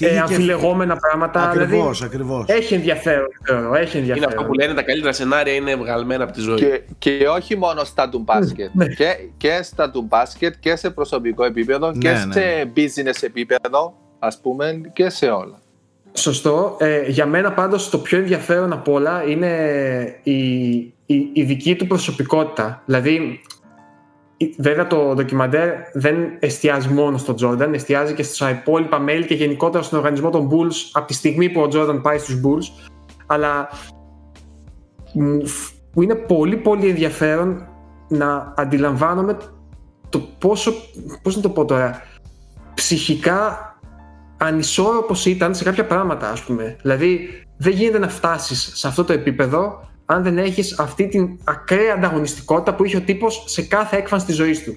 Ε, 0.00 0.18
αμφιλεγόμενα 0.18 0.96
πράγματα. 0.96 1.42
Ακριβώ, 1.42 1.66
δηλαδή, 1.66 2.04
ακριβώς. 2.04 2.44
Έχει 2.48 2.74
ενδιαφέρον, 2.74 3.26
ξέρω, 3.42 3.74
έχει 3.74 3.96
ενδιαφέρον. 3.96 4.16
Είναι 4.16 4.26
αυτό 4.26 4.48
που 4.48 4.54
λένε 4.54 4.74
τα 4.74 4.82
καλύτερα 4.82 5.12
σενάρια 5.12 5.54
είναι 5.54 5.76
βγαλμένα 5.76 6.24
από 6.24 6.32
τη 6.32 6.40
ζωή. 6.40 6.56
Και, 6.56 6.82
και 6.98 7.28
όχι 7.28 7.56
μόνο 7.56 7.84
στα 7.84 8.08
του 8.08 8.18
μπάσκετ. 8.18 8.70
Ναι. 8.74 8.86
και, 8.86 9.16
και 9.36 9.60
στα 9.62 9.90
του 9.90 10.02
μπάσκετ 10.02 10.54
και 10.60 10.76
σε 10.76 10.90
προσωπικό 10.90 11.44
επίπεδο 11.44 11.90
ναι, 11.90 11.98
και 11.98 12.10
ναι. 12.10 12.32
σε 12.32 12.72
business 12.76 13.22
επίπεδο 13.22 13.94
ας 14.18 14.40
πούμε 14.40 14.80
και 14.92 15.08
σε 15.08 15.26
όλα. 15.26 15.58
Σωστό. 16.12 16.76
Ε, 16.78 17.08
για 17.08 17.26
μένα 17.26 17.52
πάντως 17.52 17.90
το 17.90 17.98
πιο 17.98 18.18
ενδιαφέρον 18.18 18.72
από 18.72 18.92
όλα 18.92 19.24
είναι 19.24 19.50
η, 20.22 20.76
η, 21.06 21.30
η 21.32 21.42
δική 21.42 21.76
του 21.76 21.86
προσωπικότητα. 21.86 22.82
Δηλαδή, 22.86 23.40
βέβαια 24.58 24.86
το 24.86 25.14
ντοκιμαντέρ 25.14 25.72
δεν 25.92 26.16
εστιάζει 26.38 26.88
μόνο 26.88 27.18
στον 27.18 27.36
Τζόρνταν, 27.36 27.74
εστιάζει 27.74 28.14
και 28.14 28.22
στα 28.22 28.50
υπόλοιπα 28.50 28.98
μέλη 28.98 29.26
και 29.26 29.34
γενικότερα 29.34 29.82
στον 29.82 29.98
οργανισμό 29.98 30.30
των 30.30 30.48
Bulls 30.50 30.74
από 30.92 31.06
τη 31.06 31.14
στιγμή 31.14 31.48
που 31.50 31.60
ο 31.60 31.68
Τζόρνταν 31.68 32.00
πάει 32.00 32.18
στους 32.18 32.40
Bulls. 32.44 32.88
Αλλά 33.26 33.68
που 35.92 36.02
είναι 36.02 36.14
πολύ 36.14 36.56
πολύ 36.56 36.88
ενδιαφέρον 36.88 37.68
να 38.08 38.54
αντιλαμβάνομαι 38.56 39.36
το 40.08 40.18
πόσο, 40.18 40.72
πώς 41.22 41.36
να 41.36 41.42
το 41.42 41.48
πω 41.48 41.64
τώρα, 41.64 42.02
ψυχικά 42.74 43.77
ανισόρροπος 44.38 45.26
ήταν 45.26 45.54
σε 45.54 45.64
κάποια 45.64 45.86
πράγματα 45.86 46.30
ας 46.30 46.42
πούμε. 46.42 46.76
Δηλαδή 46.82 47.28
δεν 47.56 47.72
γίνεται 47.72 47.98
να 47.98 48.08
φτάσεις 48.08 48.70
σε 48.74 48.88
αυτό 48.88 49.04
το 49.04 49.12
επίπεδο 49.12 49.88
αν 50.06 50.22
δεν 50.22 50.38
έχεις 50.38 50.78
αυτή 50.78 51.08
την 51.08 51.38
ακραία 51.44 51.94
ανταγωνιστικότητα 51.94 52.74
που 52.74 52.84
είχε 52.84 52.96
ο 52.96 53.00
τύπος 53.00 53.44
σε 53.46 53.62
κάθε 53.62 53.96
έκφανση 53.96 54.26
της 54.26 54.36
ζωής 54.36 54.64
του. 54.64 54.76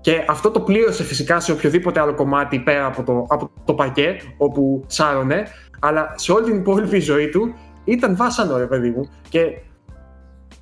Και 0.00 0.24
αυτό 0.28 0.50
το 0.50 0.60
πλήρωσε 0.60 1.04
φυσικά 1.04 1.40
σε 1.40 1.52
οποιοδήποτε 1.52 2.00
άλλο 2.00 2.14
κομμάτι 2.14 2.58
πέρα 2.58 2.86
από 2.86 3.02
το, 3.02 3.26
από 3.28 3.50
το 3.64 3.74
παρκέ 3.74 4.16
όπου 4.36 4.84
σάρωνε, 4.86 5.42
αλλά 5.80 6.14
σε 6.16 6.32
όλη 6.32 6.44
την 6.44 6.56
υπόλοιπη 6.56 6.98
ζωή 6.98 7.28
του 7.28 7.54
ήταν 7.84 8.16
βάσανο 8.16 8.56
ρε 8.56 8.66
παιδί 8.66 8.90
μου. 8.90 9.08
Και 9.28 9.40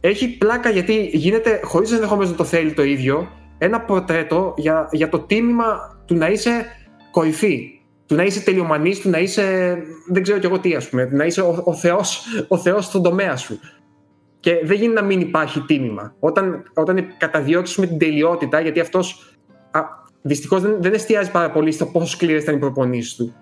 έχει 0.00 0.38
πλάκα 0.38 0.70
γιατί 0.70 1.10
γίνεται, 1.12 1.60
χωρίς 1.64 1.92
ενδεχομένως 1.92 2.30
να 2.30 2.36
το 2.36 2.44
θέλει 2.44 2.72
το 2.72 2.82
ίδιο, 2.82 3.28
ένα 3.58 3.80
πορτρέτο 3.80 4.54
για, 4.56 4.88
για 4.90 5.08
το 5.08 5.18
τίμημα 5.18 5.96
του 6.04 6.14
να 6.14 6.28
είσαι 6.28 6.64
κορυφή 7.10 7.73
του 8.14 8.20
να 8.20 8.26
είσαι 8.26 8.40
τελειομανής, 8.40 9.00
του 9.00 9.10
να 9.10 9.18
είσαι 9.18 9.76
δεν 10.08 10.22
ξέρω 10.22 10.38
κι 10.38 10.46
εγώ 10.46 10.58
τι 10.58 10.74
ας 10.74 10.88
πούμε, 10.88 11.08
να 11.12 11.24
είσαι 11.24 11.40
ο, 11.40 11.62
ο, 11.64 11.74
θεός, 11.74 12.26
ο 12.48 12.58
θεός 12.58 12.84
στον 12.84 13.02
τομέα 13.02 13.36
σου. 13.36 13.60
Και 14.40 14.60
δεν 14.64 14.76
γίνει 14.76 14.92
να 14.92 15.02
μην 15.02 15.20
υπάρχει 15.20 15.60
τίμημα. 15.60 16.14
Όταν, 16.18 16.62
όταν 16.74 17.06
καταδιώξεις 17.18 17.76
με 17.76 17.86
την 17.86 17.98
τελειότητα, 17.98 18.60
γιατί 18.60 18.80
αυτός 18.80 19.36
α, 19.70 19.80
δυστυχώς 20.22 20.60
δεν, 20.60 20.76
δεν 20.80 20.92
εστιάζει 20.92 21.30
πάρα 21.30 21.50
πολύ 21.50 21.72
στο 21.72 21.86
πόσο 21.86 22.06
σκληρές 22.06 22.42
ήταν 22.42 22.54
οι 22.54 22.58
προπονήσεις 22.58 23.14
του. 23.14 23.34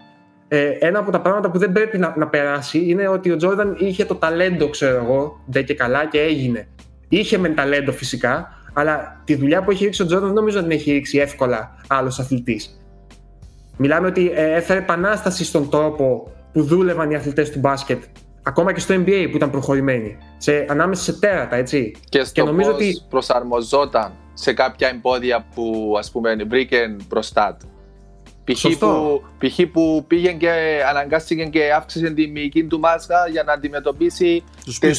Ε, 0.48 0.68
ένα 0.68 0.98
από 0.98 1.10
τα 1.10 1.20
πράγματα 1.20 1.50
που 1.50 1.58
δεν 1.58 1.72
πρέπει 1.72 1.98
να, 1.98 2.14
να 2.16 2.28
περάσει 2.28 2.84
είναι 2.86 3.08
ότι 3.08 3.30
ο 3.30 3.36
Τζόρνταν 3.36 3.76
είχε 3.78 4.04
το 4.04 4.14
ταλέντο, 4.14 4.68
ξέρω 4.68 4.96
εγώ, 5.04 5.42
δεν 5.46 5.64
και 5.64 5.74
καλά 5.74 6.06
και 6.06 6.20
έγινε. 6.20 6.68
Είχε 7.08 7.38
μεν 7.38 7.54
ταλέντο 7.54 7.92
φυσικά, 7.92 8.48
αλλά 8.72 9.22
τη 9.24 9.34
δουλειά 9.34 9.62
που 9.62 9.70
έχει 9.70 9.84
ρίξει 9.84 10.02
ο 10.02 10.06
Τζόρνταν 10.06 10.28
δεν 10.28 10.38
νομίζω 10.38 10.58
ότι 10.58 10.68
την 10.68 10.76
έχει 10.76 10.92
ρίξει 10.92 11.18
εύκολα 11.18 11.76
άλλος 11.86 12.18
αθλητής. 12.18 12.81
Μιλάμε 13.76 14.06
ότι 14.06 14.30
ε, 14.34 14.54
έφερε 14.54 14.78
επανάσταση 14.78 15.44
στον 15.44 15.70
τρόπο 15.70 16.32
που 16.52 16.62
δούλευαν 16.62 17.10
οι 17.10 17.14
αθλητές 17.14 17.50
του 17.50 17.58
μπάσκετ 17.58 18.02
ακόμα 18.42 18.72
και 18.72 18.80
στο 18.80 18.94
NBA 18.94 19.26
που 19.30 19.36
ήταν 19.36 19.50
προχωρημένοι 19.50 20.18
σε, 20.36 20.66
ανάμεσα 20.68 21.02
σε 21.02 21.18
τέρατα 21.18 21.56
έτσι 21.56 21.94
και, 22.08 22.24
στο 22.24 22.32
και 22.32 22.42
νομίζω 22.42 22.70
πώς 22.70 22.76
ότι 22.76 23.02
προσαρμοζόταν 23.08 24.12
σε 24.34 24.52
κάποια 24.52 24.88
εμπόδια 24.88 25.46
που 25.54 25.94
ας 25.98 26.10
πούμε 26.10 26.34
βρήκε 26.34 26.96
μπροστά 27.08 27.56
του. 27.60 27.66
Π.χ. 28.44 28.64
που, 28.78 29.22
που 29.72 30.04
πήγε 30.06 30.32
και 30.32 30.82
αναγκάστηκε 30.88 31.44
και 31.44 31.72
αύξησε 31.72 32.10
τη 32.10 32.26
μυϊκή 32.26 32.64
του 32.64 32.78
μάσκα 32.78 33.28
για 33.30 33.42
να 33.42 33.52
αντιμετωπίσει 33.52 34.44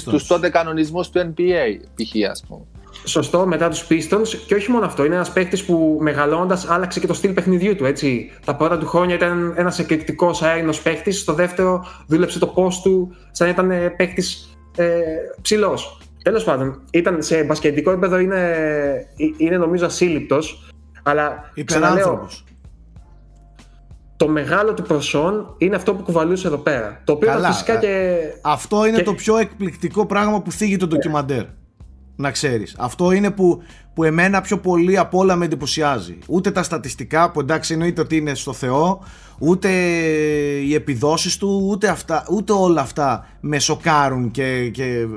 τους, 0.03 0.27
τότε 0.27 0.49
κανονισμούς 0.49 1.09
του 1.09 1.19
NBA, 1.19 1.79
π.χ. 1.95 2.29
ας 2.29 2.43
πούμε. 2.47 2.65
Σωστό, 3.03 3.45
μετά 3.47 3.69
τους 3.69 3.87
Pistons. 3.89 4.27
Και 4.47 4.55
όχι 4.55 4.71
μόνο 4.71 4.85
αυτό, 4.85 5.05
είναι 5.05 5.15
ένας 5.15 5.31
παίχτη 5.31 5.63
που 5.63 5.97
μεγαλώντας 6.01 6.69
άλλαξε 6.69 6.99
και 6.99 7.07
το 7.07 7.13
στυλ 7.13 7.31
παιχνιδιού 7.31 7.75
του. 7.75 7.85
Έτσι. 7.85 8.31
Τα 8.45 8.55
πρώτα 8.55 8.77
του 8.77 8.87
χρόνια 8.87 9.15
ήταν 9.15 9.53
ένας 9.57 9.79
εκρηκτικός 9.79 10.41
αέρινος 10.41 10.81
παίχτη. 10.81 11.11
Στο 11.11 11.33
δεύτερο 11.33 11.85
δούλεψε 12.07 12.39
το 12.39 12.47
πώ 12.47 12.71
του, 12.83 13.15
σαν 13.31 13.49
ήταν 13.49 13.71
παίχτη 13.97 14.23
ε, 14.75 14.89
ψηλός. 15.41 15.97
Τέλος 16.23 16.43
πάντων, 16.43 16.81
ήταν 16.91 17.21
σε 17.21 17.43
μπασκετικό 17.43 17.91
επίπεδο 17.91 18.17
είναι, 18.17 18.57
είναι 19.37 19.57
νομίζω 19.57 19.85
ασύλληπτος. 19.85 20.71
Αλλά 21.03 21.51
ξαναλέω, 21.65 22.27
το 24.17 24.27
μεγάλο 24.27 24.73
του 24.73 24.81
προσόν 24.81 25.55
είναι 25.57 25.75
αυτό 25.75 25.93
που 25.93 26.03
κουβαλούσε 26.03 26.47
εδώ 26.47 26.57
πέρα. 26.57 27.01
Το 27.03 27.13
οποίο 27.13 27.27
Καλά, 27.27 27.51
φυσικά 27.51 27.73
ε, 27.73 27.79
και. 27.79 28.17
Αυτό 28.41 28.85
είναι 28.85 29.01
το 29.01 29.13
πιο 29.13 29.37
εκπληκτικό 29.37 30.05
πράγμα 30.05 30.41
που 30.41 30.51
θίγει 30.51 30.77
το 30.77 30.87
ντοκιμαντέρ. 30.87 31.43
Να 32.15 32.31
ξέρεις. 32.31 32.75
Αυτό 32.77 33.11
είναι 33.11 33.31
που, 33.31 33.61
που 33.93 34.03
εμένα 34.03 34.41
πιο 34.41 34.57
πολύ 34.57 34.97
από 34.97 35.17
όλα 35.17 35.35
με 35.35 35.45
εντυπωσιάζει. 35.45 36.17
Ούτε 36.27 36.51
τα 36.51 36.63
στατιστικά 36.63 37.31
που 37.31 37.39
εντάξει 37.39 37.73
εννοείται 37.73 38.01
ότι 38.01 38.17
είναι 38.17 38.35
στο 38.35 38.53
Θεό, 38.53 39.03
ούτε 39.39 39.69
οι 40.63 40.73
επιδόσεις 40.73 41.37
του, 41.37 41.67
ούτε, 41.69 41.87
αυτά, 41.87 42.25
ούτε 42.29 42.51
όλα 42.51 42.81
αυτά 42.81 43.27
με 43.39 43.59
σοκάρουν 43.59 44.31
και, 44.31 44.69
και 44.69 45.07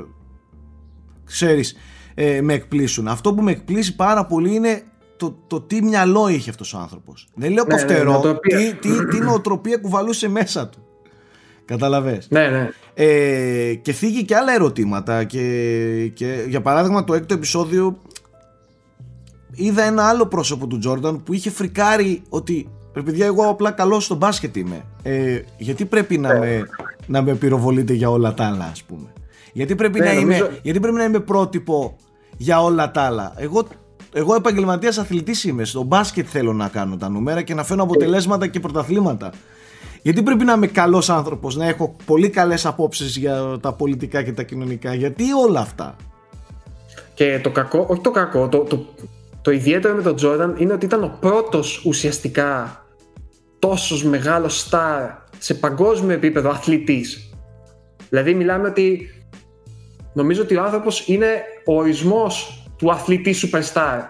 ξέρεις, 1.24 1.77
ε, 2.14 2.40
με 2.40 2.55
εκπλήσουν. 2.55 3.09
Αυτό 3.09 3.35
που 3.35 3.43
με 3.43 3.51
εκπλήσει 3.51 3.97
πάρα 3.97 4.27
πολύ 4.27 4.55
είναι 4.55 4.82
το, 5.16 5.39
το 5.47 5.60
τι 5.60 5.82
μυαλό 5.82 6.28
είχε 6.28 6.51
αυτός 6.51 6.74
ο 6.74 6.78
άνθρωπος. 6.78 7.28
Δεν 7.35 7.52
λέω 7.52 7.64
ναι, 7.64 7.74
ναι 7.74 7.81
κοφτερό, 7.81 8.23
ναι, 8.23 8.35
τι, 8.35 8.74
τι, 8.74 9.06
τι 9.06 9.18
νοοτροπία 9.18 9.77
κουβαλούσε 9.77 10.28
μέσα 10.28 10.68
του. 10.68 10.78
Καταλαβες. 11.64 12.27
Ναι, 12.31 12.48
ναι. 12.48 12.70
Ε, 12.98 13.74
και 13.74 13.93
θίγει 13.93 14.24
και 14.24 14.36
άλλα 14.36 14.52
ερωτήματα 14.52 15.24
και, 15.24 16.10
και 16.14 16.44
για 16.48 16.60
παράδειγμα 16.60 17.05
το 17.05 17.14
έκτο 17.14 17.35
επεισόδιο 17.35 18.02
είδα 19.52 19.82
ένα 19.82 20.09
άλλο 20.09 20.27
πρόσωπο 20.27 20.66
του 20.66 20.78
Τζόρνταν 20.78 21.23
που 21.23 21.32
είχε 21.32 21.51
φρικάρει 21.51 22.23
ότι 22.28 22.68
παιδιά 22.93 23.27
εγώ 23.27 23.48
απλά 23.48 23.70
καλό 23.70 24.01
στο 24.01 24.14
μπάσκετ 24.14 24.56
είμαι 24.56 24.85
ε, 25.02 25.40
γιατί 25.59 25.85
πρέπει 25.85 26.18
να, 26.18 26.32
ναι. 26.32 26.39
με, 26.39 26.68
να 27.06 27.23
με 27.23 27.35
πυροβολείτε 27.35 27.93
για 27.93 28.10
όλα 28.10 28.35
τα 28.35 28.44
άλλα 28.44 28.64
ας 28.64 28.82
πούμε; 28.82 29.12
Γιατί 29.52 29.74
πρέπει, 29.74 29.98
ναι, 29.98 30.05
να, 30.05 30.12
είμαι, 30.12 30.60
γιατί 30.62 30.81
πρέπει 30.81 30.97
να 30.97 31.05
είμαι 31.05 31.20
πρότυπο 31.20 31.97
για 32.36 32.62
όλα 32.62 32.90
τα 32.90 33.01
άλλα; 33.02 33.32
Εγώ 33.36 33.66
εγώ 34.12 34.35
επαγγελματίας 34.35 34.98
αθλητής 34.98 35.44
είμαι. 35.44 35.64
Στο 35.64 35.82
μπάσκετ 35.82 36.27
θέλω 36.31 36.52
να 36.52 36.68
κάνω 36.68 36.97
τα 36.97 37.09
νούμερα 37.09 37.43
και 37.43 37.55
να 37.55 37.64
φέρνω 37.64 37.82
αποτελέσματα 37.82 38.47
και 38.47 38.60
πρωταθλήματα. 38.60 39.31
Γιατί 40.06 40.22
πρέπει 40.22 40.44
να 40.44 40.52
είμαι 40.52 40.66
καλός 40.66 41.10
άνθρωπος, 41.10 41.56
να 41.56 41.66
έχω 41.66 41.96
πολύ 42.04 42.30
καλές 42.30 42.66
απόψεις 42.66 43.16
για 43.16 43.58
τα 43.60 43.72
πολιτικά 43.72 44.22
και 44.22 44.32
τα 44.32 44.42
κοινωνικά. 44.42 44.94
Γιατί 44.94 45.24
όλα 45.32 45.60
αυτά. 45.60 45.96
Και 47.14 47.40
το 47.42 47.50
κακό, 47.50 47.86
όχι 47.88 48.00
το 48.00 48.10
κακό, 48.10 48.48
το, 48.48 48.58
το, 48.58 48.86
το 49.42 49.50
ιδιαίτερο 49.50 49.94
με 49.94 50.02
τον 50.02 50.16
Τζόρνταν 50.16 50.54
είναι 50.58 50.72
ότι 50.72 50.84
ήταν 50.86 51.04
ο 51.04 51.16
πρώτος 51.20 51.84
ουσιαστικά 51.84 52.80
τόσος 53.58 54.04
μεγάλος 54.04 54.58
στάρ 54.60 55.10
σε 55.38 55.54
παγκόσμιο 55.54 56.14
επίπεδο 56.14 56.50
αθλητής. 56.50 57.34
Δηλαδή 58.08 58.34
μιλάμε 58.34 58.68
ότι 58.68 59.10
νομίζω 60.12 60.42
ότι 60.42 60.56
ο 60.56 60.62
άνθρωπος 60.62 61.08
είναι 61.08 61.42
ο 61.64 61.76
ορισμός 61.76 62.64
του 62.76 62.90
αθλητή 62.90 63.34
superstar. 63.42 64.00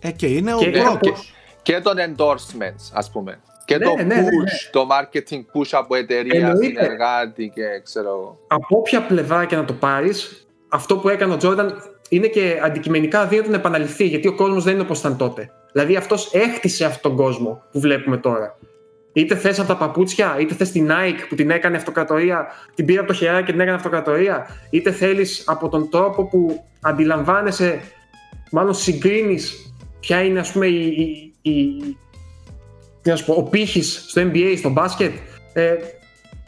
Ε, 0.00 0.10
και 0.10 0.26
είναι 0.26 0.54
ο 0.54 0.58
πρώτος. 0.58 1.32
Και, 1.62 1.80
τον 1.80 1.96
endorsements, 1.96 2.90
ας 2.92 3.10
πούμε. 3.10 3.40
Και 3.72 3.78
ναι, 3.78 3.84
το 3.84 3.94
ναι, 3.96 4.02
ναι, 4.02 4.20
push, 4.20 4.42
ναι, 4.42 4.70
το 4.70 4.86
marketing 4.90 5.38
push 5.38 5.68
από 5.70 5.94
εταιρεία, 5.94 6.56
συνεργάτη 6.56 7.52
και 7.54 7.62
ξέρω 7.82 8.38
Από 8.46 8.76
όποια 8.76 9.02
πλευρά 9.02 9.44
και 9.44 9.56
να 9.56 9.64
το 9.64 9.72
πάρεις, 9.72 10.46
αυτό 10.68 10.96
που 10.96 11.08
έκανε 11.08 11.32
ο 11.32 11.36
Τζόρνταν 11.36 11.82
είναι 12.08 12.26
και 12.26 12.60
αντικειμενικά 12.62 13.26
δίνεται 13.26 13.48
να 13.48 13.56
επαναληφθεί, 13.56 14.04
γιατί 14.06 14.28
ο 14.28 14.34
κόσμος 14.34 14.64
δεν 14.64 14.72
είναι 14.72 14.82
όπως 14.82 14.98
ήταν 14.98 15.16
τότε. 15.16 15.50
Δηλαδή 15.72 15.96
αυτός 15.96 16.34
έχτισε 16.34 16.84
αυτόν 16.84 17.10
τον 17.10 17.24
κόσμο 17.24 17.62
που 17.72 17.80
βλέπουμε 17.80 18.16
τώρα. 18.16 18.58
Είτε 19.12 19.36
θες 19.36 19.58
από 19.58 19.68
τα 19.68 19.76
παπούτσια, 19.76 20.36
είτε 20.40 20.54
θες 20.54 20.70
την 20.70 20.90
Nike 20.90 21.26
που 21.28 21.34
την 21.34 21.50
έκανε 21.50 21.76
αυτοκρατορία, 21.76 22.46
την 22.74 22.84
πήρε 22.84 22.98
από 22.98 23.08
το 23.08 23.14
χεράκι 23.14 23.44
και 23.44 23.52
την 23.52 23.60
έκανε 23.60 23.76
αυτοκρατορία, 23.76 24.46
είτε 24.70 24.90
θέλεις 24.90 25.42
από 25.46 25.68
τον 25.68 25.90
τρόπο 25.90 26.24
που 26.24 26.64
αντιλαμβάνεσαι, 26.80 27.80
μάλλον 28.50 28.74
συγκρίνεις 28.74 29.74
ποια 30.00 30.22
είναι 30.22 30.40
ας 30.40 30.52
πούμε 30.52 30.66
η, 30.66 30.86
η, 31.42 31.50
η 31.50 31.96
πω, 33.26 33.34
ο 33.34 33.42
πύχης 33.42 34.04
στο 34.08 34.22
NBA, 34.22 34.54
στο 34.58 34.68
μπάσκετ. 34.68 35.12
Ε, 35.52 35.74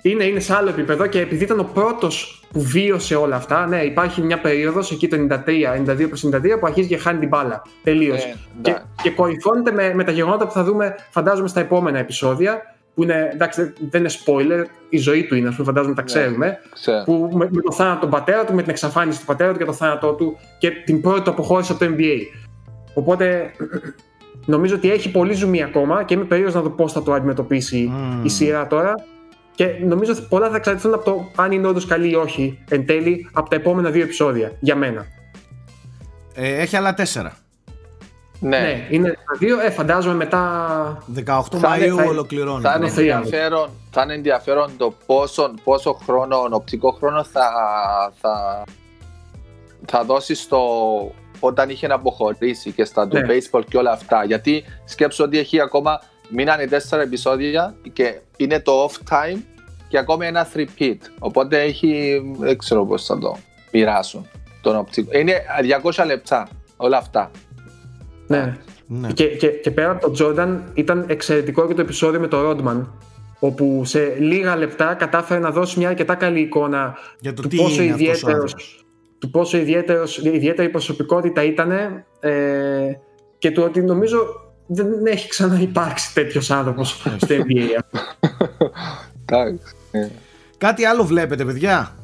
είναι, 0.02 0.24
είναι 0.24 0.40
σε 0.40 0.54
άλλο 0.54 0.68
επίπεδο 0.68 1.06
και 1.06 1.20
επειδή 1.20 1.44
ήταν 1.44 1.60
ο 1.60 1.70
πρώτος 1.74 2.42
που 2.52 2.60
βίωσε 2.60 3.14
όλα 3.14 3.36
αυτά, 3.36 3.66
ναι, 3.66 3.82
υπάρχει 3.82 4.22
μια 4.22 4.40
περίοδος 4.40 4.90
εκεί 4.90 5.08
το 5.08 5.16
93, 5.30 5.38
92 5.86 6.08
προς 6.08 6.28
93 6.32 6.40
που 6.60 6.66
αρχίζει 6.66 6.88
και 6.88 6.96
χάνει 6.96 7.18
την 7.18 7.28
μπάλα. 7.28 7.62
Τελείως. 7.82 8.24
Ε, 8.24 8.36
και, 8.62 8.70
ναι. 8.70 8.78
και 9.02 9.10
κορυφώνεται 9.10 9.72
με, 9.72 9.94
με 9.94 10.04
τα 10.04 10.10
γεγονότα 10.10 10.46
που 10.46 10.52
θα 10.52 10.64
δούμε, 10.64 10.94
φαντάζομαι, 11.10 11.48
στα 11.48 11.60
επόμενα 11.60 11.98
επεισόδια. 11.98 12.74
Που 12.94 13.02
είναι, 13.02 13.30
εντάξει, 13.32 13.72
δεν 13.90 14.00
είναι 14.00 14.10
spoiler, 14.10 14.64
η 14.88 14.98
ζωή 14.98 15.24
του 15.24 15.34
είναι, 15.34 15.48
ας 15.48 15.54
πούμε, 15.54 15.66
φαντάζομαι 15.66 15.94
τα 15.94 16.02
ναι, 16.02 16.06
ξέρουμε. 16.06 16.58
που 17.04 17.30
με, 17.32 17.48
με, 17.50 17.60
το 17.62 17.72
θάνατο 17.72 18.00
του 18.00 18.08
πατέρα 18.08 18.44
του, 18.44 18.54
με 18.54 18.62
την 18.62 18.70
εξαφάνιση 18.70 19.18
του 19.18 19.24
πατέρα 19.24 19.52
του 19.52 19.58
και 19.58 19.64
το 19.64 19.72
θάνατό 19.72 20.12
του 20.12 20.36
και 20.58 20.70
την 20.70 21.00
πρώτη 21.00 21.28
αποχώρηση 21.28 21.72
από 21.72 21.84
το 21.84 21.90
NBA. 21.98 22.18
Οπότε 22.94 23.50
νομίζω 24.44 24.74
ότι 24.74 24.90
έχει 24.90 25.10
πολύ 25.10 25.34
ζουμί 25.34 25.62
ακόμα 25.62 26.04
και 26.04 26.14
είμαι 26.14 26.24
περίεργος 26.24 26.54
να 26.54 26.60
δω 26.60 26.70
πώς 26.70 26.92
θα 26.92 27.02
το 27.02 27.12
αντιμετωπίσει 27.12 27.92
mm. 27.92 28.24
η 28.24 28.28
σειρά 28.28 28.66
τώρα. 28.66 28.94
Και 29.54 29.66
νομίζω 29.66 30.12
ότι 30.12 30.22
πολλά 30.28 30.50
θα 30.50 30.56
εξαρτηθούν 30.56 30.94
από 30.94 31.04
το 31.04 31.30
αν 31.36 31.52
είναι 31.52 31.66
όντως 31.66 31.86
καλή 31.86 32.10
ή 32.10 32.14
όχι 32.14 32.58
εν 32.68 32.86
τέλει 32.86 33.30
από 33.32 33.48
τα 33.48 33.56
επόμενα 33.56 33.90
δύο 33.90 34.02
επεισόδια 34.02 34.52
για 34.60 34.76
μένα. 34.76 35.06
Ε, 36.34 36.60
έχει 36.60 36.76
άλλα 36.76 36.94
τέσσερα. 36.94 37.36
Ναι. 38.40 38.58
ναι, 38.58 38.86
είναι 38.90 39.08
τα 39.10 39.36
δύο. 39.38 39.60
Ε, 39.60 39.70
φαντάζομαι 39.70 40.14
μετά. 40.14 41.04
18 41.26 41.40
Μαΐου 41.40 42.06
ολοκληρώνει. 42.08 42.62
Θα 42.62 42.74
είναι, 42.76 42.86
ενδιαφέρον, 42.86 43.68
θα 43.90 44.02
είναι 44.02 44.14
ενδιαφέρον 44.14 44.70
το 44.76 44.94
πόσο, 45.06 45.54
πόσο 45.64 45.92
χρόνο, 45.92 46.48
οπτικό 46.50 46.90
χρόνο 46.90 47.24
θα, 47.24 47.50
θα, 48.20 48.64
θα 49.86 50.04
δώσει 50.04 50.34
στο 50.34 50.60
όταν 51.40 51.68
είχε 51.68 51.86
να 51.86 51.94
αποχωρήσει 51.94 52.72
και 52.72 52.84
στα 52.84 53.08
του 53.08 53.18
ναι. 53.18 53.26
baseball 53.28 53.62
και 53.68 53.76
όλα 53.76 53.90
αυτά. 53.90 54.24
Γιατί 54.24 54.64
σκέψω 54.84 55.24
ότι 55.24 55.38
έχει 55.38 55.60
ακόμα 55.60 56.00
μείνανε 56.28 56.66
τέσσερα 56.66 57.02
επεισόδια 57.02 57.74
και 57.92 58.20
είναι 58.36 58.60
το 58.60 58.84
off 58.84 59.12
time 59.14 59.38
και 59.88 59.98
ακόμα 59.98 60.26
ένα 60.26 60.48
repeat. 60.54 60.96
Οπότε 61.18 61.60
έχει, 61.62 62.22
δεν 62.38 62.58
ξέρω 62.58 62.86
πώς 62.86 63.04
θα 63.04 63.18
το 63.18 63.36
μοιράσουν 63.72 64.28
τον 64.60 64.76
οπτικό. 64.76 65.18
Είναι 65.18 65.42
200 65.92 66.04
λεπτά 66.06 66.48
όλα 66.76 66.96
αυτά. 66.96 67.30
Ναι. 68.26 68.56
ναι. 68.86 69.12
Και, 69.12 69.26
και, 69.26 69.48
και 69.48 69.70
πέρα 69.70 69.90
από 69.90 70.10
τον 70.10 70.14
Jordan 70.20 70.58
ήταν 70.74 71.04
εξαιρετικό 71.08 71.66
και 71.66 71.74
το 71.74 71.80
επεισόδιο 71.80 72.20
με 72.20 72.28
τον 72.28 72.40
Rodman 72.50 72.86
όπου 73.38 73.82
σε 73.84 74.16
λίγα 74.18 74.56
λεπτά 74.56 74.94
κατάφερε 74.94 75.40
να 75.40 75.50
δώσει 75.50 75.78
μια 75.78 75.88
αρκετά 75.88 76.14
καλή 76.14 76.40
εικόνα 76.40 76.96
Για 77.20 77.34
το 77.34 77.42
του, 77.42 77.56
πόσο 77.56 77.82
ιδιαίτερος, 77.82 78.83
του 79.24 79.30
πόσο 79.30 79.56
ιδιαίτερος, 79.58 80.18
ιδιαίτερη 80.18 80.68
προσωπικότητα 80.68 81.42
ήταν 81.42 81.70
ε, 82.20 82.98
και 83.38 83.50
του 83.50 83.62
ότι 83.62 83.82
νομίζω 83.82 84.18
δεν 84.66 85.06
έχει 85.06 85.28
ξαναυπάρξει 85.28 86.14
τέτοιος 86.14 86.50
άνθρωπος 86.50 86.90
στο 87.16 87.34
NBA. 87.44 88.00
Κάτι 90.58 90.84
άλλο 90.84 91.04
βλέπετε, 91.04 91.44
παιδιά; 91.44 91.94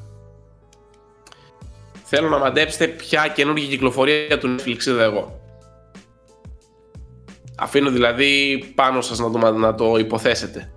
Θέλω 2.13 2.29
να 2.29 2.39
μαντέψετε 2.39 2.87
ποια 2.87 3.33
καινούργια 3.35 3.69
κυκλοφορία 3.69 4.39
του 4.39 4.55
Netflix 4.55 4.87
είδα 4.87 5.03
εγώ. 5.03 5.41
Αφήνω 7.57 7.91
δηλαδή 7.91 8.59
πάνω 8.75 9.01
σας 9.01 9.19
να 9.19 9.31
το, 9.31 9.53
να 9.53 9.75
το 9.75 9.97
υποθέσετε. 9.99 10.73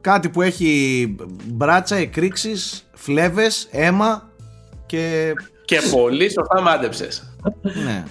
Κάτι 0.00 0.28
που 0.28 0.42
έχει 0.42 1.16
μπράτσα, 1.44 1.96
εκρήξεις, 1.96 2.88
φλέβες, 2.94 3.68
αίμα 3.70 4.30
και... 4.86 5.32
Και 5.68 5.80
πολύ 5.90 6.30
σωστά 6.30 6.60
μάντεψες. 6.60 7.36
ναι. 7.84 8.04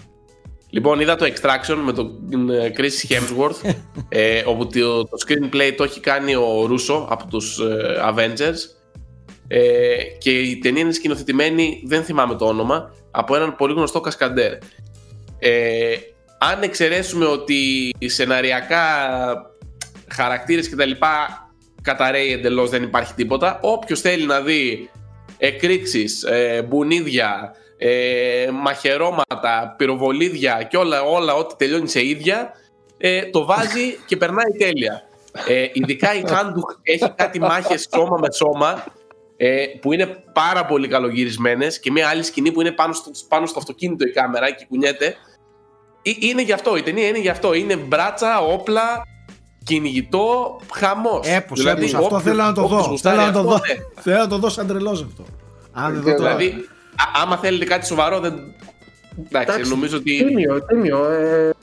Λοιπόν, 0.69 0.99
είδα 0.99 1.15
το 1.15 1.25
Extraction 1.25 1.75
με 1.84 1.93
τον 1.93 2.49
ε, 2.49 2.73
Chris 2.77 3.11
Hemsworth, 3.11 3.73
ε, 4.09 4.43
όπου 4.45 4.67
το, 4.67 5.03
το 5.03 5.17
screenplay 5.27 5.73
το 5.77 5.84
έχει 5.84 5.99
κάνει 5.99 6.35
ο 6.35 6.65
Ρούσο 6.65 7.07
από 7.09 7.27
τους 7.27 7.59
ε, 7.59 8.01
Avengers 8.09 8.57
ε, 9.47 9.95
και 10.17 10.39
η 10.39 10.57
ταινία 10.57 10.81
είναι 10.81 10.91
σκηνοθετημένη, 10.91 11.84
δεν 11.85 12.03
θυμάμαι 12.03 12.35
το 12.35 12.45
όνομα, 12.45 12.93
από 13.11 13.35
έναν 13.35 13.55
πολύ 13.55 13.73
γνωστό 13.73 13.99
κασκαντέρ. 13.99 14.53
Ε, 15.39 15.95
αν 16.39 16.61
εξαιρέσουμε 16.61 17.25
ότι 17.25 17.91
οι 17.97 18.09
σεναριακά 18.09 18.85
χαρακτήρες 20.07 20.69
και 20.69 20.75
τα 20.75 20.85
λοιπά 20.85 21.41
καταραίει 21.81 22.31
εντελώς 22.31 22.69
δεν 22.69 22.84
υπάρχει 22.84 23.13
τίποτα, 23.13 23.59
όποιος 23.61 24.01
θέλει 24.01 24.25
να 24.25 24.41
δει 24.41 24.89
εκρήξεις, 25.38 26.23
ε, 26.23 26.65
μπουνίδια, 26.68 27.55
ε, 27.77 28.49
μαχαιρώματα, 28.53 29.76
πυροβολίδια 29.77 30.68
και 30.69 30.77
όλα, 30.77 31.01
όλα 31.01 31.34
ό,τι 31.34 31.55
τελειώνει 31.55 31.88
σε 31.88 32.05
ίδια, 32.05 32.51
ε, 32.97 33.26
το 33.26 33.45
βάζει 33.45 33.97
και 34.05 34.18
περνάει 34.18 34.51
τέλεια. 34.57 35.01
Ε, 35.47 35.68
ειδικά 35.73 36.15
η 36.15 36.23
Handuk 36.27 36.76
έχει 36.81 37.14
κάτι 37.15 37.39
μάχες 37.39 37.88
σώμα 37.93 38.18
με 38.18 38.31
σώμα 38.31 38.84
ε, 39.38 39.65
που 39.81 39.93
είναι 39.93 40.23
πάρα 40.34 40.65
πολύ 40.65 40.88
καλογυρισμένες 40.88 41.80
και 41.80 41.91
μια 41.91 42.07
άλλη 42.07 42.23
σκηνή 42.23 42.51
που 42.51 42.61
είναι 42.61 42.72
πάνω 42.72 42.93
στο, 42.93 43.11
πάνω 43.27 43.45
στο 43.45 43.59
αυτοκίνητο 43.59 44.07
η 44.07 44.11
κάμερα 44.11 44.51
και 44.51 44.65
κουνιέται. 44.69 45.15
Ε, 46.01 46.11
είναι 46.19 46.41
γι' 46.41 46.51
αυτό, 46.51 46.77
η 46.77 46.81
ταινία 46.81 47.07
είναι 47.07 47.19
γι' 47.19 47.30
αυτό. 47.30 47.53
Είναι 47.53 47.76
μπράτσα, 47.76 48.39
όπλα, 48.39 49.01
κυνηγητό, 49.68 50.60
χαμός. 50.73 51.27
Έπω, 51.27 51.56
δηλαδή, 51.56 51.94
αυτό 51.95 52.19
θέλω 52.19 52.44
να 52.44 52.53
το 52.53 52.68
δω. 52.68 52.98
Θέλω 52.98 53.22
να 53.22 53.31
το 53.31 53.41
δω. 53.44 53.60
Θέλω 53.99 54.18
να 54.18 54.27
το 54.27 54.38
δω 54.38 54.49
σαν 54.49 54.68
τρελός 54.68 55.02
αυτό. 55.02 55.26
Αν 55.72 56.02
δεν 56.02 56.15
δηλαδή, 56.15 56.53
άμα 57.22 57.38
θέλετε 57.38 57.65
κάτι 57.65 57.85
σοβαρό, 57.85 58.19
δεν. 58.19 58.34
Εντάξει, 59.31 59.69
νομίζω 59.69 59.98
ότι. 59.98 60.26
Τίμιο, 60.26 60.65
τίμιο. 60.65 61.06
Ε... 61.06 61.53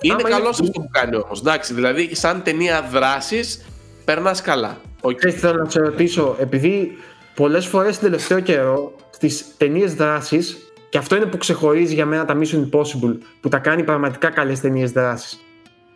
Είναι 0.00 0.22
καλός 0.22 0.60
αυτό 0.60 0.80
που 0.80 0.88
κάνει 0.90 1.16
όμως. 1.16 1.40
Εντάξει, 1.40 1.74
δηλαδή, 1.74 2.14
σαν 2.14 2.42
ταινία 2.42 2.88
δράσης, 2.90 3.66
περνάς 4.04 4.40
καλά. 4.40 4.80
Okay. 5.00 5.30
Θέλω 5.30 5.62
να 5.62 5.70
σε 5.70 5.80
ρωτήσω, 5.80 6.36
επειδή 6.38 6.98
πολλές 7.34 7.66
φορές 7.66 7.98
την 7.98 8.06
τελευταίο 8.10 8.40
καιρό 8.40 8.92
στις 9.10 9.44
ταινίες 9.56 9.94
δράσης, 9.94 10.72
και 10.88 10.98
αυτό 10.98 11.16
είναι 11.16 11.26
που 11.26 11.36
ξεχωρίζει 11.36 11.94
για 11.94 12.06
μένα 12.06 12.24
τα 12.24 12.38
Mission 12.38 12.68
Impossible, 12.70 13.16
που 13.40 13.48
τα 13.48 13.58
κάνει 13.58 13.82
πραγματικά 13.82 14.30
καλές 14.30 14.60
ταινίες 14.60 14.92
δράσης. 14.92 15.40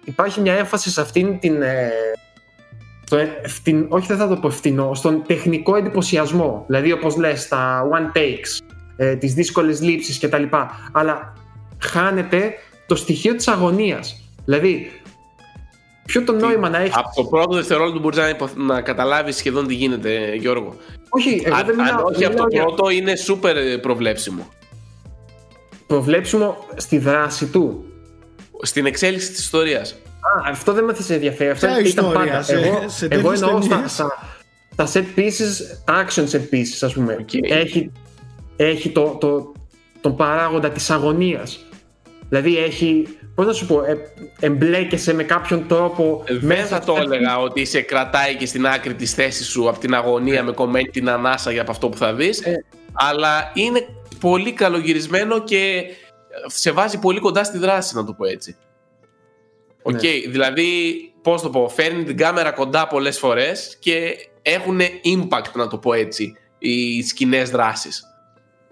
Υπάρχει 0.05 0.41
μια 0.41 0.55
έμφαση 0.55 0.91
σε 0.91 1.01
αυτήν 1.01 1.39
την. 1.39 1.63
Ε, 1.63 1.91
όχι 3.89 4.07
δεν 4.07 4.17
θα 4.17 4.29
το 4.29 4.37
πω 4.37 4.49
ευθυνό, 4.49 4.95
στον 4.95 5.23
τεχνικό 5.27 5.77
εντυπωσιασμό. 5.77 6.65
Δηλαδή, 6.67 6.93
όπως 6.93 7.17
λες, 7.17 7.49
τα 7.49 7.89
one 7.93 8.17
takes, 8.19 8.67
ε, 8.97 9.17
τις 9.17 9.35
δύσκολες 9.35 9.81
λήψεις 9.81 10.19
κτλ. 10.19 10.45
Αλλά 10.93 11.33
χάνεται 11.79 12.55
το 12.87 12.95
στοιχείο 12.95 13.35
της 13.35 13.49
αγωνίας. 13.49 14.31
Δηλαδή, 14.45 14.91
Ποιο 16.07 16.25
το 16.25 16.33
νόημα 16.33 16.69
να 16.69 16.79
έχει. 16.79 16.93
Από 16.95 17.11
το 17.15 17.25
πρώτο 17.25 17.55
δευτερόλεπτο 17.55 18.01
μπορείς 18.01 18.19
να, 18.19 18.65
να 18.65 18.81
καταλάβεις 18.81 19.37
σχεδόν 19.37 19.67
τι 19.67 19.75
γίνεται, 19.75 20.35
Γιώργο. 20.35 20.77
Όχι, 21.09 21.43
εγώ 21.45 21.57
δεν 21.57 21.75
μιλάω. 21.75 21.99
Αν 21.99 22.05
όχι 22.05 22.25
από 22.25 22.37
το 22.37 22.45
πρώτο, 22.45 22.91
είναι 22.91 23.17
σούπερ 23.17 23.79
προβλέψιμο. 23.79 24.49
Προβλέψιμο 25.87 26.57
στη 26.77 26.99
δράση 26.99 27.47
του. 27.47 27.85
Στην 28.65 28.86
εξέλιξη 28.86 29.31
της 29.31 29.39
ιστορίας. 29.39 29.93
Α, 29.93 30.51
αυτό 30.51 30.73
δεν 30.73 30.85
με 30.85 30.95
σε 30.95 31.15
ενδιαφέρει. 31.15 31.51
Αυτό 31.51 31.66
ήταν 31.66 31.85
ιστορία, 31.85 32.12
πάντα. 32.12 32.43
Σε, 32.43 32.55
εγώ, 32.55 32.85
σε 32.89 33.07
εγώ 33.11 33.32
εννοώ 33.32 33.61
στα, 33.61 33.89
στα, 34.73 34.89
set 34.93 35.19
pieces, 35.19 35.53
action 35.89 36.24
set 36.31 36.55
pieces, 36.55 36.78
ας 36.81 36.93
πούμε. 36.93 37.16
Okay. 37.20 37.51
Έχει, 37.51 37.93
έχει 38.57 38.91
το, 38.91 39.16
το, 39.20 39.53
τον 40.01 40.16
παράγοντα 40.16 40.70
της 40.70 40.91
αγωνίας. 40.91 41.65
Δηλαδή 42.28 42.59
έχει 42.59 43.07
Πώς 43.35 43.47
να 43.47 43.53
σου 43.53 43.66
πω, 43.66 43.82
ε, 43.85 43.97
εμπλέκεσαι 44.41 45.15
με 45.15 45.23
κάποιον 45.23 45.66
τρόπο. 45.69 46.23
Ε, 46.27 46.39
δεν 46.39 46.66
θα 46.66 46.81
το 46.81 46.97
έλεγα 47.01 47.39
ότι 47.39 47.65
σε 47.65 47.81
κρατάει 47.81 48.35
και 48.35 48.47
στην 48.47 48.66
άκρη 48.66 48.95
της 48.95 49.15
θέσης 49.15 49.47
σου 49.47 49.69
από 49.69 49.78
την 49.78 49.95
αγωνία 49.95 50.43
με 50.43 50.53
κομμένη 50.53 50.89
την 50.89 51.09
ανάσα 51.09 51.53
για 51.53 51.61
από 51.61 51.70
αυτό 51.70 51.89
που 51.89 51.97
θα 51.97 52.15
δεις. 52.15 52.41
Ε. 52.41 52.65
Αλλά 52.93 53.51
είναι 53.55 53.86
πολύ 54.20 54.53
καλογυρισμένο 54.53 55.43
και 55.45 55.85
σε 56.47 56.70
βάζει 56.70 56.98
πολύ 56.98 57.20
κοντά 57.20 57.44
στη 57.44 57.59
δράση, 57.59 57.97
να 57.97 58.05
το 58.05 58.12
πω 58.12 58.24
έτσι. 58.24 58.56
Οκ, 59.82 59.98
okay, 59.98 60.23
ναι. 60.24 60.31
δηλαδή, 60.31 60.69
πώς 61.23 61.35
να 61.35 61.43
το 61.43 61.51
πω, 61.51 61.69
φέρνει 61.69 62.05
την 62.05 62.16
κάμερα 62.16 62.52
κοντά 62.52 62.86
πολλές 62.86 63.19
φορές 63.19 63.77
και 63.81 64.16
έχουν 64.43 64.81
impact, 65.16 65.52
να 65.55 65.69
το 65.69 65.78
πω 65.78 65.93
έτσι, 65.93 66.36
οι 66.59 67.02
σκηνές 67.02 67.51
δράσης. 67.51 68.05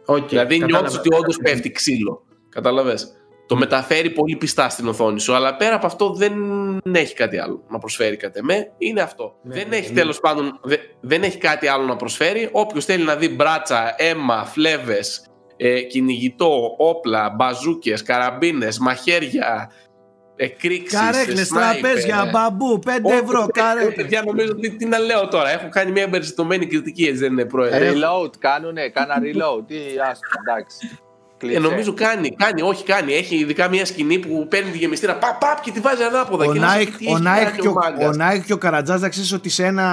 Okay, 0.07 0.29
δηλαδή, 0.29 0.59
νιώθεις 0.59 0.97
ότι 0.97 1.15
όντως 1.15 1.37
πέφτει 1.37 1.71
ξύλο. 1.71 2.25
Κατάλαβες; 2.49 3.13
Το 3.47 3.57
μεταφέρει 3.57 4.11
πολύ 4.11 4.37
πιστά 4.37 4.69
στην 4.69 4.89
οθόνη 4.89 5.21
σου. 5.21 5.35
Αλλά 5.35 5.57
πέρα 5.57 5.75
από 5.75 5.87
αυτό 5.87 6.13
δεν 6.13 6.95
έχει 6.95 7.15
κάτι 7.15 7.39
άλλο 7.39 7.65
να 7.69 7.79
προσφέρει 7.79 8.17
κατά 8.17 8.39
εμέ. 8.39 8.73
Είναι 8.79 9.01
αυτό. 9.01 9.35
Ναι, 9.43 9.55
δεν 9.55 9.69
ναι, 9.69 9.77
έχει 9.77 9.89
ναι. 9.89 10.01
τέλος 10.01 10.21
πάντων 10.21 10.61
δεν 11.01 11.23
έχει 11.23 11.39
κάτι 11.39 11.67
άλλο 11.67 11.85
να 11.85 11.97
προσφέρει. 11.97 12.49
Όποιος 12.53 12.85
θέλει 12.85 13.05
να 13.05 13.17
δει 13.17 13.29
μπράτσα, 13.29 13.95
αίμα, 13.97 14.45
φλέβες, 14.45 15.32
ε, 15.65 15.81
κυνηγητό, 15.81 16.75
όπλα, 16.77 17.35
μπαζούκες, 17.37 18.03
καραμπίνες, 18.03 18.79
μαχαίρια, 18.79 19.71
εκρήξεις. 20.37 20.97
Καρέκλες, 20.97 21.49
τραπέζια, 21.49 22.29
μπαμπού, 22.33 22.79
5 22.87 23.13
ευρώ. 23.23 23.47
Καρέκλες. 23.53 23.91
Παιδιά, 23.91 24.23
νομίζω 24.27 24.51
ότι 24.51 24.77
τι 24.77 24.85
να 24.85 24.99
λέω 24.99 25.29
τώρα. 25.29 25.51
Έχω 25.51 25.69
κάνει 25.69 25.91
μια 25.91 26.03
εμπεριστατωμένη 26.03 26.67
κριτική, 26.67 27.05
έτσι 27.05 27.19
δεν 27.19 27.33
είναι 27.33 27.45
πρόεδρε. 27.45 27.93
Reload, 27.93 28.31
κάνουνε, 28.39 28.89
κάνα 28.89 29.19
reload. 29.19 29.67
Τι, 29.67 29.77
άστο, 30.11 30.27
εντάξει. 30.47 30.99
Ε, 31.51 31.59
νομίζω 31.59 31.93
κάνει, 31.93 32.31
κάνει, 32.31 32.63
όχι 32.63 32.85
κάνει. 32.85 33.15
Έχει 33.15 33.37
ειδικά 33.37 33.69
μια 33.69 33.87
σκηνή 33.87 34.19
που 34.19 34.47
παίρνει 34.49 34.71
το 34.71 34.79
γεμιστήρα 34.79 35.17
παπ, 35.17 35.39
παπ 35.39 35.61
και 35.61 35.71
τη 35.71 35.81
βάζει 35.81 36.03
ανάποδα. 36.03 36.45
Ο 36.45 36.55
Νάικ 36.55 36.89
ο, 37.09 37.19
Νάικ 37.19 37.61
και 37.61 37.69
ο, 37.69 37.75
ο, 38.07 38.11
Νάικ 38.11 38.45
και 38.45 38.53
ο 38.53 38.59
Καρατζάς 38.59 39.01
θα 39.01 39.09
ξέρεις 39.09 39.33
ότι 39.33 39.49
σε 39.49 39.65
ένα, 39.65 39.89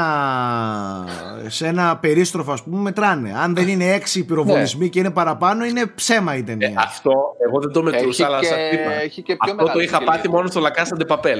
σε 1.48 1.68
ένα 1.68 1.98
περίστροφο 1.98 2.52
ας 2.52 2.64
πούμε 2.64 2.82
μετράνε. 2.82 3.34
Αν 3.44 3.56
δεν 3.56 3.68
είναι 3.68 3.94
έξι 3.94 4.26
πυροβολισμοί 4.26 4.84
ναι. 4.84 4.90
και 4.90 5.00
είναι 5.00 5.12
παραπάνω 5.12 5.66
είναι 5.66 5.86
ψέμα 5.96 6.36
η 6.36 6.44
ταινία. 6.44 6.68
Ε, 6.68 6.74
αυτό 6.78 7.12
εγώ 7.48 7.60
δεν 7.60 7.72
το 7.72 7.84
μετρούσα 7.84 8.26
αλλά 8.26 8.44
σας 8.44 8.58
είπα. 8.72 8.92
Αυτό 9.40 9.72
το 9.74 9.80
είχα 9.80 10.04
πάθει 10.04 10.30
μόνο 10.30 10.48
στο 10.48 10.60
La 10.60 10.72
Casa 10.72 10.96
de 11.08 11.16
Papel. 11.16 11.40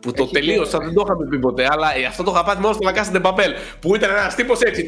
Που 0.00 0.12
το 0.12 0.26
τελείωσα, 0.26 0.78
δεν 0.78 0.94
το 0.94 1.02
είχαμε 1.04 1.26
πει 1.28 1.38
ποτέ, 1.38 1.66
αλλά 1.70 1.96
ε, 1.96 2.04
αυτό 2.04 2.22
το 2.22 2.30
είχα 2.34 2.44
πάθει 2.44 2.60
μόνο 2.60 2.74
στο 2.74 2.84
La 2.84 2.96
Casa 2.96 3.20
de 3.20 3.28
Papel. 3.28 3.52
Που 3.80 3.94
ήταν 3.94 4.10
ένας 4.10 4.34
τύπος 4.34 4.60
έτσι. 4.60 4.86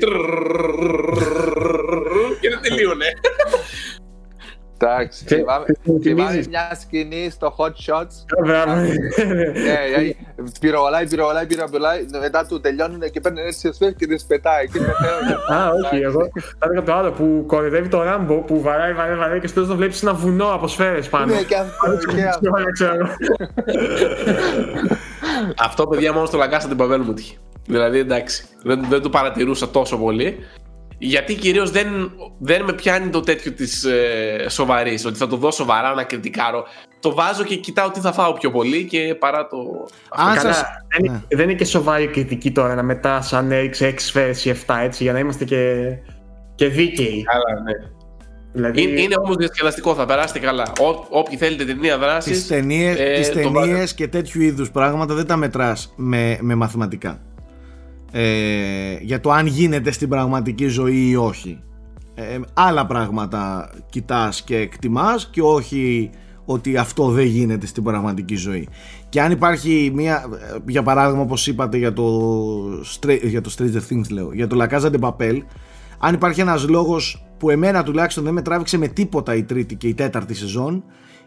Και 2.41 2.49
δεν 2.49 2.61
τελείωνε. 2.63 3.07
Εντάξει, 4.81 5.25
θυμάμαι 5.25 5.65
μια 6.49 6.79
σκηνή 6.81 7.31
στο 7.31 7.55
Hot 7.59 7.73
Shots. 7.87 8.15
Πυροβολάει, 10.61 11.09
πυροβολάει, 11.09 11.47
πυροβολάει. 11.47 12.07
Μετά 12.21 12.47
του 12.47 12.61
τελειώνουν 12.61 13.11
και 13.11 13.21
παίρνουν 13.21 13.47
έτσι 13.47 13.73
σφαίρ 13.73 13.95
και 13.95 14.07
τις 14.07 14.25
πετάει. 14.25 14.67
Α, 15.55 15.69
όχι, 15.85 15.97
εγώ 16.03 16.31
θα 16.33 16.67
έλεγα 16.67 16.83
το 16.83 16.95
άλλο 16.95 17.11
που 17.11 17.45
κορυδεύει 17.47 17.89
το 17.89 18.03
Ράμπο 18.03 18.35
που 18.35 18.61
βαράει, 18.61 18.93
βαράει, 18.93 19.17
βαράει 19.17 19.41
και 19.41 19.47
στο 19.47 19.61
τέλος 19.61 19.77
βλέπεις 19.77 20.03
ένα 20.03 20.15
βουνό 20.15 20.53
από 20.53 20.69
σφαίρες 20.69 21.09
πάνω. 21.09 21.35
Ναι, 21.35 21.43
και 21.43 21.57
αυτό. 21.57 21.99
Αυτό 25.59 25.87
παιδιά 25.87 26.13
μόνο 26.13 26.27
στο 26.27 26.37
Λαγκάστα 26.37 26.69
την 26.69 26.77
Παβέλ 26.77 27.01
μου 27.01 27.15
τύχει. 27.15 27.39
Δηλαδή 27.67 27.99
εντάξει, 27.99 28.45
δεν, 28.63 28.87
δεν 28.89 29.03
το 29.03 29.11
παρατηρούσα 29.11 29.69
τόσο 29.69 29.99
πολύ. 29.99 30.39
Γιατί 30.99 31.35
κυρίως 31.35 31.71
δεν, 31.71 32.13
δεν 32.39 32.65
με 32.65 32.73
πιάνει 32.73 33.11
το 33.11 33.21
τέτοιο 33.21 33.53
της 33.53 33.85
ε, 33.85 34.47
σοβαρής, 34.49 35.05
ότι 35.05 35.19
θα 35.19 35.27
το 35.27 35.37
δω 35.37 35.51
σοβαρά 35.51 35.95
να 35.95 36.03
κριτικάρω. 36.03 36.65
Το 37.01 37.15
βάζω 37.15 37.45
και 37.45 37.57
κοιτάω 37.57 37.91
τι 37.91 38.01
θα 38.01 38.13
φάω 38.13 38.33
πιο 38.33 38.51
πολύ 38.51 38.85
και 38.85 39.17
παρά 39.19 39.47
το. 39.47 39.57
Αν 40.09 40.35
Καλά, 40.35 40.85
δεν, 40.89 41.13
ναι. 41.13 41.23
δεν, 41.29 41.49
είναι 41.49 41.59
και 41.59 41.65
σοβαρή 41.65 42.07
κριτική 42.07 42.51
τώρα 42.53 42.75
να 42.75 42.83
μετά 42.83 43.23
σαν 43.23 43.53
έριξε 43.53 43.91
6 43.91 43.95
σφαίρε 43.97 44.31
ή 44.31 44.55
7 44.67 44.77
έτσι, 44.83 45.03
για 45.03 45.13
να 45.13 45.19
είμαστε 45.19 45.45
και, 45.45 45.89
και 46.55 46.69
δίκαιοι. 46.69 47.23
Καλά, 47.23 47.61
ναι. 47.63 47.73
Δηλαδή... 48.53 48.83
Είναι, 48.83 49.01
είναι 49.01 49.15
όμως 49.19 49.37
διασκεδαστικό, 49.37 49.95
θα 49.95 50.05
περάσετε 50.05 50.39
καλά. 50.39 50.73
Ό, 50.81 51.07
όποιοι 51.09 51.37
θέλετε 51.37 51.65
ταινία 51.65 51.99
δράση. 51.99 52.31
Τις 52.31 52.47
ταινίε 52.47 52.93
ε, 52.93 53.85
και 53.95 54.09
τέτοιου 54.09 54.41
είδους 54.43 54.71
πράγματα 54.71 55.15
δεν 55.15 55.27
τα 55.27 55.37
μετράς 55.37 55.93
με, 55.97 56.39
με 56.41 56.55
μαθηματικά 56.55 57.21
ε, 58.13 58.97
για 59.01 59.21
το 59.21 59.31
αν 59.31 59.47
γίνεται 59.47 59.91
στην 59.91 60.09
πραγματική 60.09 60.67
ζωή 60.67 61.09
ή 61.09 61.17
όχι. 61.17 61.61
Ε, 62.15 62.39
άλλα 62.55 62.87
πράγματα 62.87 63.71
κοιτάς 63.91 64.43
και 64.43 64.57
εκτιμάς 64.57 65.29
και 65.31 65.43
όχι 65.43 66.11
ότι 66.45 66.77
αυτό 66.77 67.11
δεν 67.11 67.27
γίνεται 67.27 67.67
στην 67.67 67.83
πραγματική 67.83 68.37
ζωή. 68.37 68.69
Και 69.09 69.21
αν 69.21 69.31
υπάρχει 69.31 69.91
μια, 69.95 70.25
για 70.67 70.83
παράδειγμα 70.83 71.23
όπως 71.23 71.47
είπατε 71.47 71.77
για 71.77 71.93
το, 71.93 72.05
για 73.23 73.41
το 73.41 73.55
Stranger 73.59 73.93
Things 73.93 74.09
λέω, 74.11 74.33
για 74.33 74.47
το 74.47 74.57
La 74.61 74.69
Casa 74.69 74.91
de 74.91 75.01
Papel, 75.01 75.39
αν 75.99 76.15
υπάρχει 76.15 76.41
ένας 76.41 76.69
λόγος 76.69 77.27
που 77.39 77.51
εμένα 77.51 77.83
τουλάχιστον 77.83 78.25
δεν 78.25 78.33
με 78.33 78.43
τράβηξε 78.43 78.79
με 78.79 78.89
τίποτα 78.89 79.35
η 79.35 79.43
τρίτη 79.43 79.75
και 79.75 79.89
η 79.89 79.95
τέταρτη 79.95 80.35
σεζόν, 80.35 80.85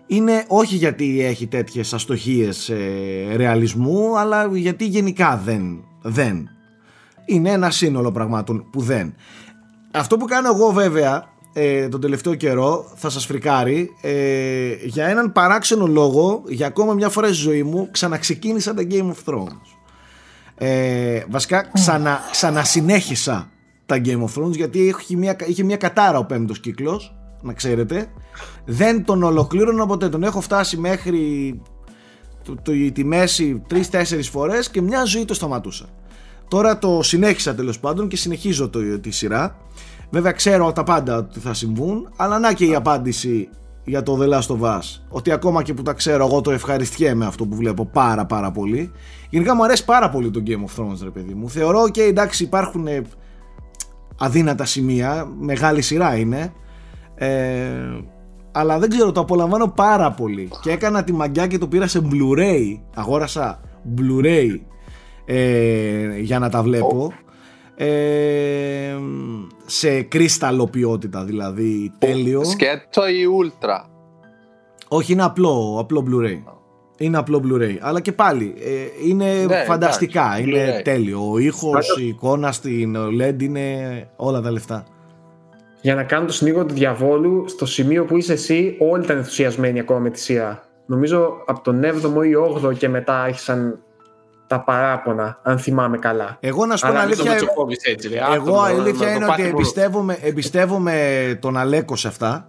είναι 0.07 0.43
όχι 0.47 0.75
γιατί 0.75 1.25
έχει 1.25 1.47
τέτοιες 1.47 1.93
αστοχίες 1.93 2.69
ε, 2.69 3.35
ρεαλισμού, 3.35 4.19
αλλά 4.19 4.49
γιατί 4.53 4.85
γενικά 4.85 5.41
δεν, 5.45 5.83
δεν 6.01 6.49
είναι 7.25 7.49
ένα 7.49 7.71
σύνολο 7.71 8.11
πραγμάτων 8.11 8.69
που 8.71 8.81
δεν. 8.81 9.15
Αυτό 9.91 10.17
που 10.17 10.25
κάνω 10.25 10.47
εγώ 10.47 10.71
βέβαια 10.71 11.29
ε, 11.53 11.87
τον 11.87 12.01
τελευταίο 12.01 12.35
καιρό 12.35 12.91
θα 12.95 13.09
σας 13.09 13.25
φρικάρει 13.25 13.89
ε, 14.01 14.73
για 14.83 15.07
έναν 15.07 15.31
παράξενο 15.31 15.87
λόγο 15.87 16.43
για 16.47 16.67
ακόμα 16.67 16.93
μια 16.93 17.09
φορά 17.09 17.27
στη 17.27 17.35
ζωή 17.35 17.63
μου 17.63 17.87
ξαναξεκίνησα 17.91 18.73
τα 18.73 18.83
Game 18.89 19.11
of 19.11 19.33
Thrones. 19.33 19.77
Ε, 20.55 21.23
βασικά 21.29 21.69
ξανα, 21.73 22.19
ξανασυνέχισα 22.31 23.49
τα 23.85 24.01
Game 24.05 24.23
of 24.23 24.41
Thrones 24.41 24.51
γιατί 24.51 24.79
είχε 24.79 25.15
μια, 25.15 25.35
είχε 25.45 25.63
μια 25.63 25.77
κατάρα 25.77 26.17
ο 26.17 26.25
πέμπτος 26.25 26.59
κύκλος 26.59 27.15
να 27.41 27.53
ξέρετε. 27.53 28.11
Δεν 28.65 29.05
τον 29.05 29.23
ολοκλήρωνα 29.23 29.85
ποτέ. 29.85 30.09
Τον 30.09 30.23
έχω 30.23 30.41
φτάσει 30.41 30.77
μέχρι 30.77 31.61
το, 32.43 32.55
το, 32.55 32.71
τη 32.93 33.03
μέση 33.03 33.63
τρεις-τέσσερις 33.67 34.29
φορές 34.29 34.69
και 34.69 34.81
μια 34.81 35.03
ζωή 35.03 35.25
το 35.25 35.33
σταματούσα 35.33 35.85
Τώρα 36.51 36.77
το 36.77 36.99
συνέχισα 37.01 37.55
τέλος 37.55 37.79
πάντων 37.79 38.07
και 38.07 38.15
συνεχίζω 38.15 38.69
το, 38.69 38.99
τη 38.99 39.11
σειρά. 39.11 39.55
Βέβαια 40.09 40.31
ξέρω 40.31 40.71
τα 40.71 40.83
πάντα 40.83 41.17
ότι 41.17 41.39
θα 41.39 41.53
συμβούν, 41.53 42.09
αλλά 42.15 42.39
να 42.39 42.53
και 42.53 42.65
η 42.65 42.75
απάντηση 42.75 43.49
για 43.83 44.03
το 44.03 44.19
The 44.21 44.33
Last 44.33 44.55
of 44.57 44.61
Us. 44.61 44.81
Ότι 45.09 45.31
ακόμα 45.31 45.63
και 45.63 45.73
που 45.73 45.81
τα 45.81 45.93
ξέρω, 45.93 46.25
εγώ 46.25 46.41
το 46.41 46.51
ευχαριστιέμαι 46.51 47.25
αυτό 47.25 47.45
που 47.45 47.55
βλέπω 47.55 47.85
πάρα 47.85 48.25
πάρα 48.25 48.51
πολύ. 48.51 48.91
Γενικά 49.29 49.55
μου 49.55 49.63
αρέσει 49.63 49.85
πάρα 49.85 50.09
πολύ 50.09 50.31
το 50.31 50.43
Game 50.47 50.51
of 50.51 50.81
Thrones, 50.81 50.97
ρε 51.03 51.09
παιδί 51.09 51.33
μου. 51.33 51.49
Θεωρώ 51.49 51.89
και 51.89 52.01
εντάξει 52.01 52.43
υπάρχουν 52.43 52.87
ε, 52.87 53.01
αδύνατα 54.17 54.65
σημεία, 54.65 55.27
μεγάλη 55.39 55.81
σειρά 55.81 56.15
είναι. 56.15 56.53
Ε, 57.15 57.29
αλλά 58.51 58.79
δεν 58.79 58.89
ξέρω, 58.89 59.11
το 59.11 59.19
απολαμβάνω 59.19 59.67
πάρα 59.67 60.11
πολύ. 60.11 60.49
Και 60.61 60.71
έκανα 60.71 61.03
τη 61.03 61.13
μαγκιά 61.13 61.47
και 61.47 61.57
το 61.57 61.67
πήρα 61.67 61.87
σε 61.87 62.01
Blu-ray. 62.11 62.79
Αγόρασα 62.95 63.59
Blu-ray 63.97 64.70
ε, 65.33 66.19
για 66.19 66.39
να 66.39 66.49
τα 66.49 66.61
βλέπω. 66.61 67.13
Ε, 67.75 68.95
σε 69.65 70.01
κρίσταλο 70.01 70.67
ποιότητα 70.67 71.23
δηλαδή 71.23 71.93
τέλειο. 71.97 72.43
Σκέτο 72.43 73.07
ή 73.07 73.25
Ultra 73.41 73.85
Όχι 74.87 75.11
είναι 75.11 75.23
απλό, 75.23 75.77
απλό 75.79 76.05
Blu-ray. 76.07 76.53
Είναι 76.97 77.17
απλό 77.17 77.41
Blu-ray. 77.45 77.77
Αλλά 77.79 77.99
και 77.99 78.11
πάλι 78.11 78.53
ε, 78.59 79.07
είναι 79.07 79.45
ναι, 79.47 79.63
φανταστικά. 79.63 80.39
Είναι 80.39 80.81
τέλειο. 80.83 81.31
Ο 81.31 81.37
ήχος, 81.37 81.97
η 81.99 82.07
εικόνα 82.07 82.51
στην 82.51 82.97
LED 82.97 83.41
είναι 83.41 84.07
όλα 84.15 84.41
τα 84.41 84.51
λεφτά. 84.51 84.85
Για 85.81 85.95
να 85.95 86.03
κάνω 86.03 86.25
το 86.25 86.33
συνήγορο 86.33 86.65
του 86.65 86.73
διαβόλου 86.73 87.47
Στο 87.47 87.65
σημείο 87.65 88.05
που 88.05 88.17
είσαι 88.17 88.33
εσύ 88.33 88.75
Όλοι 88.79 89.03
ήταν 89.03 89.17
ενθουσιασμένοι 89.17 89.79
ακόμα 89.79 89.99
με 89.99 90.09
τη 90.09 90.19
σειρά. 90.19 90.63
Νομίζω 90.85 91.43
από 91.45 91.61
τον 91.61 91.81
7ο 91.83 92.25
ή 92.25 92.31
8ο 92.65 92.77
και 92.77 92.89
μετά 92.89 93.21
άρχισαν 93.21 93.79
τα 94.51 94.59
παράπονα, 94.59 95.39
αν 95.41 95.59
θυμάμαι 95.59 95.97
καλά. 95.97 96.37
Εγώ 96.39 96.65
να 96.65 96.75
σου 96.77 96.87
πω 96.87 96.99
αλήθεια. 96.99 97.33
Έτσι, 97.85 98.09
εγώ 98.33 98.59
αλήθεια 98.59 99.15
είναι 99.15 99.25
ότι 99.25 99.43
εμπιστεύομαι, 99.43 100.17
εμπιστεύομαι 100.21 101.37
τον 101.41 101.57
Αλέκο 101.57 101.95
σε 101.95 102.07
αυτά. 102.07 102.47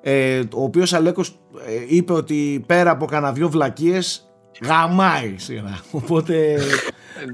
Ε, 0.00 0.40
ο 0.54 0.62
οποίος 0.62 0.92
Αλέκος 0.92 1.28
ε, 1.66 1.72
είπε 1.88 2.12
ότι 2.12 2.64
πέρα 2.66 2.90
από 2.90 3.06
κανένα 3.06 3.32
δυο 3.32 3.48
βλακίες 3.48 4.28
γαμάει 4.64 5.34
σειρά. 5.36 5.78
Οπότε. 5.90 6.58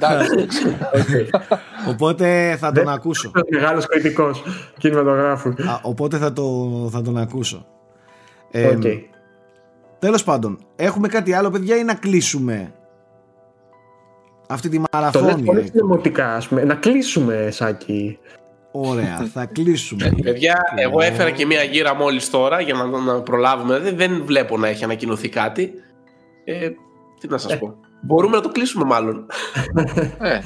οπότε 1.91 2.57
θα 2.61 2.73
τον 2.73 2.89
ακούσω. 2.89 3.31
Μεγάλος 3.51 3.87
κριτικός 3.87 4.43
κινηματογράφου. 4.79 5.55
Οπότε 5.83 6.17
θα, 6.17 6.33
το, 6.33 6.89
θα 6.93 7.03
τον 7.03 7.17
ακούσω. 7.17 7.67
Ε, 8.51 8.77
okay. 8.79 8.99
Τέλος 9.99 10.25
πάντων, 10.25 10.59
έχουμε 10.77 11.09
κάτι 11.09 11.33
άλλο 11.33 11.51
παιδιά 11.51 11.77
ή 11.77 11.85
να 11.85 11.95
κλείσουμε; 11.95 12.73
Αυτή 14.51 14.69
τη 14.69 14.81
μαραθώνια. 14.93 15.37
Το 15.37 15.43
πολύ 15.43 15.61
δημοτικά, 15.61 16.35
ας 16.35 16.49
πούμε. 16.49 16.65
Να 16.65 16.75
κλείσουμε, 16.75 17.49
Σάκη. 17.51 18.19
Ωραία, 18.73 19.29
θα 19.33 19.47
κλείσουμε. 19.47 20.07
Ε, 20.07 20.23
παιδιά, 20.23 20.61
εγώ 20.77 21.01
έφερα 21.01 21.31
και 21.31 21.47
μία 21.47 21.63
γύρα 21.63 21.95
μόλις 21.95 22.31
τώρα 22.31 22.61
για 22.61 22.75
να, 22.75 22.87
να 22.87 23.21
προλάβουμε. 23.21 23.79
Δεν, 23.79 23.97
δεν 23.97 24.23
βλέπω 24.25 24.57
να 24.57 24.69
έχει 24.69 24.85
ανακοινωθεί 24.85 25.29
κάτι. 25.29 25.73
Ε, 26.45 26.69
τι 27.21 27.29
να 27.29 27.39
σας 27.39 27.53
ε. 27.53 27.57
πω. 27.57 27.75
Μπορούμε 28.01 28.37
να 28.37 28.43
το 28.43 28.49
κλείσουμε 28.49 28.85
μάλλον. 28.85 29.27
ε. 30.21 30.41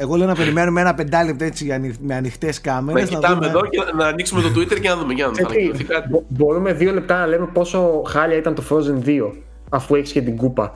Εγώ 0.00 0.16
λέω 0.16 0.26
να 0.26 0.34
περιμένουμε 0.34 0.80
ένα 0.80 0.94
πεντάλεπτο 0.94 1.44
έτσι 1.44 1.96
με 2.00 2.14
ανοιχτές 2.14 2.60
κάμερες. 2.60 3.10
Να 3.10 3.16
κοιτάμε 3.16 3.34
δούμε... 3.34 3.46
εδώ 3.46 3.60
και 3.60 3.78
να 3.96 4.06
ανοίξουμε 4.06 4.42
το 4.42 4.48
Twitter 4.48 4.80
και 4.80 4.88
να 4.88 4.96
δούμε. 4.96 5.12
Για 5.12 5.26
να 5.26 5.32
δούμε 5.32 5.44
κάτι. 5.44 6.26
Μπορούμε 6.28 6.72
δύο 6.72 6.92
λεπτά 6.92 7.18
να 7.18 7.26
λέμε 7.26 7.46
πόσο 7.52 8.02
χάλια 8.06 8.36
ήταν 8.36 8.54
το 8.54 8.62
Frozen 8.70 9.06
2 9.06 9.32
αφού 9.68 9.94
έχεις 9.94 10.12
και 10.12 10.22
την 10.22 10.36
κούπα. 10.36 10.72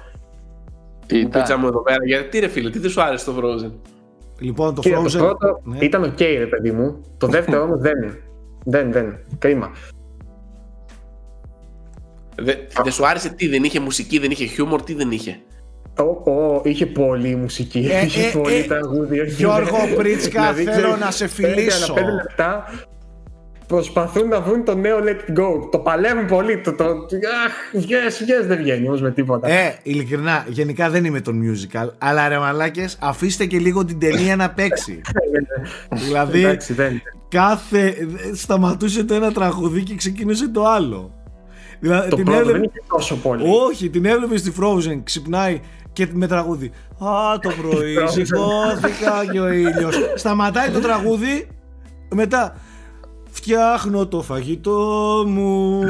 Τι 1.06 1.26
πίτσα 1.26 1.56
μου 1.56 1.66
εδώ 1.66 1.82
πέρα. 1.82 2.04
Γιατί 2.04 2.38
ρε 2.38 2.48
φίλε, 2.48 2.70
τι 2.70 2.78
δεν 2.78 2.90
σου 2.90 3.02
άρεσε 3.02 3.24
το 3.24 3.34
Frozen; 3.38 3.72
Λοιπόν, 4.38 4.74
το 4.74 4.82
Frozen. 4.84 5.10
Το 5.10 5.18
πρώτο 5.18 5.60
ναι. 5.64 5.78
ήταν 5.80 6.02
OK, 6.02 6.16
okay, 6.18 6.34
ρε 6.38 6.46
παιδί 6.46 6.70
μου. 6.70 7.00
Το 7.18 7.26
δεύτερο 7.26 7.62
όμως 7.66 7.80
δεν. 7.80 8.16
Δεν, 8.64 8.92
δεν. 8.92 9.18
Κρίμα. 9.38 9.70
Δεν 12.34 12.56
δε 12.84 12.90
σου 12.90 13.06
άρεσε 13.06 13.28
τι, 13.28 13.48
δεν 13.48 13.64
είχε 13.64 13.80
μουσική, 13.80 14.18
δεν 14.18 14.30
είχε 14.30 14.44
χιούμορ, 14.44 14.82
τι 14.82 14.94
δεν 14.94 15.10
είχε; 15.10 15.40
Oh, 15.96 16.24
oh, 16.24 16.66
είχε 16.66 16.86
πολύ 16.86 17.36
μουσική, 17.36 17.88
ε, 17.92 18.04
είχε 18.04 18.26
ε, 18.26 18.30
πολύ 18.30 18.54
ε, 18.54 18.62
τραγούδι. 18.62 19.24
Γιώργο 19.24 19.78
Πρίτσκα, 19.96 20.52
δηλαδή, 20.52 20.80
θέλω 20.80 20.96
να 20.96 21.10
σε 21.10 21.26
φιλήσω. 21.26 21.92
Πέντε 21.92 22.10
λεπτά 22.10 22.64
προσπαθούν 23.72 24.28
να 24.28 24.40
βρουν 24.40 24.64
το 24.64 24.74
νέο 24.74 24.98
Let 24.98 25.30
It 25.30 25.40
Go. 25.40 25.68
Το 25.70 25.78
παλεύουν 25.78 26.26
πολύ. 26.26 26.58
Το, 26.58 26.72
το, 26.72 26.84
αχ, 26.84 27.52
yes, 27.74 28.42
yes, 28.42 28.46
δεν 28.46 28.56
βγαίνει 28.56 28.86
όμως 28.86 29.00
με 29.00 29.10
τίποτα. 29.10 29.48
Ε, 29.48 29.78
ειλικρινά, 29.82 30.44
γενικά 30.48 30.90
δεν 30.90 31.04
είμαι 31.04 31.20
τον 31.20 31.40
musical. 31.42 31.88
Αλλά 31.98 32.28
ρε 32.28 32.38
μαλάκες, 32.38 32.98
αφήστε 33.00 33.44
και 33.46 33.58
λίγο 33.58 33.84
την 33.84 33.98
ταινία 33.98 34.36
να 34.36 34.50
παίξει. 34.50 35.00
δηλαδή, 36.04 36.44
Εντάξει, 36.44 36.72
δεν. 36.72 37.02
κάθε. 37.28 37.94
Σταματούσε 38.34 39.04
το 39.04 39.14
ένα 39.14 39.32
τραγουδί 39.32 39.82
και 39.82 39.94
ξεκίνησε 39.94 40.48
το 40.48 40.66
άλλο. 40.66 41.14
Δηλαδή, 41.80 42.08
το 42.08 42.16
την 42.16 42.24
πρώτο 42.24 42.40
έβλεπε... 42.40 42.58
δεν 42.58 42.68
είναι 42.68 42.84
τόσο 42.88 43.16
πολύ. 43.16 43.44
Όχι, 43.68 43.90
την 43.90 44.04
έβλεπε 44.04 44.36
στη 44.36 44.52
Frozen, 44.60 45.00
ξυπνάει 45.02 45.60
και 45.92 46.08
με 46.12 46.26
τραγούδι. 46.26 46.70
Α, 46.98 47.38
το 47.38 47.52
πρωί, 47.62 47.96
σηκώθηκα 48.12 49.32
και 49.32 49.40
ο 49.40 49.52
ήλιος. 49.52 49.98
Σταματάει 50.14 50.70
το 50.70 50.80
τραγούδι, 50.80 51.48
μετά 52.14 52.56
Φτιάχνω 53.32 54.06
το 54.06 54.22
φαγητό 54.22 55.24
μου. 55.26 55.80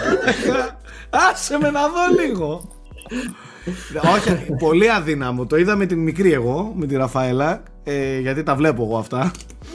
Άσε 1.30 1.58
με 1.58 1.70
να 1.70 1.80
δω 1.88 2.22
λίγο. 2.22 2.68
Όχι, 4.14 4.52
πολύ 4.58 4.90
αδύναμο. 4.90 5.46
Το 5.46 5.56
είδα 5.56 5.76
με 5.76 5.86
την 5.86 5.98
μικρή 5.98 6.32
εγώ 6.32 6.72
Με 6.76 6.86
τη 6.86 6.96
Ραφαέλα 6.96 7.62
ε, 7.84 8.18
Γιατί 8.18 8.42
τα 8.42 8.54
βλέπω 8.54 8.82
εγώ 8.82 8.98
αυτά. 8.98 9.30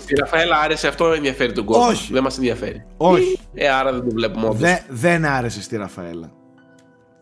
Η 0.08 0.14
Ραφαέλα 0.20 0.58
άρεσε 0.60 0.88
αυτό 0.88 1.12
ενδιαφέρει 1.14 1.52
τον 1.54 1.66
κόσμο. 1.66 1.86
Όχι. 1.88 2.14
Δεν 2.14 2.24
μας 2.24 2.38
ενδιαφέρει. 2.38 2.86
Όχι. 2.98 3.40
Ε, 3.54 3.70
Άρα 3.70 3.92
δεν 3.92 4.04
το 4.04 4.10
βλέπουμε 4.14 4.46
όντως. 4.46 4.60
Δε, 4.60 4.76
Δεν 4.90 5.26
άρεσε 5.26 5.62
στη 5.62 5.78
Ραφαέλα. 5.78 6.32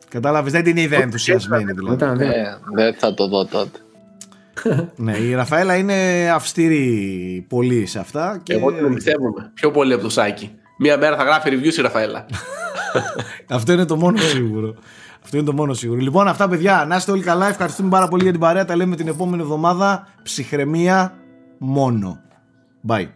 Κατάλαβες 0.09 0.51
δεν 0.51 0.63
την 0.63 0.77
είδε 0.77 0.95
ενθουσιασμένη 0.95 1.71
δηλαδή. 1.71 2.25
ε, 2.25 2.43
Δεν 2.75 2.93
θα 2.93 3.13
το 3.13 3.27
δω 3.27 3.45
τότε 3.45 3.79
ναι, 4.95 5.17
η 5.17 5.33
Ραφαέλα 5.33 5.75
είναι 5.75 6.29
αυστηρή 6.33 7.45
πολύ 7.49 7.85
σε 7.85 7.99
αυτά. 7.99 8.39
Και... 8.43 8.53
Εγώ 8.53 8.71
την 8.71 8.93
πιστεύουμε 8.93 9.51
πιο 9.53 9.71
πολύ 9.71 9.93
από 9.93 10.03
το 10.03 10.09
Σάκη. 10.09 10.51
Μία 10.77 10.97
μέρα 10.97 11.15
θα 11.15 11.23
γράφει 11.23 11.49
reviews 11.51 11.77
η 11.77 11.81
Ραφαέλα. 11.81 12.25
Αυτό 13.49 13.71
είναι 13.71 13.85
το 13.85 13.95
μόνο 13.95 14.17
σίγουρο. 14.17 14.75
Αυτό 15.23 15.37
είναι 15.37 15.45
το 15.45 15.53
μόνο 15.53 15.73
σίγουρο. 15.73 15.99
Λοιπόν, 15.99 16.27
αυτά 16.27 16.49
παιδιά, 16.49 16.85
να 16.87 16.95
είστε 16.95 17.11
όλοι 17.11 17.23
καλά. 17.23 17.47
Ευχαριστούμε 17.47 17.89
πάρα 17.89 18.07
πολύ 18.07 18.23
για 18.23 18.31
την 18.31 18.41
παρέα. 18.41 18.65
Τα 18.65 18.75
λέμε 18.75 18.95
την 18.95 19.07
επόμενη 19.07 19.41
εβδομάδα. 19.41 20.07
Ψυχραιμία 20.23 21.13
μόνο. 21.57 22.19
Bye. 22.87 23.07